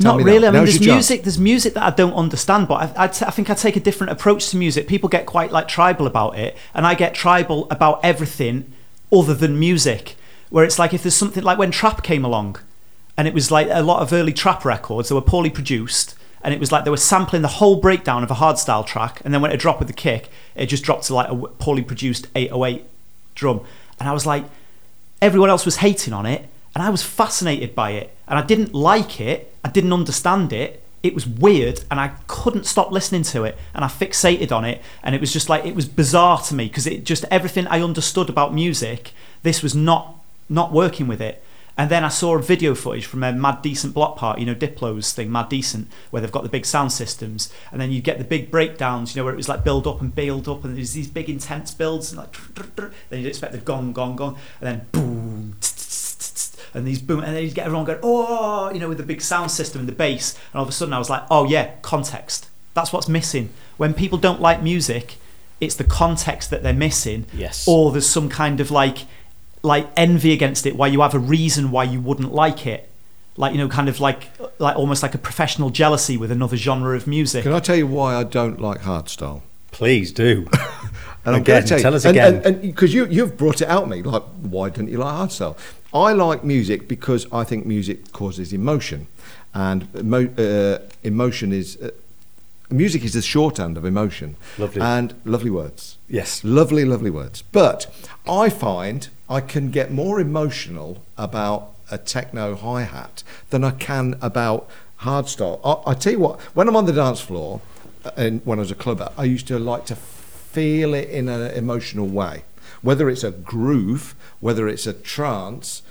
Tell 0.00 0.16
Not 0.16 0.24
really. 0.24 0.40
now. 0.40 0.48
I 0.48 0.50
mean, 0.50 0.60
Now's 0.62 0.68
there's 0.70 0.78
chance. 0.78 0.86
music. 1.10 1.22
There's 1.22 1.38
music 1.38 1.74
that 1.74 1.82
I 1.84 1.90
don't 1.90 2.14
understand, 2.14 2.66
but 2.68 2.96
I, 2.96 3.04
I'd 3.04 3.12
t- 3.12 3.24
I 3.24 3.30
think 3.30 3.48
I 3.50 3.54
take 3.54 3.76
a 3.76 3.80
different 3.80 4.12
approach 4.12 4.48
to 4.50 4.56
music. 4.56 4.88
People 4.88 5.08
get 5.08 5.24
quite 5.26 5.52
like 5.52 5.68
tribal 5.68 6.06
about 6.06 6.36
it, 6.38 6.56
and 6.74 6.84
I 6.86 6.94
get 6.94 7.14
tribal 7.14 7.68
about 7.70 8.00
everything 8.04 8.72
other 9.12 9.34
than 9.34 9.58
music. 9.58 10.16
Where 10.50 10.64
it's 10.64 10.78
like 10.80 10.94
if 10.94 11.02
there's 11.04 11.14
something 11.14 11.42
like 11.44 11.58
when 11.58 11.70
trap 11.70 12.02
came 12.02 12.24
along, 12.24 12.56
and 13.16 13.28
it 13.28 13.34
was 13.34 13.50
like 13.52 13.68
a 13.70 13.82
lot 13.82 14.02
of 14.02 14.12
early 14.12 14.32
trap 14.32 14.64
records 14.64 15.08
that 15.10 15.14
were 15.14 15.20
poorly 15.20 15.50
produced, 15.50 16.16
and 16.44 16.54
it 16.54 16.60
was 16.60 16.70
like 16.70 16.84
they 16.84 16.90
were 16.90 16.96
sampling 16.96 17.42
the 17.42 17.48
whole 17.48 17.76
breakdown 17.76 18.22
of 18.22 18.30
a 18.30 18.34
hardstyle 18.34 18.86
track, 18.86 19.20
and 19.24 19.34
then 19.34 19.40
when 19.40 19.50
it 19.50 19.56
dropped 19.56 19.80
with 19.80 19.88
the 19.88 19.94
kick, 19.94 20.28
it 20.54 20.66
just 20.66 20.84
dropped 20.84 21.04
to 21.04 21.14
like 21.14 21.28
a 21.28 21.34
poorly 21.34 21.82
produced 21.82 22.28
808 22.36 22.84
drum, 23.34 23.60
and 23.98 24.08
I 24.08 24.12
was 24.12 24.26
like, 24.26 24.44
everyone 25.24 25.48
else 25.48 25.64
was 25.64 25.76
hating 25.76 26.12
on 26.12 26.26
it 26.26 26.46
and 26.74 26.82
I 26.82 26.90
was 26.90 27.02
fascinated 27.02 27.74
by 27.74 27.92
it 27.92 28.14
and 28.28 28.38
I 28.38 28.42
didn't 28.42 28.74
like 28.74 29.20
it 29.20 29.54
I 29.64 29.70
didn't 29.70 29.92
understand 29.92 30.52
it 30.52 30.82
it 31.02 31.14
was 31.14 31.26
weird 31.26 31.82
and 31.90 31.98
I 31.98 32.08
couldn't 32.26 32.64
stop 32.64 32.90
listening 32.90 33.22
to 33.24 33.44
it 33.44 33.56
and 33.74 33.84
I 33.84 33.88
fixated 33.88 34.52
on 34.52 34.66
it 34.66 34.82
and 35.02 35.14
it 35.14 35.20
was 35.20 35.32
just 35.32 35.48
like 35.48 35.64
it 35.64 35.74
was 35.74 35.86
bizarre 35.86 36.40
to 36.42 36.54
me 36.54 36.66
because 36.68 36.86
it 36.86 37.04
just 37.04 37.24
everything 37.30 37.66
I 37.68 37.80
understood 37.80 38.28
about 38.28 38.52
music 38.52 39.12
this 39.42 39.62
was 39.62 39.74
not 39.74 40.14
not 40.48 40.72
working 40.72 41.06
with 41.06 41.20
it 41.22 41.42
and 41.76 41.90
then 41.90 42.04
I 42.04 42.08
saw 42.08 42.36
a 42.36 42.42
video 42.42 42.74
footage 42.74 43.06
from 43.06 43.22
a 43.24 43.32
Mad 43.32 43.62
Decent 43.62 43.94
block 43.94 44.16
party, 44.16 44.40
you 44.42 44.46
know, 44.46 44.54
Diplo's 44.54 45.12
thing, 45.12 45.30
Mad 45.32 45.48
Decent, 45.48 45.88
where 46.10 46.22
they've 46.22 46.30
got 46.30 46.42
the 46.44 46.48
big 46.48 46.64
sound 46.66 46.92
systems, 46.92 47.52
and 47.72 47.80
then 47.80 47.90
you 47.90 48.00
get 48.00 48.18
the 48.18 48.24
big 48.24 48.50
breakdowns, 48.50 49.14
you 49.14 49.20
know, 49.20 49.24
where 49.24 49.32
it 49.34 49.36
was 49.36 49.48
like 49.48 49.64
build 49.64 49.86
up 49.86 50.00
and 50.00 50.14
build 50.14 50.48
up, 50.48 50.64
and 50.64 50.76
there's 50.76 50.92
these 50.92 51.08
big 51.08 51.28
intense 51.28 51.74
builds, 51.74 52.12
and 52.12 52.18
like, 52.20 52.36
then 53.08 53.20
you'd 53.20 53.28
expect 53.28 53.52
the 53.52 53.58
gong, 53.58 53.92
gong, 53.92 54.14
gong, 54.16 54.38
and 54.60 54.68
then 54.68 54.86
boom, 54.92 55.56
and 56.74 56.86
these 56.86 57.00
boom, 57.00 57.20
and 57.22 57.36
then 57.36 57.42
you'd 57.42 57.54
get 57.54 57.66
everyone 57.66 57.84
going, 57.84 58.00
oh, 58.02 58.70
you 58.72 58.80
know, 58.80 58.88
with 58.88 58.98
the 58.98 59.04
big 59.04 59.20
sound 59.20 59.50
system 59.50 59.80
and 59.80 59.88
the 59.88 59.92
bass, 59.92 60.34
and 60.52 60.58
all 60.58 60.62
of 60.62 60.68
a 60.68 60.72
sudden 60.72 60.92
I 60.94 60.98
was 60.98 61.10
like, 61.10 61.22
oh 61.30 61.44
yeah, 61.44 61.74
context. 61.82 62.48
That's 62.74 62.92
what's 62.92 63.08
missing. 63.08 63.50
When 63.76 63.94
people 63.94 64.18
don't 64.18 64.40
like 64.40 64.60
music, 64.62 65.16
it's 65.60 65.76
the 65.76 65.84
context 65.84 66.50
that 66.50 66.64
they're 66.64 66.72
missing, 66.72 67.26
Yes. 67.32 67.66
or 67.68 67.92
there's 67.92 68.08
some 68.08 68.28
kind 68.28 68.60
of 68.60 68.70
like 68.72 69.06
like 69.64 69.88
envy 69.96 70.32
against 70.32 70.66
it 70.66 70.76
why 70.76 70.86
you 70.86 71.00
have 71.00 71.14
a 71.14 71.18
reason 71.18 71.70
why 71.70 71.82
you 71.82 72.00
wouldn't 72.00 72.32
like 72.32 72.66
it 72.66 72.88
like 73.36 73.52
you 73.52 73.58
know 73.58 73.68
kind 73.68 73.88
of 73.88 73.98
like 73.98 74.28
like 74.60 74.76
almost 74.76 75.02
like 75.02 75.14
a 75.14 75.18
professional 75.18 75.70
jealousy 75.70 76.16
with 76.16 76.30
another 76.30 76.56
genre 76.56 76.94
of 76.94 77.06
music 77.06 77.42
Can 77.42 77.52
I 77.52 77.60
tell 77.60 77.74
you 77.76 77.86
why 77.86 78.14
I 78.14 78.24
don't 78.24 78.60
like 78.60 78.82
hardstyle? 78.82 79.40
Please 79.72 80.12
do. 80.12 80.46
And 81.26 81.36
I'm 81.36 81.42
gonna 81.42 81.62
tell, 81.62 81.78
you- 81.78 81.82
tell 81.82 81.94
us 81.94 82.04
and- 82.04 82.18
again. 82.18 82.60
Because 82.60 82.92
you, 82.92 83.06
you've 83.06 83.38
brought 83.38 83.62
it 83.62 83.68
out 83.68 83.88
me, 83.88 84.02
like, 84.02 84.22
why 84.42 84.68
don't 84.68 84.88
you 84.88 84.98
like 84.98 85.14
hardstyle? 85.14 85.56
I 85.94 86.12
like 86.12 86.44
music 86.44 86.86
because 86.86 87.26
I 87.32 87.44
think 87.44 87.64
music 87.64 88.12
causes 88.12 88.52
emotion. 88.52 89.06
And 89.54 89.88
emo, 89.96 90.26
uh, 90.36 90.80
emotion 91.02 91.50
is, 91.50 91.78
uh, 91.80 91.92
music 92.68 93.04
is 93.04 93.14
the 93.14 93.22
shorthand 93.22 93.78
of 93.78 93.86
emotion. 93.86 94.36
Lovely. 94.58 94.82
And 94.82 95.14
lovely 95.24 95.48
words. 95.50 95.96
Yes. 96.10 96.44
Lovely, 96.44 96.84
lovely 96.84 97.10
words. 97.10 97.40
But 97.52 97.86
I 98.28 98.50
find 98.50 99.08
I 99.28 99.40
can 99.40 99.70
get 99.70 99.90
more 99.90 100.20
emotional 100.20 101.02
about 101.16 101.70
a 101.90 101.98
techno 101.98 102.54
hi 102.54 102.82
hat 102.82 103.22
than 103.50 103.64
I 103.64 103.70
can 103.70 104.16
about 104.20 104.68
hardstyle. 105.00 105.60
I, 105.64 105.90
I 105.90 105.94
tell 105.94 106.12
you 106.12 106.20
what, 106.20 106.40
when 106.54 106.68
I'm 106.68 106.76
on 106.76 106.86
the 106.86 106.92
dance 106.92 107.20
floor, 107.20 107.60
uh, 108.04 108.10
and 108.16 108.40
when 108.44 108.58
I 108.58 108.60
was 108.60 108.70
a 108.70 108.74
clubber, 108.74 109.10
I 109.16 109.24
used 109.24 109.46
to 109.48 109.58
like 109.58 109.86
to 109.86 109.96
feel 109.96 110.94
it 110.94 111.08
in 111.08 111.28
an 111.28 111.50
emotional 111.52 112.06
way, 112.06 112.44
whether 112.82 113.08
it's 113.08 113.24
a 113.24 113.30
groove, 113.30 114.14
whether 114.40 114.68
it's 114.68 114.86
a 114.86 114.92
trance. 114.92 115.82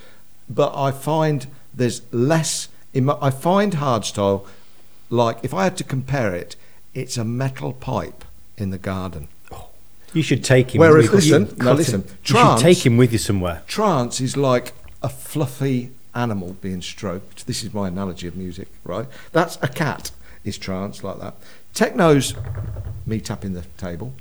But 0.49 0.75
I 0.75 0.91
find 0.91 1.47
there's 1.73 2.01
less. 2.11 2.69
Emo- 2.95 3.17
I 3.21 3.31
find 3.31 3.73
hardstyle 3.73 4.45
like 5.09 5.37
if 5.43 5.53
I 5.53 5.63
had 5.63 5.77
to 5.77 5.83
compare 5.83 6.35
it, 6.35 6.55
it's 6.93 7.17
a 7.17 7.23
metal 7.23 7.73
pipe 7.73 8.25
in 8.57 8.69
the 8.69 8.77
garden. 8.77 9.27
You 10.13 10.21
should 10.23 10.43
take 10.43 10.73
him. 10.75 10.79
Whereas, 10.79 11.09
with 11.09 11.25
you. 11.25 11.39
listen, 11.39 11.57
no, 11.57 11.63
Cut 11.65 11.75
listen, 11.77 12.01
him. 12.01 12.07
You 12.25 12.35
should 12.35 12.57
take 12.59 12.85
him 12.85 12.97
with 12.97 13.11
you 13.11 13.17
somewhere. 13.17 13.63
Trance 13.67 14.21
is 14.21 14.37
like 14.37 14.73
a 15.01 15.09
fluffy 15.09 15.91
animal 16.15 16.55
being 16.61 16.81
stroked. 16.81 17.47
This 17.47 17.63
is 17.63 17.73
my 17.73 17.87
analogy 17.87 18.27
of 18.27 18.35
music, 18.35 18.67
right? 18.83 19.07
That's 19.31 19.57
a 19.61 19.67
cat 19.67 20.11
is 20.43 20.57
trance 20.57 21.03
like 21.03 21.19
that. 21.19 21.35
Techno's 21.73 22.35
me 23.05 23.19
tapping 23.19 23.53
the 23.53 23.63
table. 23.77 24.13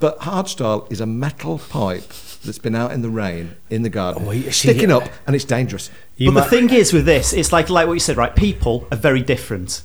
But 0.00 0.18
hardstyle 0.20 0.90
is 0.90 1.00
a 1.00 1.06
metal 1.06 1.58
pipe 1.58 2.08
that's 2.44 2.58
been 2.58 2.74
out 2.74 2.92
in 2.92 3.00
the 3.02 3.08
rain 3.08 3.56
in 3.70 3.82
the 3.82 3.88
garden, 3.88 4.24
Oh, 4.26 4.32
see- 4.32 4.50
sticking 4.50 4.90
up, 4.90 5.04
and 5.26 5.34
it's 5.36 5.44
dangerous. 5.44 5.90
You 6.16 6.30
but 6.30 6.34
might- 6.34 6.44
the 6.44 6.50
thing 6.50 6.70
is 6.70 6.92
with 6.92 7.04
this 7.06 7.32
it's 7.32 7.52
like 7.52 7.70
like 7.70 7.86
what 7.86 7.94
you 7.94 8.00
said 8.00 8.16
right 8.16 8.34
people 8.34 8.86
are 8.90 8.96
very 8.98 9.22
different 9.22 9.82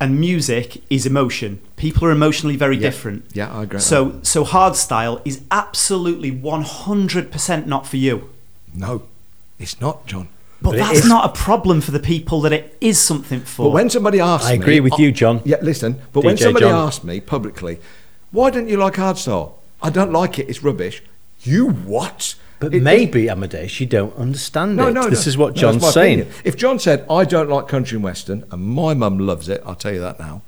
and 0.00 0.20
music 0.20 0.82
is 0.90 1.06
emotion 1.06 1.58
people 1.76 2.04
are 2.06 2.10
emotionally 2.10 2.56
very 2.56 2.76
Yeah. 2.76 2.82
different 2.90 3.24
Yeah, 3.32 3.52
I 3.52 3.62
agree. 3.64 3.80
so 3.80 4.18
so 4.22 4.44
hardstyle 4.44 5.20
is 5.24 5.40
absolutely 5.50 6.30
100% 6.30 7.66
not 7.66 7.86
for 7.86 7.96
you 7.96 8.30
no, 8.74 9.02
it's 9.58 9.80
not, 9.80 10.06
John. 10.06 10.28
but, 10.60 10.72
But 10.72 10.76
that's 10.78 11.06
not 11.06 11.24
a 11.24 11.32
problem 11.32 11.80
for 11.80 11.92
the 11.92 11.98
people 11.98 12.42
that 12.42 12.52
it 12.52 12.76
is 12.80 12.98
something 13.00 13.40
for 13.40 13.64
But 13.66 13.70
when 13.72 13.88
somebody 13.88 14.20
asks 14.20 14.46
I 14.46 14.52
me, 14.52 14.58
agree 14.62 14.80
with 14.80 14.92
oh, 14.94 14.98
you, 14.98 15.12
John. 15.12 15.40
Yeah, 15.46 15.56
listen. 15.62 15.98
But 16.12 16.24
when 16.24 16.36
somebody 16.36 16.66
John. 16.66 16.86
asks 16.86 17.02
me 17.02 17.20
publicly, 17.20 17.78
why 18.32 18.50
don't 18.50 18.68
you 18.68 18.76
like 18.76 18.94
hardstyle? 18.94 19.52
I 19.80 19.88
don't 19.88 20.12
like 20.12 20.38
it. 20.38 20.48
It's 20.50 20.62
rubbish. 20.62 21.02
You 21.42 21.68
what? 21.70 22.34
But 22.58 22.74
It- 22.74 22.82
maybe, 22.82 23.28
Amadeus, 23.28 23.78
you 23.80 23.86
don't 23.86 24.16
understand 24.16 24.76
No, 24.76 24.88
it. 24.88 24.92
no, 24.92 25.10
this 25.10 25.26
no. 25.26 25.30
is 25.30 25.36
what 25.38 25.54
John's 25.54 25.82
that's 25.82 25.94
my 25.96 26.02
saying. 26.02 26.20
opinion. 26.20 26.40
If 26.44 26.56
John 26.56 26.78
said, 26.78 27.04
I 27.10 27.24
don't 27.24 27.50
like 27.50 27.68
country 27.68 27.96
and 27.96 28.04
western, 28.04 28.44
and 28.50 28.62
my 28.62 28.94
mum 28.94 29.18
loves 29.18 29.48
it, 29.48 29.62
I'll 29.66 29.74
tell 29.74 29.92
you 29.92 30.00
that 30.00 30.18
now, 30.18 30.42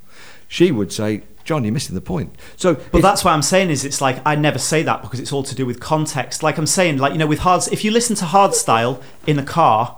she 0.49 0.71
would 0.73 0.91
say, 0.93 1.23
John, 1.45 1.65
you're 1.65 1.73
missing 1.73 1.95
the 1.95 2.01
point. 2.01 2.35
So, 2.57 2.75
But 2.75 2.99
if- 2.99 3.03
that's 3.03 3.25
what 3.25 3.33
I'm 3.33 3.43
saying 3.43 3.71
is 3.71 3.85
it's 3.85 4.01
like 4.01 4.21
I 4.27 4.35
never 4.37 4.59
say 4.59 4.83
that 4.83 5.03
because 5.03 5.21
it's 5.21 5.33
all 5.33 5.43
to 5.43 5.55
do 5.55 5.65
with 5.67 5.81
context. 5.81 6.43
Like 6.43 6.57
I'm 6.59 6.67
saying, 6.67 6.99
like 6.99 7.13
you 7.13 7.19
know, 7.19 7.27
with 7.27 7.39
hard, 7.41 7.63
if 7.73 7.85
you 7.85 7.91
listen 7.91 8.17
to 8.17 8.25
hardstyle 8.27 9.01
in 9.27 9.39
a 9.39 9.43
car, 9.43 9.97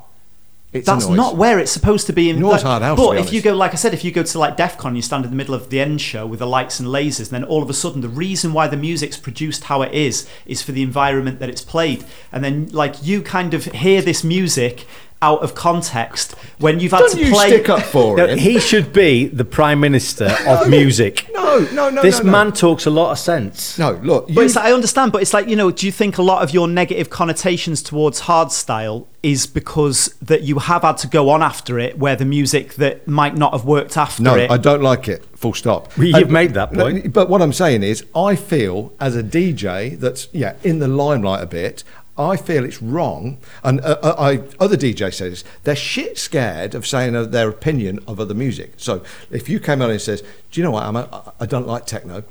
it's 0.73 0.87
that's 0.87 1.09
not 1.09 1.37
where 1.37 1.59
it's 1.59 1.73
supposed 1.73 2.07
to 2.07 2.12
be. 2.12 2.31
In 2.31 2.39
Nor 2.39 2.53
like, 2.53 2.62
hard 2.62 2.83
house, 2.83 2.97
But 2.97 3.18
if 3.18 3.33
you 3.33 3.43
go, 3.43 3.55
like 3.55 3.73
I 3.73 3.75
said, 3.75 3.93
if 3.93 4.05
you 4.05 4.12
go 4.12 4.23
to 4.23 4.39
like 4.39 4.57
Defqon, 4.57 4.95
you 4.95 5.03
stand 5.03 5.25
in 5.25 5.31
the 5.31 5.37
middle 5.37 5.55
of 5.55 5.68
the 5.68 5.81
end 5.81 6.01
show 6.01 6.27
with 6.27 6.39
the 6.39 6.47
lights 6.47 6.79
and 6.79 6.89
lasers, 6.89 7.33
and 7.33 7.43
then 7.43 7.45
all 7.45 7.62
of 7.62 7.68
a 7.68 7.75
sudden, 7.75 8.03
the 8.03 8.09
reason 8.09 8.53
why 8.53 8.68
the 8.68 8.77
music's 8.77 9.16
produced 9.16 9.64
how 9.64 9.83
it 9.83 9.93
is 9.93 10.29
is 10.47 10.62
for 10.62 10.71
the 10.71 10.83
environment 10.83 11.41
that 11.41 11.49
it's 11.49 11.62
played, 11.62 12.05
and 12.31 12.45
then 12.45 12.68
like 12.68 13.05
you 13.05 13.21
kind 13.21 13.53
of 13.53 13.64
hear 13.66 14.01
this 14.01 14.23
music 14.23 14.87
out 15.23 15.43
of 15.43 15.55
context 15.55 16.35
when 16.59 16.81
you've 16.81 16.93
had 16.93 17.01
Don't 17.01 17.12
to 17.12 17.25
you 17.25 17.31
play. 17.33 17.49
stick 17.49 17.68
up 17.68 17.83
for 17.95 18.16
No, 18.16 18.27
him. 18.27 18.39
he 18.39 18.59
should 18.59 18.93
be 18.93 19.27
the 19.27 19.45
prime 19.45 19.79
minister 19.81 20.35
of 20.47 20.68
music. 20.68 21.27
no, 21.33 21.59
no, 21.73 21.91
no, 21.91 22.01
this 22.03 22.18
no, 22.21 22.25
no. 22.27 22.31
man 22.33 22.53
talks 22.53 22.87
a 22.87 22.91
lot 22.91 23.11
of 23.12 23.18
sense. 23.18 23.79
No, 23.79 23.93
look, 24.03 24.29
But 24.33 24.45
it's 24.45 24.57
like, 24.57 24.64
I 24.66 24.73
understand, 24.73 25.12
but 25.12 25.21
it's 25.23 25.35
like 25.35 25.47
you 25.49 25.57
know. 25.57 25.71
Do 25.71 25.87
you 25.87 25.93
think 25.93 26.18
a 26.18 26.23
lot 26.23 26.43
of 26.43 26.53
your 26.55 26.68
negative 26.68 27.11
connotations 27.11 27.83
towards 27.83 28.23
hardstyle 28.23 29.07
is 29.23 29.47
because 29.47 30.14
that 30.23 30.43
you 30.43 30.59
have 30.59 30.81
had 30.83 30.97
to 30.97 31.07
go 31.07 31.29
on 31.29 31.43
after 31.43 31.79
it, 31.79 31.99
where 31.99 32.16
the 32.16 32.25
music 32.25 32.75
that 32.75 33.07
might 33.07 33.37
not 33.37 33.53
have 33.53 33.64
worked 33.66 33.97
after 33.99 34.23
no, 34.23 34.35
it? 34.37 34.51
I 34.51 34.57
don't 34.57 34.81
like 34.83 35.09
it. 35.09 35.25
Full 35.37 35.53
stop. 35.55 35.97
Well, 35.99 36.07
you've 36.07 36.14
And- 36.16 36.31
made 36.31 36.55
that 36.55 36.73
point. 36.73 37.12
but 37.12 37.29
what 37.29 37.43
I'm 37.43 37.53
saying 37.53 37.83
is, 37.83 38.05
I 38.14 38.37
feel 38.37 38.93
as 39.01 39.16
a 39.16 39.23
DJ 39.23 39.99
that's 39.99 40.29
yeah 40.33 40.55
in 40.62 40.79
the 40.79 40.89
limelight 40.89 41.43
a 41.43 41.47
bit. 41.47 41.85
I 42.18 42.36
feel 42.36 42.64
it's 42.64 42.82
wrong, 42.82 43.38
and 43.62 43.80
uh, 43.80 43.96
uh, 44.02 44.14
I, 44.18 44.42
other 44.62 44.76
DJs 44.76 45.14
say 45.14 45.30
this. 45.30 45.44
They're 45.64 45.76
shit 45.76 46.18
scared 46.18 46.74
of 46.74 46.86
saying 46.86 47.14
uh, 47.16 47.24
their 47.24 47.48
opinion 47.48 48.00
of 48.06 48.20
other 48.20 48.34
music. 48.34 48.74
So 48.76 49.02
if 49.30 49.48
you 49.48 49.58
came 49.61 49.80
on 49.80 49.90
and 49.90 50.00
says, 50.00 50.22
"Do 50.50 50.61
you 50.61 50.64
know 50.64 50.72
what? 50.72 50.82
I'm 50.82 50.96
a, 50.96 51.32
I 51.40 51.46
don't 51.46 51.66
like 51.66 51.86
techno," 51.86 52.24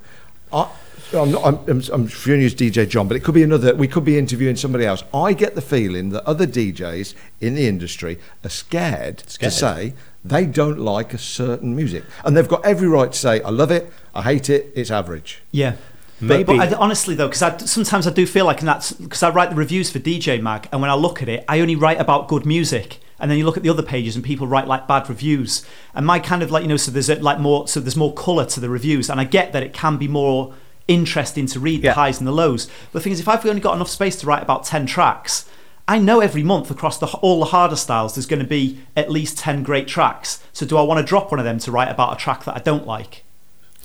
I, 0.53 0.69
I'm 1.13 1.31
not. 1.31 1.43
I'm, 1.45 1.59
I'm, 1.67 1.81
I'm 1.91 2.07
sure 2.07 2.35
you 2.35 2.43
use 2.43 2.53
DJ 2.53 2.87
John, 2.87 3.07
but 3.07 3.17
it 3.17 3.23
could 3.23 3.33
be 3.33 3.41
another. 3.41 3.73
We 3.73 3.87
could 3.87 4.05
be 4.05 4.17
interviewing 4.19 4.55
somebody 4.57 4.85
else. 4.85 5.03
I 5.13 5.33
get 5.33 5.55
the 5.55 5.61
feeling 5.61 6.09
that 6.09 6.23
other 6.25 6.45
DJs 6.45 7.15
in 7.41 7.55
the 7.55 7.67
industry 7.67 8.19
are 8.43 8.49
scared, 8.49 9.27
Scared. 9.27 9.51
to 9.51 9.57
say 9.57 9.93
they 10.23 10.45
don't 10.45 10.77
like 10.79 11.13
a 11.13 11.17
certain 11.17 11.75
music, 11.75 12.03
and 12.23 12.37
they've 12.37 12.47
got 12.47 12.63
every 12.63 12.87
right 12.87 13.11
to 13.11 13.17
say, 13.17 13.41
"I 13.41 13.49
love 13.49 13.71
it, 13.71 13.91
I 14.13 14.21
hate 14.21 14.49
it, 14.49 14.71
it's 14.75 14.91
average." 14.91 15.41
yeah. 15.51 15.77
But, 16.21 16.45
but 16.45 16.57
Maybe- 16.57 16.73
I, 16.75 16.77
honestly 16.77 17.15
though, 17.15 17.27
because 17.27 17.41
I, 17.41 17.55
sometimes 17.57 18.05
I 18.07 18.11
do 18.11 18.25
feel 18.25 18.45
like, 18.45 18.59
and 18.59 18.67
that's 18.67 18.91
because 18.91 19.23
I 19.23 19.29
write 19.29 19.49
the 19.51 19.55
reviews 19.55 19.89
for 19.89 19.99
DJ 19.99 20.41
Mag, 20.41 20.67
and 20.71 20.81
when 20.81 20.89
I 20.89 20.95
look 20.95 21.21
at 21.21 21.29
it, 21.29 21.45
I 21.47 21.59
only 21.61 21.75
write 21.75 21.99
about 21.99 22.27
good 22.27 22.45
music. 22.45 22.99
And 23.21 23.29
then 23.29 23.37
you 23.37 23.45
look 23.45 23.57
at 23.57 23.63
the 23.63 23.69
other 23.69 23.83
pages, 23.83 24.15
and 24.15 24.23
people 24.23 24.47
write 24.47 24.67
like 24.67 24.87
bad 24.87 25.09
reviews. 25.09 25.65
And 25.93 26.05
my 26.05 26.19
kind 26.19 26.41
of 26.41 26.51
like 26.51 26.63
you 26.63 26.69
know, 26.69 26.77
so 26.77 26.89
there's 26.91 27.09
a, 27.09 27.15
like 27.15 27.37
more, 27.39 27.67
so 27.67 27.79
there's 27.81 27.97
more 27.97 28.13
color 28.13 28.45
to 28.45 28.59
the 28.61 28.69
reviews, 28.69 29.09
and 29.09 29.19
I 29.19 29.25
get 29.25 29.51
that 29.53 29.61
it 29.63 29.73
can 29.73 29.97
be 29.97 30.07
more 30.07 30.53
interesting 30.87 31.45
to 31.47 31.59
read 31.59 31.83
Yeah. 31.83 31.91
the 31.91 31.95
highs 31.95 32.19
and 32.19 32.27
the 32.27 32.31
lows. 32.31 32.67
But 32.91 32.99
the 32.99 33.01
thing 33.01 33.11
is, 33.13 33.19
if 33.19 33.27
I've 33.27 33.45
only 33.45 33.61
got 33.61 33.75
enough 33.75 33.89
space 33.89 34.15
to 34.21 34.25
write 34.27 34.41
about 34.41 34.63
ten 34.63 34.85
tracks, 34.85 35.49
I 35.87 35.99
know 35.99 36.19
every 36.21 36.43
month 36.43 36.71
across 36.71 36.97
the, 36.97 37.07
all 37.07 37.39
the 37.39 37.47
harder 37.47 37.75
styles, 37.75 38.15
there's 38.15 38.25
going 38.25 38.41
to 38.41 38.47
be 38.47 38.79
at 38.95 39.11
least 39.11 39.37
ten 39.37 39.63
great 39.63 39.87
tracks. 39.87 40.41
So 40.53 40.65
do 40.65 40.77
I 40.77 40.81
want 40.81 40.99
to 40.99 41.05
drop 41.05 41.29
one 41.31 41.39
of 41.39 41.45
them 41.45 41.59
to 41.59 41.71
write 41.71 41.89
about 41.89 42.13
a 42.13 42.15
track 42.15 42.45
that 42.45 42.55
I 42.55 42.59
don't 42.59 42.87
like? 42.87 43.23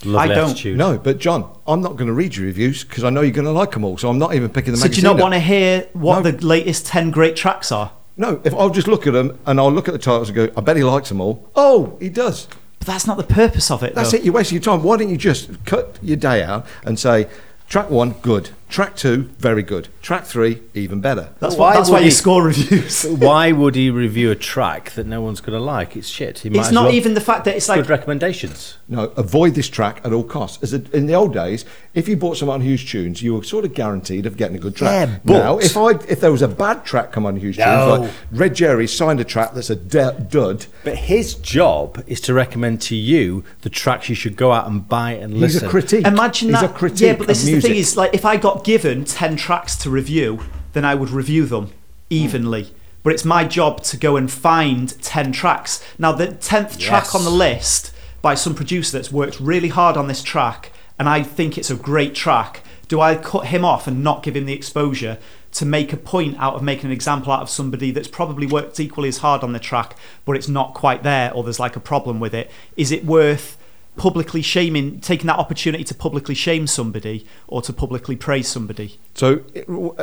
Lovely 0.04 0.30
I 0.32 0.34
don't. 0.34 0.50
attitude. 0.50 0.76
No, 0.78 0.98
but 0.98 1.18
John, 1.18 1.50
I'm 1.66 1.80
not 1.80 1.96
going 1.96 2.08
to 2.08 2.12
read 2.12 2.36
your 2.36 2.46
reviews 2.46 2.84
because 2.84 3.04
I 3.04 3.10
know 3.10 3.20
you're 3.22 3.30
going 3.32 3.44
to 3.46 3.50
like 3.52 3.72
them 3.72 3.84
all. 3.84 3.96
So 3.98 4.08
I'm 4.08 4.18
not 4.18 4.34
even 4.34 4.48
picking 4.50 4.72
the 4.72 4.78
So 4.78 4.88
do 4.88 4.96
you 4.96 5.02
not 5.02 5.16
up. 5.16 5.22
want 5.22 5.34
to 5.34 5.40
hear 5.40 5.88
what 5.92 6.22
No. 6.24 6.30
the 6.30 6.46
latest 6.46 6.86
ten 6.86 7.10
great 7.10 7.36
tracks 7.36 7.70
are? 7.72 7.92
No, 8.16 8.40
if 8.44 8.54
I'll 8.54 8.70
just 8.70 8.86
look 8.86 9.06
at 9.06 9.12
them 9.12 9.38
and 9.46 9.58
I'll 9.58 9.72
look 9.72 9.88
at 9.88 9.92
the 9.92 9.98
titles 9.98 10.28
and 10.28 10.36
go, 10.36 10.48
I 10.56 10.60
bet 10.60 10.76
he 10.76 10.84
likes 10.84 11.08
them 11.08 11.20
all. 11.20 11.48
Oh, 11.56 11.96
he 12.00 12.08
does. 12.08 12.46
But 12.78 12.86
that's 12.86 13.06
not 13.06 13.16
the 13.16 13.24
purpose 13.24 13.70
of 13.70 13.82
it. 13.82 13.94
That's 13.94 14.12
though. 14.12 14.18
it. 14.18 14.24
You're 14.24 14.34
wasting 14.34 14.56
your 14.56 14.62
time. 14.62 14.82
Why 14.82 14.96
don't 14.96 15.08
you 15.08 15.16
just 15.16 15.64
cut 15.64 15.98
your 16.02 16.16
day 16.16 16.42
out 16.42 16.66
and 16.84 16.98
say, 16.98 17.28
track 17.68 17.90
one, 17.90 18.12
good. 18.22 18.50
Track 18.68 18.96
two, 18.96 19.24
very 19.38 19.62
good. 19.62 19.88
Track 20.02 20.24
three, 20.24 20.62
even 20.74 21.00
better. 21.00 21.30
That's 21.38 21.54
Why 21.54 21.70
why. 21.70 21.74
That's 21.76 21.88
would 21.88 21.94
why 21.94 21.98
you 22.00 22.04
he- 22.06 22.10
score 22.10 22.42
reviews. 22.42 23.04
Why 23.08 23.52
would 23.52 23.74
he 23.74 23.88
review 23.90 24.30
a 24.30 24.34
track 24.34 24.90
that 24.92 25.06
no 25.06 25.20
one's 25.20 25.40
going 25.40 25.56
to 25.58 25.64
like? 25.64 25.96
It's 25.96 26.08
shit. 26.08 26.40
He 26.40 26.50
might 26.50 26.60
it's 26.60 26.72
not 26.72 26.86
well- 26.86 26.94
even 26.94 27.14
the 27.14 27.20
fact 27.20 27.44
that 27.44 27.54
it's 27.56 27.66
good 27.68 27.78
like 27.78 27.88
recommendations. 27.88 28.76
No, 28.88 29.04
avoid 29.16 29.54
this 29.54 29.68
track 29.68 30.00
at 30.04 30.12
all 30.12 30.24
costs. 30.24 30.62
As 30.62 30.74
a, 30.74 30.82
in 30.96 31.06
the 31.06 31.14
old 31.14 31.32
days, 31.32 31.64
if 31.94 32.08
you 32.08 32.16
bought 32.16 32.36
some 32.36 32.48
unused 32.48 32.88
tunes, 32.88 33.22
you 33.22 33.34
were 33.34 33.42
sort 33.44 33.64
of 33.64 33.72
guaranteed 33.74 34.26
of 34.26 34.36
getting 34.36 34.56
a 34.56 34.60
good 34.60 34.76
track. 34.76 35.08
Yeah, 35.08 35.18
but- 35.24 35.32
now, 35.32 35.58
if 35.58 35.76
I 35.76 35.90
if 36.08 36.20
there 36.20 36.32
was 36.32 36.42
a 36.42 36.48
bad 36.48 36.84
track 36.84 37.12
come 37.12 37.26
unused 37.26 37.58
No. 37.58 37.96
tunes, 37.98 38.00
like 38.08 38.10
Red 38.32 38.54
Jerry 38.56 38.86
signed 38.86 39.20
a 39.20 39.24
track 39.24 39.54
that's 39.54 39.70
a 39.70 39.76
de- 39.76 40.26
dud, 40.30 40.66
But 40.82 40.96
his 40.96 41.34
job 41.34 42.02
is 42.06 42.20
to 42.22 42.34
recommend 42.34 42.80
to 42.82 42.96
you 42.96 43.44
the 43.62 43.70
tracks 43.70 44.08
you 44.08 44.14
should 44.14 44.36
go 44.36 44.52
out 44.52 44.66
and 44.66 44.86
buy 44.88 45.12
and 45.12 45.32
he's 45.34 45.40
listen. 45.40 45.60
He's 45.60 45.68
a 45.68 45.70
critique. 45.70 46.06
imagine 46.06 46.48
he's 46.50 46.60
that. 46.60 46.70
a 46.70 46.74
critique 46.74 47.00
yeah, 47.06 47.16
but 47.16 47.28
this 47.28 47.42
of 47.44 47.48
is 47.50 47.62
the 47.62 47.68
thing: 47.68 47.76
is 47.78 47.96
like 47.96 48.12
if 48.14 48.24
I 48.24 48.36
got 48.36 48.63
given 48.64 49.04
ten 49.04 49.36
tracks 49.36 49.76
to 49.76 49.90
review, 49.90 50.40
then 50.72 50.84
I 50.84 50.94
would 50.94 51.10
review 51.10 51.46
them 51.46 51.72
evenly. 52.10 52.64
Hmm. 52.64 52.74
But 53.04 53.12
it's 53.12 53.24
my 53.24 53.44
job 53.44 53.82
to 53.84 53.98
go 53.98 54.16
and 54.16 54.32
find 54.32 55.00
ten 55.02 55.30
tracks. 55.30 55.84
Now, 55.98 56.12
the 56.12 56.32
tenth 56.32 56.78
track 56.78 57.14
on 57.14 57.24
the 57.24 57.30
list 57.30 57.92
by 58.22 58.34
some 58.34 58.54
producer 58.54 58.96
that's 58.96 59.12
worked 59.12 59.38
really 59.38 59.68
hard 59.68 59.98
on 59.98 60.08
this 60.08 60.22
track, 60.22 60.72
and 60.98 61.08
I 61.08 61.22
think 61.22 61.58
it's 61.58 61.70
a 61.70 61.76
great 61.76 62.14
track. 62.14 62.62
Do 62.88 63.00
I 63.00 63.16
cut 63.16 63.46
him 63.46 63.64
off 63.64 63.86
and 63.86 64.02
not 64.02 64.22
give 64.22 64.34
him 64.34 64.46
the 64.46 64.54
exposure 64.54 65.18
to 65.52 65.66
make 65.66 65.92
a 65.92 65.96
point 65.96 66.36
out 66.38 66.54
of 66.54 66.62
making 66.62 66.86
an 66.86 66.92
example 66.92 67.32
out 67.32 67.42
of 67.42 67.50
somebody 67.50 67.90
that's 67.90 68.08
probably 68.08 68.46
worked 68.46 68.80
equally 68.80 69.08
as 69.08 69.18
hard 69.18 69.42
on 69.42 69.52
the 69.52 69.60
track, 69.60 69.96
but 70.24 70.36
it's 70.36 70.48
not 70.48 70.74
quite 70.74 71.02
there, 71.02 71.32
or 71.32 71.44
there's 71.44 71.60
like 71.60 71.76
a 71.76 71.80
problem 71.80 72.20
with 72.20 72.34
it? 72.34 72.50
Is 72.76 72.90
it 72.90 73.04
worth 73.04 73.58
publicly 73.96 74.42
shaming, 74.42 75.00
taking 75.00 75.26
that 75.26 75.38
opportunity 75.38 75.84
to 75.84 75.94
publicly 75.94 76.34
shame 76.34 76.66
somebody 76.66 77.26
or 77.46 77.62
to 77.62 77.72
publicly 77.72 78.16
praise 78.16 78.48
somebody? 78.48 78.98
So, 79.14 79.42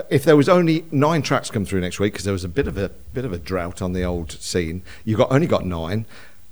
if 0.10 0.24
there 0.24 0.38
was 0.38 0.50
only 0.50 0.86
nine 0.92 1.22
tracks 1.22 1.50
come 1.50 1.66
through 1.66 1.82
next 1.82 2.00
week, 2.00 2.14
because 2.14 2.26
there 2.26 2.34
was 2.34 2.44
a 2.44 2.50
bit 2.50 2.68
of 2.68 2.78
a 2.78 2.90
bit 3.14 3.26
of 3.26 3.34
a 3.34 3.38
drought 3.38 3.82
on 3.82 3.94
the 3.94 4.04
old 4.04 4.32
scene, 4.34 4.84
you 5.04 5.18
got 5.18 5.32
only 5.32 5.48
got 5.48 5.66
nine. 5.66 6.06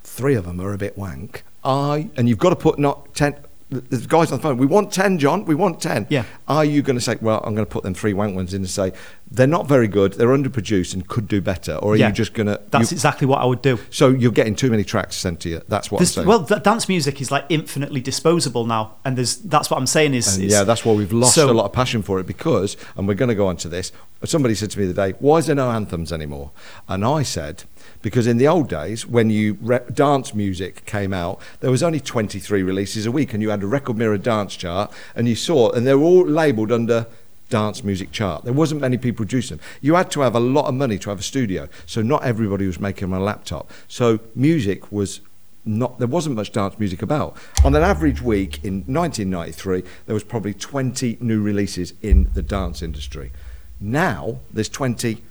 Three 0.04 0.36
of 0.36 0.46
them 0.46 0.60
are 0.60 0.74
a 0.74 0.78
bit 0.78 0.98
wank. 0.98 1.44
I 1.64 2.10
and 2.16 2.28
you've 2.28 2.40
got 2.40 2.50
to 2.50 2.56
put 2.56 2.80
not 2.80 3.14
ten. 3.16 3.36
There's 3.72 4.08
guys 4.08 4.32
on 4.32 4.40
the 4.40 4.42
phone. 4.42 4.58
We 4.58 4.66
want 4.66 4.92
ten, 4.92 5.20
John. 5.20 5.46
We 5.46 5.54
want 5.54 5.80
ten. 5.80 6.08
Yeah. 6.10 6.24
Are 6.48 6.66
you 6.66 6.82
going 6.82 6.96
to 6.98 7.02
say, 7.02 7.18
well, 7.22 7.40
I'm 7.44 7.54
going 7.54 7.66
to 7.68 7.70
put 7.72 7.84
them 7.84 7.94
three 7.94 8.14
wank 8.14 8.36
ones 8.36 8.52
in 8.56 8.62
and 8.64 8.70
say 8.70 8.94
they're 9.30 9.46
not 9.46 9.68
very 9.68 9.88
good, 9.88 10.14
they're 10.14 10.30
underproduced 10.30 10.96
and 10.96 11.08
could 11.08 11.28
do 11.28 11.40
better, 11.40 11.76
or 11.76 11.94
are 11.94 11.96
Yeah. 11.96 12.08
you 12.08 12.14
just 12.14 12.34
going 12.34 12.48
to? 12.48 12.60
That's 12.72 12.92
exactly 12.92 13.28
what 13.28 13.42
I 13.42 13.46
would 13.46 13.62
do. 13.62 13.78
so 13.92 14.10
you're 14.10 14.32
getting 14.32 14.56
too 14.56 14.72
many 14.72 14.84
tracks 14.84 15.18
sent 15.18 15.42
to 15.42 15.50
you. 15.50 15.62
That's 15.68 15.92
what 15.92 16.04
saying. 16.04 16.28
well, 16.28 16.44
th- 16.44 16.64
dance 16.64 16.90
music 16.90 17.22
is 17.22 17.30
like 17.30 17.46
infinitely 17.50 18.02
disposable 18.02 18.66
now, 18.66 18.96
and 19.06 19.16
there's 19.16 19.38
that's 19.38 19.70
what 19.70 19.78
I'm 19.78 19.86
saying 19.86 20.16
is, 20.16 20.40
yeah, 20.40 20.64
that's 20.64 20.84
why 20.84 20.94
we've 20.94 21.14
lost 21.14 21.36
so- 21.36 21.52
a 21.52 21.54
lot 21.54 21.66
of 21.66 21.74
passion 21.74 22.02
for 22.02 22.20
it 22.20 22.26
because, 22.26 22.76
and 22.98 23.08
we're 23.08 23.14
going 23.14 23.30
to 23.30 23.36
go 23.36 23.46
on 23.46 23.58
to 23.58 23.70
this. 23.70 23.92
Somebody 24.26 24.56
said 24.56 24.72
to 24.72 24.80
me 24.80 24.86
the 24.88 25.00
other 25.00 25.12
day, 25.12 25.18
"Why 25.20 25.38
is 25.38 25.46
there 25.46 25.56
no 25.56 25.70
anthems 25.70 26.12
anymore?" 26.12 26.50
And 26.88 27.06
I 27.06 27.22
said, 27.22 27.66
because 28.02 28.28
in 28.28 28.38
the 28.38 28.48
old 28.48 28.70
days, 28.70 29.06
when 29.06 29.30
you 29.30 29.58
re- 29.62 29.80
dance 29.94 30.34
music 30.34 30.86
came 30.86 31.14
out, 31.14 31.40
there 31.60 31.72
was 31.72 31.84
only 31.84 32.00
23 32.00 32.64
releases 32.64 33.06
a 33.06 33.12
week, 33.12 33.34
and 33.34 33.42
you 33.42 33.50
had 33.50 33.64
a 33.64 33.68
Record 33.68 33.98
Mirror 33.98 34.20
dance 34.20 34.56
chart, 34.56 34.92
and 35.16 35.28
you 35.28 35.36
saw, 35.36 35.72
and 35.72 35.86
they 35.86 35.94
were 35.94 36.04
all 36.04 36.26
labelled 36.26 36.72
under 36.72 37.08
dance 37.50 37.84
music 37.84 38.12
chart. 38.12 38.44
There 38.44 38.54
wasn't 38.54 38.82
many 38.82 38.98
people 38.98 39.18
producing 39.18 39.58
them. 39.58 39.66
You 39.82 39.96
had 39.96 40.12
to 40.12 40.22
have 40.22 40.36
a 40.36 40.40
lot 40.40 40.66
of 40.68 40.76
money 40.76 40.98
to 41.00 41.10
have 41.10 41.20
a 41.20 41.24
studio, 41.24 41.68
so 41.86 42.02
not 42.02 42.24
everybody 42.24 42.66
was 42.68 42.80
making 42.80 43.12
on 43.12 43.20
a 43.20 43.24
laptop. 43.24 43.70
So 43.88 44.20
music 44.36 44.92
was 44.92 45.22
not 45.66 46.00
there 46.00 46.08
wasn't 46.08 46.36
much 46.36 46.52
dance 46.52 46.80
music 46.80 47.02
about. 47.02 47.36
On 47.64 47.76
an 47.76 47.84
average 47.84 48.22
week 48.22 48.64
in 48.64 48.84
1993, 48.86 49.84
there 50.06 50.14
was 50.14 50.24
probably 50.24 50.54
20 50.54 51.18
new 51.20 51.42
releases 51.42 51.94
in 52.02 52.30
the 52.34 52.42
dance 52.42 52.82
industry. 52.82 53.32
Now 53.80 54.40
there's 54.52 54.70
20 54.70 55.22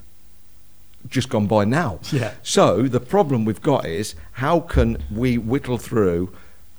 just 1.08 1.28
gone 1.28 1.46
by 1.46 1.64
now. 1.64 2.00
Yeah. 2.12 2.34
So 2.42 2.82
the 2.82 3.00
problem 3.00 3.44
we've 3.44 3.62
got 3.62 3.86
is 3.86 4.14
how 4.32 4.60
can 4.60 5.02
we 5.10 5.38
whittle 5.38 5.78
through 5.78 6.32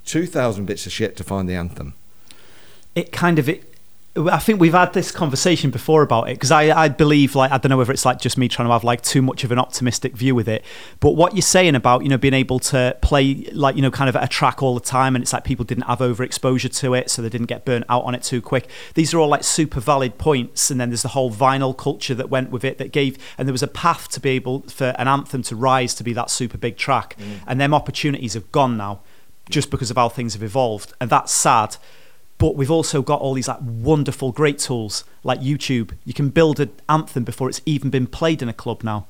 2,000 0.05 0.65
bits 0.65 0.85
of 0.85 0.91
shit 0.91 1.15
to 1.17 1.23
find 1.23 1.47
the 1.47 1.55
anthem? 1.55 1.93
it 2.95 3.11
kind 3.11 3.39
of 3.39 3.47
it 3.47 3.68
I 4.27 4.39
think 4.39 4.59
we've 4.59 4.73
had 4.73 4.93
this 4.93 5.11
conversation 5.11 5.71
before 5.71 6.01
about 6.01 6.29
it 6.29 6.33
because 6.33 6.51
I, 6.51 6.77
I 6.77 6.89
believe 6.89 7.35
like 7.35 7.51
I 7.51 7.57
don't 7.57 7.69
know 7.69 7.77
whether 7.77 7.93
it's 7.93 8.05
like 8.05 8.19
just 8.19 8.37
me 8.37 8.47
trying 8.47 8.67
to 8.67 8.73
have 8.73 8.83
like 8.83 9.01
too 9.01 9.21
much 9.21 9.43
of 9.43 9.51
an 9.51 9.59
optimistic 9.59 10.13
view 10.13 10.35
with 10.35 10.47
it 10.47 10.65
but 10.99 11.11
what 11.11 11.33
you're 11.33 11.41
saying 11.41 11.75
about 11.75 12.03
you 12.03 12.09
know 12.09 12.17
being 12.17 12.33
able 12.33 12.59
to 12.59 12.97
play 13.01 13.47
like 13.53 13.75
you 13.75 13.81
know 13.81 13.91
kind 13.91 14.09
of 14.09 14.15
a 14.15 14.27
track 14.27 14.61
all 14.61 14.73
the 14.73 14.81
time 14.81 15.15
and 15.15 15.21
it's 15.21 15.31
like 15.31 15.43
people 15.43 15.63
didn't 15.63 15.83
have 15.83 15.99
overexposure 15.99 16.75
to 16.79 16.93
it 16.93 17.09
so 17.09 17.21
they 17.21 17.29
didn't 17.29 17.47
get 17.47 17.63
burnt 17.65 17.85
out 17.87 18.03
on 18.03 18.15
it 18.15 18.23
too 18.23 18.41
quick. 18.41 18.67
These 18.95 19.13
are 19.13 19.19
all 19.19 19.29
like 19.29 19.43
super 19.43 19.79
valid 19.79 20.17
points 20.17 20.69
and 20.69 20.81
then 20.81 20.89
there's 20.89 21.03
the 21.03 21.09
whole 21.09 21.31
vinyl 21.31 21.77
culture 21.77 22.15
that 22.15 22.29
went 22.29 22.51
with 22.51 22.65
it 22.65 22.77
that 22.79 22.91
gave 22.91 23.17
and 23.37 23.47
there 23.47 23.53
was 23.53 23.63
a 23.63 23.67
path 23.67 24.09
to 24.09 24.19
be 24.19 24.31
able 24.31 24.61
for 24.63 24.95
an 24.97 25.07
anthem 25.07 25.43
to 25.43 25.55
rise 25.55 25.93
to 25.95 26.03
be 26.03 26.13
that 26.13 26.29
super 26.29 26.57
big 26.57 26.77
track. 26.77 27.15
Mm. 27.17 27.39
And 27.47 27.61
them 27.61 27.73
opportunities 27.73 28.33
have 28.33 28.51
gone 28.51 28.75
now 28.75 29.01
just 29.49 29.71
because 29.71 29.89
of 29.89 29.97
how 29.97 30.09
things 30.09 30.33
have 30.33 30.43
evolved 30.43 30.93
and 30.99 31.09
that's 31.09 31.31
sad 31.31 31.77
but 32.39 32.55
we've 32.55 32.71
also 32.71 33.03
got 33.03 33.21
all 33.21 33.35
these 33.35 33.47
like 33.47 33.59
wonderful 33.61 34.31
great 34.31 34.57
tools 34.57 35.03
like 35.23 35.39
youtube. 35.41 35.91
You 36.05 36.15
can 36.15 36.29
build 36.29 36.59
an 36.59 36.71
anthem 36.87 37.23
before 37.23 37.49
it's 37.49 37.61
even 37.67 37.91
been 37.91 38.07
played 38.07 38.41
in 38.41 38.49
a 38.49 38.53
club 38.53 38.83
now. 38.83 39.05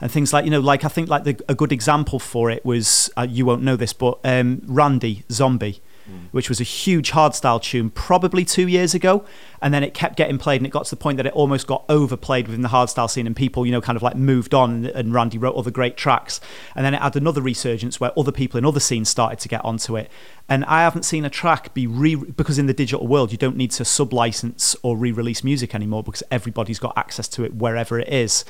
And 0.00 0.10
things 0.10 0.32
like 0.32 0.44
you 0.44 0.50
know 0.52 0.60
like 0.60 0.84
i 0.84 0.88
think 0.88 1.08
like 1.08 1.24
the, 1.24 1.38
a 1.48 1.56
good 1.56 1.72
example 1.72 2.20
for 2.20 2.50
it 2.50 2.64
was 2.64 3.10
uh, 3.16 3.26
you 3.28 3.44
won't 3.44 3.62
know 3.62 3.74
this 3.74 3.92
but 3.92 4.20
um, 4.22 4.62
randy 4.64 5.24
zombie 5.28 5.82
Mm. 6.08 6.28
which 6.30 6.48
was 6.48 6.58
a 6.58 6.64
huge 6.64 7.10
hardstyle 7.12 7.60
tune 7.60 7.90
probably 7.90 8.42
two 8.42 8.66
years 8.66 8.94
ago. 8.94 9.26
And 9.60 9.74
then 9.74 9.82
it 9.82 9.92
kept 9.92 10.16
getting 10.16 10.38
played 10.38 10.60
and 10.60 10.66
it 10.66 10.70
got 10.70 10.84
to 10.84 10.90
the 10.90 10.96
point 10.96 11.18
that 11.18 11.26
it 11.26 11.34
almost 11.34 11.66
got 11.66 11.84
overplayed 11.88 12.46
within 12.46 12.62
the 12.62 12.68
hardstyle 12.68 13.10
scene 13.10 13.26
and 13.26 13.36
people 13.36 13.66
you 13.66 13.72
know 13.72 13.82
kind 13.82 13.96
of 13.96 14.02
like 14.02 14.16
moved 14.16 14.54
on 14.54 14.70
and, 14.70 14.86
and 14.86 15.12
randy 15.12 15.36
wrote 15.36 15.54
other 15.54 15.70
great 15.70 15.98
tracks. 15.98 16.40
And 16.74 16.82
then 16.82 16.94
it 16.94 17.02
had 17.02 17.16
another 17.16 17.42
resurgence 17.42 18.00
where 18.00 18.18
other 18.18 18.32
people 18.32 18.56
in 18.56 18.64
other 18.64 18.80
scenes 18.80 19.10
started 19.10 19.38
to 19.40 19.48
get 19.48 19.62
onto 19.64 19.96
it. 19.96 20.10
And 20.48 20.64
i 20.64 20.80
haven't 20.80 21.02
seen 21.02 21.26
a 21.26 21.30
track 21.30 21.74
be 21.74 21.86
re 21.86 22.14
because 22.14 22.58
in 22.58 22.66
the 22.66 22.72
digital 22.72 23.06
world 23.06 23.30
you 23.30 23.36
don't 23.36 23.56
need 23.56 23.72
to 23.72 23.84
sub-license 23.84 24.74
or 24.82 24.96
re-release 24.96 25.44
music 25.44 25.74
anymore 25.74 26.02
because 26.02 26.22
everybody's 26.30 26.78
got 26.78 26.96
access 26.96 27.28
to 27.28 27.44
it 27.44 27.54
wherever 27.54 27.98
it 27.98 28.08
is 28.08 28.46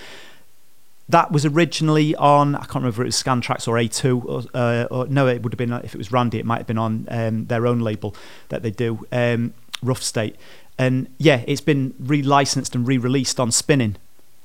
that 1.09 1.32
was 1.32 1.46
originally 1.46 2.14
on 2.16 2.54
I 2.54 2.61
can't 2.61 2.76
remember 2.76 2.88
if 2.90 2.98
it 3.00 3.04
was 3.04 3.22
Scantraxx 3.22 3.66
or 3.66 3.74
A2 3.74 4.24
or, 4.24 4.42
uh, 4.54 4.84
or 4.90 5.06
no 5.06 5.26
it 5.26 5.42
would 5.42 5.52
have 5.52 5.59
been 5.59 5.72
if 5.72 5.94
it 5.94 5.98
was 5.98 6.12
Randy 6.12 6.38
it 6.38 6.44
might 6.44 6.59
have 6.59 6.66
been 6.66 6.78
on 6.78 7.06
um, 7.11 7.46
their 7.46 7.66
own 7.66 7.80
label 7.80 8.14
that 8.50 8.62
they 8.62 8.70
do 8.70 9.06
um, 9.12 9.54
Rough 9.82 10.02
State. 10.02 10.36
And 10.78 11.09
yeah 11.18 11.42
it's 11.46 11.61
been 11.61 11.94
re-licensed 11.98 12.74
and 12.74 12.86
re-released 12.86 13.40
on 13.40 13.50
Spinnin'. 13.50 13.96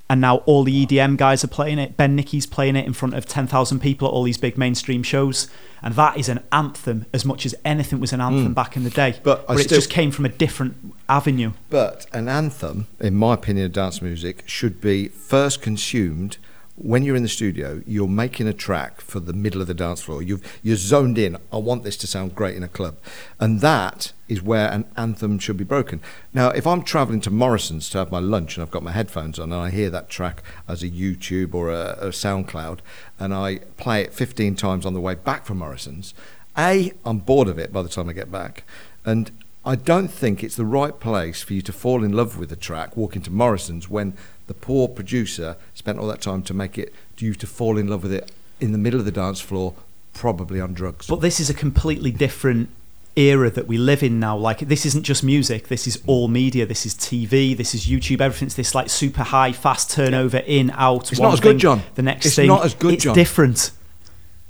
And 0.09 0.19
now 0.21 0.37
all 0.39 0.63
the 0.63 0.85
EDM 0.85 1.17
guys 1.17 1.43
are 1.43 1.47
playing 1.47 1.79
it. 1.79 1.97
Ben 1.97 2.15
Nicky's 2.15 2.45
playing 2.45 2.75
it 2.75 2.85
in 2.85 2.93
front 2.93 3.15
of 3.15 3.25
10,000 3.25 3.79
people 3.79 4.07
at 4.07 4.11
all 4.11 4.23
these 4.23 4.37
big 4.37 4.57
mainstream 4.57 5.01
shows. 5.01 5.47
And 5.81 5.95
that 5.95 6.17
is 6.17 6.29
an 6.29 6.41
anthem 6.51 7.05
as 7.13 7.25
much 7.25 7.45
as 7.45 7.55
anything 7.65 7.99
was 7.99 8.13
an 8.13 8.21
anthem 8.21 8.53
back 8.53 8.75
in 8.75 8.83
the 8.83 8.89
day. 8.89 9.19
But 9.23 9.47
but 9.47 9.59
it 9.59 9.63
still- 9.63 9.77
just 9.77 9.89
came 9.89 10.11
from 10.11 10.25
a 10.25 10.29
different 10.29 10.93
avenue. 11.09 11.53
But 11.69 12.05
an 12.13 12.27
anthem, 12.27 12.87
in 12.99 13.15
my 13.15 13.33
opinion, 13.33 13.65
of 13.65 13.73
dance 13.73 14.01
music 14.01 14.43
should 14.45 14.81
be 14.81 15.07
first 15.07 15.61
consumed 15.61 16.37
when 16.75 17.03
you're 17.03 17.15
in 17.15 17.23
the 17.23 17.29
studio. 17.29 17.81
You're 17.85 18.07
making 18.07 18.47
a 18.47 18.53
track 18.53 19.01
for 19.01 19.19
the 19.19 19.33
middle 19.33 19.61
of 19.61 19.67
the 19.67 19.73
dance 19.73 20.01
floor. 20.01 20.21
You've 20.21 20.59
you're 20.63 20.75
zoned 20.75 21.17
in. 21.17 21.37
I 21.51 21.57
want 21.57 21.83
this 21.83 21.97
to 21.97 22.07
sound 22.07 22.35
great 22.35 22.55
in 22.55 22.63
a 22.63 22.67
club, 22.67 22.97
and 23.39 23.61
that 23.61 24.13
is 24.27 24.41
where 24.41 24.69
an 24.69 24.85
anthem 24.97 25.37
should 25.37 25.57
be 25.57 25.63
broken. 25.63 26.01
Now, 26.33 26.49
if 26.49 26.65
I'm 26.65 26.83
travelling 26.83 27.21
to 27.21 27.29
Morrison's 27.29 27.89
to 27.89 27.99
have 27.99 28.11
my 28.11 28.19
lunch 28.19 28.57
and 28.57 28.63
I've 28.63 28.71
got 28.71 28.83
my 28.83 28.91
headphones 28.91 29.37
on 29.37 29.51
and 29.51 29.61
I 29.61 29.69
hear 29.69 29.89
that 29.91 30.09
track 30.09 30.41
as 30.67 30.81
a 30.81 30.89
YouTube 30.89 31.53
or 31.53 31.69
a, 31.69 31.97
a 31.99 32.07
SoundCloud, 32.07 32.79
and 33.19 33.33
I 33.33 33.59
play 33.77 34.01
it 34.01 34.13
15 34.13 34.55
times 34.55 34.85
on 34.85 34.93
the 34.93 35.01
way 35.01 35.15
back 35.15 35.45
from 35.45 35.59
Morrison's, 35.59 36.13
a 36.57 36.93
I'm 37.05 37.19
bored 37.19 37.47
of 37.47 37.59
it 37.59 37.71
by 37.71 37.83
the 37.83 37.89
time 37.89 38.09
I 38.09 38.13
get 38.13 38.31
back, 38.31 38.63
and 39.05 39.31
I 39.65 39.75
don't 39.75 40.09
think 40.09 40.43
it's 40.43 40.57
the 40.57 40.65
right 40.65 40.99
place 40.99 41.41
for 41.41 41.53
you 41.53 41.61
to 41.61 41.71
fall 41.71 42.03
in 42.03 42.11
love 42.11 42.37
with 42.37 42.51
a 42.51 42.57
track, 42.57 42.97
walk 42.97 43.15
into 43.15 43.31
Morrison's 43.31 43.89
when 43.89 44.17
the 44.47 44.53
poor 44.53 44.87
producer 44.87 45.55
spent 45.73 45.99
all 45.99 46.07
that 46.07 46.21
time 46.21 46.41
to 46.43 46.53
make 46.53 46.77
it, 46.77 46.93
you 47.17 47.33
to 47.35 47.47
fall 47.47 47.77
in 47.77 47.87
love 47.87 48.03
with 48.03 48.11
it 48.13 48.31
in 48.59 48.71
the 48.71 48.77
middle 48.77 48.99
of 48.99 49.05
the 49.05 49.11
dance 49.11 49.39
floor, 49.39 49.73
probably 50.13 50.59
on 50.59 50.73
drugs. 50.73 51.07
But 51.07 51.21
this 51.21 51.39
is 51.39 51.49
a 51.49 51.53
completely 51.53 52.11
different 52.11 52.69
era 53.15 53.49
that 53.49 53.67
we 53.67 53.77
live 53.77 54.01
in 54.03 54.19
now. 54.19 54.35
Like 54.35 54.59
this 54.59 54.85
isn't 54.85 55.03
just 55.03 55.23
music. 55.23 55.67
This 55.67 55.85
is 55.87 56.01
all 56.07 56.27
media. 56.27 56.65
This 56.65 56.85
is 56.85 56.95
TV. 56.95 57.55
This 57.55 57.73
is 57.75 57.85
YouTube. 57.85 58.19
Everything's 58.21 58.55
this 58.55 58.73
like 58.75 58.89
super 58.89 59.23
high, 59.23 59.51
fast 59.51 59.91
turnover 59.91 60.37
in 60.39 60.71
out. 60.71 61.11
It's 61.11 61.19
one 61.19 61.29
not 61.29 61.33
as 61.35 61.39
good, 61.39 61.59
John. 61.59 61.83
The 61.95 62.01
next 62.01 62.25
It's 62.25 62.35
thing. 62.35 62.47
not 62.47 62.65
as 62.65 62.73
good, 62.73 62.95
It's 62.95 63.03
John. 63.03 63.15
different. 63.15 63.71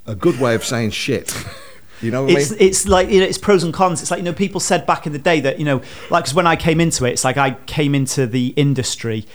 a 0.07 0.15
good 0.15 0.39
way 0.39 0.55
of 0.55 0.63
saying 0.63 0.91
shit. 0.91 1.33
You 2.01 2.11
know 2.11 2.23
what 2.23 2.31
I 2.35 2.39
It's 2.39 2.49
mean? 2.51 2.59
it's 2.59 2.85
like 2.85 3.09
you 3.11 3.21
know 3.21 3.25
it's 3.25 3.37
pros 3.37 3.63
and 3.63 3.73
cons. 3.73 4.01
It's 4.01 4.11
like 4.11 4.17
you 4.17 4.25
know 4.25 4.33
people 4.33 4.59
said 4.59 4.85
back 4.85 5.05
in 5.07 5.13
the 5.13 5.19
day 5.19 5.39
that 5.39 5.57
you 5.57 5.63
know 5.63 5.77
like, 6.09 6.25
because 6.25 6.33
when 6.33 6.45
I 6.45 6.57
came 6.57 6.81
into 6.81 7.05
it, 7.05 7.11
it's 7.11 7.23
like 7.23 7.37
I 7.37 7.51
came 7.65 7.95
into 7.95 8.27
the 8.27 8.47
industry 8.57 9.25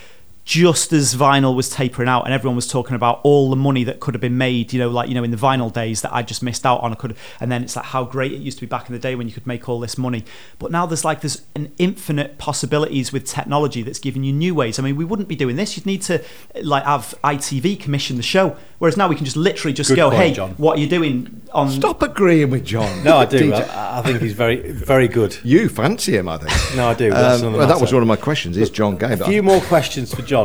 just 0.49 0.95
as 0.95 1.15
vinyl 1.15 1.55
was 1.55 1.69
tapering 1.69 2.09
out 2.09 2.25
and 2.25 2.33
everyone 2.33 2.57
was 2.57 2.67
talking 2.67 2.97
about 2.97 3.21
all 3.23 3.51
the 3.51 3.57
money 3.57 3.85
that 3.85 4.01
could 4.01 4.15
have 4.15 4.21
been 4.23 4.39
made 4.39 4.73
you 4.73 4.79
know 4.79 4.89
like 4.89 5.07
you 5.07 5.15
know 5.15 5.23
in 5.23 5.31
the 5.31 5.37
vinyl 5.37 5.71
days 5.71 6.01
that 6.01 6.11
I 6.11 6.23
just 6.23 6.43
missed 6.43 6.65
out 6.65 6.81
on 6.81 6.91
I 6.91 6.95
could 6.95 7.15
and 7.39 7.53
then 7.53 7.63
it's 7.63 7.77
like 7.77 7.85
how 7.85 8.05
great 8.05 8.33
it 8.33 8.39
used 8.39 8.57
to 8.57 8.63
be 8.63 8.67
back 8.67 8.89
in 8.89 8.95
the 8.95 8.99
day 8.99 9.15
when 9.15 9.29
you 9.29 9.35
could 9.35 9.47
make 9.47 9.69
all 9.69 9.79
this 9.79 9.99
money 9.99 10.25
but 10.59 10.71
now 10.71 10.87
there's 10.87 11.05
like 11.05 11.21
there's 11.21 11.43
an 11.55 11.71
infinite 11.77 12.39
possibilities 12.39 13.13
with 13.13 13.27
technology 13.27 13.83
that's 13.83 13.99
giving 13.99 14.25
you 14.25 14.33
new 14.33 14.55
ways 14.55 14.79
I 14.79 14.83
mean 14.83 14.97
we 14.97 15.05
wouldn't 15.05 15.29
be 15.29 15.37
doing 15.37 15.57
this 15.57 15.77
you'd 15.77 15.85
need 15.85 16.01
to 16.03 16.25
like 16.63 16.85
have 16.85 17.15
ITV 17.23 17.79
commission 17.79 18.17
the 18.17 18.23
show 18.23 18.57
whereas 18.79 18.97
now 18.97 19.07
we 19.07 19.17
can 19.17 19.27
just 19.27 19.37
literally 19.37 19.75
just 19.75 19.91
Good 19.91 19.97
go 19.97 20.09
point, 20.09 20.23
hey 20.23 20.33
John. 20.33 20.53
what 20.53 20.79
are 20.79 20.81
you 20.81 20.89
doing 20.89 21.43
on 21.53 21.71
Stop 21.71 22.03
agreeing 22.03 22.51
with 22.51 22.65
John. 22.65 23.05
No, 23.05 23.19
I 23.19 23.25
do. 23.25 23.53
I, 23.55 23.99
I 23.99 24.03
think 24.03 24.21
he's 24.21 24.33
very, 24.33 24.71
very 24.73 25.09
good. 25.09 25.37
You 25.43 25.69
fancy 25.69 26.17
him, 26.17 26.29
I 26.29 26.39
think. 26.39 26.77
No, 26.77 26.89
I 26.89 26.95
do. 26.95 27.13
Um, 27.13 27.55
well, 27.55 27.67
that 27.67 27.81
was 27.81 27.93
one 27.93 28.03
of 28.03 28.09
my 28.09 28.17
questions. 28.17 28.57
Is 28.57 28.71
John 28.71 28.97
gay? 28.97 29.13
A 29.13 29.17
few 29.17 29.43
more 29.43 29.61
questions 29.63 30.15
for 30.15 30.23
John. 30.23 30.38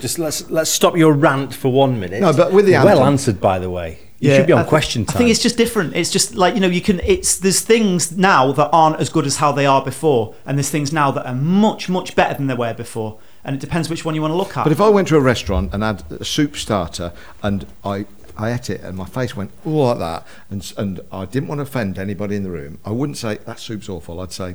Just 0.00 0.18
let's 0.18 0.50
let's 0.50 0.70
stop 0.70 0.96
your 0.96 1.12
rant 1.12 1.54
for 1.54 1.72
one 1.72 2.00
minute. 2.00 2.20
No, 2.20 2.32
but 2.32 2.52
with 2.52 2.66
the 2.66 2.72
well 2.72 3.04
answered, 3.04 3.40
by 3.40 3.58
the 3.58 3.70
way. 3.70 3.98
You 4.22 4.36
should 4.36 4.46
be 4.46 4.52
I 4.52 4.58
on 4.58 4.64
thi- 4.64 4.68
question 4.68 5.04
time. 5.04 5.16
I 5.16 5.18
think 5.18 5.30
it's 5.30 5.42
just 5.42 5.56
different. 5.56 5.96
It's 5.96 6.10
just 6.10 6.36
like 6.36 6.54
you 6.54 6.60
know, 6.60 6.68
you 6.68 6.80
can. 6.80 7.00
It's 7.00 7.38
there's 7.38 7.60
things 7.60 8.16
now 8.16 8.52
that 8.52 8.70
aren't 8.72 9.00
as 9.00 9.08
good 9.08 9.26
as 9.26 9.38
how 9.38 9.50
they 9.50 9.66
are 9.66 9.82
before, 9.82 10.36
and 10.46 10.56
there's 10.56 10.70
things 10.70 10.92
now 10.92 11.10
that 11.10 11.26
are 11.26 11.34
much 11.34 11.88
much 11.88 12.14
better 12.14 12.34
than 12.34 12.46
they 12.46 12.54
were 12.54 12.72
before. 12.72 13.18
And 13.44 13.56
it 13.56 13.60
depends 13.60 13.90
which 13.90 14.04
one 14.04 14.14
you 14.14 14.22
want 14.22 14.30
to 14.30 14.36
look 14.36 14.56
at. 14.56 14.62
But 14.62 14.70
if 14.70 14.80
I 14.80 14.88
went 14.88 15.08
to 15.08 15.16
a 15.16 15.20
restaurant 15.20 15.74
and 15.74 15.82
had 15.82 16.04
a 16.12 16.24
soup 16.24 16.56
starter 16.56 17.12
and 17.42 17.66
I, 17.84 18.06
I 18.36 18.52
ate 18.52 18.70
it 18.70 18.80
and 18.82 18.96
my 18.96 19.06
face 19.06 19.34
went 19.34 19.50
all 19.66 19.86
like 19.86 19.98
that 19.98 20.24
and, 20.48 20.72
and 20.78 21.00
I 21.10 21.24
didn't 21.24 21.48
want 21.48 21.58
to 21.58 21.62
offend 21.62 21.98
anybody 21.98 22.36
in 22.36 22.44
the 22.44 22.52
room, 22.52 22.78
I 22.84 22.92
wouldn't 22.92 23.18
say 23.18 23.38
that 23.38 23.58
soup's 23.58 23.88
awful. 23.88 24.20
I'd 24.20 24.30
say, 24.30 24.54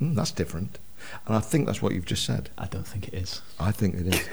mm, 0.00 0.14
that's 0.14 0.30
different. 0.30 0.78
And 1.26 1.34
I 1.34 1.40
think 1.40 1.64
that's 1.64 1.80
what 1.80 1.94
you've 1.94 2.04
just 2.04 2.24
said. 2.24 2.50
I 2.58 2.66
don't 2.66 2.86
think 2.86 3.08
it 3.08 3.14
is. 3.14 3.40
I 3.58 3.70
think 3.70 3.94
it 3.94 4.14
is. 4.14 4.28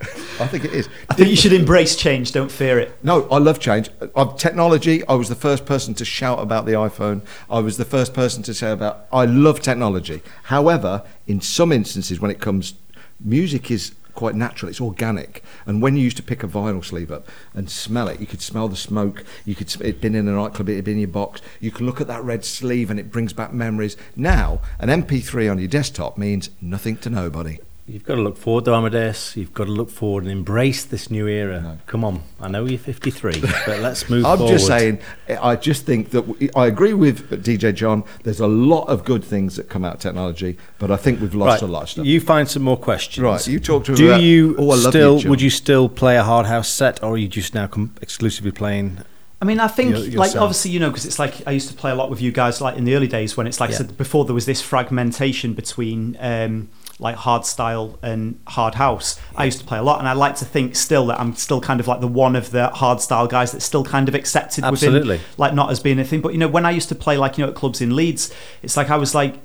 I 0.40 0.46
think 0.46 0.64
it 0.64 0.72
is. 0.72 0.88
I 1.10 1.14
think 1.14 1.30
you 1.30 1.36
should 1.36 1.52
embrace 1.52 1.96
change. 1.96 2.30
Don't 2.30 2.50
fear 2.50 2.78
it. 2.78 2.96
No, 3.02 3.28
I 3.28 3.38
love 3.38 3.58
change. 3.58 3.90
Of 4.14 4.38
technology, 4.38 5.04
I 5.08 5.14
was 5.14 5.28
the 5.28 5.34
first 5.34 5.66
person 5.66 5.94
to 5.94 6.04
shout 6.04 6.38
about 6.38 6.64
the 6.64 6.72
iPhone. 6.72 7.22
I 7.50 7.58
was 7.58 7.76
the 7.76 7.84
first 7.84 8.14
person 8.14 8.44
to 8.44 8.54
say 8.54 8.70
about 8.70 9.08
I 9.12 9.24
love 9.24 9.60
technology. 9.60 10.22
However, 10.44 11.02
in 11.26 11.40
some 11.40 11.72
instances 11.72 12.20
when 12.20 12.30
it 12.30 12.38
comes 12.38 12.74
music 13.18 13.70
is 13.72 13.94
quite 14.18 14.34
natural, 14.34 14.68
it's 14.68 14.80
organic. 14.80 15.44
And 15.64 15.80
when 15.80 15.96
you 15.96 16.02
used 16.02 16.16
to 16.16 16.24
pick 16.24 16.42
a 16.42 16.48
vinyl 16.48 16.84
sleeve 16.84 17.12
up 17.12 17.28
and 17.54 17.70
smell 17.70 18.08
it, 18.08 18.18
you 18.18 18.26
could 18.26 18.42
smell 18.42 18.66
the 18.66 18.74
smoke, 18.74 19.22
you 19.44 19.54
could 19.54 19.72
it'd 19.80 20.00
been 20.00 20.16
in 20.16 20.26
a 20.26 20.32
nightclub, 20.32 20.68
it'd 20.68 20.84
been 20.84 20.94
in 20.94 21.00
your 21.02 21.08
box. 21.08 21.40
You 21.60 21.70
can 21.70 21.86
look 21.86 22.00
at 22.00 22.08
that 22.08 22.24
red 22.24 22.44
sleeve 22.44 22.90
and 22.90 22.98
it 22.98 23.12
brings 23.12 23.32
back 23.32 23.52
memories. 23.52 23.96
Now, 24.16 24.60
an 24.80 24.88
MP3 24.88 25.48
on 25.48 25.60
your 25.60 25.68
desktop 25.68 26.18
means 26.18 26.50
nothing 26.60 26.96
to 26.96 27.10
nobody. 27.10 27.60
You've 27.90 28.04
got 28.04 28.16
to 28.16 28.20
look 28.20 28.36
forward 28.36 28.66
to 28.66 28.74
Amadeus. 28.74 29.34
You've 29.34 29.54
got 29.54 29.64
to 29.64 29.70
look 29.70 29.88
forward 29.88 30.24
and 30.24 30.30
embrace 30.30 30.84
this 30.84 31.10
new 31.10 31.26
era. 31.26 31.78
Come 31.86 32.04
on, 32.04 32.22
I 32.38 32.46
know 32.48 32.66
you're 32.66 32.78
53, 32.78 33.40
but 33.40 33.80
let's 33.80 34.10
move 34.10 34.26
I'm 34.26 34.36
forward. 34.36 34.52
just 34.52 34.66
saying, 34.66 34.98
I 35.40 35.56
just 35.56 35.86
think 35.86 36.10
that 36.10 36.20
we, 36.22 36.50
I 36.54 36.66
agree 36.66 36.92
with 36.92 37.30
DJ 37.42 37.74
John. 37.74 38.04
There's 38.24 38.40
a 38.40 38.46
lot 38.46 38.84
of 38.88 39.06
good 39.06 39.24
things 39.24 39.56
that 39.56 39.70
come 39.70 39.86
out 39.86 39.94
of 39.94 40.00
technology, 40.00 40.58
but 40.78 40.90
I 40.90 40.96
think 40.98 41.22
we've 41.22 41.34
lost 41.34 41.62
Right, 41.62 41.68
a 41.68 41.72
lot 41.72 41.82
of 41.84 41.88
stuff. 41.88 42.04
you 42.06 42.20
find 42.20 42.46
some 42.46 42.62
more 42.62 42.76
questions. 42.76 43.24
Right, 43.24 43.46
you 43.48 43.58
talk 43.58 43.84
to 43.86 43.94
Do 43.94 44.08
about- 44.10 44.20
you 44.20 44.54
Oh, 44.58 44.64
I 44.70 44.74
love 44.74 44.82
you, 44.84 44.90
still? 44.90 45.30
Would 45.30 45.40
you 45.40 45.50
still 45.50 45.88
play 45.88 46.18
a 46.18 46.22
hard 46.24 46.44
house 46.44 46.68
set, 46.68 47.02
or 47.02 47.14
are 47.14 47.18
you 47.18 47.28
just 47.28 47.54
now 47.54 47.68
com- 47.68 47.94
exclusively 48.02 48.50
playing? 48.50 48.98
I 49.40 49.44
mean, 49.46 49.60
I 49.60 49.68
think 49.68 49.90
Your- 49.92 50.18
like 50.20 50.34
obviously 50.36 50.72
you 50.72 50.80
know 50.80 50.90
because 50.90 51.06
it's 51.06 51.18
like 51.20 51.46
I 51.46 51.52
used 51.52 51.68
to 51.68 51.74
play 51.74 51.90
a 51.92 51.94
lot 51.94 52.10
with 52.10 52.20
you 52.20 52.32
guys 52.32 52.60
like 52.60 52.76
in 52.76 52.84
the 52.84 52.96
early 52.96 53.06
days 53.06 53.36
when 53.36 53.46
it's 53.46 53.60
like 53.60 53.70
Yeah. 53.70 53.76
said 53.78 53.96
before 53.96 54.24
there 54.24 54.34
was 54.34 54.46
this 54.46 54.60
fragmentation 54.60 55.54
between 55.54 56.16
um, 56.20 56.68
like 56.98 57.16
hard 57.16 57.46
style 57.46 57.98
and 58.02 58.40
hard 58.48 58.74
house. 58.74 59.20
I 59.36 59.44
used 59.44 59.60
to 59.60 59.64
play 59.64 59.78
a 59.78 59.82
lot, 59.82 59.98
and 60.00 60.08
I 60.08 60.12
like 60.12 60.36
to 60.36 60.44
think 60.44 60.74
still 60.74 61.06
that 61.06 61.20
I'm 61.20 61.34
still 61.34 61.60
kind 61.60 61.80
of 61.80 61.86
like 61.86 62.00
the 62.00 62.08
one 62.08 62.34
of 62.34 62.50
the 62.50 62.68
hard 62.68 63.00
style 63.00 63.26
guys 63.26 63.52
that's 63.52 63.64
still 63.64 63.84
kind 63.84 64.08
of 64.08 64.14
accepted 64.14 64.64
Absolutely. 64.64 65.16
within 65.16 65.26
like 65.36 65.54
not 65.54 65.70
as 65.70 65.80
being 65.80 65.98
a 65.98 66.04
thing. 66.04 66.20
But 66.20 66.32
you 66.32 66.38
know 66.38 66.48
when 66.48 66.66
I 66.66 66.70
used 66.70 66.88
to 66.88 66.94
play 66.94 67.16
like 67.16 67.38
you 67.38 67.44
know 67.44 67.50
at 67.50 67.56
clubs 67.56 67.80
in 67.80 67.94
Leeds, 67.94 68.34
it's 68.62 68.76
like 68.76 68.90
I 68.90 68.96
was 68.96 69.14
like 69.14 69.36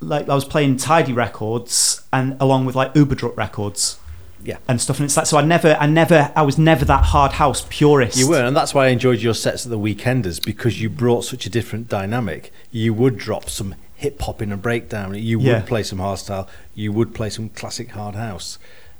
like 0.00 0.28
I 0.28 0.34
was 0.34 0.44
playing 0.44 0.76
Tidy 0.76 1.12
Records 1.12 2.02
and 2.12 2.36
along 2.40 2.64
with 2.66 2.74
like 2.74 2.94
Uberdruck 2.94 3.36
Records. 3.36 3.98
Yeah. 4.42 4.58
And 4.68 4.80
stuff, 4.80 5.00
and 5.00 5.06
it's 5.06 5.16
like 5.16 5.26
so. 5.26 5.38
I 5.38 5.44
never, 5.44 5.76
I 5.80 5.86
never, 5.86 6.30
I 6.36 6.42
was 6.42 6.56
never 6.56 6.84
that 6.84 7.02
hard 7.06 7.32
house 7.32 7.66
purist. 7.68 8.16
You 8.16 8.28
were, 8.28 8.44
and 8.44 8.56
that's 8.56 8.72
why 8.72 8.86
I 8.86 8.88
enjoyed 8.90 9.18
your 9.20 9.34
sets 9.34 9.66
at 9.66 9.70
the 9.70 9.78
Weekenders 9.78 10.44
because 10.44 10.80
you 10.80 10.88
brought 10.88 11.24
such 11.24 11.46
a 11.46 11.50
different 11.50 11.88
dynamic. 11.88 12.52
You 12.70 12.94
would 12.94 13.18
drop 13.18 13.50
some 13.50 13.74
hip 13.96 14.20
hop 14.20 14.40
in 14.42 14.52
a 14.52 14.56
breakdown. 14.56 15.14
You 15.14 15.38
would 15.38 15.46
Yeah. 15.46 15.60
play 15.62 15.82
some 15.82 15.98
hardstyle. 15.98 16.46
You 16.74 16.92
would 16.92 17.14
play 17.14 17.30
some 17.30 17.48
classic 17.50 17.90
hard 17.90 18.14
house, 18.14 18.58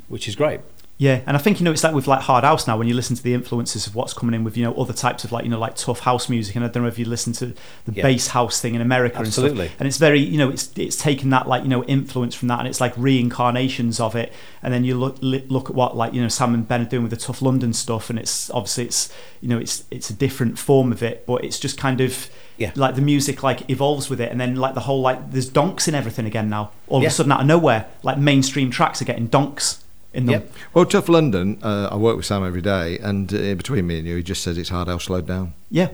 which 0.08 0.26
is 0.26 0.34
great. 0.34 0.60
Yeah, 0.98 1.20
and 1.26 1.36
I 1.36 1.40
think 1.40 1.60
you 1.60 1.64
know 1.64 1.72
it's 1.72 1.84
like 1.84 1.92
with 1.94 2.06
like 2.08 2.22
hard 2.22 2.42
house 2.42 2.66
now 2.66 2.78
when 2.78 2.88
you 2.88 2.94
listen 2.94 3.14
to 3.16 3.22
the 3.22 3.34
influences 3.34 3.86
of 3.86 3.94
what's 3.94 4.14
coming 4.14 4.34
in 4.34 4.44
with 4.44 4.56
you 4.56 4.64
know 4.64 4.72
other 4.76 4.94
types 4.94 5.24
of 5.24 5.30
like 5.30 5.44
you 5.44 5.50
know 5.50 5.58
like 5.58 5.76
tough 5.76 6.00
house 6.00 6.30
music 6.30 6.56
and 6.56 6.64
I 6.64 6.68
don't 6.68 6.82
know 6.84 6.88
if 6.88 6.98
you 6.98 7.04
listen 7.04 7.34
to 7.34 7.46
the 7.84 7.92
Yeah. 7.92 8.02
bass 8.02 8.28
house 8.28 8.62
thing 8.62 8.74
in 8.74 8.80
America 8.80 9.18
Absolutely. 9.18 9.66
and 9.66 9.74
and 9.80 9.88
it's 9.88 9.98
very 9.98 10.20
you 10.20 10.38
know 10.38 10.48
it's 10.48 10.70
it's 10.74 10.96
taken 10.96 11.28
that 11.28 11.46
like 11.46 11.64
you 11.64 11.68
know 11.68 11.84
influence 11.84 12.34
from 12.34 12.48
that 12.48 12.60
and 12.60 12.66
it's 12.68 12.80
like 12.80 12.94
reincarnations 12.96 14.00
of 14.00 14.16
it 14.16 14.32
and 14.62 14.72
then 14.72 14.84
you 14.84 14.96
look 14.96 15.18
look 15.20 15.68
at 15.68 15.76
what 15.76 15.94
like 15.98 16.14
you 16.14 16.22
know 16.22 16.28
Sam 16.28 16.54
and 16.54 16.66
Ben 16.66 16.80
are 16.80 16.84
doing 16.86 17.02
with 17.02 17.10
the 17.10 17.18
tough 17.18 17.42
London 17.42 17.74
stuff 17.74 18.08
and 18.08 18.18
it's 18.18 18.48
obviously 18.50 18.84
it's 18.86 19.12
you 19.42 19.48
know 19.50 19.58
it's 19.58 19.84
it's 19.90 20.08
a 20.08 20.14
different 20.14 20.58
form 20.58 20.92
of 20.92 21.02
it 21.02 21.26
but 21.26 21.44
it's 21.44 21.58
just 21.58 21.76
kind 21.76 22.00
of 22.00 22.30
Yeah. 22.58 22.72
like 22.74 22.94
the 22.94 23.02
music 23.02 23.42
like 23.42 23.68
evolves 23.70 24.08
with 24.08 24.20
it 24.20 24.30
and 24.32 24.40
then 24.40 24.56
like 24.56 24.74
the 24.74 24.80
whole 24.80 25.00
like 25.02 25.30
there's 25.30 25.48
donks 25.48 25.88
in 25.88 25.94
everything 25.94 26.24
again 26.26 26.48
now 26.48 26.70
all 26.88 27.00
Yeah. 27.02 27.08
of 27.08 27.12
a 27.12 27.14
sudden 27.16 27.32
out 27.32 27.40
of 27.40 27.46
nowhere 27.46 27.86
like 28.02 28.16
mainstream 28.18 28.70
tracks 28.70 29.02
are 29.02 29.04
getting 29.04 29.26
donks 29.26 29.84
in 30.14 30.24
them 30.26 30.32
Yep. 30.40 30.52
well, 30.72 30.86
Tough 30.86 31.08
London, 31.10 31.58
uh, 31.62 31.88
I 31.92 31.96
work 31.96 32.16
with 32.16 32.24
Sam 32.24 32.42
every 32.46 32.62
day, 32.62 32.98
and 33.00 33.30
uh, 33.34 33.54
between 33.54 33.86
me 33.86 33.98
and 33.98 34.08
you, 34.08 34.16
he 34.16 34.22
just 34.22 34.42
says 34.42 34.56
it's 34.56 34.70
hard 34.70 34.88
i'll 34.88 34.98
slow 34.98 35.20
down. 35.20 35.52
yeah 35.70 35.88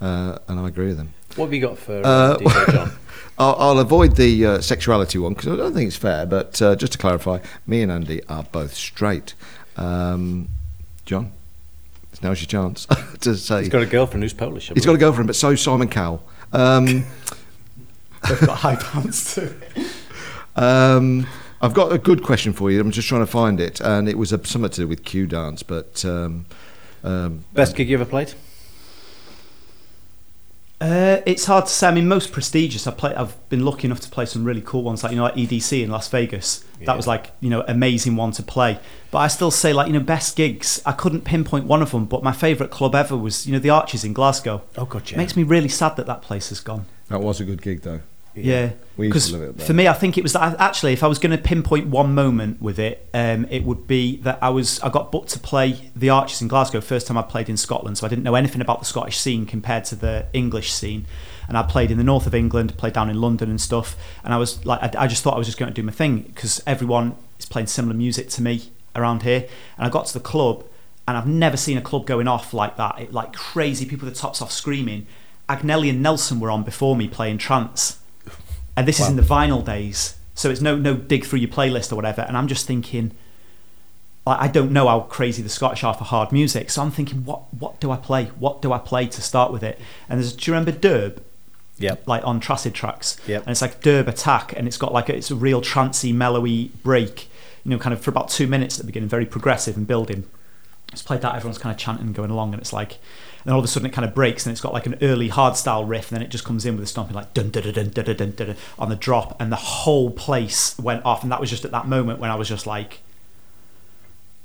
Uh, 0.00 0.38
and 0.48 0.58
I 0.60 0.68
agree 0.68 0.86
with 0.88 0.98
him. 0.98 1.12
What 1.36 1.46
have 1.46 1.52
you 1.54 1.60
got 1.60 1.76
for 1.78 1.96
Uh, 1.98 2.08
uh, 2.08 2.38
DJ 2.38 2.72
John? 2.72 2.90
I'll, 3.38 3.56
I'll 3.58 3.78
avoid 3.78 4.16
the 4.16 4.46
uh, 4.46 4.60
sexuality 4.62 5.18
one 5.18 5.34
because 5.34 5.48
I 5.52 5.56
don't 5.56 5.74
think 5.74 5.88
it's 5.88 5.96
fair. 5.96 6.24
But 6.24 6.60
uh, 6.62 6.74
just 6.76 6.92
to 6.92 6.98
clarify, 6.98 7.40
me 7.66 7.82
and 7.82 7.92
Andy 7.92 8.22
are 8.28 8.44
both 8.44 8.72
straight. 8.74 9.34
Um, 9.76 10.48
John, 11.04 11.32
now's 12.22 12.40
your 12.40 12.46
chance 12.48 12.86
to 13.20 13.36
say 13.36 13.60
He's 13.60 13.68
got 13.68 13.82
a 13.82 13.86
girlfriend 13.86 14.22
who's 14.22 14.32
Polish. 14.32 14.68
He's 14.68 14.84
got 14.84 14.94
a 14.94 14.98
believe. 14.98 15.00
go 15.00 15.12
for 15.12 15.20
him. 15.20 15.26
But 15.26 15.36
so 15.36 15.54
Simon 15.54 15.88
Cowell. 15.88 16.22
Um, 16.52 16.86
They've 18.28 18.40
got 18.40 18.58
high 18.58 18.76
pounds 18.76 19.34
too. 19.34 19.54
um, 20.56 21.26
I've 21.60 21.74
got 21.74 21.92
a 21.92 21.98
good 21.98 22.22
question 22.22 22.52
for 22.52 22.70
you. 22.70 22.80
I'm 22.80 22.90
just 22.90 23.08
trying 23.08 23.22
to 23.22 23.26
find 23.26 23.60
it, 23.60 23.80
and 23.80 24.08
it 24.08 24.18
was 24.18 24.32
a, 24.32 24.44
something 24.44 24.70
to 24.70 24.80
do 24.82 24.88
with 24.88 25.04
Q 25.04 25.26
dance. 25.26 25.62
But 25.62 26.04
um, 26.04 26.46
um, 27.04 27.44
Best 27.52 27.76
gig 27.76 27.88
you 27.88 27.96
ever 27.96 28.04
played? 28.04 28.34
Uh, 30.78 31.22
it's 31.24 31.46
hard 31.46 31.64
to 31.64 31.72
say. 31.72 31.88
I 31.88 31.90
mean, 31.90 32.06
most 32.06 32.32
prestigious. 32.32 32.86
I 32.86 32.90
play. 32.90 33.14
I've 33.14 33.36
been 33.48 33.64
lucky 33.64 33.86
enough 33.86 34.00
to 34.00 34.10
play 34.10 34.26
some 34.26 34.44
really 34.44 34.60
cool 34.60 34.82
ones, 34.82 35.02
like 35.02 35.12
you 35.12 35.16
know, 35.16 35.24
like 35.24 35.34
EDC 35.34 35.82
in 35.82 35.90
Las 35.90 36.08
Vegas. 36.08 36.64
Yeah. 36.78 36.86
That 36.86 36.96
was 36.98 37.06
like 37.06 37.32
you 37.40 37.48
know, 37.48 37.64
amazing 37.66 38.16
one 38.16 38.32
to 38.32 38.42
play. 38.42 38.78
But 39.10 39.18
I 39.18 39.28
still 39.28 39.50
say 39.50 39.72
like 39.72 39.86
you 39.86 39.94
know, 39.94 40.00
best 40.00 40.36
gigs. 40.36 40.82
I 40.84 40.92
couldn't 40.92 41.22
pinpoint 41.22 41.64
one 41.64 41.80
of 41.80 41.92
them, 41.92 42.04
but 42.04 42.22
my 42.22 42.32
favourite 42.32 42.70
club 42.70 42.94
ever 42.94 43.16
was 43.16 43.46
you 43.46 43.54
know 43.54 43.58
the 43.58 43.70
Arches 43.70 44.04
in 44.04 44.12
Glasgow. 44.12 44.62
Oh 44.76 44.84
God, 44.84 45.10
yeah. 45.10 45.16
Makes 45.16 45.34
me 45.34 45.44
really 45.44 45.68
sad 45.70 45.96
that 45.96 46.06
that 46.06 46.20
place 46.20 46.50
has 46.50 46.60
gone. 46.60 46.84
that 47.08 47.20
was 47.20 47.40
a 47.40 47.44
good 47.44 47.62
gig, 47.62 47.80
though. 47.80 48.00
Yeah, 48.44 48.72
because 48.98 49.28
to 49.28 49.32
love 49.36 49.42
it 49.42 49.56
there. 49.58 49.66
for 49.66 49.72
me, 49.72 49.88
I 49.88 49.92
think 49.92 50.18
it 50.18 50.22
was 50.22 50.32
that. 50.34 50.58
Actually, 50.60 50.92
if 50.92 51.02
I 51.02 51.06
was 51.06 51.18
going 51.18 51.36
to 51.36 51.42
pinpoint 51.42 51.86
one 51.86 52.14
moment 52.14 52.60
with 52.60 52.78
it, 52.78 53.08
um, 53.14 53.46
it 53.50 53.64
would 53.64 53.86
be 53.86 54.16
that 54.18 54.38
I 54.42 54.50
was 54.50 54.80
I 54.80 54.90
got 54.90 55.10
booked 55.10 55.30
to 55.30 55.38
play 55.38 55.90
the 55.94 56.10
Arches 56.10 56.42
in 56.42 56.48
Glasgow. 56.48 56.80
First 56.80 57.06
time 57.06 57.16
I 57.16 57.22
played 57.22 57.48
in 57.48 57.56
Scotland, 57.56 57.98
so 57.98 58.06
I 58.06 58.10
didn't 58.10 58.24
know 58.24 58.34
anything 58.34 58.60
about 58.60 58.80
the 58.80 58.84
Scottish 58.84 59.18
scene 59.18 59.46
compared 59.46 59.84
to 59.86 59.96
the 59.96 60.26
English 60.32 60.72
scene. 60.72 61.06
And 61.48 61.56
I 61.56 61.62
played 61.62 61.90
in 61.90 61.98
the 61.98 62.04
north 62.04 62.26
of 62.26 62.34
England, 62.34 62.76
played 62.76 62.92
down 62.92 63.08
in 63.08 63.20
London 63.20 63.48
and 63.50 63.60
stuff. 63.60 63.96
And 64.24 64.34
I 64.34 64.36
was 64.36 64.66
like, 64.66 64.82
I, 64.96 65.04
I 65.04 65.06
just 65.06 65.22
thought 65.22 65.34
I 65.34 65.38
was 65.38 65.46
just 65.46 65.58
going 65.58 65.72
to 65.72 65.74
do 65.74 65.82
my 65.82 65.92
thing 65.92 66.22
because 66.22 66.62
everyone 66.66 67.14
is 67.38 67.46
playing 67.46 67.68
similar 67.68 67.94
music 67.94 68.28
to 68.30 68.42
me 68.42 68.70
around 68.96 69.22
here. 69.22 69.46
And 69.78 69.86
I 69.86 69.90
got 69.90 70.06
to 70.06 70.14
the 70.14 70.20
club, 70.20 70.64
and 71.06 71.16
I've 71.16 71.26
never 71.26 71.56
seen 71.56 71.78
a 71.78 71.82
club 71.82 72.06
going 72.06 72.26
off 72.26 72.52
like 72.52 72.76
that. 72.76 72.98
It, 72.98 73.12
like 73.12 73.32
crazy 73.32 73.86
people 73.86 74.06
with 74.06 74.14
the 74.14 74.20
tops 74.20 74.42
off 74.42 74.50
screaming. 74.50 75.06
Agnelli 75.48 75.90
and 75.90 76.02
Nelson 76.02 76.40
were 76.40 76.50
on 76.50 76.64
before 76.64 76.96
me 76.96 77.06
playing 77.06 77.38
trance 77.38 78.00
and 78.76 78.86
this 78.86 79.00
is 79.00 79.08
in 79.08 79.16
the 79.16 79.22
vinyl 79.22 79.64
days, 79.64 80.16
so 80.34 80.50
it's 80.50 80.60
no 80.60 80.76
no 80.76 80.94
dig 80.94 81.24
through 81.24 81.38
your 81.38 81.50
playlist 81.50 81.92
or 81.92 81.96
whatever. 81.96 82.22
And 82.22 82.36
I'm 82.36 82.48
just 82.48 82.66
thinking, 82.66 83.12
like, 84.26 84.40
I 84.40 84.48
don't 84.48 84.72
know 84.72 84.88
how 84.88 85.00
crazy 85.00 85.42
the 85.42 85.48
Scottish 85.48 85.82
are 85.84 85.94
for 85.94 86.04
hard 86.04 86.32
music, 86.32 86.70
so 86.70 86.82
I'm 86.82 86.90
thinking, 86.90 87.24
what 87.24 87.52
what 87.54 87.80
do 87.80 87.90
I 87.90 87.96
play? 87.96 88.26
What 88.38 88.60
do 88.62 88.72
I 88.72 88.78
play 88.78 89.06
to 89.06 89.22
start 89.22 89.52
with 89.52 89.62
it? 89.62 89.80
And 90.08 90.20
there's, 90.20 90.32
do 90.34 90.50
you 90.50 90.56
remember 90.56 90.78
Derb? 90.78 91.22
Yeah. 91.78 91.96
like 92.06 92.24
on 92.24 92.40
Tracid 92.40 92.72
tracks. 92.72 93.18
Yep. 93.26 93.42
And 93.42 93.50
it's 93.50 93.60
like 93.60 93.82
Derb 93.82 94.08
Attack, 94.08 94.54
and 94.56 94.66
it's 94.66 94.78
got 94.78 94.92
like 94.92 95.08
a, 95.08 95.16
it's 95.16 95.30
a 95.30 95.34
real 95.34 95.60
trancey, 95.60 96.14
mellowy 96.14 96.70
break. 96.82 97.28
You 97.64 97.70
know, 97.72 97.78
kind 97.78 97.92
of 97.92 98.00
for 98.00 98.10
about 98.10 98.28
two 98.28 98.46
minutes 98.46 98.76
at 98.76 98.82
the 98.82 98.86
beginning, 98.86 99.08
very 99.08 99.26
progressive 99.26 99.76
and 99.76 99.86
building. 99.86 100.24
It's 100.92 101.02
played 101.02 101.20
that, 101.22 101.34
everyone's 101.34 101.58
kind 101.58 101.74
of 101.74 101.78
chanting 101.78 102.06
and 102.06 102.14
going 102.14 102.30
along, 102.30 102.52
and 102.54 102.60
it's 102.60 102.72
like, 102.72 102.98
then 103.46 103.54
all 103.54 103.60
of 103.60 103.64
a 103.64 103.68
sudden 103.68 103.88
it 103.88 103.92
kind 103.92 104.04
of 104.04 104.14
breaks, 104.14 104.44
and 104.44 104.52
it's 104.52 104.60
got 104.60 104.72
like 104.72 104.86
an 104.86 104.96
early 105.02 105.28
hard 105.28 105.56
style 105.56 105.84
riff, 105.84 106.10
and 106.10 106.16
then 106.16 106.26
it 106.26 106.30
just 106.30 106.44
comes 106.44 106.66
in 106.66 106.74
with 106.74 106.84
a 106.84 106.86
stomping 106.86 107.14
like 107.14 107.32
dun 107.32 107.50
dun 107.50 107.62
dun 107.62 107.72
dun 107.72 107.90
dun 107.90 108.04
dun 108.04 108.16
dun, 108.16 108.30
dun, 108.32 108.46
dun 108.46 108.56
on 108.78 108.88
the 108.88 108.96
drop, 108.96 109.40
and 109.40 109.50
the 109.50 109.56
whole 109.56 110.10
place 110.10 110.78
went 110.78 111.04
off, 111.04 111.22
and 111.22 111.32
that 111.32 111.40
was 111.40 111.50
just 111.50 111.64
at 111.64 111.70
that 111.70 111.86
moment 111.86 112.18
when 112.18 112.30
I 112.30 112.34
was 112.34 112.48
just 112.48 112.66
like, 112.66 113.00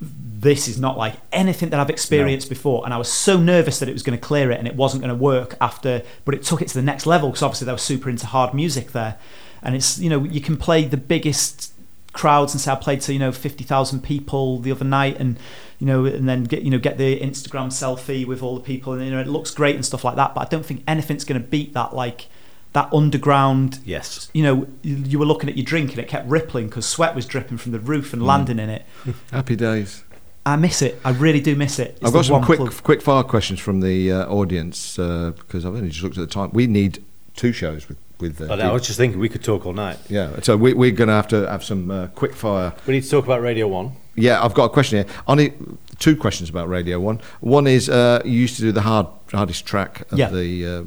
this 0.01 0.67
is 0.67 0.79
not 0.79 0.97
like 0.97 1.15
anything 1.31 1.69
that 1.69 1.79
I've 1.79 1.89
experienced 1.89 2.49
before. 2.49 2.83
And 2.83 2.93
I 2.93 2.97
was 2.97 3.11
so 3.11 3.39
nervous 3.39 3.79
that 3.79 3.87
it 3.87 3.93
was 3.93 4.01
going 4.01 4.17
to 4.17 4.23
clear 4.23 4.51
it 4.51 4.57
and 4.57 4.67
it 4.67 4.75
wasn't 4.75 5.03
going 5.03 5.15
to 5.15 5.23
work 5.23 5.55
after, 5.61 6.01
but 6.25 6.33
it 6.33 6.41
took 6.41 6.61
it 6.61 6.67
to 6.69 6.73
the 6.73 6.81
next 6.81 7.05
level 7.05 7.29
because 7.29 7.43
obviously 7.43 7.65
they 7.65 7.71
were 7.71 7.77
super 7.77 8.09
into 8.09 8.25
hard 8.25 8.53
music 8.53 8.93
there. 8.93 9.19
And 9.61 9.75
it's, 9.75 9.99
you 9.99 10.09
know, 10.09 10.23
you 10.23 10.41
can 10.41 10.57
play 10.57 10.85
the 10.85 10.97
biggest 10.97 11.71
crowds 12.13 12.53
and 12.53 12.59
say 12.61 12.71
I 12.71 12.75
played 12.75 13.01
to, 13.01 13.13
you 13.13 13.19
know, 13.19 13.31
50,000 13.31 14.01
people 14.03 14.59
the 14.59 14.71
other 14.71 14.85
night 14.85 15.17
and, 15.19 15.37
you 15.79 15.87
know, 15.87 16.05
and 16.05 16.27
then 16.27 16.43
get, 16.43 16.63
you 16.63 16.69
know, 16.69 16.79
get 16.79 16.97
the 16.97 17.19
Instagram 17.19 17.67
selfie 17.67 18.25
with 18.25 18.43
all 18.43 18.55
the 18.55 18.61
people 18.61 18.93
and, 18.93 19.03
you 19.05 19.11
know, 19.11 19.19
it 19.19 19.27
looks 19.27 19.51
great 19.51 19.75
and 19.75 19.85
stuff 19.85 20.03
like 20.03 20.15
that. 20.17 20.35
But 20.35 20.41
I 20.41 20.49
don't 20.49 20.65
think 20.65 20.83
anything's 20.87 21.23
going 21.23 21.41
to 21.41 21.47
beat 21.47 21.73
that, 21.73 21.93
like, 21.95 22.27
that 22.73 22.91
underground 22.93 23.79
Yes. 23.85 24.29
you 24.33 24.43
know, 24.43 24.67
you- 24.81 24.95
you 25.05 25.19
were 25.19 25.25
looking 25.25 25.49
at 25.49 25.57
your 25.57 25.65
drink 25.65 25.91
and 25.91 25.99
it 25.99 26.07
kept 26.07 26.29
rippling 26.29 26.67
because 26.67 26.85
sweat 26.85 27.15
was 27.15 27.25
dripping 27.25 27.57
from 27.57 27.71
the 27.73 27.79
roof 27.79 28.13
and 28.13 28.25
landing 28.25 28.59
in 28.59 28.69
it. 28.69 28.85
Happy 29.31 29.55
days. 29.55 30.03
I 30.45 30.55
miss 30.55 30.81
it. 30.81 30.99
I 31.05 31.11
really 31.11 31.39
do 31.41 31.55
miss 31.55 31.79
it. 31.79 31.91
It's 31.97 32.05
I've 32.05 32.13
got 32.13 32.25
some 32.25 32.43
quick 32.43 32.57
club- 32.59 32.73
quick 32.83 33.01
fire 33.01 33.23
questions 33.23 33.59
from 33.59 33.81
the 33.81 34.11
uh, 34.11 34.25
audience 34.27 34.97
uh, 34.97 35.31
because 35.37 35.65
I've 35.65 35.75
only 35.75 35.89
just 35.89 36.01
looked 36.03 36.17
at 36.17 36.21
the 36.27 36.33
time. 36.33 36.49
We 36.53 36.65
need 36.67 37.03
two 37.35 37.51
shows 37.51 37.87
with 37.87 37.97
with. 38.21 38.39
Uh, 38.41 38.47
But 38.47 38.61
I 38.61 38.71
was 38.71 38.85
just 38.85 38.97
thinking 38.97 39.19
we 39.19 39.29
could 39.29 39.43
talk 39.43 39.65
all 39.65 39.73
night. 39.73 39.97
yeah, 40.09 40.39
so 40.41 40.55
we, 40.57 40.73
we're 40.73 40.91
going 40.91 41.07
to 41.09 41.13
have 41.15 41.27
to 41.29 41.47
have 41.49 41.63
some 41.63 41.91
uh, 41.91 42.07
quick 42.07 42.33
fire. 42.35 42.73
We 42.87 42.93
need 42.93 43.03
to 43.03 43.09
talk 43.09 43.25
about 43.25 43.41
Radio 43.41 43.67
One. 43.67 43.93
Yeah, 44.15 44.43
I've 44.43 44.53
got 44.53 44.65
a 44.65 44.69
question 44.69 45.03
here. 45.05 45.15
Only 45.27 45.53
two 45.99 46.15
questions 46.15 46.49
about 46.49 46.69
Radio 46.69 46.99
One. 46.99 47.19
One 47.41 47.67
is 47.67 47.89
uh, 47.89 48.21
you 48.25 48.31
used 48.33 48.55
to 48.57 48.61
do 48.61 48.71
the 48.71 48.81
hard 48.81 49.07
hardest 49.31 49.65
track 49.65 50.01
of 50.11 50.19
Yeah. 50.19 50.29
the. 50.29 50.65
Uh, 50.65 50.83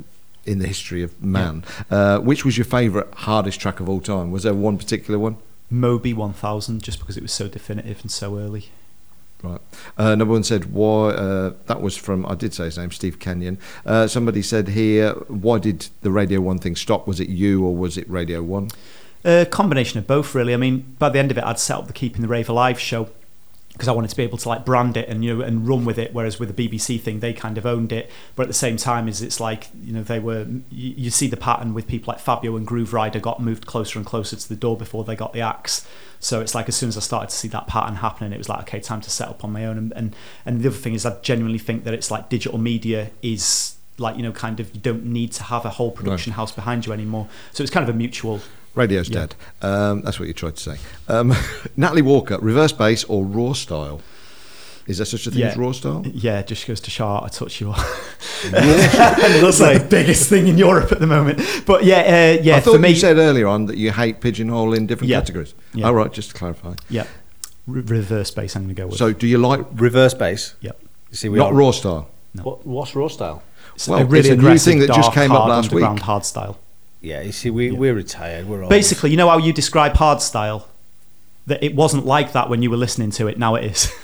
in 0.47 0.59
the 0.59 0.66
history 0.66 1.02
of 1.02 1.23
man, 1.23 1.65
uh, 1.90 2.19
which 2.19 2.44
was 2.44 2.59
your 2.59 2.66
favourite 2.66 3.09
hardest 3.15 3.59
track 3.59 3.81
of 3.81 3.89
all 3.89 3.98
time? 4.02 4.31
Was 4.31 4.43
there 4.43 4.52
one 4.52 4.77
particular 4.77 5.19
one? 5.19 5.39
Moby 5.70 6.12
1000 6.12 6.82
just 6.82 6.98
because 6.98 7.16
it 7.16 7.23
was 7.23 7.32
so 7.32 7.48
definitive 7.48 8.02
and 8.02 8.11
so 8.11 8.36
early. 8.39 8.69
Right. 9.45 9.61
Uh, 9.99 10.15
number 10.15 10.33
one 10.33 10.43
said 10.43 10.73
why. 10.73 11.11
Uh, 11.11 11.53
that 11.66 11.83
was 11.83 11.97
from 11.97 12.25
I 12.27 12.35
did 12.35 12.55
say 12.55 12.65
his 12.65 12.79
name, 12.79 12.91
Steve 12.91 13.19
Kenyon. 13.19 13.59
Uh, 13.85 14.07
somebody 14.07 14.43
said 14.43 14.69
here, 14.69 15.12
why 15.29 15.59
did 15.59 15.89
the 16.01 16.11
Radio 16.11 16.41
One 16.41 16.59
thing 16.59 16.77
stop? 16.77 17.07
Was 17.07 17.21
it 17.21 17.29
you 17.29 17.65
or 17.65 17.77
was 17.77 17.99
it 17.99 18.09
Radio 18.09 18.43
One? 18.43 18.71
A 19.25 19.47
combination 19.47 19.99
of 19.99 20.07
both, 20.07 20.35
really. 20.35 20.53
I 20.53 20.57
mean, 20.57 20.97
by 20.99 21.09
the 21.09 21.19
end 21.19 21.31
of 21.31 21.39
it, 21.39 21.45
I'd 21.45 21.59
set 21.59 21.79
up 21.79 21.87
the 21.87 21.93
Keeping 21.93 22.23
the 22.23 22.29
Rave 22.29 22.49
Alive 22.49 22.79
show 22.79 23.09
because 23.75 23.89
I 23.89 23.93
wanted 23.93 24.11
to 24.11 24.17
be 24.17 24.23
able 24.23 24.39
to 24.39 24.49
like 24.49 24.65
brand 24.65 24.97
it 24.97 25.09
and 25.09 25.25
you 25.25 25.35
know 25.35 25.45
and 25.45 25.67
run 25.67 25.85
with 25.85 25.99
it. 25.99 26.15
Whereas 26.15 26.39
with 26.39 26.55
the 26.55 26.69
BBC 26.69 27.01
thing, 27.01 27.19
they 27.19 27.33
kind 27.33 27.59
of 27.59 27.67
owned 27.67 27.93
it, 27.93 28.09
but 28.37 28.45
at 28.45 28.49
the 28.49 28.55
same 28.55 28.77
time, 28.77 29.09
is 29.09 29.21
it's 29.21 29.41
like 29.41 29.69
you 29.83 29.93
know 29.93 30.03
they 30.03 30.21
were. 30.21 30.47
You, 30.71 30.95
you 30.97 31.11
see 31.11 31.27
the 31.27 31.37
pattern 31.37 31.75
with 31.75 31.89
people 31.89 32.13
like 32.13 32.21
Fabio 32.21 32.57
and 32.57 32.67
Grooverider 32.67 33.21
got 33.21 33.43
moved 33.43 33.67
closer 33.67 33.99
and 33.99 34.07
closer 34.07 34.37
to 34.37 34.49
the 34.49 34.55
door 34.55 34.77
before 34.77 35.03
they 35.03 35.17
got 35.17 35.33
the 35.33 35.41
axe. 35.41 35.87
So 36.21 36.41
it's 36.41 36.55
like 36.55 36.69
as 36.69 36.77
soon 36.77 36.89
as 36.89 36.97
I 36.97 37.01
started 37.01 37.31
to 37.31 37.37
see 37.37 37.49
that 37.49 37.67
pattern 37.67 37.97
happening, 37.97 38.33
it 38.33 38.39
was 38.39 38.49
like 38.49 38.61
okay, 38.61 38.79
time 38.79 39.01
to 39.01 39.11
set 39.11 39.29
up 39.29 39.43
on 39.43 39.53
my 39.53 39.67
own. 39.67 39.77
And 39.77 39.93
and, 39.97 40.17
and 40.47 40.61
the 40.61 40.69
other 40.69 40.79
thing 40.79 40.95
is, 40.95 41.05
I 41.05 41.19
genuinely 41.21 41.59
think 41.59 41.83
that 41.85 41.95
it's 41.95 42.13
like 42.13 42.29
digital 42.29 42.59
media 42.59 43.11
is 43.23 43.75
like 43.99 44.17
you 44.17 44.23
know 44.23 44.33
kind 44.33 44.61
of 44.61 44.75
you 44.75 44.81
don't 44.81 45.05
need 45.05 45.33
to 45.33 45.43
have 45.45 45.65
a 45.65 45.71
whole 45.71 45.91
production 45.91 46.33
house 46.33 46.53
behind 46.53 46.87
you 46.87 46.93
anymore. 46.93 47.29
So 47.53 47.63
it's 47.65 47.73
kind 47.73 47.89
of 47.89 47.93
a 47.93 47.99
mutual. 47.99 48.41
Radio's 48.75 49.09
Yeah. 49.09 49.21
dead. 49.21 49.35
Um, 49.63 50.03
that's 50.03 50.19
what 50.19 50.27
you 50.29 50.35
tried 50.35 50.57
to 50.57 50.63
say. 50.63 50.77
Um, 51.09 51.35
Natalie 51.77 52.03
Walker, 52.03 52.39
reverse 52.41 52.73
bass 52.73 53.05
or 53.05 53.25
raw 53.25 53.53
style? 53.53 54.01
Is 54.87 54.99
there 54.99 55.07
such 55.07 55.27
a 55.27 55.31
thing 55.31 55.41
Yeah. 55.41 55.49
as 55.49 55.57
raw 55.57 55.73
style? 55.73 56.03
Yeah, 56.07 56.43
just 56.43 56.67
goes 56.67 56.81
to 56.81 56.91
show 56.91 57.07
how 57.07 57.23
I 57.25 57.29
touch 57.29 57.61
you. 57.61 57.73
That's 58.51 59.61
like 59.61 59.83
the 59.83 59.87
biggest 59.91 60.29
thing 60.29 60.47
in 60.49 60.59
Europe 60.59 60.93
at 60.93 61.01
the 61.01 61.07
moment. 61.07 61.41
But 61.67 61.85
yeah, 61.85 62.37
uh, 62.39 62.43
yeah. 62.43 62.57
I 62.57 62.61
thought 62.61 62.75
for 62.75 62.79
me, 62.79 62.91
you 62.91 62.97
said 62.97 63.17
earlier 63.17 63.47
on 63.47 63.67
that 63.67 63.79
you 63.79 63.93
hate 63.93 64.21
pigeonhole 64.21 64.75
in 64.75 64.87
different 64.87 65.09
Yeah. 65.11 65.21
categories. 65.21 65.55
Yeah. 65.73 65.87
All 65.87 65.95
right, 65.95 66.13
just 66.13 66.31
to 66.31 66.35
clarify. 66.37 66.75
yeah, 66.91 67.07
Re- 67.67 67.81
reverse 67.81 68.31
bass. 68.31 68.57
I'm 68.57 68.65
going 68.65 68.75
to 68.75 68.83
go 68.83 68.87
with. 68.89 68.99
So, 68.99 69.13
do 69.13 69.27
you 69.27 69.39
like 69.39 69.65
Reverse 69.75 70.13
bass. 70.15 70.55
Yep. 70.61 70.79
You 71.11 71.17
see, 71.17 71.29
we 71.31 71.39
not 71.39 71.53
are, 71.53 71.55
raw 71.55 71.71
style? 71.71 72.09
What, 72.43 72.67
what's 72.67 72.95
raw 72.95 73.09
style? 73.09 73.43
It's 73.77 73.89
well, 73.89 74.01
a 74.01 74.05
really 74.05 74.19
it's 74.21 74.29
a 74.29 74.33
new 74.35 74.41
aggressive, 74.41 74.65
thing 74.73 74.79
that 74.81 74.89
just 74.89 75.03
dark, 75.03 75.15
came 75.15 75.33
up 75.33 75.39
hard 75.39 75.51
last 75.51 75.65
week. 75.73 75.85
underground 75.85 76.01
hard 76.01 76.25
style. 76.27 76.59
Yeah, 77.05 77.21
you 77.21 77.33
see, 77.33 77.51
we, 77.51 77.71
Yeah. 77.71 77.79
we're 77.79 77.95
retired. 77.95 78.49
We're 78.49 78.63
old. 78.63 78.71
Basically, 78.71 79.11
you 79.11 79.17
know 79.17 79.29
how 79.29 79.39
you 79.39 79.53
describe 79.53 79.95
hard 79.95 80.21
style. 80.23 80.69
That 81.47 81.63
it 81.63 81.75
wasn't 81.75 82.07
like 82.07 82.33
that 82.33 82.49
when 82.49 82.63
you 82.63 82.71
were 82.71 82.77
listening 82.79 83.11
to 83.13 83.27
it. 83.27 83.39
Now 83.39 83.55
it 83.55 83.65
is. 83.65 83.93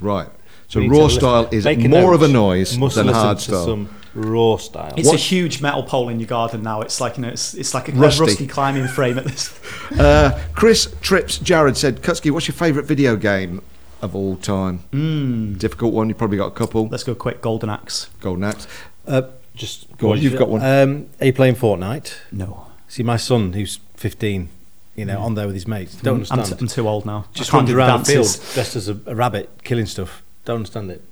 Right. 0.00 0.28
So, 0.68 0.78
We 0.78 0.86
need 0.88 0.94
to 0.94 1.00
raw 1.00 1.08
style 1.08 1.48
is 1.50 1.64
make 1.64 1.80
more 1.80 2.14
of 2.14 2.22
a 2.22 2.28
note. 2.28 2.32
noise 2.32 2.78
Must 2.78 2.94
than 2.94 3.06
listen 3.08 3.20
hard 3.20 3.38
to 3.38 3.42
style. 3.44 3.64
Some 3.64 3.88
raw 4.14 4.56
style. 4.58 4.94
It's 4.96 5.12
a 5.12 5.16
huge 5.16 5.60
metal 5.60 5.82
pole 5.82 6.08
in 6.08 6.20
your 6.20 6.28
garden 6.28 6.62
now. 6.62 6.82
It's 6.82 7.00
like 7.00 7.16
you 7.16 7.22
know, 7.22 7.30
it's 7.30 7.52
it's 7.54 7.74
like 7.74 7.88
a 7.88 7.92
Rusty. 7.92 8.20
rusty, 8.20 8.46
climbing 8.46 8.86
frame 8.86 9.18
at 9.18 9.24
this. 9.24 9.58
Uh, 9.98 10.38
Chris 10.54 10.94
Trips 11.00 11.38
Jared 11.38 11.76
said, 11.76 12.02
Kutski, 12.02 12.30
what's 12.30 12.46
your 12.46 12.54
favourite 12.54 12.86
video 12.86 13.16
game 13.16 13.60
of 14.02 14.14
all 14.14 14.36
time? 14.36 14.80
Mm. 14.92 15.58
Difficult 15.58 15.94
one. 15.94 16.08
You 16.10 16.14
probably 16.14 16.36
got 16.36 16.46
a 16.48 16.50
couple. 16.54 16.86
Let's 16.88 17.02
go 17.04 17.14
quick. 17.14 17.40
Golden 17.40 17.70
Axe. 17.70 18.08
Golden 18.20 18.44
Axe. 18.44 18.68
Uh, 19.06 19.22
just 19.58 19.96
Go 19.98 20.12
on, 20.12 20.20
you've 20.20 20.38
got 20.38 20.48
one. 20.48 20.62
Um, 20.62 21.08
are 21.20 21.26
you 21.26 21.32
playing 21.32 21.56
Fortnite? 21.56 22.14
No, 22.32 22.66
See, 22.88 23.02
my 23.02 23.18
son, 23.18 23.52
who's 23.52 23.80
15, 23.96 24.48
you 24.96 25.04
know, 25.04 25.20
on 25.20 25.34
there 25.34 25.46
with 25.46 25.54
his 25.54 25.66
mates. 25.68 25.94
Don't 25.96 26.30
I'm, 26.30 26.38
understand. 26.38 26.60
t- 26.60 26.64
I'm 26.64 26.68
too 26.68 26.88
old 26.88 27.04
now. 27.04 27.26
just 27.34 27.50
I 27.50 27.52
can't 27.52 27.60
runs 27.60 27.70
do 27.70 27.76
around 27.76 28.04
the 28.04 28.12
dances. 28.14 28.36
field 28.36 28.54
dressed 28.54 28.76
as 28.76 28.88
a, 28.88 28.98
a 29.06 29.14
rabbit, 29.14 29.50
killing 29.64 29.84
stuff. 29.86 30.22
Don't 30.46 30.56
understand 30.56 30.90
it. 30.90 31.02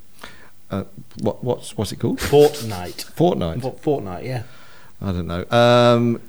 Uh, 0.70 0.84
what, 1.20 1.44
what's 1.44 1.76
what's 1.76 1.92
it 1.92 1.96
called? 2.00 2.18
Fortnite. 2.18 3.12
Fortnite. 3.14 3.62
What 3.62 3.82
Fortnite? 3.82 4.24
Yeah. 4.24 4.44
I 5.02 5.12
don't 5.12 5.26
know. 5.26 5.44
Um, 5.50 6.20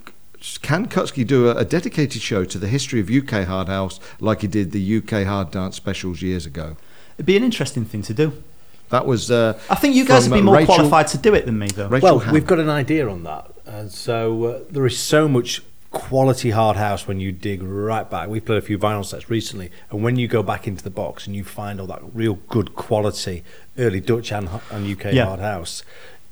can 0.61 0.87
Kutski 0.87 1.25
do 1.25 1.47
a, 1.49 1.55
a 1.57 1.65
dedicated 1.65 2.21
show 2.21 2.43
to 2.45 2.57
the 2.59 2.67
history 2.67 2.99
of 2.99 3.09
UK 3.09 3.47
hard 3.47 3.67
house 3.67 3.99
like 4.19 4.41
he 4.41 4.47
did 4.47 4.71
the 4.73 4.97
UK 4.97 5.25
hard 5.25 5.49
dance 5.51 5.75
specials 5.77 6.21
years 6.21 6.45
ago? 6.45 6.75
It'd 7.15 7.25
be 7.25 7.37
an 7.37 7.43
interesting 7.43 7.85
thing 7.85 8.01
to 8.03 8.13
do. 8.13 8.43
That 8.89 9.05
was. 9.05 9.29
Uh, 9.31 9.59
I 9.69 9.75
think 9.75 9.95
you 9.95 10.05
guys 10.05 10.23
From, 10.23 10.31
would 10.31 10.37
be 10.37 10.41
uh, 10.41 10.45
more 10.45 10.55
Rachel- 10.55 10.75
qualified 10.75 11.07
to 11.07 11.17
do 11.17 11.33
it 11.33 11.45
than 11.45 11.59
me, 11.59 11.67
though. 11.67 11.87
Rachel 11.87 12.09
well, 12.09 12.19
Ham. 12.19 12.33
we've 12.33 12.45
got 12.47 12.59
an 12.59 12.69
idea 12.69 13.07
on 13.09 13.23
that, 13.23 13.51
and 13.65 13.91
so 13.91 14.43
uh, 14.45 14.59
there 14.69 14.85
is 14.85 14.97
so 14.97 15.27
much 15.27 15.61
quality 15.91 16.51
hard 16.51 16.77
house 16.77 17.07
when 17.07 17.19
you 17.19 17.31
dig 17.31 17.63
right 17.63 18.09
back. 18.09 18.27
We've 18.29 18.43
played 18.43 18.59
a 18.59 18.61
few 18.61 18.77
vinyl 18.77 19.05
sets 19.05 19.29
recently, 19.29 19.71
and 19.89 20.03
when 20.03 20.15
you 20.17 20.27
go 20.27 20.43
back 20.43 20.67
into 20.67 20.83
the 20.83 20.89
box 20.89 21.25
and 21.27 21.35
you 21.35 21.43
find 21.43 21.79
all 21.79 21.87
that 21.87 22.01
real 22.13 22.35
good 22.49 22.75
quality 22.75 23.43
early 23.77 23.99
Dutch 23.99 24.31
and, 24.31 24.49
and 24.69 24.85
UK 24.89 25.13
Yeah. 25.13 25.25
hard 25.25 25.39
house, 25.39 25.83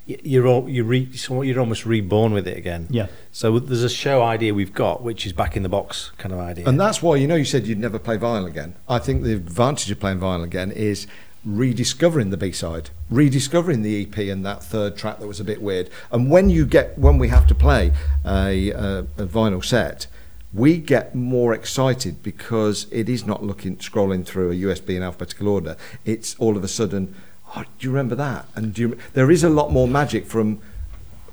you're 0.06 0.46
all, 0.46 0.70
you're, 0.70 0.86
re, 0.86 1.10
you're 1.10 1.60
almost 1.60 1.86
reborn 1.86 2.32
with 2.32 2.48
it 2.48 2.58
again. 2.58 2.88
Yeah. 2.92 3.08
So 3.32 3.58
there's 3.58 3.82
a 3.84 3.90
show 3.90 4.22
idea 4.22 4.54
we've 4.54 4.74
got, 4.74 5.02
which 5.02 5.26
is 5.26 5.34
back 5.34 5.58
in 5.58 5.64
the 5.64 5.70
box 5.70 6.12
kind 6.18 6.32
of 6.34 6.40
idea. 6.40 6.68
And 6.68 6.80
that's 6.80 7.02
why, 7.02 7.16
you 7.16 7.26
know, 7.28 7.36
you 7.36 7.46
said 7.46 7.66
you'd 7.66 7.80
never 7.80 7.98
play 7.98 8.18
vinyl 8.18 8.46
again. 8.46 8.76
I 8.88 9.00
think 9.00 9.24
the 9.24 9.34
advantage 9.34 9.90
of 9.90 10.00
playing 10.00 10.20
vinyl 10.20 10.44
again 10.44 10.72
is 10.72 11.08
rediscovering 11.46 12.32
the 12.32 12.38
B-side, 12.38 12.90
rediscovering 13.10 13.84
the 13.84 14.02
EP 14.02 14.18
and 14.18 14.46
that 14.46 14.64
third 14.64 14.98
track 14.98 15.20
that 15.20 15.28
was 15.28 15.40
a 15.40 15.44
bit 15.44 15.62
weird. 15.62 15.90
And 16.12 16.30
when 16.30 16.50
you 16.50 16.66
get, 16.66 16.98
when 16.98 17.18
we 17.18 17.28
have 17.30 17.48
to 17.48 17.56
play 17.56 17.94
a, 18.26 18.72
a, 18.72 19.00
a 19.18 19.26
vinyl 19.26 19.64
set, 19.64 20.08
we 20.54 20.78
get 20.78 21.14
more 21.14 21.54
excited 21.54 22.24
because 22.24 22.88
it 22.92 23.10
is 23.10 23.26
not 23.26 23.44
looking, 23.44 23.78
scrolling 23.78 24.26
through 24.26 24.52
a 24.52 24.56
USB 24.56 24.96
in 24.96 25.04
alphabetical 25.04 25.48
order. 25.48 25.78
It's 26.06 26.36
all 26.40 26.58
of 26.58 26.64
a 26.64 26.68
sudden, 26.68 27.14
oh, 27.56 27.64
do 27.78 27.88
you 27.88 27.92
remember 27.92 28.16
that? 28.16 28.48
And 28.56 28.78
you, 28.78 28.98
there 29.14 29.30
is 29.30 29.44
a 29.44 29.50
lot 29.50 29.72
more 29.72 29.88
magic 29.88 30.26
from. 30.26 30.60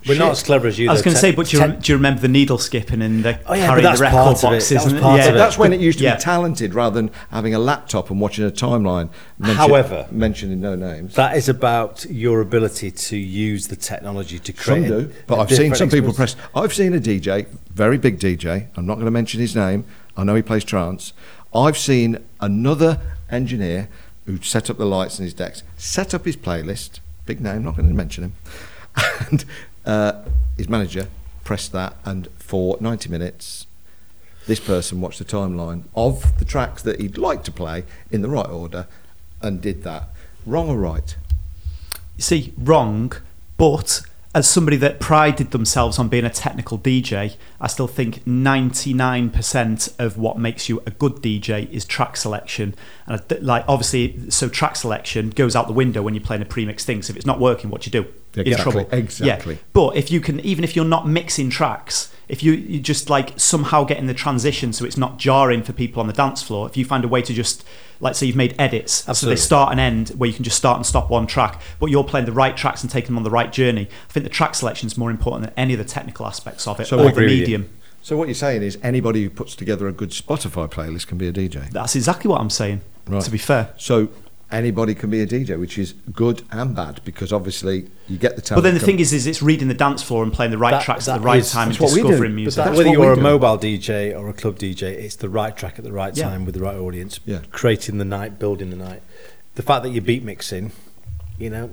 We're 0.07 0.19
not 0.19 0.33
as 0.33 0.43
clever 0.43 0.67
as 0.67 0.79
you. 0.79 0.89
I 0.89 0.93
was 0.93 1.03
going 1.03 1.15
to 1.15 1.21
say, 1.21 1.31
but 1.33 1.47
do 1.47 1.57
you, 1.57 1.63
rem- 1.63 1.79
do 1.81 1.93
you 1.93 1.97
remember 1.97 2.21
the 2.21 2.29
needle 2.29 2.59
skipping 2.59 3.03
and 3.03 3.25
the 3.25 3.39
Oh, 3.47 3.55
yeah, 3.55 3.67
carrying 3.67 3.85
that's 3.85 3.99
the 4.01 4.05
record 4.05 4.17
part 4.17 4.37
of 4.45 4.51
it. 4.53 4.57
boxes? 4.57 4.69
That 4.85 4.93
was 4.93 5.01
part 5.01 5.19
yeah. 5.21 5.29
of 5.29 5.35
it. 5.35 5.39
That's 5.39 5.59
when 5.59 5.73
it 5.73 5.81
used 5.81 5.99
to 5.99 6.05
Yeah. 6.05 6.17
be 6.17 6.21
talented 6.23 6.75
rather 6.75 6.95
than 7.01 7.11
having 7.31 7.55
a 7.55 7.59
laptop 7.59 8.11
and 8.11 8.21
watching 8.21 8.45
a 8.45 8.51
timeline. 8.51 9.11
mention- 9.39 9.57
However- 9.57 10.07
mentioning 10.11 10.61
no 10.61 10.75
names. 10.75 11.15
That 11.15 11.37
is 11.37 11.49
about 11.49 12.05
your 12.11 12.41
ability 12.41 12.91
to 12.91 13.17
use 13.17 13.69
the 13.69 13.77
technology 13.77 14.39
to 14.41 14.53
create. 14.53 14.89
Some 14.89 14.99
do, 15.05 15.13
but 15.27 15.39
I've 15.39 15.49
seen 15.49 15.71
different 15.71 15.77
some 15.79 15.89
people 15.91 16.11
experience. 16.11 16.35
press. 16.35 16.47
I've 16.55 16.75
seen 16.75 16.95
a 16.95 17.01
DJ, 17.01 17.47
very 17.75 17.99
big 17.99 18.19
DJ. 18.19 18.67
I'm 18.77 18.87
not 18.87 18.95
going 18.95 19.05
to 19.07 19.11
mention 19.13 19.41
his 19.41 19.55
name. 19.55 19.85
I 20.17 20.25
know 20.25 20.35
he 20.35 20.43
plays 20.43 20.65
trance. 20.65 21.13
I've 21.55 21.79
seen 21.79 22.19
another 22.41 22.99
engineer 23.31 23.89
who 24.27 24.39
set 24.43 24.69
up 24.71 24.79
the 24.79 24.85
lights 24.87 25.19
in 25.19 25.25
his 25.25 25.35
decks, 25.35 25.63
set 25.77 26.15
up 26.15 26.25
his 26.25 26.37
playlist. 26.37 27.01
Big 27.27 27.41
name, 27.41 27.63
not 27.63 27.77
going 27.77 27.89
to 27.89 27.95
mention 27.95 28.25
him. 28.25 28.33
And 29.31 29.45
uh, 29.85 30.23
his 30.57 30.69
manager 30.69 31.09
pressed 31.45 31.73
that, 31.73 31.97
and 32.05 32.29
for 32.39 32.77
90 32.81 33.09
minutes, 33.09 33.67
This 34.47 34.59
person 34.59 35.01
watched 35.01 35.21
the 35.21 35.25
timeline 35.25 35.85
of 35.95 36.37
the 36.41 36.45
tracks 36.45 36.83
that 36.83 37.01
he'd 37.01 37.17
like 37.17 37.45
to 37.45 37.53
play 37.53 37.85
in 38.11 38.23
the 38.23 38.29
right 38.29 38.49
order 38.49 38.89
and 39.41 39.61
did 39.61 39.85
that. 39.85 40.09
Wrong 40.45 40.69
or 40.69 40.79
right? 40.79 41.17
You 42.17 42.23
see, 42.23 42.53
wrong, 42.59 43.13
but 43.57 44.03
as 44.35 44.49
somebody 44.49 44.79
that 44.79 44.99
prided 44.99 45.51
themselves 45.51 45.99
on 45.99 46.09
being 46.09 46.25
a 46.25 46.31
technical 46.31 46.79
DJ, 46.79 47.37
I 47.61 47.67
still 47.67 47.87
think 47.87 48.25
99% 48.25 49.95
of 49.99 50.17
what 50.17 50.39
makes 50.39 50.69
you 50.69 50.83
a 50.87 50.91
good 50.91 51.17
DJ 51.17 51.71
is 51.71 51.85
track 51.85 52.17
selection. 52.17 52.75
And 53.07 53.23
like 53.43 53.65
obviously, 53.69 54.31
so 54.31 54.49
track 54.49 54.77
selection 54.77 55.31
goes 55.31 55.55
out 55.55 55.67
the 55.67 55.75
window 55.75 56.03
when 56.03 56.15
you're 56.15 56.25
playing 56.25 56.43
a 56.43 56.47
pre-mixed 56.47 56.87
thing. 56.87 57.03
So 57.03 57.11
if 57.11 57.17
it's 57.19 57.27
not 57.27 57.41
working, 57.41 57.69
what 57.69 57.85
you 57.85 57.93
do? 57.93 58.07
You're 58.35 58.47
in 58.47 58.53
Exactly, 58.53 58.85
trouble. 58.85 58.89
exactly. 58.99 59.55
Yeah. 59.55 59.61
But 59.75 59.97
if 59.97 60.11
you 60.11 60.21
can, 60.21 60.41
even 60.41 60.65
if 60.65 60.75
you're 60.75 60.87
not 60.87 61.07
mixing 61.07 61.51
tracks, 61.51 62.11
if 62.29 62.43
you, 62.43 62.53
you 62.53 62.81
just 62.81 63.11
like 63.11 63.39
somehow 63.39 63.85
get 63.85 63.99
in 63.99 64.07
the 64.07 64.15
transition 64.15 64.73
so 64.73 64.85
it's 64.85 64.97
not 64.97 65.19
jarring 65.19 65.63
for 65.63 65.73
people 65.73 66.01
on 66.01 66.07
the 66.07 66.13
dance 66.13 66.43
floor, 66.43 66.67
if 66.69 66.77
you 66.77 66.85
find 66.85 67.05
a 67.05 67.09
way 67.09 67.23
to 67.23 67.33
just, 67.35 67.65
like, 68.01 68.15
say 68.15 68.27
you've 68.27 68.37
made 68.37 68.55
edits, 68.59 68.93
so 69.19 69.27
they 69.27 69.37
start 69.37 69.71
and 69.71 69.81
end 69.81 70.11
where 70.11 70.29
you 70.29 70.35
can 70.35 70.45
just 70.45 70.57
start 70.57 70.77
and 70.77 70.87
stop 70.87 71.11
one 71.11 71.27
track, 71.27 71.61
but 71.79 71.87
you're 71.91 72.05
playing 72.05 72.27
the 72.27 72.33
right 72.33 72.57
tracks 72.57 72.83
and 72.83 72.91
taking 72.91 73.09
them 73.09 73.19
on 73.19 73.23
the 73.23 73.31
right 73.31 73.53
journey. 73.53 73.89
I 74.09 74.13
think 74.13 74.25
the 74.25 74.31
track 74.31 74.55
selection 74.55 74.87
is 74.87 74.97
more 74.97 75.11
important 75.11 75.45
than 75.45 75.55
any 75.57 75.75
of 75.75 75.79
the 75.79 75.85
technical 75.85 76.27
aspects 76.27 76.67
of 76.67 76.81
it 76.81 76.87
So 76.87 76.99
or 76.99 77.03
the 77.03 77.09
agree 77.09 77.25
with 77.25 77.33
you. 77.35 77.41
medium. 77.41 77.71
So 78.03 78.17
what 78.17 78.27
you're 78.27 78.35
saying 78.35 78.63
is 78.63 78.79
anybody 78.83 79.23
who 79.23 79.31
puts 79.31 79.55
together 79.55 79.87
a 79.87 79.93
good 79.93 80.11
Spotify 80.11 80.69
playlist 80.69 81.07
can 81.07 81.19
be 81.19 81.29
a 81.29 81.33
DJ. 81.33 81.71
That's 81.71 81.95
exactly 81.95 82.29
what 82.29 82.41
I'm 82.41 82.51
saying. 82.51 82.81
Right. 83.07 83.23
To 83.23 83.31
be 83.31 83.39
fair. 83.39 83.75
So 83.79 84.09
anybody 84.53 84.95
can 84.95 85.11
be 85.11 85.21
a 85.21 85.27
DJ, 85.27 85.59
which 85.59 85.79
is 85.79 85.95
good 86.13 86.43
and 86.51 86.77
bad 86.77 87.01
because 87.05 87.33
obviously 87.33 87.89
you 88.09 88.19
get 88.19 88.37
the 88.37 88.55
But 88.55 88.61
then 88.61 88.75
the 88.75 88.81
come- 88.81 88.87
thing 88.87 89.01
is, 89.01 89.13
is 89.13 89.27
it's 89.27 89.43
reading 89.43 89.69
the 89.69 89.75
dance 89.75 90.03
floor 90.03 90.23
and 90.23 90.33
playing 90.33 90.51
the 90.53 90.59
right 90.59 90.73
That- 90.73 90.83
tracks 90.83 91.09
at 91.09 91.19
the 91.21 91.25
right 91.27 91.41
is- 91.41 91.51
time 91.51 91.69
and 91.69 91.73
that's 91.73 91.81
what 91.81 91.91
we 91.93 92.03
do. 92.03 92.09
discovering 92.09 92.33
But 92.33 92.37
music. 92.37 92.65
that's 92.65 92.77
whether 92.77 92.91
what 92.91 92.99
you're 92.99 93.13
a 93.15 93.17
do. 93.17 93.23
mobile 93.23 93.57
DJ 93.59 94.13
or 94.15 94.29
a 94.29 94.33
club 94.33 94.59
DJ, 94.59 94.83
it's 94.93 95.17
the 95.17 95.29
right 95.29 95.57
track 95.57 95.75
at 95.79 95.85
the 95.85 95.93
right 95.93 96.17
Yeah. 96.17 96.29
time 96.29 96.45
with 96.45 96.55
the 96.55 96.61
right 96.61 96.77
audience. 96.77 97.19
Yeah. 97.25 97.39
Creating 97.51 97.99
the 97.99 98.05
night, 98.05 98.39
building 98.39 98.71
the 98.71 98.77
night. 98.77 99.03
The 99.55 99.63
fact 99.63 99.83
that 99.85 99.91
you're 99.91 100.03
beat 100.03 100.23
mixing, 100.25 100.73
you 101.39 101.51
know, 101.51 101.71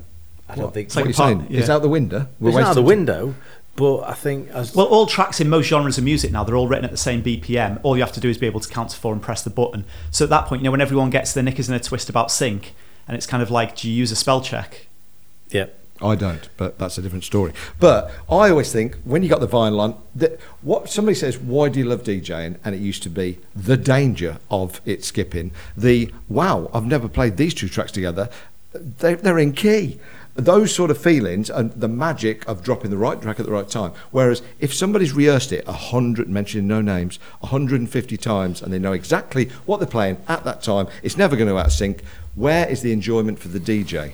I 0.51 0.56
don't 0.56 0.65
What? 0.65 0.73
think 0.73 0.88
It's 0.88 0.95
what 0.95 1.01
like 1.01 1.06
are 1.06 1.10
you 1.10 1.14
part- 1.15 1.30
saying? 1.49 1.60
It's 1.60 1.68
yeah. 1.68 1.76
out 1.76 1.81
the 1.84 1.89
window. 1.89 2.27
We're 2.39 2.49
it's 2.49 2.57
out 2.60 2.73
the 2.73 2.81
wasting- 2.81 2.85
window, 3.06 3.35
but 3.76 4.02
I 4.02 4.14
think 4.14 4.50
as 4.50 4.76
Well, 4.76 4.88
all 4.88 5.06
tracks 5.06 5.40
in 5.40 5.50
most 5.50 5.68
genres 5.68 5.98
of 5.98 6.04
music 6.04 6.32
now, 6.32 6.44
they're 6.44 6.56
all 6.56 6.68
written 6.68 6.86
at 6.86 6.91
the 6.91 6.98
same 6.98 7.24
BPM. 7.24 7.80
All 7.84 7.96
you 7.96 8.04
have 8.04 8.12
to 8.14 8.20
do 8.20 8.30
is 8.30 8.38
be 8.38 8.46
able 8.46 8.60
to 8.60 8.70
count 8.70 8.90
to 8.90 8.98
four 8.98 9.14
and 9.14 9.22
press 9.22 9.44
the 9.44 9.50
button. 9.50 9.86
So 10.12 10.26
at 10.26 10.30
that 10.32 10.46
point, 10.46 10.62
you 10.62 10.66
know, 10.66 10.72
when 10.72 10.82
everyone 10.82 11.10
gets 11.10 11.34
their 11.34 11.44
knickers 11.44 11.70
in 11.70 11.76
a 11.76 11.80
twist 11.80 12.10
about 12.10 12.32
sync, 12.32 12.74
and 13.08 13.16
it's 13.16 13.26
kind 13.26 13.41
of 13.41 13.50
like, 13.50 13.76
do 13.76 13.90
you 13.90 13.96
use 13.96 14.12
a 14.12 14.16
spell 14.16 14.41
check? 14.41 14.88
yeah, 15.50 15.66
I 16.02 16.16
don't, 16.16 16.48
but 16.58 16.78
that's 16.78 16.98
a 16.98 17.02
different 17.02 17.24
story. 17.24 17.54
But 17.80 18.12
I 18.30 18.50
always 18.50 18.72
think 18.72 18.96
when 19.04 19.24
you 19.24 19.30
got 19.30 19.41
the 19.41 19.48
vinyl 19.48 19.80
on, 19.80 20.02
that 20.16 20.40
what 20.62 20.90
somebody 20.90 21.16
says, 21.16 21.38
why 21.38 21.70
do 21.70 21.80
you 21.80 21.86
love 21.86 22.04
DJing? 22.04 22.58
And 22.64 22.76
it 22.76 22.80
used 22.80 23.04
to 23.04 23.10
be 23.10 23.40
the 23.56 23.78
danger 23.78 24.38
of 24.50 24.80
it 24.86 25.04
skipping. 25.04 25.52
The 25.76 26.12
wow, 26.28 26.70
I've 26.74 26.86
never 26.86 27.08
played 27.08 27.38
these 27.38 27.54
two 27.54 27.68
tracks 27.68 27.91
together. 27.91 28.30
They're, 28.74 29.16
they're 29.16 29.40
in 29.40 29.54
key. 29.54 30.00
Those 30.40 30.74
sort 30.74 30.91
of 30.91 30.98
feelings 30.98 31.49
and 31.49 31.72
the 31.74 31.88
magic 31.88 32.48
of 32.48 32.64
dropping 32.64 32.91
the 32.91 32.98
right 32.98 33.22
track 33.22 33.40
at 33.40 33.45
the 33.45 33.52
right 33.52 33.68
time. 33.68 33.91
Whereas 34.11 34.41
if 34.60 34.74
somebody's 34.74 35.14
rehearsed 35.14 35.52
it 35.52 35.68
a 35.68 35.74
hundred, 35.74 36.30
mentioning 36.30 36.68
no 36.68 36.82
names, 36.82 37.20
150 37.41 38.18
times, 38.18 38.61
and 38.61 38.72
they 38.72 38.80
know 38.80 38.94
exactly 38.94 39.49
what 39.66 39.80
they're 39.80 39.88
playing 39.88 40.18
at 40.28 40.44
that 40.45 40.61
time, 40.61 40.88
it's 41.03 41.18
never 41.18 41.36
going 41.36 41.49
to 41.49 41.57
out 41.57 41.72
sync. 41.72 42.02
Where 42.36 42.68
is 42.70 42.82
the 42.82 42.91
enjoyment 42.91 43.40
for 43.40 43.49
the 43.49 43.60
DJ? 43.60 44.14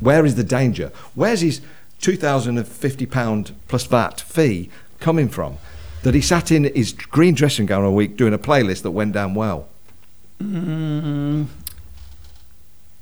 Where 0.00 0.24
is 0.24 0.36
the 0.36 0.44
danger? 0.44 0.92
Where's 1.14 1.40
his 1.40 1.60
£2,050 2.00 3.52
plus 3.66 3.84
VAT 3.84 4.20
fee 4.20 4.70
coming 5.00 5.28
from? 5.28 5.58
That 6.02 6.14
he 6.14 6.20
sat 6.20 6.52
in 6.52 6.64
his 6.64 6.92
green 6.92 7.34
dressing 7.34 7.66
gown 7.66 7.84
a 7.84 7.90
week 7.90 8.16
doing 8.16 8.32
a 8.32 8.38
playlist 8.38 8.82
that 8.82 8.92
went 8.92 9.12
down 9.12 9.34
well. 9.34 9.68
Mm. 10.40 11.46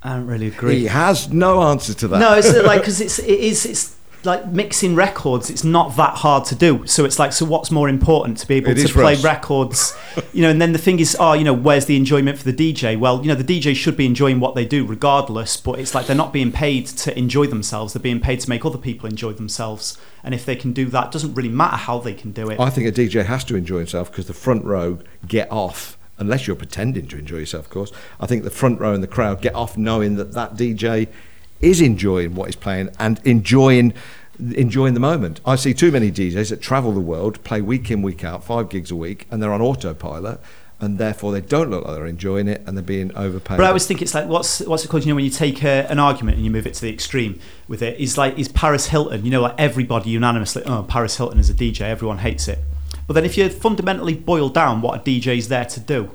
I 0.07 0.11
don't 0.11 0.27
really 0.29 0.47
agree. 0.47 0.79
He 0.81 0.85
has 0.87 1.33
no 1.33 1.63
answer 1.63 1.93
to 1.95 2.09
that. 2.09 2.19
No, 2.21 2.35
it's 2.35 2.49
uh, 2.49 2.63
like 2.65 2.81
because 2.81 3.01
it's 3.01 3.19
it 3.19 3.41
is 3.41 3.67
it's 3.67 3.97
like 4.23 4.47
mixing 4.47 4.95
records. 4.95 5.51
It's 5.51 5.65
not 5.65 5.97
that 5.97 6.15
hard 6.19 6.45
to 6.47 6.55
do. 6.55 6.87
So 6.87 7.05
it's 7.05 7.19
like 7.19 7.33
so 7.33 7.45
what's 7.45 7.73
more 7.73 7.89
important 7.89 8.39
to 8.39 8.47
be 8.47 8.55
able 8.55 8.71
It 8.71 8.87
to 8.87 8.93
play 8.93 9.15
us. 9.15 9.25
records, 9.25 9.97
you 10.33 10.43
know? 10.43 10.51
And 10.51 10.63
then 10.63 10.73
the 10.73 10.79
thing 10.79 11.01
is, 11.01 11.17
oh, 11.19 11.33
you 11.33 11.43
know, 11.43 11.53
where's 11.53 11.87
the 11.87 11.97
enjoyment 11.97 12.39
for 12.39 12.51
the 12.51 12.53
DJ? 12.53 12.97
Well, 12.97 13.21
you 13.21 13.29
know, 13.29 13.35
the 13.35 13.45
DJ 13.45 13.75
should 13.75 13.97
be 13.97 14.07
enjoying 14.07 14.39
what 14.39 14.55
they 14.55 14.65
do 14.65 14.87
regardless. 14.87 15.57
But 15.57 15.81
it's 15.81 15.93
like 15.93 16.07
they're 16.07 16.15
not 16.15 16.33
being 16.33 16.53
paid 16.53 16.87
to 16.87 17.19
enjoy 17.19 17.47
themselves. 17.49 17.93
They're 17.93 18.01
being 18.03 18.21
paid 18.21 18.39
to 18.41 18.49
make 18.49 18.65
other 18.65 18.79
people 18.79 19.09
enjoy 19.09 19.33
themselves. 19.33 19.99
And 20.23 20.35
if 20.35 20.45
they 20.45 20.57
can 20.57 20.73
do 20.73 20.87
that, 20.87 21.07
it 21.07 21.13
doesn't 21.13 21.35
really 21.35 21.49
matter 21.49 21.77
how 21.77 21.99
they 21.99 22.15
can 22.15 22.31
do 22.31 22.49
it. 22.49 22.61
I 22.61 22.71
think 22.71 22.87
a 22.87 22.93
DJ 22.93 23.25
has 23.25 23.43
to 23.45 23.57
enjoy 23.57 23.79
himself 23.79 24.11
because 24.11 24.27
the 24.27 24.35
front 24.35 24.65
row 24.65 24.99
get 25.27 25.51
off, 25.51 25.96
unless 26.19 26.47
you're 26.47 26.57
pretending 26.57 27.07
to 27.09 27.19
enjoy 27.19 27.39
yourself, 27.39 27.67
of 27.67 27.71
course. 27.71 27.93
I 28.21 28.27
think 28.27 28.45
the 28.45 28.51
front 28.51 28.81
row 28.81 28.95
and 28.95 29.03
the 29.03 29.09
crowd 29.09 29.41
get 29.41 29.55
off 29.55 29.77
knowing 29.77 30.17
that 30.17 30.33
that 30.33 30.55
DJ 30.55 31.09
is 31.61 31.81
enjoying 31.81 32.35
what 32.35 32.47
he's 32.47 32.57
playing 32.57 32.91
and 32.99 33.21
enjoying 33.25 33.95
enjoying 34.39 34.95
the 34.95 35.01
moment. 35.01 35.41
I 35.47 35.57
see 35.57 35.73
too 35.73 35.91
many 35.91 36.11
DJs 36.11 36.51
that 36.51 36.61
travel 36.61 36.93
the 36.93 37.01
world, 37.01 37.43
play 37.43 37.63
week 37.63 37.91
in, 37.91 38.03
week 38.03 38.23
out, 38.23 38.45
five 38.45 38.69
gigs 38.69 38.91
a 38.91 38.97
week, 38.97 39.27
and 39.31 39.43
they're 39.43 39.53
on 39.53 39.63
autopilot, 39.63 40.41
and 40.79 40.99
therefore 40.99 41.33
they 41.33 41.41
don't 41.41 41.71
look 41.71 41.87
like 41.87 41.95
they're 41.95 42.07
enjoying 42.07 42.49
it 42.49 42.63
and 42.67 42.77
they're 42.77 42.85
being 42.85 43.15
overpaid. 43.17 43.57
But 43.57 43.65
I 43.65 43.69
always 43.69 43.87
think 43.87 44.03
it's 44.03 44.15
like 44.15 44.29
what's 44.29 44.61
what's 44.61 44.85
it 44.85 44.89
called? 44.89 45.05
You 45.05 45.11
know, 45.11 45.17
when 45.17 45.25
you 45.25 45.31
take 45.31 45.63
a, 45.65 45.91
an 45.91 45.99
argument 45.99 46.37
and 46.37 46.45
you 46.45 46.51
move 46.51 46.67
it 46.67 46.75
to 46.75 46.83
the 46.83 46.93
extreme 46.93 47.41
with 47.67 47.83
it, 47.83 47.99
is 47.99 48.19
like 48.19 48.39
is 48.39 48.49
Paris 48.49 48.89
Hilton. 48.89 49.25
You 49.25 49.31
know, 49.31 49.41
like 49.41 49.55
everybody 49.59 50.11
unanimously, 50.11 50.63
oh, 50.67 50.85
Paris 50.87 51.17
Hilton 51.17 51.39
is 51.39 51.49
a 51.49 51.55
DJ. 51.55 51.83
Everyone 51.83 52.19
hates 52.19 52.49
it. 52.49 52.59
But 53.07 53.15
then 53.15 53.25
if 53.25 53.37
you 53.37 53.49
fundamentally 53.49 54.15
boil 54.15 54.49
down 54.49 54.83
what 54.83 55.01
a 55.01 55.03
DJ 55.03 55.39
is 55.39 55.49
there 55.49 55.65
to 55.65 55.81
do, 55.81 56.11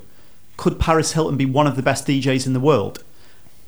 could 0.58 0.80
Paris 0.80 1.14
Hilton 1.14 1.38
be 1.38 1.46
one 1.46 1.68
of 1.68 1.76
the 1.76 1.82
best 1.82 2.06
DJs 2.08 2.46
in 2.46 2.54
the 2.54 2.60
world? 2.60 3.04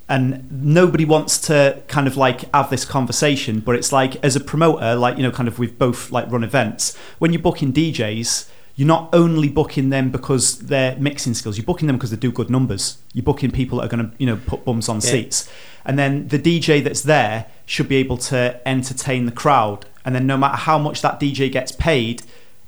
And 0.10 0.46
nobody 0.52 1.06
wants 1.06 1.40
to 1.48 1.82
kind 1.88 2.08
of 2.08 2.18
like 2.18 2.54
have 2.54 2.70
this 2.70 2.84
conversation, 2.84 3.62
but 3.62 3.76
it's 3.76 3.92
like 3.94 4.18
as 4.24 4.36
a 4.36 4.42
promoter, 4.42 4.96
like 4.96 5.16
you 5.18 5.24
know, 5.24 5.32
kind 5.32 5.48
of 5.48 5.58
we've 5.60 5.78
both 5.80 6.12
like 6.12 6.30
run 6.30 6.44
events. 6.44 6.96
When 7.20 7.32
you're 7.32 7.42
booking 7.42 7.72
DJs, 7.72 8.50
you're 8.76 8.88
not 8.88 9.10
only 9.14 9.48
booking 9.48 9.90
them 9.92 10.12
because 10.12 10.60
they're 10.60 10.98
mixing 10.98 11.34
skills. 11.36 11.58
You're 11.58 11.66
booking 11.66 11.88
them 11.88 11.96
because 11.96 12.12
they 12.12 12.18
do 12.18 12.32
good 12.32 12.50
numbers. 12.50 12.98
You're 13.14 13.24
booking 13.24 13.50
people 13.52 13.78
that 13.78 13.86
are 13.86 13.96
going 13.96 14.10
to 14.12 14.16
you 14.18 14.26
know 14.26 14.36
put 14.46 14.66
bums 14.66 14.90
on 14.90 14.98
Yeah. 14.98 15.02
seats, 15.02 15.50
and 15.86 15.98
then 15.98 16.28
the 16.28 16.38
DJ 16.38 16.84
that's 16.84 17.02
there 17.02 17.46
should 17.66 17.88
be 17.88 17.96
able 17.96 18.18
to 18.18 18.60
entertain 18.68 19.26
the 19.26 19.32
crowd. 19.32 19.86
And 20.04 20.14
then 20.14 20.28
no 20.28 20.36
matter 20.36 20.58
how 20.58 20.78
much 20.78 21.02
that 21.02 21.18
DJ 21.20 21.50
gets 21.50 21.72
paid, 21.72 22.24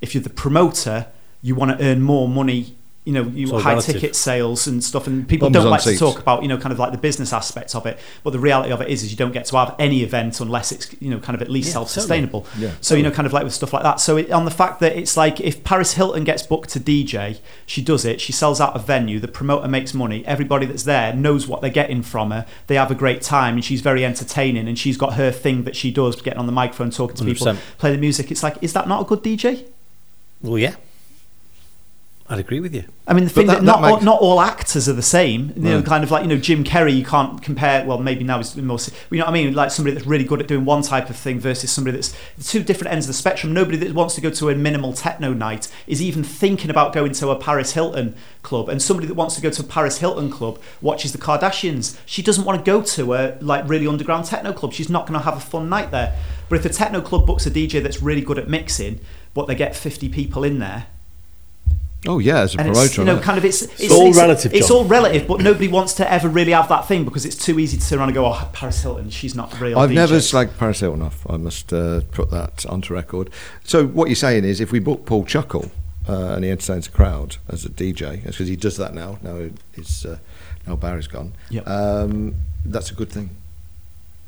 if 0.06 0.14
you're 0.14 0.24
the 0.24 0.30
promoter, 0.30 1.08
you 1.42 1.56
want 1.56 1.78
to 1.78 1.84
earn 1.84 2.02
more 2.02 2.30
money. 2.30 2.76
You 3.06 3.14
know, 3.14 3.22
you 3.22 3.56
high 3.60 3.74
relative. 3.74 3.94
ticket 3.94 4.16
sales 4.16 4.66
and 4.66 4.84
stuff, 4.84 5.06
and 5.06 5.30
people 5.30 5.48
Bums 5.48 5.64
don't 5.64 5.70
like 5.70 5.82
seats. 5.82 6.00
to 6.00 6.06
talk 6.06 6.20
about 6.20 6.42
you 6.42 6.48
know 6.48 6.58
kind 6.58 6.74
of 6.74 6.80
like 6.80 6.92
the 6.92 6.98
business 6.98 7.32
aspects 7.34 7.76
of 7.76 7.86
it. 7.86 8.00
But 8.24 8.32
the 8.32 8.40
reality 8.40 8.72
of 8.72 8.82
it 8.82 8.88
is, 8.88 9.04
is 9.04 9.12
you 9.12 9.18
don't 9.18 9.32
get 9.32 9.46
to 9.46 9.58
have 9.58 9.76
any 9.78 10.02
event 10.02 10.42
unless 10.42 10.72
it's 10.72 10.92
you 11.00 11.12
know 11.12 11.20
kind 11.20 11.36
of 11.36 11.44
at 11.44 11.52
least 11.52 11.68
Yeah, 11.68 11.74
self-sustainable. 11.74 12.48
Yeah, 12.58 12.72
so 12.82 12.96
you 12.96 13.04
know, 13.04 13.12
kind 13.12 13.28
of 13.28 13.34
like 13.34 13.44
with 13.44 13.54
stuff 13.54 13.74
like 13.74 13.84
that. 13.84 14.00
So 14.00 14.18
it, 14.18 14.32
on 14.32 14.46
the 14.46 14.50
fact 14.50 14.80
that 14.80 14.96
it's 14.96 15.16
like 15.16 15.40
if 15.40 15.64
Paris 15.64 15.94
Hilton 15.94 16.24
gets 16.24 16.42
booked 16.48 16.72
to 16.72 16.80
DJ, 16.80 17.38
she 17.68 17.84
does 17.84 18.06
it. 18.06 18.20
She 18.22 18.32
sells 18.32 18.60
out 18.60 18.76
a 18.76 18.80
venue. 18.80 19.20
The 19.20 19.28
promoter 19.28 19.68
makes 19.68 19.94
money. 19.94 20.26
Everybody 20.26 20.66
that's 20.66 20.86
there 20.86 21.14
knows 21.14 21.46
what 21.46 21.62
they're 21.62 21.70
getting 21.70 22.02
from 22.02 22.32
her. 22.32 22.48
They 22.66 22.74
have 22.74 22.90
a 22.90 22.96
great 22.96 23.22
time, 23.22 23.54
and 23.54 23.64
she's 23.64 23.82
very 23.82 24.04
entertaining. 24.04 24.68
And 24.68 24.80
she's 24.80 24.98
got 24.98 25.14
her 25.14 25.32
thing 25.32 25.62
that 25.66 25.76
she 25.76 25.92
does, 25.92 26.20
getting 26.20 26.40
on 26.40 26.48
the 26.48 26.52
microphone, 26.52 26.90
talking 26.90 27.18
to 27.18 27.24
people, 27.24 27.46
100%. 27.46 27.58
play 27.78 27.92
the 27.92 28.00
music. 28.00 28.32
It's 28.32 28.42
like, 28.42 28.58
is 28.64 28.74
that 28.74 28.88
not 28.88 29.04
a 29.04 29.06
good 29.06 29.22
DJ? 29.22 29.66
Well, 30.46 30.58
yeah, 30.60 30.76
I'd 32.28 32.40
agree 32.40 32.60
with 32.60 32.74
you. 32.74 32.86
I 33.08 33.14
mean, 33.14 33.26
the 33.26 33.30
thing 33.30 33.46
that- 33.46 33.58
that, 33.58 33.66
that 33.66 33.66
not 33.66 33.84
all, 33.84 33.92
makes- 33.98 34.04
not 34.04 34.20
all 34.20 34.42
actors 34.42 34.90
are 34.90 34.94
the 34.94 35.04
same. 35.04 35.54
You 35.56 35.62
know, 35.62 35.76
Right. 35.76 35.86
kind 35.86 36.04
of 36.04 36.10
like 36.10 36.24
you 36.24 36.28
know 36.30 36.38
Jim 36.38 36.64
Carrey. 36.64 36.98
You 36.98 37.06
can't 37.06 37.40
compare. 37.40 37.86
Well, 37.86 38.00
maybe 38.00 38.24
now 38.24 38.38
he's 38.40 38.56
more. 38.58 38.80
You 39.12 39.20
know 39.20 39.26
what 39.26 39.30
I 39.30 39.34
mean? 39.34 39.54
Like 39.54 39.70
somebody 39.70 39.94
that's 39.94 40.08
really 40.08 40.24
good 40.24 40.42
at 40.42 40.48
doing 40.48 40.66
one 40.66 40.82
type 40.82 41.12
of 41.12 41.16
thing 41.16 41.40
versus 41.40 41.70
somebody 41.72 41.98
that's 41.98 42.16
two 42.44 42.64
different 42.64 42.92
ends 42.94 43.06
of 43.06 43.10
the 43.10 43.14
spectrum. 43.14 43.54
Nobody 43.54 43.78
that 43.78 43.94
wants 43.94 44.16
to 44.16 44.22
go 44.22 44.32
to 44.32 44.50
a 44.50 44.56
minimal 44.56 44.92
techno 44.94 45.34
night 45.34 45.68
is 45.86 46.02
even 46.02 46.24
thinking 46.24 46.72
about 46.72 46.94
going 46.94 47.12
to 47.14 47.30
a 47.30 47.36
Paris 47.36 47.74
Hilton 47.74 48.16
club, 48.42 48.70
and 48.70 48.82
somebody 48.82 49.06
that 49.08 49.14
wants 49.14 49.36
to 49.36 49.42
go 49.42 49.52
to 49.52 49.62
a 49.62 49.66
Paris 49.66 50.00
Hilton 50.00 50.32
club 50.32 50.58
watches 50.82 51.12
the 51.12 51.20
Kardashians. 51.20 51.96
She 52.08 52.24
doesn't 52.24 52.44
want 52.44 52.58
to 52.58 52.72
go 52.72 52.82
to 52.82 53.14
a 53.14 53.38
like 53.40 53.70
really 53.70 53.86
underground 53.86 54.26
techno 54.26 54.52
club. 54.52 54.74
She's 54.74 54.90
not 54.90 55.06
going 55.06 55.20
to 55.20 55.24
have 55.26 55.38
a 55.38 55.42
fun 55.42 55.70
night 55.70 55.92
there. 55.92 56.16
But 56.50 56.56
if 56.56 56.64
the 56.64 56.70
techno 56.70 57.02
club 57.02 57.28
books 57.28 57.46
a 57.46 57.52
DJ 57.52 57.84
that's 57.84 58.02
really 58.02 58.22
good 58.22 58.40
at 58.40 58.48
mixing, 58.48 59.00
but 59.36 59.46
they 59.46 59.54
get 59.54 59.76
fifty 59.76 60.10
people 60.10 60.44
in 60.44 60.58
there 60.58 60.88
oh, 62.08 62.20
yeah, 62.20 62.40
as 62.40 62.56
a 62.56 62.60
and 62.60 62.68
promoter. 62.68 62.86
it's, 62.86 62.98
you 62.98 63.04
know, 63.04 63.16
know. 63.16 63.22
kind 63.22 63.38
of 63.38 63.46
it's 63.46 63.62
it's, 63.62 63.92
all 63.92 64.08
it's, 64.08 64.18
relative, 64.18 64.54
It's 64.54 64.68
John. 64.68 64.78
all 64.78 64.84
relative, 64.86 65.28
but 65.28 65.42
nobody 65.42 65.68
wants 65.68 65.94
to 65.96 66.12
ever 66.12 66.30
really 66.30 66.52
have 66.52 66.70
that 66.70 66.88
thing 66.88 67.06
because 67.06 67.26
it's 67.26 67.36
too 67.36 67.60
easy 67.60 67.78
to 67.78 67.88
turn 67.88 68.00
around 68.00 68.10
and 68.10 68.16
go, 68.16 68.26
"Oh, 68.26 68.50
Paris 68.54 68.82
Hilton, 68.82 69.10
she's 69.10 69.36
not 69.36 69.60
real." 69.60 69.78
I've 69.78 69.90
DJ. 69.90 69.96
never 69.96 70.16
slagged 70.16 70.58
Paris 70.58 70.80
Hilton 70.80 71.02
off. 71.02 71.26
I 71.30 71.38
must 71.38 71.74
uh, 71.74 72.02
put 72.12 72.32
that 72.32 72.66
onto 72.66 72.94
record. 72.94 73.30
So 73.64 73.86
what 73.86 74.10
you're 74.10 74.16
saying 74.16 74.46
is, 74.46 74.60
if 74.60 74.72
we 74.72 74.80
book 74.80 75.06
Paul 75.06 75.26
Chuckle 75.26 75.72
uh, 76.08 76.34
and 76.36 76.44
he 76.44 76.52
entertains 76.52 76.88
a 76.88 76.92
crowd 76.92 77.38
as 77.48 77.66
a 77.66 77.70
DJ, 77.70 78.24
because 78.24 78.48
he 78.48 78.56
does 78.56 78.78
that 78.78 78.94
now. 78.94 79.18
Now 79.22 79.50
he's 79.76 80.06
uh, 80.06 80.20
now 80.68 80.76
Barry's 80.76 81.08
gone. 81.08 81.34
Yep. 81.50 81.68
Um, 81.68 82.36
that's 82.64 82.92
a 82.92 82.96
good 82.96 83.10
thing. 83.10 83.30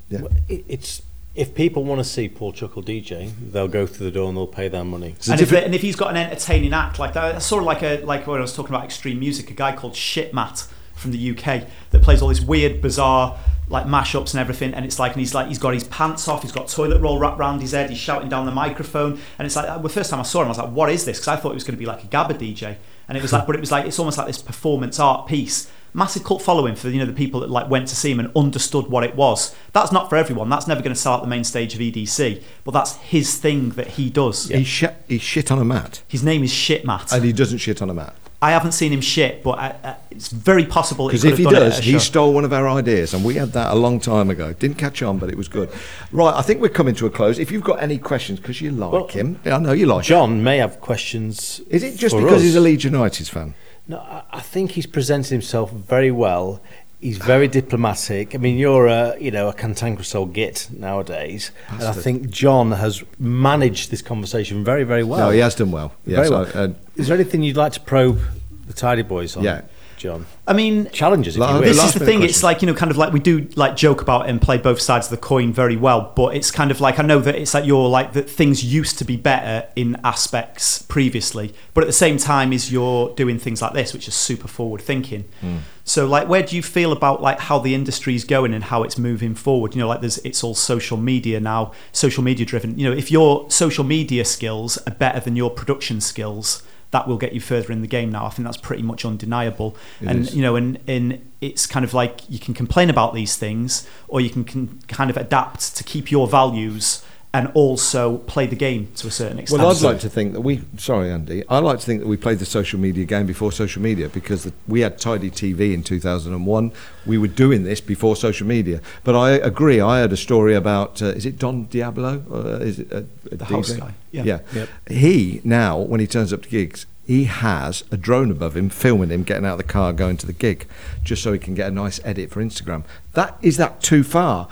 Yeah. 0.10 0.22
Well, 0.22 0.32
it, 0.48 0.64
it's 0.68 1.02
if 1.38 1.54
people 1.54 1.84
want 1.84 2.00
to 2.00 2.04
see 2.04 2.28
Paul 2.28 2.52
Chuckle 2.52 2.82
DJ, 2.82 3.32
they'll 3.52 3.68
go 3.68 3.86
through 3.86 4.08
the 4.08 4.12
door 4.12 4.28
and 4.28 4.36
they'll 4.36 4.48
pay 4.48 4.68
their 4.68 4.84
money. 4.84 5.16
And 5.30 5.40
if, 5.40 5.54
and 5.54 5.76
if 5.76 5.82
he's 5.82 5.96
got 5.96 6.10
an 6.10 6.18
entertaining 6.18 6.74
act 6.74 6.98
like 6.98 7.14
that, 7.14 7.42
sort 7.44 7.62
of 7.62 7.68
like 7.68 7.84
a 7.84 8.02
like 8.04 8.26
when 8.26 8.40
I 8.40 8.42
was 8.42 8.56
talking 8.56 8.74
about 8.74 8.86
extreme 8.86 9.20
music, 9.20 9.52
a 9.52 9.54
guy 9.54 9.76
called 9.76 9.94
Shitmat 9.94 10.68
from 10.96 11.12
the 11.12 11.32
UK 11.32 11.68
that 11.92 12.02
plays 12.02 12.24
all 12.24 12.30
this 12.30 12.42
weird, 12.42 12.82
bizarre 12.82 13.38
like 13.70 13.86
mashups 13.86 14.32
and 14.32 14.40
everything, 14.40 14.74
and 14.74 14.84
it's 14.84 14.98
like 14.98 15.12
and 15.12 15.20
he's 15.20 15.36
like 15.36 15.48
he's 15.48 15.60
got 15.60 15.74
his 15.74 15.84
pants 15.86 16.28
off, 16.28 16.42
he's 16.42 16.52
got 16.52 16.70
toilet 16.70 17.00
roll 17.02 17.20
wrapped 17.20 17.38
around 17.38 17.60
his 17.60 17.74
head, 17.74 17.90
he's 17.90 18.00
shouting 18.00 18.30
down 18.30 18.46
the 18.46 18.52
microphone, 18.52 19.20
and 19.38 19.46
it's 19.46 19.56
like 19.56 19.82
the 19.82 19.90
first 19.90 20.10
time 20.10 20.20
I 20.20 20.24
saw 20.24 20.42
him, 20.42 20.48
I 20.48 20.50
was 20.50 20.58
like, 20.58 20.72
what 20.72 20.90
is 20.90 21.06
this? 21.06 21.20
Because 21.20 21.28
I 21.28 21.36
thought 21.36 21.52
it 21.52 21.56
was 21.56 21.64
going 21.64 21.76
to 21.76 21.80
be 21.80 21.86
like 21.86 22.04
a 22.04 22.08
Gabba 22.08 22.32
DJ, 22.32 22.78
and 23.08 23.18
it 23.18 23.22
was 23.22 23.32
like, 23.34 23.46
but 23.46 23.56
it 23.56 23.60
was 23.60 23.72
like 23.72 23.86
it's 23.86 24.00
almost 24.00 24.18
like 24.18 24.28
this 24.28 24.42
performance 24.42 25.00
art 25.00 25.28
piece. 25.28 25.70
Massive 25.98 26.24
cult 26.24 26.44
following 26.44 26.76
for 26.76 26.90
you 26.90 27.00
know 27.00 27.06
the 27.08 27.12
people 27.12 27.40
that 27.40 27.50
like 27.50 27.70
went 27.72 27.88
to 27.88 27.96
see 27.96 28.12
him 28.12 28.20
and 28.20 28.32
understood 28.36 28.86
what 28.88 29.04
it 29.04 29.16
was. 29.16 29.56
That's 29.74 29.92
not 29.92 30.10
for 30.10 30.16
everyone. 30.16 30.48
That's 30.48 30.68
never 30.68 30.82
going 30.82 30.94
to 30.94 31.00
sell 31.00 31.14
out 31.14 31.22
the 31.22 31.28
main 31.28 31.44
stage 31.44 31.74
of 31.74 31.80
EDC, 31.82 32.44
but 32.64 32.72
that's 32.72 32.96
his 32.98 33.36
thing 33.38 33.72
that 33.72 33.88
he 33.88 34.12
does. 34.12 34.48
He, 34.48 34.64
sh- 34.64 34.86
he 35.08 35.18
shit 35.18 35.52
on 35.52 35.58
a 35.58 35.66
mat, 35.66 36.04
His 36.08 36.24
name 36.24 36.44
is 36.44 36.52
Shitmat. 36.52 37.12
and 37.12 37.26
he 37.26 37.34
doesn't 37.34 37.58
shit 37.58 37.82
on 37.82 37.90
a 37.90 37.96
mat. 37.96 38.14
I 38.40 38.52
haven't 38.52 38.74
seen 38.74 38.94
him 38.94 39.02
shit, 39.02 39.42
but 39.42 39.58
I, 39.58 39.76
I, 39.84 39.96
it's 40.12 40.28
very 40.28 40.64
possible. 40.66 41.08
Because 41.08 41.24
could 41.24 41.32
if 41.32 41.38
he 41.40 41.44
done 41.46 41.54
does, 41.56 41.80
he 41.80 41.94
show. 41.94 41.98
stole 41.98 42.34
one 42.36 42.46
of 42.46 42.54
our 42.54 42.70
ideas, 42.70 43.16
and 43.16 43.26
we 43.26 43.34
had 43.34 43.54
that 43.54 43.72
a 43.72 43.76
long 43.76 44.00
time 44.00 44.30
ago. 44.30 44.54
Didn't 44.54 44.78
catch 44.78 45.02
on, 45.02 45.18
but 45.18 45.30
it 45.32 45.36
was 45.36 45.48
good. 45.48 45.72
Right, 46.12 46.36
I 46.36 46.44
think 46.44 46.62
we're 46.62 46.70
coming 46.70 46.94
to 46.96 47.08
a 47.08 47.10
close. 47.10 47.40
If 47.40 47.52
you've 47.52 47.64
got 47.64 47.82
any 47.82 47.98
questions, 47.98 48.40
because 48.40 48.62
you 48.62 48.70
like 48.70 48.92
Well, 48.92 49.08
him, 49.08 49.40
I 49.46 49.58
know 49.58 49.72
you 49.72 49.88
like 49.88 50.06
him. 50.06 50.10
John 50.10 50.44
may 50.44 50.58
have 50.58 50.80
questions. 50.80 51.62
Is 51.72 51.82
it 51.82 51.98
just 51.98 52.14
for 52.16 52.22
because 52.22 52.38
us. 52.38 52.42
he's 52.44 52.56
a 52.56 52.62
Leeds 52.62 52.84
United 52.84 53.28
fan? 53.28 53.56
No, 53.88 53.98
I- 54.00 54.24
I 54.32 54.40
think 54.42 54.72
he's 54.72 54.86
presented 54.86 55.30
himself 55.32 55.72
very 55.72 56.12
well. 56.12 56.62
He's 57.00 57.18
very 57.18 57.48
diplomatic. 57.60 58.34
I 58.36 58.38
mean, 58.40 58.58
you're 58.58 58.88
a 58.88 59.16
you 59.20 59.32
know 59.32 59.48
a 59.50 59.54
cantankerous 59.54 60.14
old 60.16 60.34
git 60.34 60.68
nowadays, 60.72 61.52
and 61.70 61.84
I 61.84 61.92
think 61.94 62.30
John 62.30 62.72
has 62.72 63.04
managed 63.20 63.92
this 63.92 64.02
conversation 64.02 64.64
very, 64.64 64.84
very 64.84 65.04
well. 65.04 65.20
no, 65.28 65.30
he 65.30 65.40
has 65.40 65.56
done 65.56 65.72
well. 65.72 65.92
Very 66.06 66.30
well. 66.30 66.48
I- 66.56 66.74
Is 67.00 67.08
there 67.08 67.16
anything 67.16 67.44
you'd 67.44 67.58
like 67.58 67.74
to 67.74 67.80
probe 67.82 68.20
the 68.66 68.74
Tidy 68.74 69.04
Boys 69.04 69.38
on? 69.38 69.44
Yeah. 69.44 69.62
John. 69.98 70.26
I 70.48 70.54
mean, 70.54 70.90
Challenges, 70.92 71.36
if 71.36 71.42
Like, 71.42 71.50
you 71.50 71.58
Okay, 71.58 71.68
this 71.68 71.78
last 71.78 71.88
is 71.88 71.94
the 71.96 72.00
minute 72.02 72.20
thing. 72.20 72.30
It's 72.30 72.44
like 72.44 72.62
you 72.62 72.68
know, 72.68 72.74
kind 72.74 72.92
of 72.92 72.98
like 72.98 73.12
we 73.12 73.20
do 73.20 73.50
like 73.56 73.76
joke 73.76 74.02
about 74.02 74.30
and 74.30 74.42
play 74.42 74.58
both 74.58 74.80
sides 74.80 75.08
of 75.08 75.12
the 75.12 75.18
coin 75.18 75.52
very 75.52 75.76
well. 75.76 76.14
But 76.16 76.36
it's 76.36 76.52
kind 76.52 76.72
of 76.72 76.80
like 76.80 77.00
I 77.00 77.04
know 77.04 77.20
that 77.20 77.36
it's 77.36 77.54
like 77.54 77.66
you're 77.66 77.90
like 77.90 78.14
that 78.14 78.30
things 78.30 78.64
used 78.64 78.98
to 79.00 79.06
be 79.06 79.18
better 79.18 79.68
in 79.76 79.98
aspects 80.04 80.82
previously, 80.84 81.54
but 81.74 81.84
at 81.84 81.88
the 81.88 81.94
same 81.94 82.18
time, 82.18 82.54
is 82.54 82.72
you're 82.72 83.14
doing 83.16 83.40
things 83.40 83.62
like 83.62 83.74
this, 83.74 83.94
which 83.94 84.08
is 84.08 84.14
super 84.14 84.48
forward 84.48 84.82
thinking. 84.82 85.26
Hmm. 85.42 85.58
So 85.84 86.06
like, 86.06 86.28
where 86.28 86.44
do 86.44 86.56
you 86.56 86.62
feel 86.62 86.92
about 86.92 87.22
like 87.22 87.40
how 87.40 87.60
the 87.60 87.74
industry 87.74 88.14
is 88.14 88.26
going 88.26 88.54
and 88.54 88.66
how 88.66 88.84
it's 88.84 88.98
moving 88.98 89.36
forward? 89.36 89.74
You 89.74 89.82
know, 89.82 89.88
like 89.88 90.02
there's 90.02 90.18
it's 90.20 90.44
all 90.44 90.54
social 90.54 90.98
media 90.98 91.40
now, 91.40 91.72
social 91.92 92.24
media 92.24 92.46
driven. 92.46 92.78
You 92.78 92.90
know, 92.90 92.96
if 92.96 93.10
your 93.10 93.50
social 93.50 93.84
media 93.84 94.26
skills 94.26 94.78
are 94.86 94.94
better 94.94 95.20
than 95.20 95.36
your 95.36 95.50
production 95.50 96.02
skills. 96.02 96.62
That 96.92 97.08
will 97.08 97.18
get 97.18 97.34
you 97.34 97.42
further 97.42 97.72
in 97.72 97.82
the 97.82 97.88
game 97.88 98.12
now. 98.12 98.26
I 98.26 98.30
think 98.30 98.46
that's 98.46 98.58
pretty 98.58 98.84
much 98.84 99.04
undeniable. 99.04 99.76
It 100.02 100.08
and 100.08 100.20
is. 100.22 100.36
you 100.36 100.42
know, 100.42 100.56
and, 100.56 100.80
and 100.88 101.32
it's 101.42 101.66
kind 101.66 101.84
of 101.84 101.94
like 101.94 102.22
you 102.30 102.40
can 102.40 102.54
complain 102.54 102.90
about 102.90 103.14
these 103.14 103.36
things 103.36 103.88
or 104.08 104.22
you 104.22 104.30
can, 104.30 104.44
can 104.44 104.80
kind 104.88 105.10
of 105.10 105.18
adapt 105.18 105.76
to 105.76 105.84
keep 105.84 106.12
your 106.12 106.28
values 106.28 107.04
and 107.34 107.52
also 107.54 108.20
play 108.20 108.48
the 108.48 108.56
game 108.56 108.92
to 108.96 109.08
a 109.08 109.12
certain 109.12 109.40
extent. 109.40 109.62
Well, 109.62 109.72
I'd 109.72 109.82
like 109.82 110.00
to 110.00 110.10
think 110.10 110.34
that 110.34 110.42
we. 110.42 110.62
Sorry, 110.78 111.12
Andy. 111.12 111.44
I 111.50 111.60
like 111.60 111.80
to 111.80 111.86
think 111.86 112.02
that 112.02 112.08
we 112.08 112.18
played 112.18 112.40
the 112.40 112.46
social 112.46 112.80
media 112.80 113.06
game 113.06 113.26
before 113.26 113.52
social 113.52 113.82
media 113.82 114.10
because 114.10 114.44
the, 114.46 114.54
we 114.68 114.80
had 114.82 114.98
Tidy 114.98 115.30
TV 115.30 115.74
in 115.74 115.84
2001. 115.84 116.72
We 117.06 117.18
were 117.18 117.28
doing 117.28 117.64
this 117.64 117.82
before 117.82 118.16
social 118.16 118.48
media. 118.48 118.82
But 119.04 119.16
I 119.16 119.32
agree. 119.32 119.82
I 119.82 120.00
heard 120.00 120.14
a 120.14 120.18
story 120.18 120.56
about. 120.56 121.02
Uh, 121.02 121.08
is 121.08 121.26
it 121.26 121.38
Don 121.38 121.66
Diablo? 121.66 122.24
Uh, 122.32 122.64
is 122.64 122.80
it 122.80 122.92
a, 122.92 123.06
a 123.32 123.36
The 123.36 123.46
house 123.46 123.72
guy, 123.72 123.94
yeah. 124.12 124.24
Yeah. 124.24 124.40
Yep. 124.54 124.70
He 124.90 125.42
now, 125.44 125.78
when 125.78 126.00
he 126.00 126.08
turns 126.08 126.32
up 126.32 126.44
to 126.44 126.50
gigs, 126.50 126.86
he 127.06 127.26
has 127.26 127.84
a 127.92 127.98
drone 127.98 128.32
above 128.32 128.58
him 128.58 128.70
filming 128.70 129.10
him 129.10 129.24
getting 129.24 129.46
out 129.46 129.54
of 129.54 129.58
the 129.60 129.64
car 129.64 129.94
going 129.94 130.18
to 130.18 130.26
the 130.26 130.34
gig, 130.34 130.68
just 131.04 131.24
so 131.24 131.34
he 131.34 131.40
can 131.40 131.56
get 131.56 131.68
a 131.68 131.72
nice 131.72 132.00
edit 132.04 132.32
for 132.32 132.44
Instagram. 132.44 132.84
That 133.14 133.38
is 133.42 133.58
that 133.58 133.82
too 133.82 134.04
far. 134.04 134.48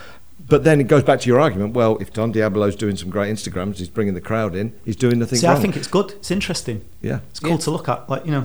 But 0.47 0.63
then 0.63 0.79
it 0.79 0.87
goes 0.87 1.03
back 1.03 1.19
to 1.21 1.27
your 1.27 1.39
argument. 1.39 1.73
Well, 1.73 1.97
if 1.97 2.13
Don 2.13 2.31
Diablo's 2.31 2.75
doing 2.75 2.95
some 2.95 3.09
great 3.09 3.33
Instagrams, 3.33 3.77
he's 3.77 3.89
bringing 3.89 4.13
the 4.13 4.21
crowd 4.21 4.55
in. 4.55 4.73
He's 4.85 4.95
doing 4.95 5.17
nothing 5.19 5.39
See, 5.39 5.47
wrong. 5.47 5.57
I 5.57 5.59
think 5.59 5.75
it's 5.75 5.87
good. 5.87 6.11
It's 6.11 6.29
interesting. 6.29 6.85
Yeah. 7.01 7.19
It's 7.31 7.39
cool 7.39 7.57
to 7.57 7.71
look 7.71 7.89
at. 7.89 8.07
Like 8.09 8.25
you 8.25 8.31
know, 8.31 8.41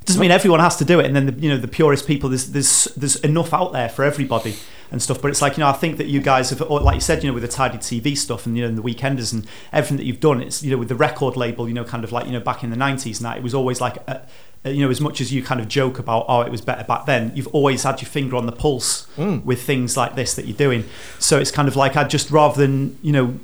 it 0.00 0.06
doesn't 0.06 0.20
mean 0.20 0.32
everyone 0.32 0.60
has 0.60 0.76
to 0.76 0.84
do 0.84 0.98
it. 0.98 1.06
And 1.06 1.14
then 1.14 1.26
the, 1.26 1.32
you 1.34 1.48
know 1.48 1.58
the 1.58 1.68
purest 1.68 2.06
people, 2.06 2.28
there's 2.28 2.50
there's 2.50 2.84
there's 2.96 3.16
enough 3.16 3.54
out 3.54 3.72
there 3.72 3.88
for 3.88 4.04
everybody 4.04 4.56
and 4.90 5.00
stuff. 5.00 5.22
But 5.22 5.30
it's 5.30 5.40
like 5.40 5.56
you 5.56 5.60
know, 5.60 5.68
I 5.68 5.72
think 5.72 5.98
that 5.98 6.06
you 6.06 6.20
guys 6.20 6.50
have, 6.50 6.60
or 6.62 6.80
like 6.80 6.96
you 6.96 7.00
said, 7.00 7.22
you 7.22 7.30
know, 7.30 7.34
with 7.34 7.42
the 7.44 7.48
tidy 7.48 7.78
TV 7.78 8.16
stuff 8.16 8.46
and 8.46 8.56
you 8.56 8.62
know, 8.62 8.68
and 8.68 8.76
the 8.76 8.82
weekenders 8.82 9.32
and 9.32 9.46
everything 9.72 9.96
that 9.98 10.04
you've 10.04 10.20
done. 10.20 10.42
It's 10.42 10.62
you 10.62 10.72
know, 10.72 10.78
with 10.78 10.88
the 10.88 10.96
record 10.96 11.36
label, 11.36 11.68
you 11.68 11.74
know, 11.74 11.84
kind 11.84 12.02
of 12.02 12.10
like 12.10 12.26
you 12.26 12.32
know, 12.32 12.40
back 12.40 12.64
in 12.64 12.70
the 12.70 12.76
'90s 12.76 13.18
and 13.18 13.26
that, 13.26 13.36
it 13.36 13.42
was 13.44 13.54
always 13.54 13.80
like. 13.80 13.96
A, 13.96 14.02
a- 14.08 14.22
you 14.64 14.82
know, 14.84 14.90
as 14.90 15.00
much 15.00 15.20
as 15.20 15.32
you 15.32 15.42
kind 15.42 15.60
of 15.60 15.68
joke 15.68 15.98
about, 15.98 16.24
oh, 16.28 16.40
it 16.40 16.50
was 16.50 16.60
better 16.62 16.84
back 16.84 17.04
then, 17.06 17.32
you've 17.34 17.48
always 17.48 17.82
had 17.82 18.00
your 18.00 18.08
finger 18.08 18.36
on 18.36 18.46
the 18.46 18.52
pulse 18.52 19.06
Mm. 19.18 19.44
with 19.44 19.62
things 19.62 19.96
like 19.96 20.14
this 20.16 20.34
that 20.34 20.46
you're 20.46 20.56
doing. 20.56 20.84
So 21.18 21.38
it's 21.38 21.50
kind 21.50 21.68
of 21.68 21.76
like 21.76 21.96
I'd 21.96 22.08
just 22.10 22.30
rather 22.30 22.56
than, 22.60 22.98
you 23.02 23.12
know, 23.12 23.34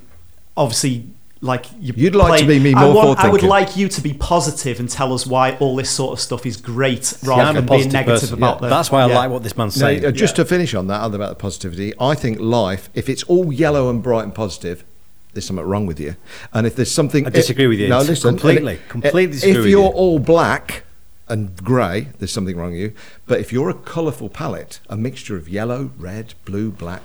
obviously 0.57 1.07
like 1.43 1.65
you 1.81 1.95
You'd 1.97 2.15
like 2.15 2.41
to 2.43 2.47
be 2.47 2.59
me 2.59 2.75
I, 2.75 2.85
more 2.85 2.95
want, 2.95 3.19
I 3.19 3.29
would 3.31 3.41
forward-thinking. 3.41 3.49
like 3.49 3.75
you 3.77 3.89
to 3.89 4.01
be 4.03 4.13
positive 4.13 4.79
and 4.79 4.91
tell 4.91 5.15
us 5.15 5.27
why 5.27 5.57
all 5.57 5.75
this 5.75 5.89
sort 5.89 6.13
of 6.13 6.21
stuff 6.21 6.45
is 6.45 6.59
great 6.59 7.15
rather 7.25 7.43
a 7.51 7.55
than 7.55 7.67
being 7.67 7.69
positive 7.91 7.93
negative 7.95 8.21
person. 8.21 8.35
about 8.35 8.57
Yeah. 8.57 8.61
the 8.69 8.75
That's 8.75 8.91
why 8.93 9.03
I 9.03 9.07
yeah. 9.09 9.15
like 9.19 9.31
what 9.31 9.43
this 9.43 9.57
man's 9.57 9.77
No, 9.81 9.87
saying. 9.87 10.05
uh, 10.05 10.11
just 10.11 10.37
Yeah. 10.37 10.45
to 10.45 10.49
finish 10.51 10.75
on 10.75 10.87
that, 10.89 11.01
other 11.01 11.17
about 11.17 11.31
the 11.31 11.35
positivity, 11.37 11.95
I 11.99 12.15
think 12.15 12.41
life, 12.41 12.91
if 12.95 13.09
it's 13.09 13.23
all 13.23 13.51
yellow 13.53 13.89
and 13.89 14.03
bright 14.03 14.25
and 14.25 14.35
positive, 14.35 14.85
there's 15.33 15.47
something 15.47 15.65
wrong 15.65 15.87
with 15.87 15.99
you. 15.99 16.17
And 16.53 16.67
if 16.67 16.77
there's 16.77 16.91
something, 16.91 17.27
I 17.27 17.31
disagree 17.31 17.67
with 17.69 17.79
you. 17.79 17.89
No, 17.89 18.01
listen, 18.01 18.31
completely, 18.37 18.75
it- 18.75 18.89
completely 18.91 19.27
disagree 19.29 19.61
If 19.63 19.67
you're 19.71 19.81
you. 19.85 19.87
all 19.87 20.19
black 20.19 20.83
and 21.31 21.57
grey, 21.65 22.09
there's 22.19 22.33
something 22.33 22.57
wrong 22.57 22.73
with 22.73 22.81
you. 22.81 22.93
But 23.27 23.41
if 23.41 23.53
you're 23.53 23.71
a 23.71 23.75
colourful 23.75 24.29
palette, 24.29 24.81
a 24.89 24.97
mixture 24.97 25.37
of 25.37 25.49
yellow, 25.49 25.93
red, 25.97 26.35
blue, 26.45 26.71
black, 26.71 27.03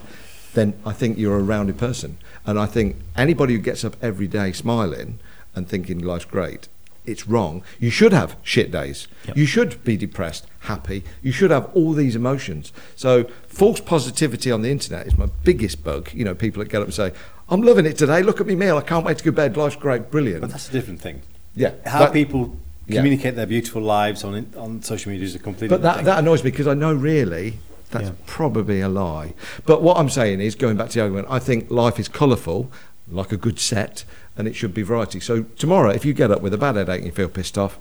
then 0.56 0.74
I 0.86 0.92
think 0.94 1.18
you're 1.18 1.38
a 1.38 1.44
rounded 1.44 1.78
person. 1.78 2.18
And 2.46 2.60
I 2.60 2.66
think 2.66 2.98
anybody 3.16 3.54
who 3.54 3.60
gets 3.60 3.86
up 3.86 3.96
every 4.02 4.28
day 4.28 4.52
smiling 4.52 5.20
and 5.56 5.68
thinking 5.70 6.00
life's 6.00 6.26
great, 6.26 6.68
it's 7.06 7.28
wrong. 7.28 7.62
You 7.80 7.92
should 7.92 8.14
have 8.14 8.36
shit 8.42 8.72
days. 8.72 9.08
Yep. 9.28 9.38
You 9.38 9.46
should 9.46 9.84
be 9.84 9.96
depressed, 9.96 10.48
happy. 10.62 11.04
You 11.22 11.32
should 11.32 11.52
have 11.52 11.70
all 11.76 11.94
these 11.94 12.16
emotions. 12.16 12.74
So 12.96 13.26
false 13.48 13.80
positivity 13.80 14.52
on 14.52 14.64
the 14.64 14.72
internet 14.72 15.06
is 15.06 15.18
my 15.18 15.28
biggest 15.44 15.84
bug. 15.84 16.10
You 16.14 16.26
know, 16.26 16.34
people 16.34 16.64
that 16.64 16.70
get 16.72 16.82
up 16.82 16.88
and 16.88 16.94
say, 16.96 17.12
"I'm 17.48 17.62
loving 17.62 17.86
it 17.86 17.96
today. 17.98 18.24
Look 18.24 18.42
at 18.42 18.48
me 18.48 18.56
meal. 18.56 18.78
I 18.78 18.82
can't 18.82 19.06
wait 19.06 19.20
to 19.20 19.24
go 19.24 19.30
to 19.30 19.36
bed. 19.36 19.56
Life's 19.56 19.76
great, 19.76 20.10
brilliant." 20.10 20.42
But 20.42 20.50
that's 20.50 20.68
a 20.68 20.72
different 20.72 21.00
thing. 21.00 21.22
yeah, 21.56 21.74
How 21.86 22.00
but- 22.06 22.14
people 22.14 22.58
Yeah. 22.88 22.98
communicate 22.98 23.36
their 23.36 23.46
beautiful 23.48 23.82
lives 23.82 24.24
on 24.24 24.46
on 24.58 24.82
social 24.84 25.12
media 25.12 25.26
is 25.26 25.36
a 25.36 25.40
complete. 25.40 25.70
But 25.70 25.82
that, 25.82 25.96
thing. 25.98 26.06
that 26.06 26.20
annoys 26.20 26.44
me 26.44 26.52
because 26.52 26.68
I 26.68 26.74
know 26.76 26.94
really 26.94 27.60
that's 27.92 28.06
Yeah. 28.10 28.16
probably 28.26 28.82
a 28.82 28.90
lie. 28.90 29.34
But 29.66 29.82
what 29.82 29.98
I'm 29.98 30.10
saying 30.10 30.40
is, 30.42 30.56
going 30.56 30.78
back 30.78 30.90
to 30.90 30.96
the 30.96 31.02
argument, 31.02 31.28
I 31.30 31.40
think 31.40 31.72
life 31.72 32.00
is 32.00 32.08
colourful, 32.08 32.72
like 33.10 33.32
a 33.32 33.38
good 33.38 33.60
set, 33.60 34.04
and 34.38 34.48
it 34.48 34.56
should 34.56 34.74
be 34.74 34.82
variety. 34.84 35.20
So 35.20 35.44
tomorrow, 35.58 35.90
if 35.92 36.04
you 36.06 36.14
get 36.14 36.30
up 36.32 36.42
with 36.42 36.54
a 36.54 36.58
bad 36.58 36.76
headache 36.76 36.98
and 36.98 37.06
you 37.06 37.12
feel 37.12 37.30
pissed 37.30 37.58
off, 37.58 37.78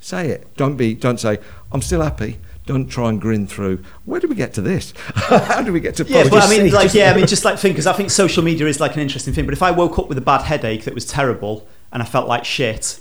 say 0.00 0.28
it. 0.28 0.46
Don't 0.56 0.76
be. 0.76 0.94
Don't 0.94 1.20
say 1.20 1.38
I'm 1.72 1.82
still 1.82 2.02
happy. 2.02 2.38
Don't 2.64 2.86
try 2.88 3.08
and 3.08 3.20
grin 3.20 3.46
through. 3.48 3.82
Where 4.04 4.20
do 4.20 4.28
we 4.28 4.36
get 4.36 4.54
to 4.54 4.60
this? 4.62 4.92
How 5.14 5.62
do 5.62 5.72
we 5.72 5.80
get 5.80 5.96
to? 5.96 6.04
Yeah, 6.04 6.28
but 6.28 6.42
I 6.44 6.48
mean, 6.48 6.60
just- 6.68 6.74
like, 6.74 6.94
yeah, 6.94 7.10
I 7.12 7.16
mean, 7.16 7.26
just 7.26 7.44
like 7.44 7.58
think 7.58 7.74
because 7.74 7.86
I 7.88 7.92
think 7.92 8.10
social 8.10 8.42
media 8.44 8.66
is 8.66 8.78
like 8.80 8.94
an 8.94 9.00
interesting 9.00 9.34
thing. 9.34 9.46
But 9.46 9.54
if 9.54 9.62
I 9.62 9.70
woke 9.72 9.98
up 9.98 10.08
with 10.08 10.18
a 10.18 10.22
bad 10.22 10.42
headache 10.42 10.84
that 10.84 10.94
was 10.94 11.04
terrible 11.06 11.66
and 11.92 12.02
I 12.02 12.06
felt 12.06 12.28
like 12.28 12.44
shit, 12.44 13.00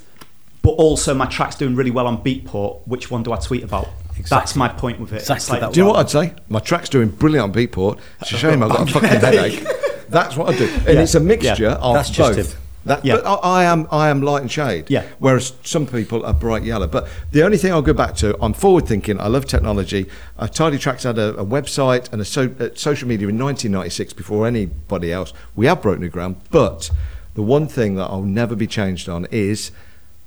but 0.61 0.71
also 0.71 1.13
my 1.13 1.25
track's 1.25 1.55
doing 1.55 1.75
really 1.75 1.91
well 1.91 2.07
on 2.07 2.23
Beatport, 2.23 2.81
which 2.87 3.09
one 3.09 3.23
do 3.23 3.31
I 3.33 3.37
tweet 3.37 3.63
about? 3.63 3.87
That's 4.29 4.55
my 4.55 4.67
point 4.67 4.99
with 4.99 5.13
it. 5.13 5.21
Exactly 5.21 5.53
like, 5.53 5.61
that 5.61 5.73
Do 5.73 5.79
you 5.79 5.85
know 5.85 5.91
what 5.93 5.99
I'd 5.99 6.09
say? 6.09 6.33
My 6.49 6.59
track's 6.59 6.89
doing 6.89 7.09
brilliant 7.09 7.43
on 7.49 7.53
Beatport. 7.53 7.99
It's 8.21 8.31
a 8.33 8.37
shame 8.37 8.61
I've 8.61 8.69
got 8.69 8.87
a 8.87 8.91
fucking 8.93 9.09
headache. 9.09 9.65
That's 10.09 10.35
what 10.37 10.53
I 10.53 10.57
do, 10.57 10.65
and 10.65 10.85
Yeah. 10.85 11.01
it's 11.01 11.15
a 11.15 11.19
mixture 11.19 11.55
Yeah. 11.63 11.75
of 11.75 11.95
That's 11.95 12.09
just 12.09 12.35
both. 12.35 12.57
That, 12.85 13.05
Yeah. 13.05 13.17
But 13.17 13.25
I, 13.25 13.61
I 13.61 13.63
am 13.65 13.87
I 13.91 14.09
am 14.09 14.21
light 14.21 14.41
and 14.41 14.51
shade. 14.51 14.89
Yeah. 14.89 15.03
Whereas 15.19 15.53
some 15.63 15.85
people 15.87 16.25
are 16.25 16.33
bright 16.33 16.63
yellow. 16.63 16.87
But 16.87 17.07
the 17.31 17.43
only 17.43 17.57
thing 17.57 17.71
I'll 17.71 17.81
go 17.83 17.93
back 17.93 18.15
to, 18.17 18.35
I'm 18.43 18.53
forward 18.53 18.87
thinking. 18.87 19.19
I 19.19 19.27
love 19.27 19.45
technology. 19.45 20.07
Uh, 20.37 20.47
Tidy 20.47 20.77
Tracks 20.79 21.03
had 21.03 21.17
a, 21.19 21.35
a 21.37 21.45
website 21.45 22.11
and 22.11 22.21
a 22.21 22.25
so, 22.25 22.51
uh, 22.59 22.69
social 22.75 23.07
media 23.07 23.27
in 23.29 23.37
1996 23.37 24.13
before 24.13 24.47
anybody 24.47 25.11
else. 25.13 25.31
We 25.55 25.67
have 25.67 25.81
broke 25.81 25.99
new 25.99 26.09
ground. 26.09 26.37
But 26.49 26.89
the 27.35 27.43
one 27.43 27.67
thing 27.67 27.95
that 27.95 28.05
I'll 28.05 28.23
never 28.23 28.55
be 28.55 28.67
changed 28.67 29.07
on 29.07 29.25
is 29.31 29.71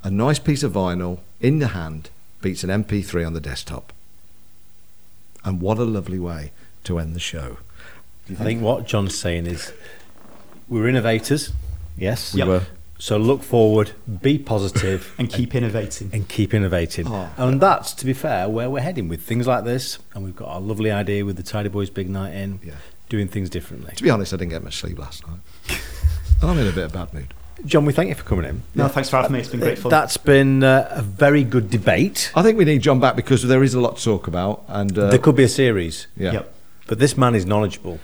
a 0.04 0.10
nice 0.10 0.38
piece 0.38 0.62
of 0.62 0.72
vinyl 0.72 1.18
in 1.40 1.58
the 1.58 1.68
hand 1.68 2.10
beats 2.40 2.62
an 2.62 2.70
MP3 2.70 3.26
on 3.26 3.32
the 3.32 3.40
desktop. 3.40 3.92
And 5.44 5.60
what 5.60 5.78
a 5.78 5.84
lovely 5.84 6.18
way 6.18 6.52
to 6.84 6.98
end 6.98 7.14
the 7.16 7.20
show. 7.20 7.56
I 8.30 8.34
think 8.34 8.62
what 8.62 8.86
John's 8.86 9.18
saying 9.18 9.46
is 9.46 9.72
we're 10.68 10.88
innovators, 10.88 11.52
yes. 11.96 12.32
We 12.34 12.38
Yep. 12.38 12.48
were. 12.48 12.62
So 12.98 13.16
look 13.18 13.42
forward, 13.42 13.90
be 14.22 14.38
positive, 14.38 15.12
and 15.18 15.28
keep 15.28 15.54
innovating. 15.54 16.10
and 16.12 16.26
keep 16.28 16.54
innovating. 16.54 17.06
Oh. 17.08 17.28
And 17.36 17.60
that's, 17.60 17.92
to 17.94 18.06
be 18.06 18.12
fair, 18.14 18.48
where 18.48 18.70
we're 18.70 18.80
heading 18.80 19.08
with 19.08 19.20
things 19.22 19.46
like 19.46 19.64
this. 19.64 19.98
And 20.14 20.24
we've 20.24 20.36
got 20.36 20.48
our 20.48 20.60
lovely 20.60 20.90
idea 20.90 21.24
with 21.24 21.36
the 21.36 21.42
Tidy 21.42 21.68
Boys 21.68 21.90
Big 21.90 22.08
Night 22.08 22.34
In. 22.34 22.60
Yeah. 22.64 22.74
doing 23.10 23.28
things 23.28 23.50
differently. 23.50 23.94
To 23.96 24.02
be 24.02 24.08
honest, 24.10 24.32
I 24.32 24.36
didn't 24.38 24.52
get 24.52 24.64
much 24.64 24.76
sleep 24.78 24.98
last 24.98 25.26
night. 25.26 25.40
and 26.40 26.50
I'm 26.50 26.58
in 26.58 26.66
a 26.66 26.72
bit 26.72 26.84
of 26.84 26.92
bad 26.92 27.12
mood. 27.12 27.34
John, 27.64 27.84
we 27.84 27.92
thank 27.92 28.08
you 28.08 28.14
for 28.14 28.24
coming 28.24 28.44
in. 28.44 28.62
No, 28.74 28.88
thanks 28.88 29.08
for 29.08 29.16
having 29.16 29.32
me. 29.32 29.40
It's 29.40 29.48
been 29.48 29.60
great 29.60 29.78
fun. 29.78 29.90
That's 29.90 30.16
been 30.16 30.62
uh, 30.62 30.88
a 30.90 31.02
very 31.02 31.44
good 31.44 31.70
debate. 31.70 32.30
I 32.34 32.42
think 32.42 32.58
we 32.58 32.64
need 32.64 32.82
John 32.82 33.00
back 33.00 33.16
because 33.16 33.42
there 33.42 33.62
is 33.62 33.74
a 33.74 33.80
lot 33.80 33.96
to 33.96 34.04
talk 34.04 34.26
about. 34.26 34.64
And 34.68 34.98
uh, 34.98 35.10
there 35.10 35.18
could 35.18 35.36
be 35.36 35.44
a 35.44 35.48
series, 35.48 36.06
yeah. 36.16 36.32
Yep. 36.32 36.54
but 36.86 36.98
this 36.98 37.16
man 37.16 37.34
is 37.34 37.46
knowledgeable. 37.46 38.00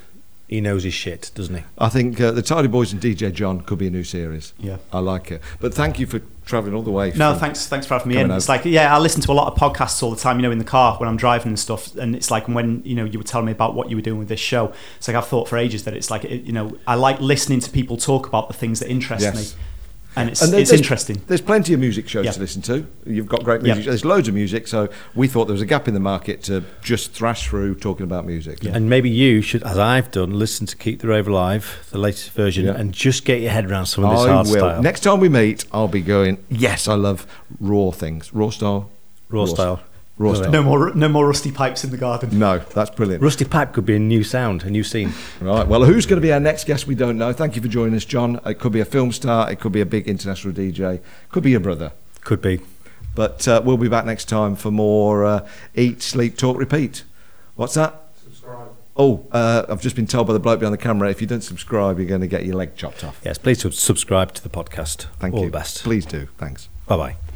He 0.51 0.61
knows 0.61 0.83
his 0.83 0.95
shit, 0.95 1.31
doesn't 1.37 1.55
he? 1.55 1.63
I 1.79 1.89
think 1.89 2.21
uh, 2.21 2.33
the 2.33 2.43
Tidy 2.43 2.67
Boys 2.67 2.93
and 2.93 3.01
DJ 3.01 3.33
John 3.33 3.61
could 3.61 3.79
be 3.79 3.87
a 3.87 3.91
new 3.91 4.03
series. 4.03 4.53
Yeah. 4.59 4.79
I 4.93 4.99
like 4.99 5.31
it. 5.31 5.41
But 5.61 5.73
thank 5.73 6.01
you 6.01 6.09
for 6.09 6.21
travelling 6.45 6.75
all 6.75 6.83
the 6.83 6.91
way. 6.91 7.13
No, 7.15 7.37
thanks. 7.37 7.69
Thanks 7.69 7.87
for 7.87 7.95
having 7.95 8.09
me 8.09 8.15
coming 8.17 8.33
in. 8.33 8.37
It's 8.37 8.49
like, 8.49 8.65
yeah, 8.65 8.93
I 8.93 8.99
listen 8.99 9.23
to 9.23 9.31
a 9.31 9.33
lot 9.33 9.47
of 9.53 9.57
podcasts 9.57 10.03
all 10.03 10.11
the 10.11 10.17
time. 10.21 10.39
You 10.39 10.43
know, 10.43 10.51
in 10.51 10.59
the 10.59 10.65
car 10.65 10.97
when 10.99 11.09
I'm 11.09 11.17
driving 11.17 11.51
and 11.51 11.59
stuff. 11.59 11.95
And 11.95 12.17
it's 12.17 12.33
like 12.33 12.49
when 12.49 12.83
you 12.85 12.97
know 12.97 13.05
you 13.05 13.21
were 13.21 13.25
telling 13.25 13.47
me 13.47 13.53
about 13.53 13.77
what 13.77 13.91
you 13.91 13.97
were 13.97 14.03
doing 14.03 14.19
with 14.19 14.27
this 14.27 14.41
show. 14.41 14.73
It's 14.97 15.07
like 15.07 15.17
I've 15.17 15.29
thought 15.29 15.49
for 15.49 15.57
ages 15.57 15.85
that 15.85 15.95
it's 15.95 16.11
like 16.11 16.25
it, 16.25 16.43
you 16.43 16.53
know 16.53 16.77
I 16.85 16.97
like 16.97 17.21
listening 17.21 17.61
to 17.61 17.71
people 17.71 17.97
talk 17.97 18.27
about 18.27 18.49
the 18.49 18.55
things 18.55 18.81
that 18.81 18.91
interest 18.91 19.23
Yes. 19.23 19.55
me, 19.55 19.63
and 20.17 20.29
it's 20.31 20.43
And 20.43 20.53
there- 20.53 20.61
it's 20.61 20.71
there's- 20.71 20.81
interesting. 20.81 21.21
There's 21.29 21.41
plenty 21.41 21.73
of 21.73 21.81
music 21.81 22.09
shows 22.09 22.25
Yeah. 22.25 22.33
to 22.33 22.41
listen 22.41 22.63
to. 22.63 22.85
You've 23.07 23.27
got 23.29 23.45
great 23.45 23.61
Yeah. 23.63 23.75
music. 23.75 23.87
There's 23.87 24.05
loads 24.05 24.27
of 24.29 24.35
music. 24.35 24.67
So 24.69 24.89
we 25.15 25.29
thought 25.29 25.47
there 25.47 25.53
was 25.55 25.63
a 25.63 25.67
gap 25.67 25.87
in 25.89 25.95
the 25.95 26.01
market 26.01 26.43
to 26.45 26.65
just 26.83 27.13
thrash 27.13 27.47
through 27.49 27.77
talking 27.77 28.05
about 28.05 28.27
music. 28.27 28.59
Yeah. 28.63 28.73
And 28.75 28.89
maybe 28.91 29.09
you 29.09 29.41
should, 29.43 29.63
as 29.63 29.79
I've 29.79 30.11
done, 30.11 30.39
listen 30.39 30.67
to 30.67 30.77
Keep 30.77 31.01
the 31.01 31.09
Rave 31.09 31.29
Alive, 31.29 31.87
the 31.93 31.99
latest 31.99 32.31
version, 32.33 32.67
Yeah. 32.67 32.73
and 32.77 32.93
just 32.93 33.25
get 33.25 33.41
your 33.41 33.51
head 33.53 33.71
around 33.71 33.87
some 33.87 34.05
of 34.05 34.11
this 34.11 34.21
I 34.27 34.33
hard 34.33 34.47
will. 34.49 34.55
style. 34.59 34.83
Next 34.83 35.01
time 35.01 35.21
we 35.21 35.29
meet, 35.29 35.65
I'll 35.73 35.89
be 35.89 36.01
going, 36.01 36.39
yes, 36.49 36.89
I 36.89 36.95
love 36.95 37.27
raw 37.61 37.91
things. 37.91 38.31
Raw 38.33 38.51
style. 38.51 38.91
Raw 39.29 39.47
style. 39.47 39.65
Raw 39.67 39.71
Love 39.71 39.79
it. 39.79 39.85
Style. 40.35 40.51
No 40.51 40.63
more 40.63 40.95
no 40.95 41.09
more 41.09 41.27
rusty 41.27 41.51
pipes 41.51 41.85
in 41.85 41.91
the 41.91 41.97
garden. 41.97 42.39
No, 42.39 42.59
that's 42.59 42.91
brilliant. 42.91 43.23
Rusty 43.23 43.45
Pipe 43.45 43.73
could 43.73 43.87
be 43.87 43.97
a 43.97 43.99
new 43.99 44.23
sound, 44.23 44.63
a 44.65 44.71
new 44.71 44.85
scene. 44.85 45.13
Right. 45.41 45.67
Well, 45.67 45.85
who's 45.85 46.07
going 46.07 46.21
to 46.21 46.27
be 46.27 46.33
our 46.33 46.41
next 46.41 46.65
guest? 46.67 46.87
We 46.87 46.95
don't 46.95 47.19
know. 47.19 47.33
Thank 47.33 47.57
you 47.57 47.63
for 47.63 47.69
joining 47.69 47.95
us, 47.95 48.05
John. 48.05 48.41
It 48.45 48.55
could 48.59 48.73
be 48.73 48.81
a 48.81 48.85
film 48.85 49.13
star. 49.13 49.51
It 49.51 49.61
could 49.61 49.73
be 49.73 49.81
a 49.81 49.87
big 49.87 50.07
international 50.09 50.53
DJ. 50.55 51.01
Could 51.31 51.43
be 51.43 51.51
your 51.51 51.61
brother. 51.61 51.93
Could 52.21 52.43
be. 52.43 52.61
But 53.15 53.47
uh, 53.49 53.63
we'll 53.65 53.77
be 53.77 53.89
back 53.89 54.07
next 54.07 54.27
time 54.29 54.57
for 54.57 54.71
more 54.71 55.25
uh, 55.25 55.49
Eat, 55.75 56.03
Sleep, 56.03 56.37
Talk, 56.37 56.59
Repeat. 56.59 57.05
What's 57.57 57.75
that? 57.75 57.95
Subscribe. 58.23 58.69
Oh, 58.97 59.27
uh, 59.33 59.65
I've 59.69 59.81
just 59.81 59.97
been 59.97 60.07
told 60.07 60.27
by 60.27 60.33
the 60.33 60.39
bloke 60.39 60.61
behind 60.61 60.75
the 60.75 60.79
camera 60.79 61.11
if 61.11 61.21
you 61.21 61.27
don't 61.27 61.43
subscribe, 61.43 61.99
you're 61.99 62.09
going 62.09 62.21
to 62.21 62.27
get 62.27 62.45
your 62.45 62.57
leg 62.57 62.77
chopped 62.77 63.03
off. 63.03 63.21
Yes, 63.25 63.39
please 63.39 63.61
subscribe 63.75 64.33
to 64.35 64.43
the 64.43 64.51
podcast. 64.51 65.07
Thank 65.19 65.35
All 65.35 65.41
you. 65.41 65.47
the 65.47 65.53
best. 65.53 65.83
Please 65.83 66.05
do. 66.07 66.29
Thanks. 66.39 66.69
Bye 66.87 66.97
bye. 66.97 67.30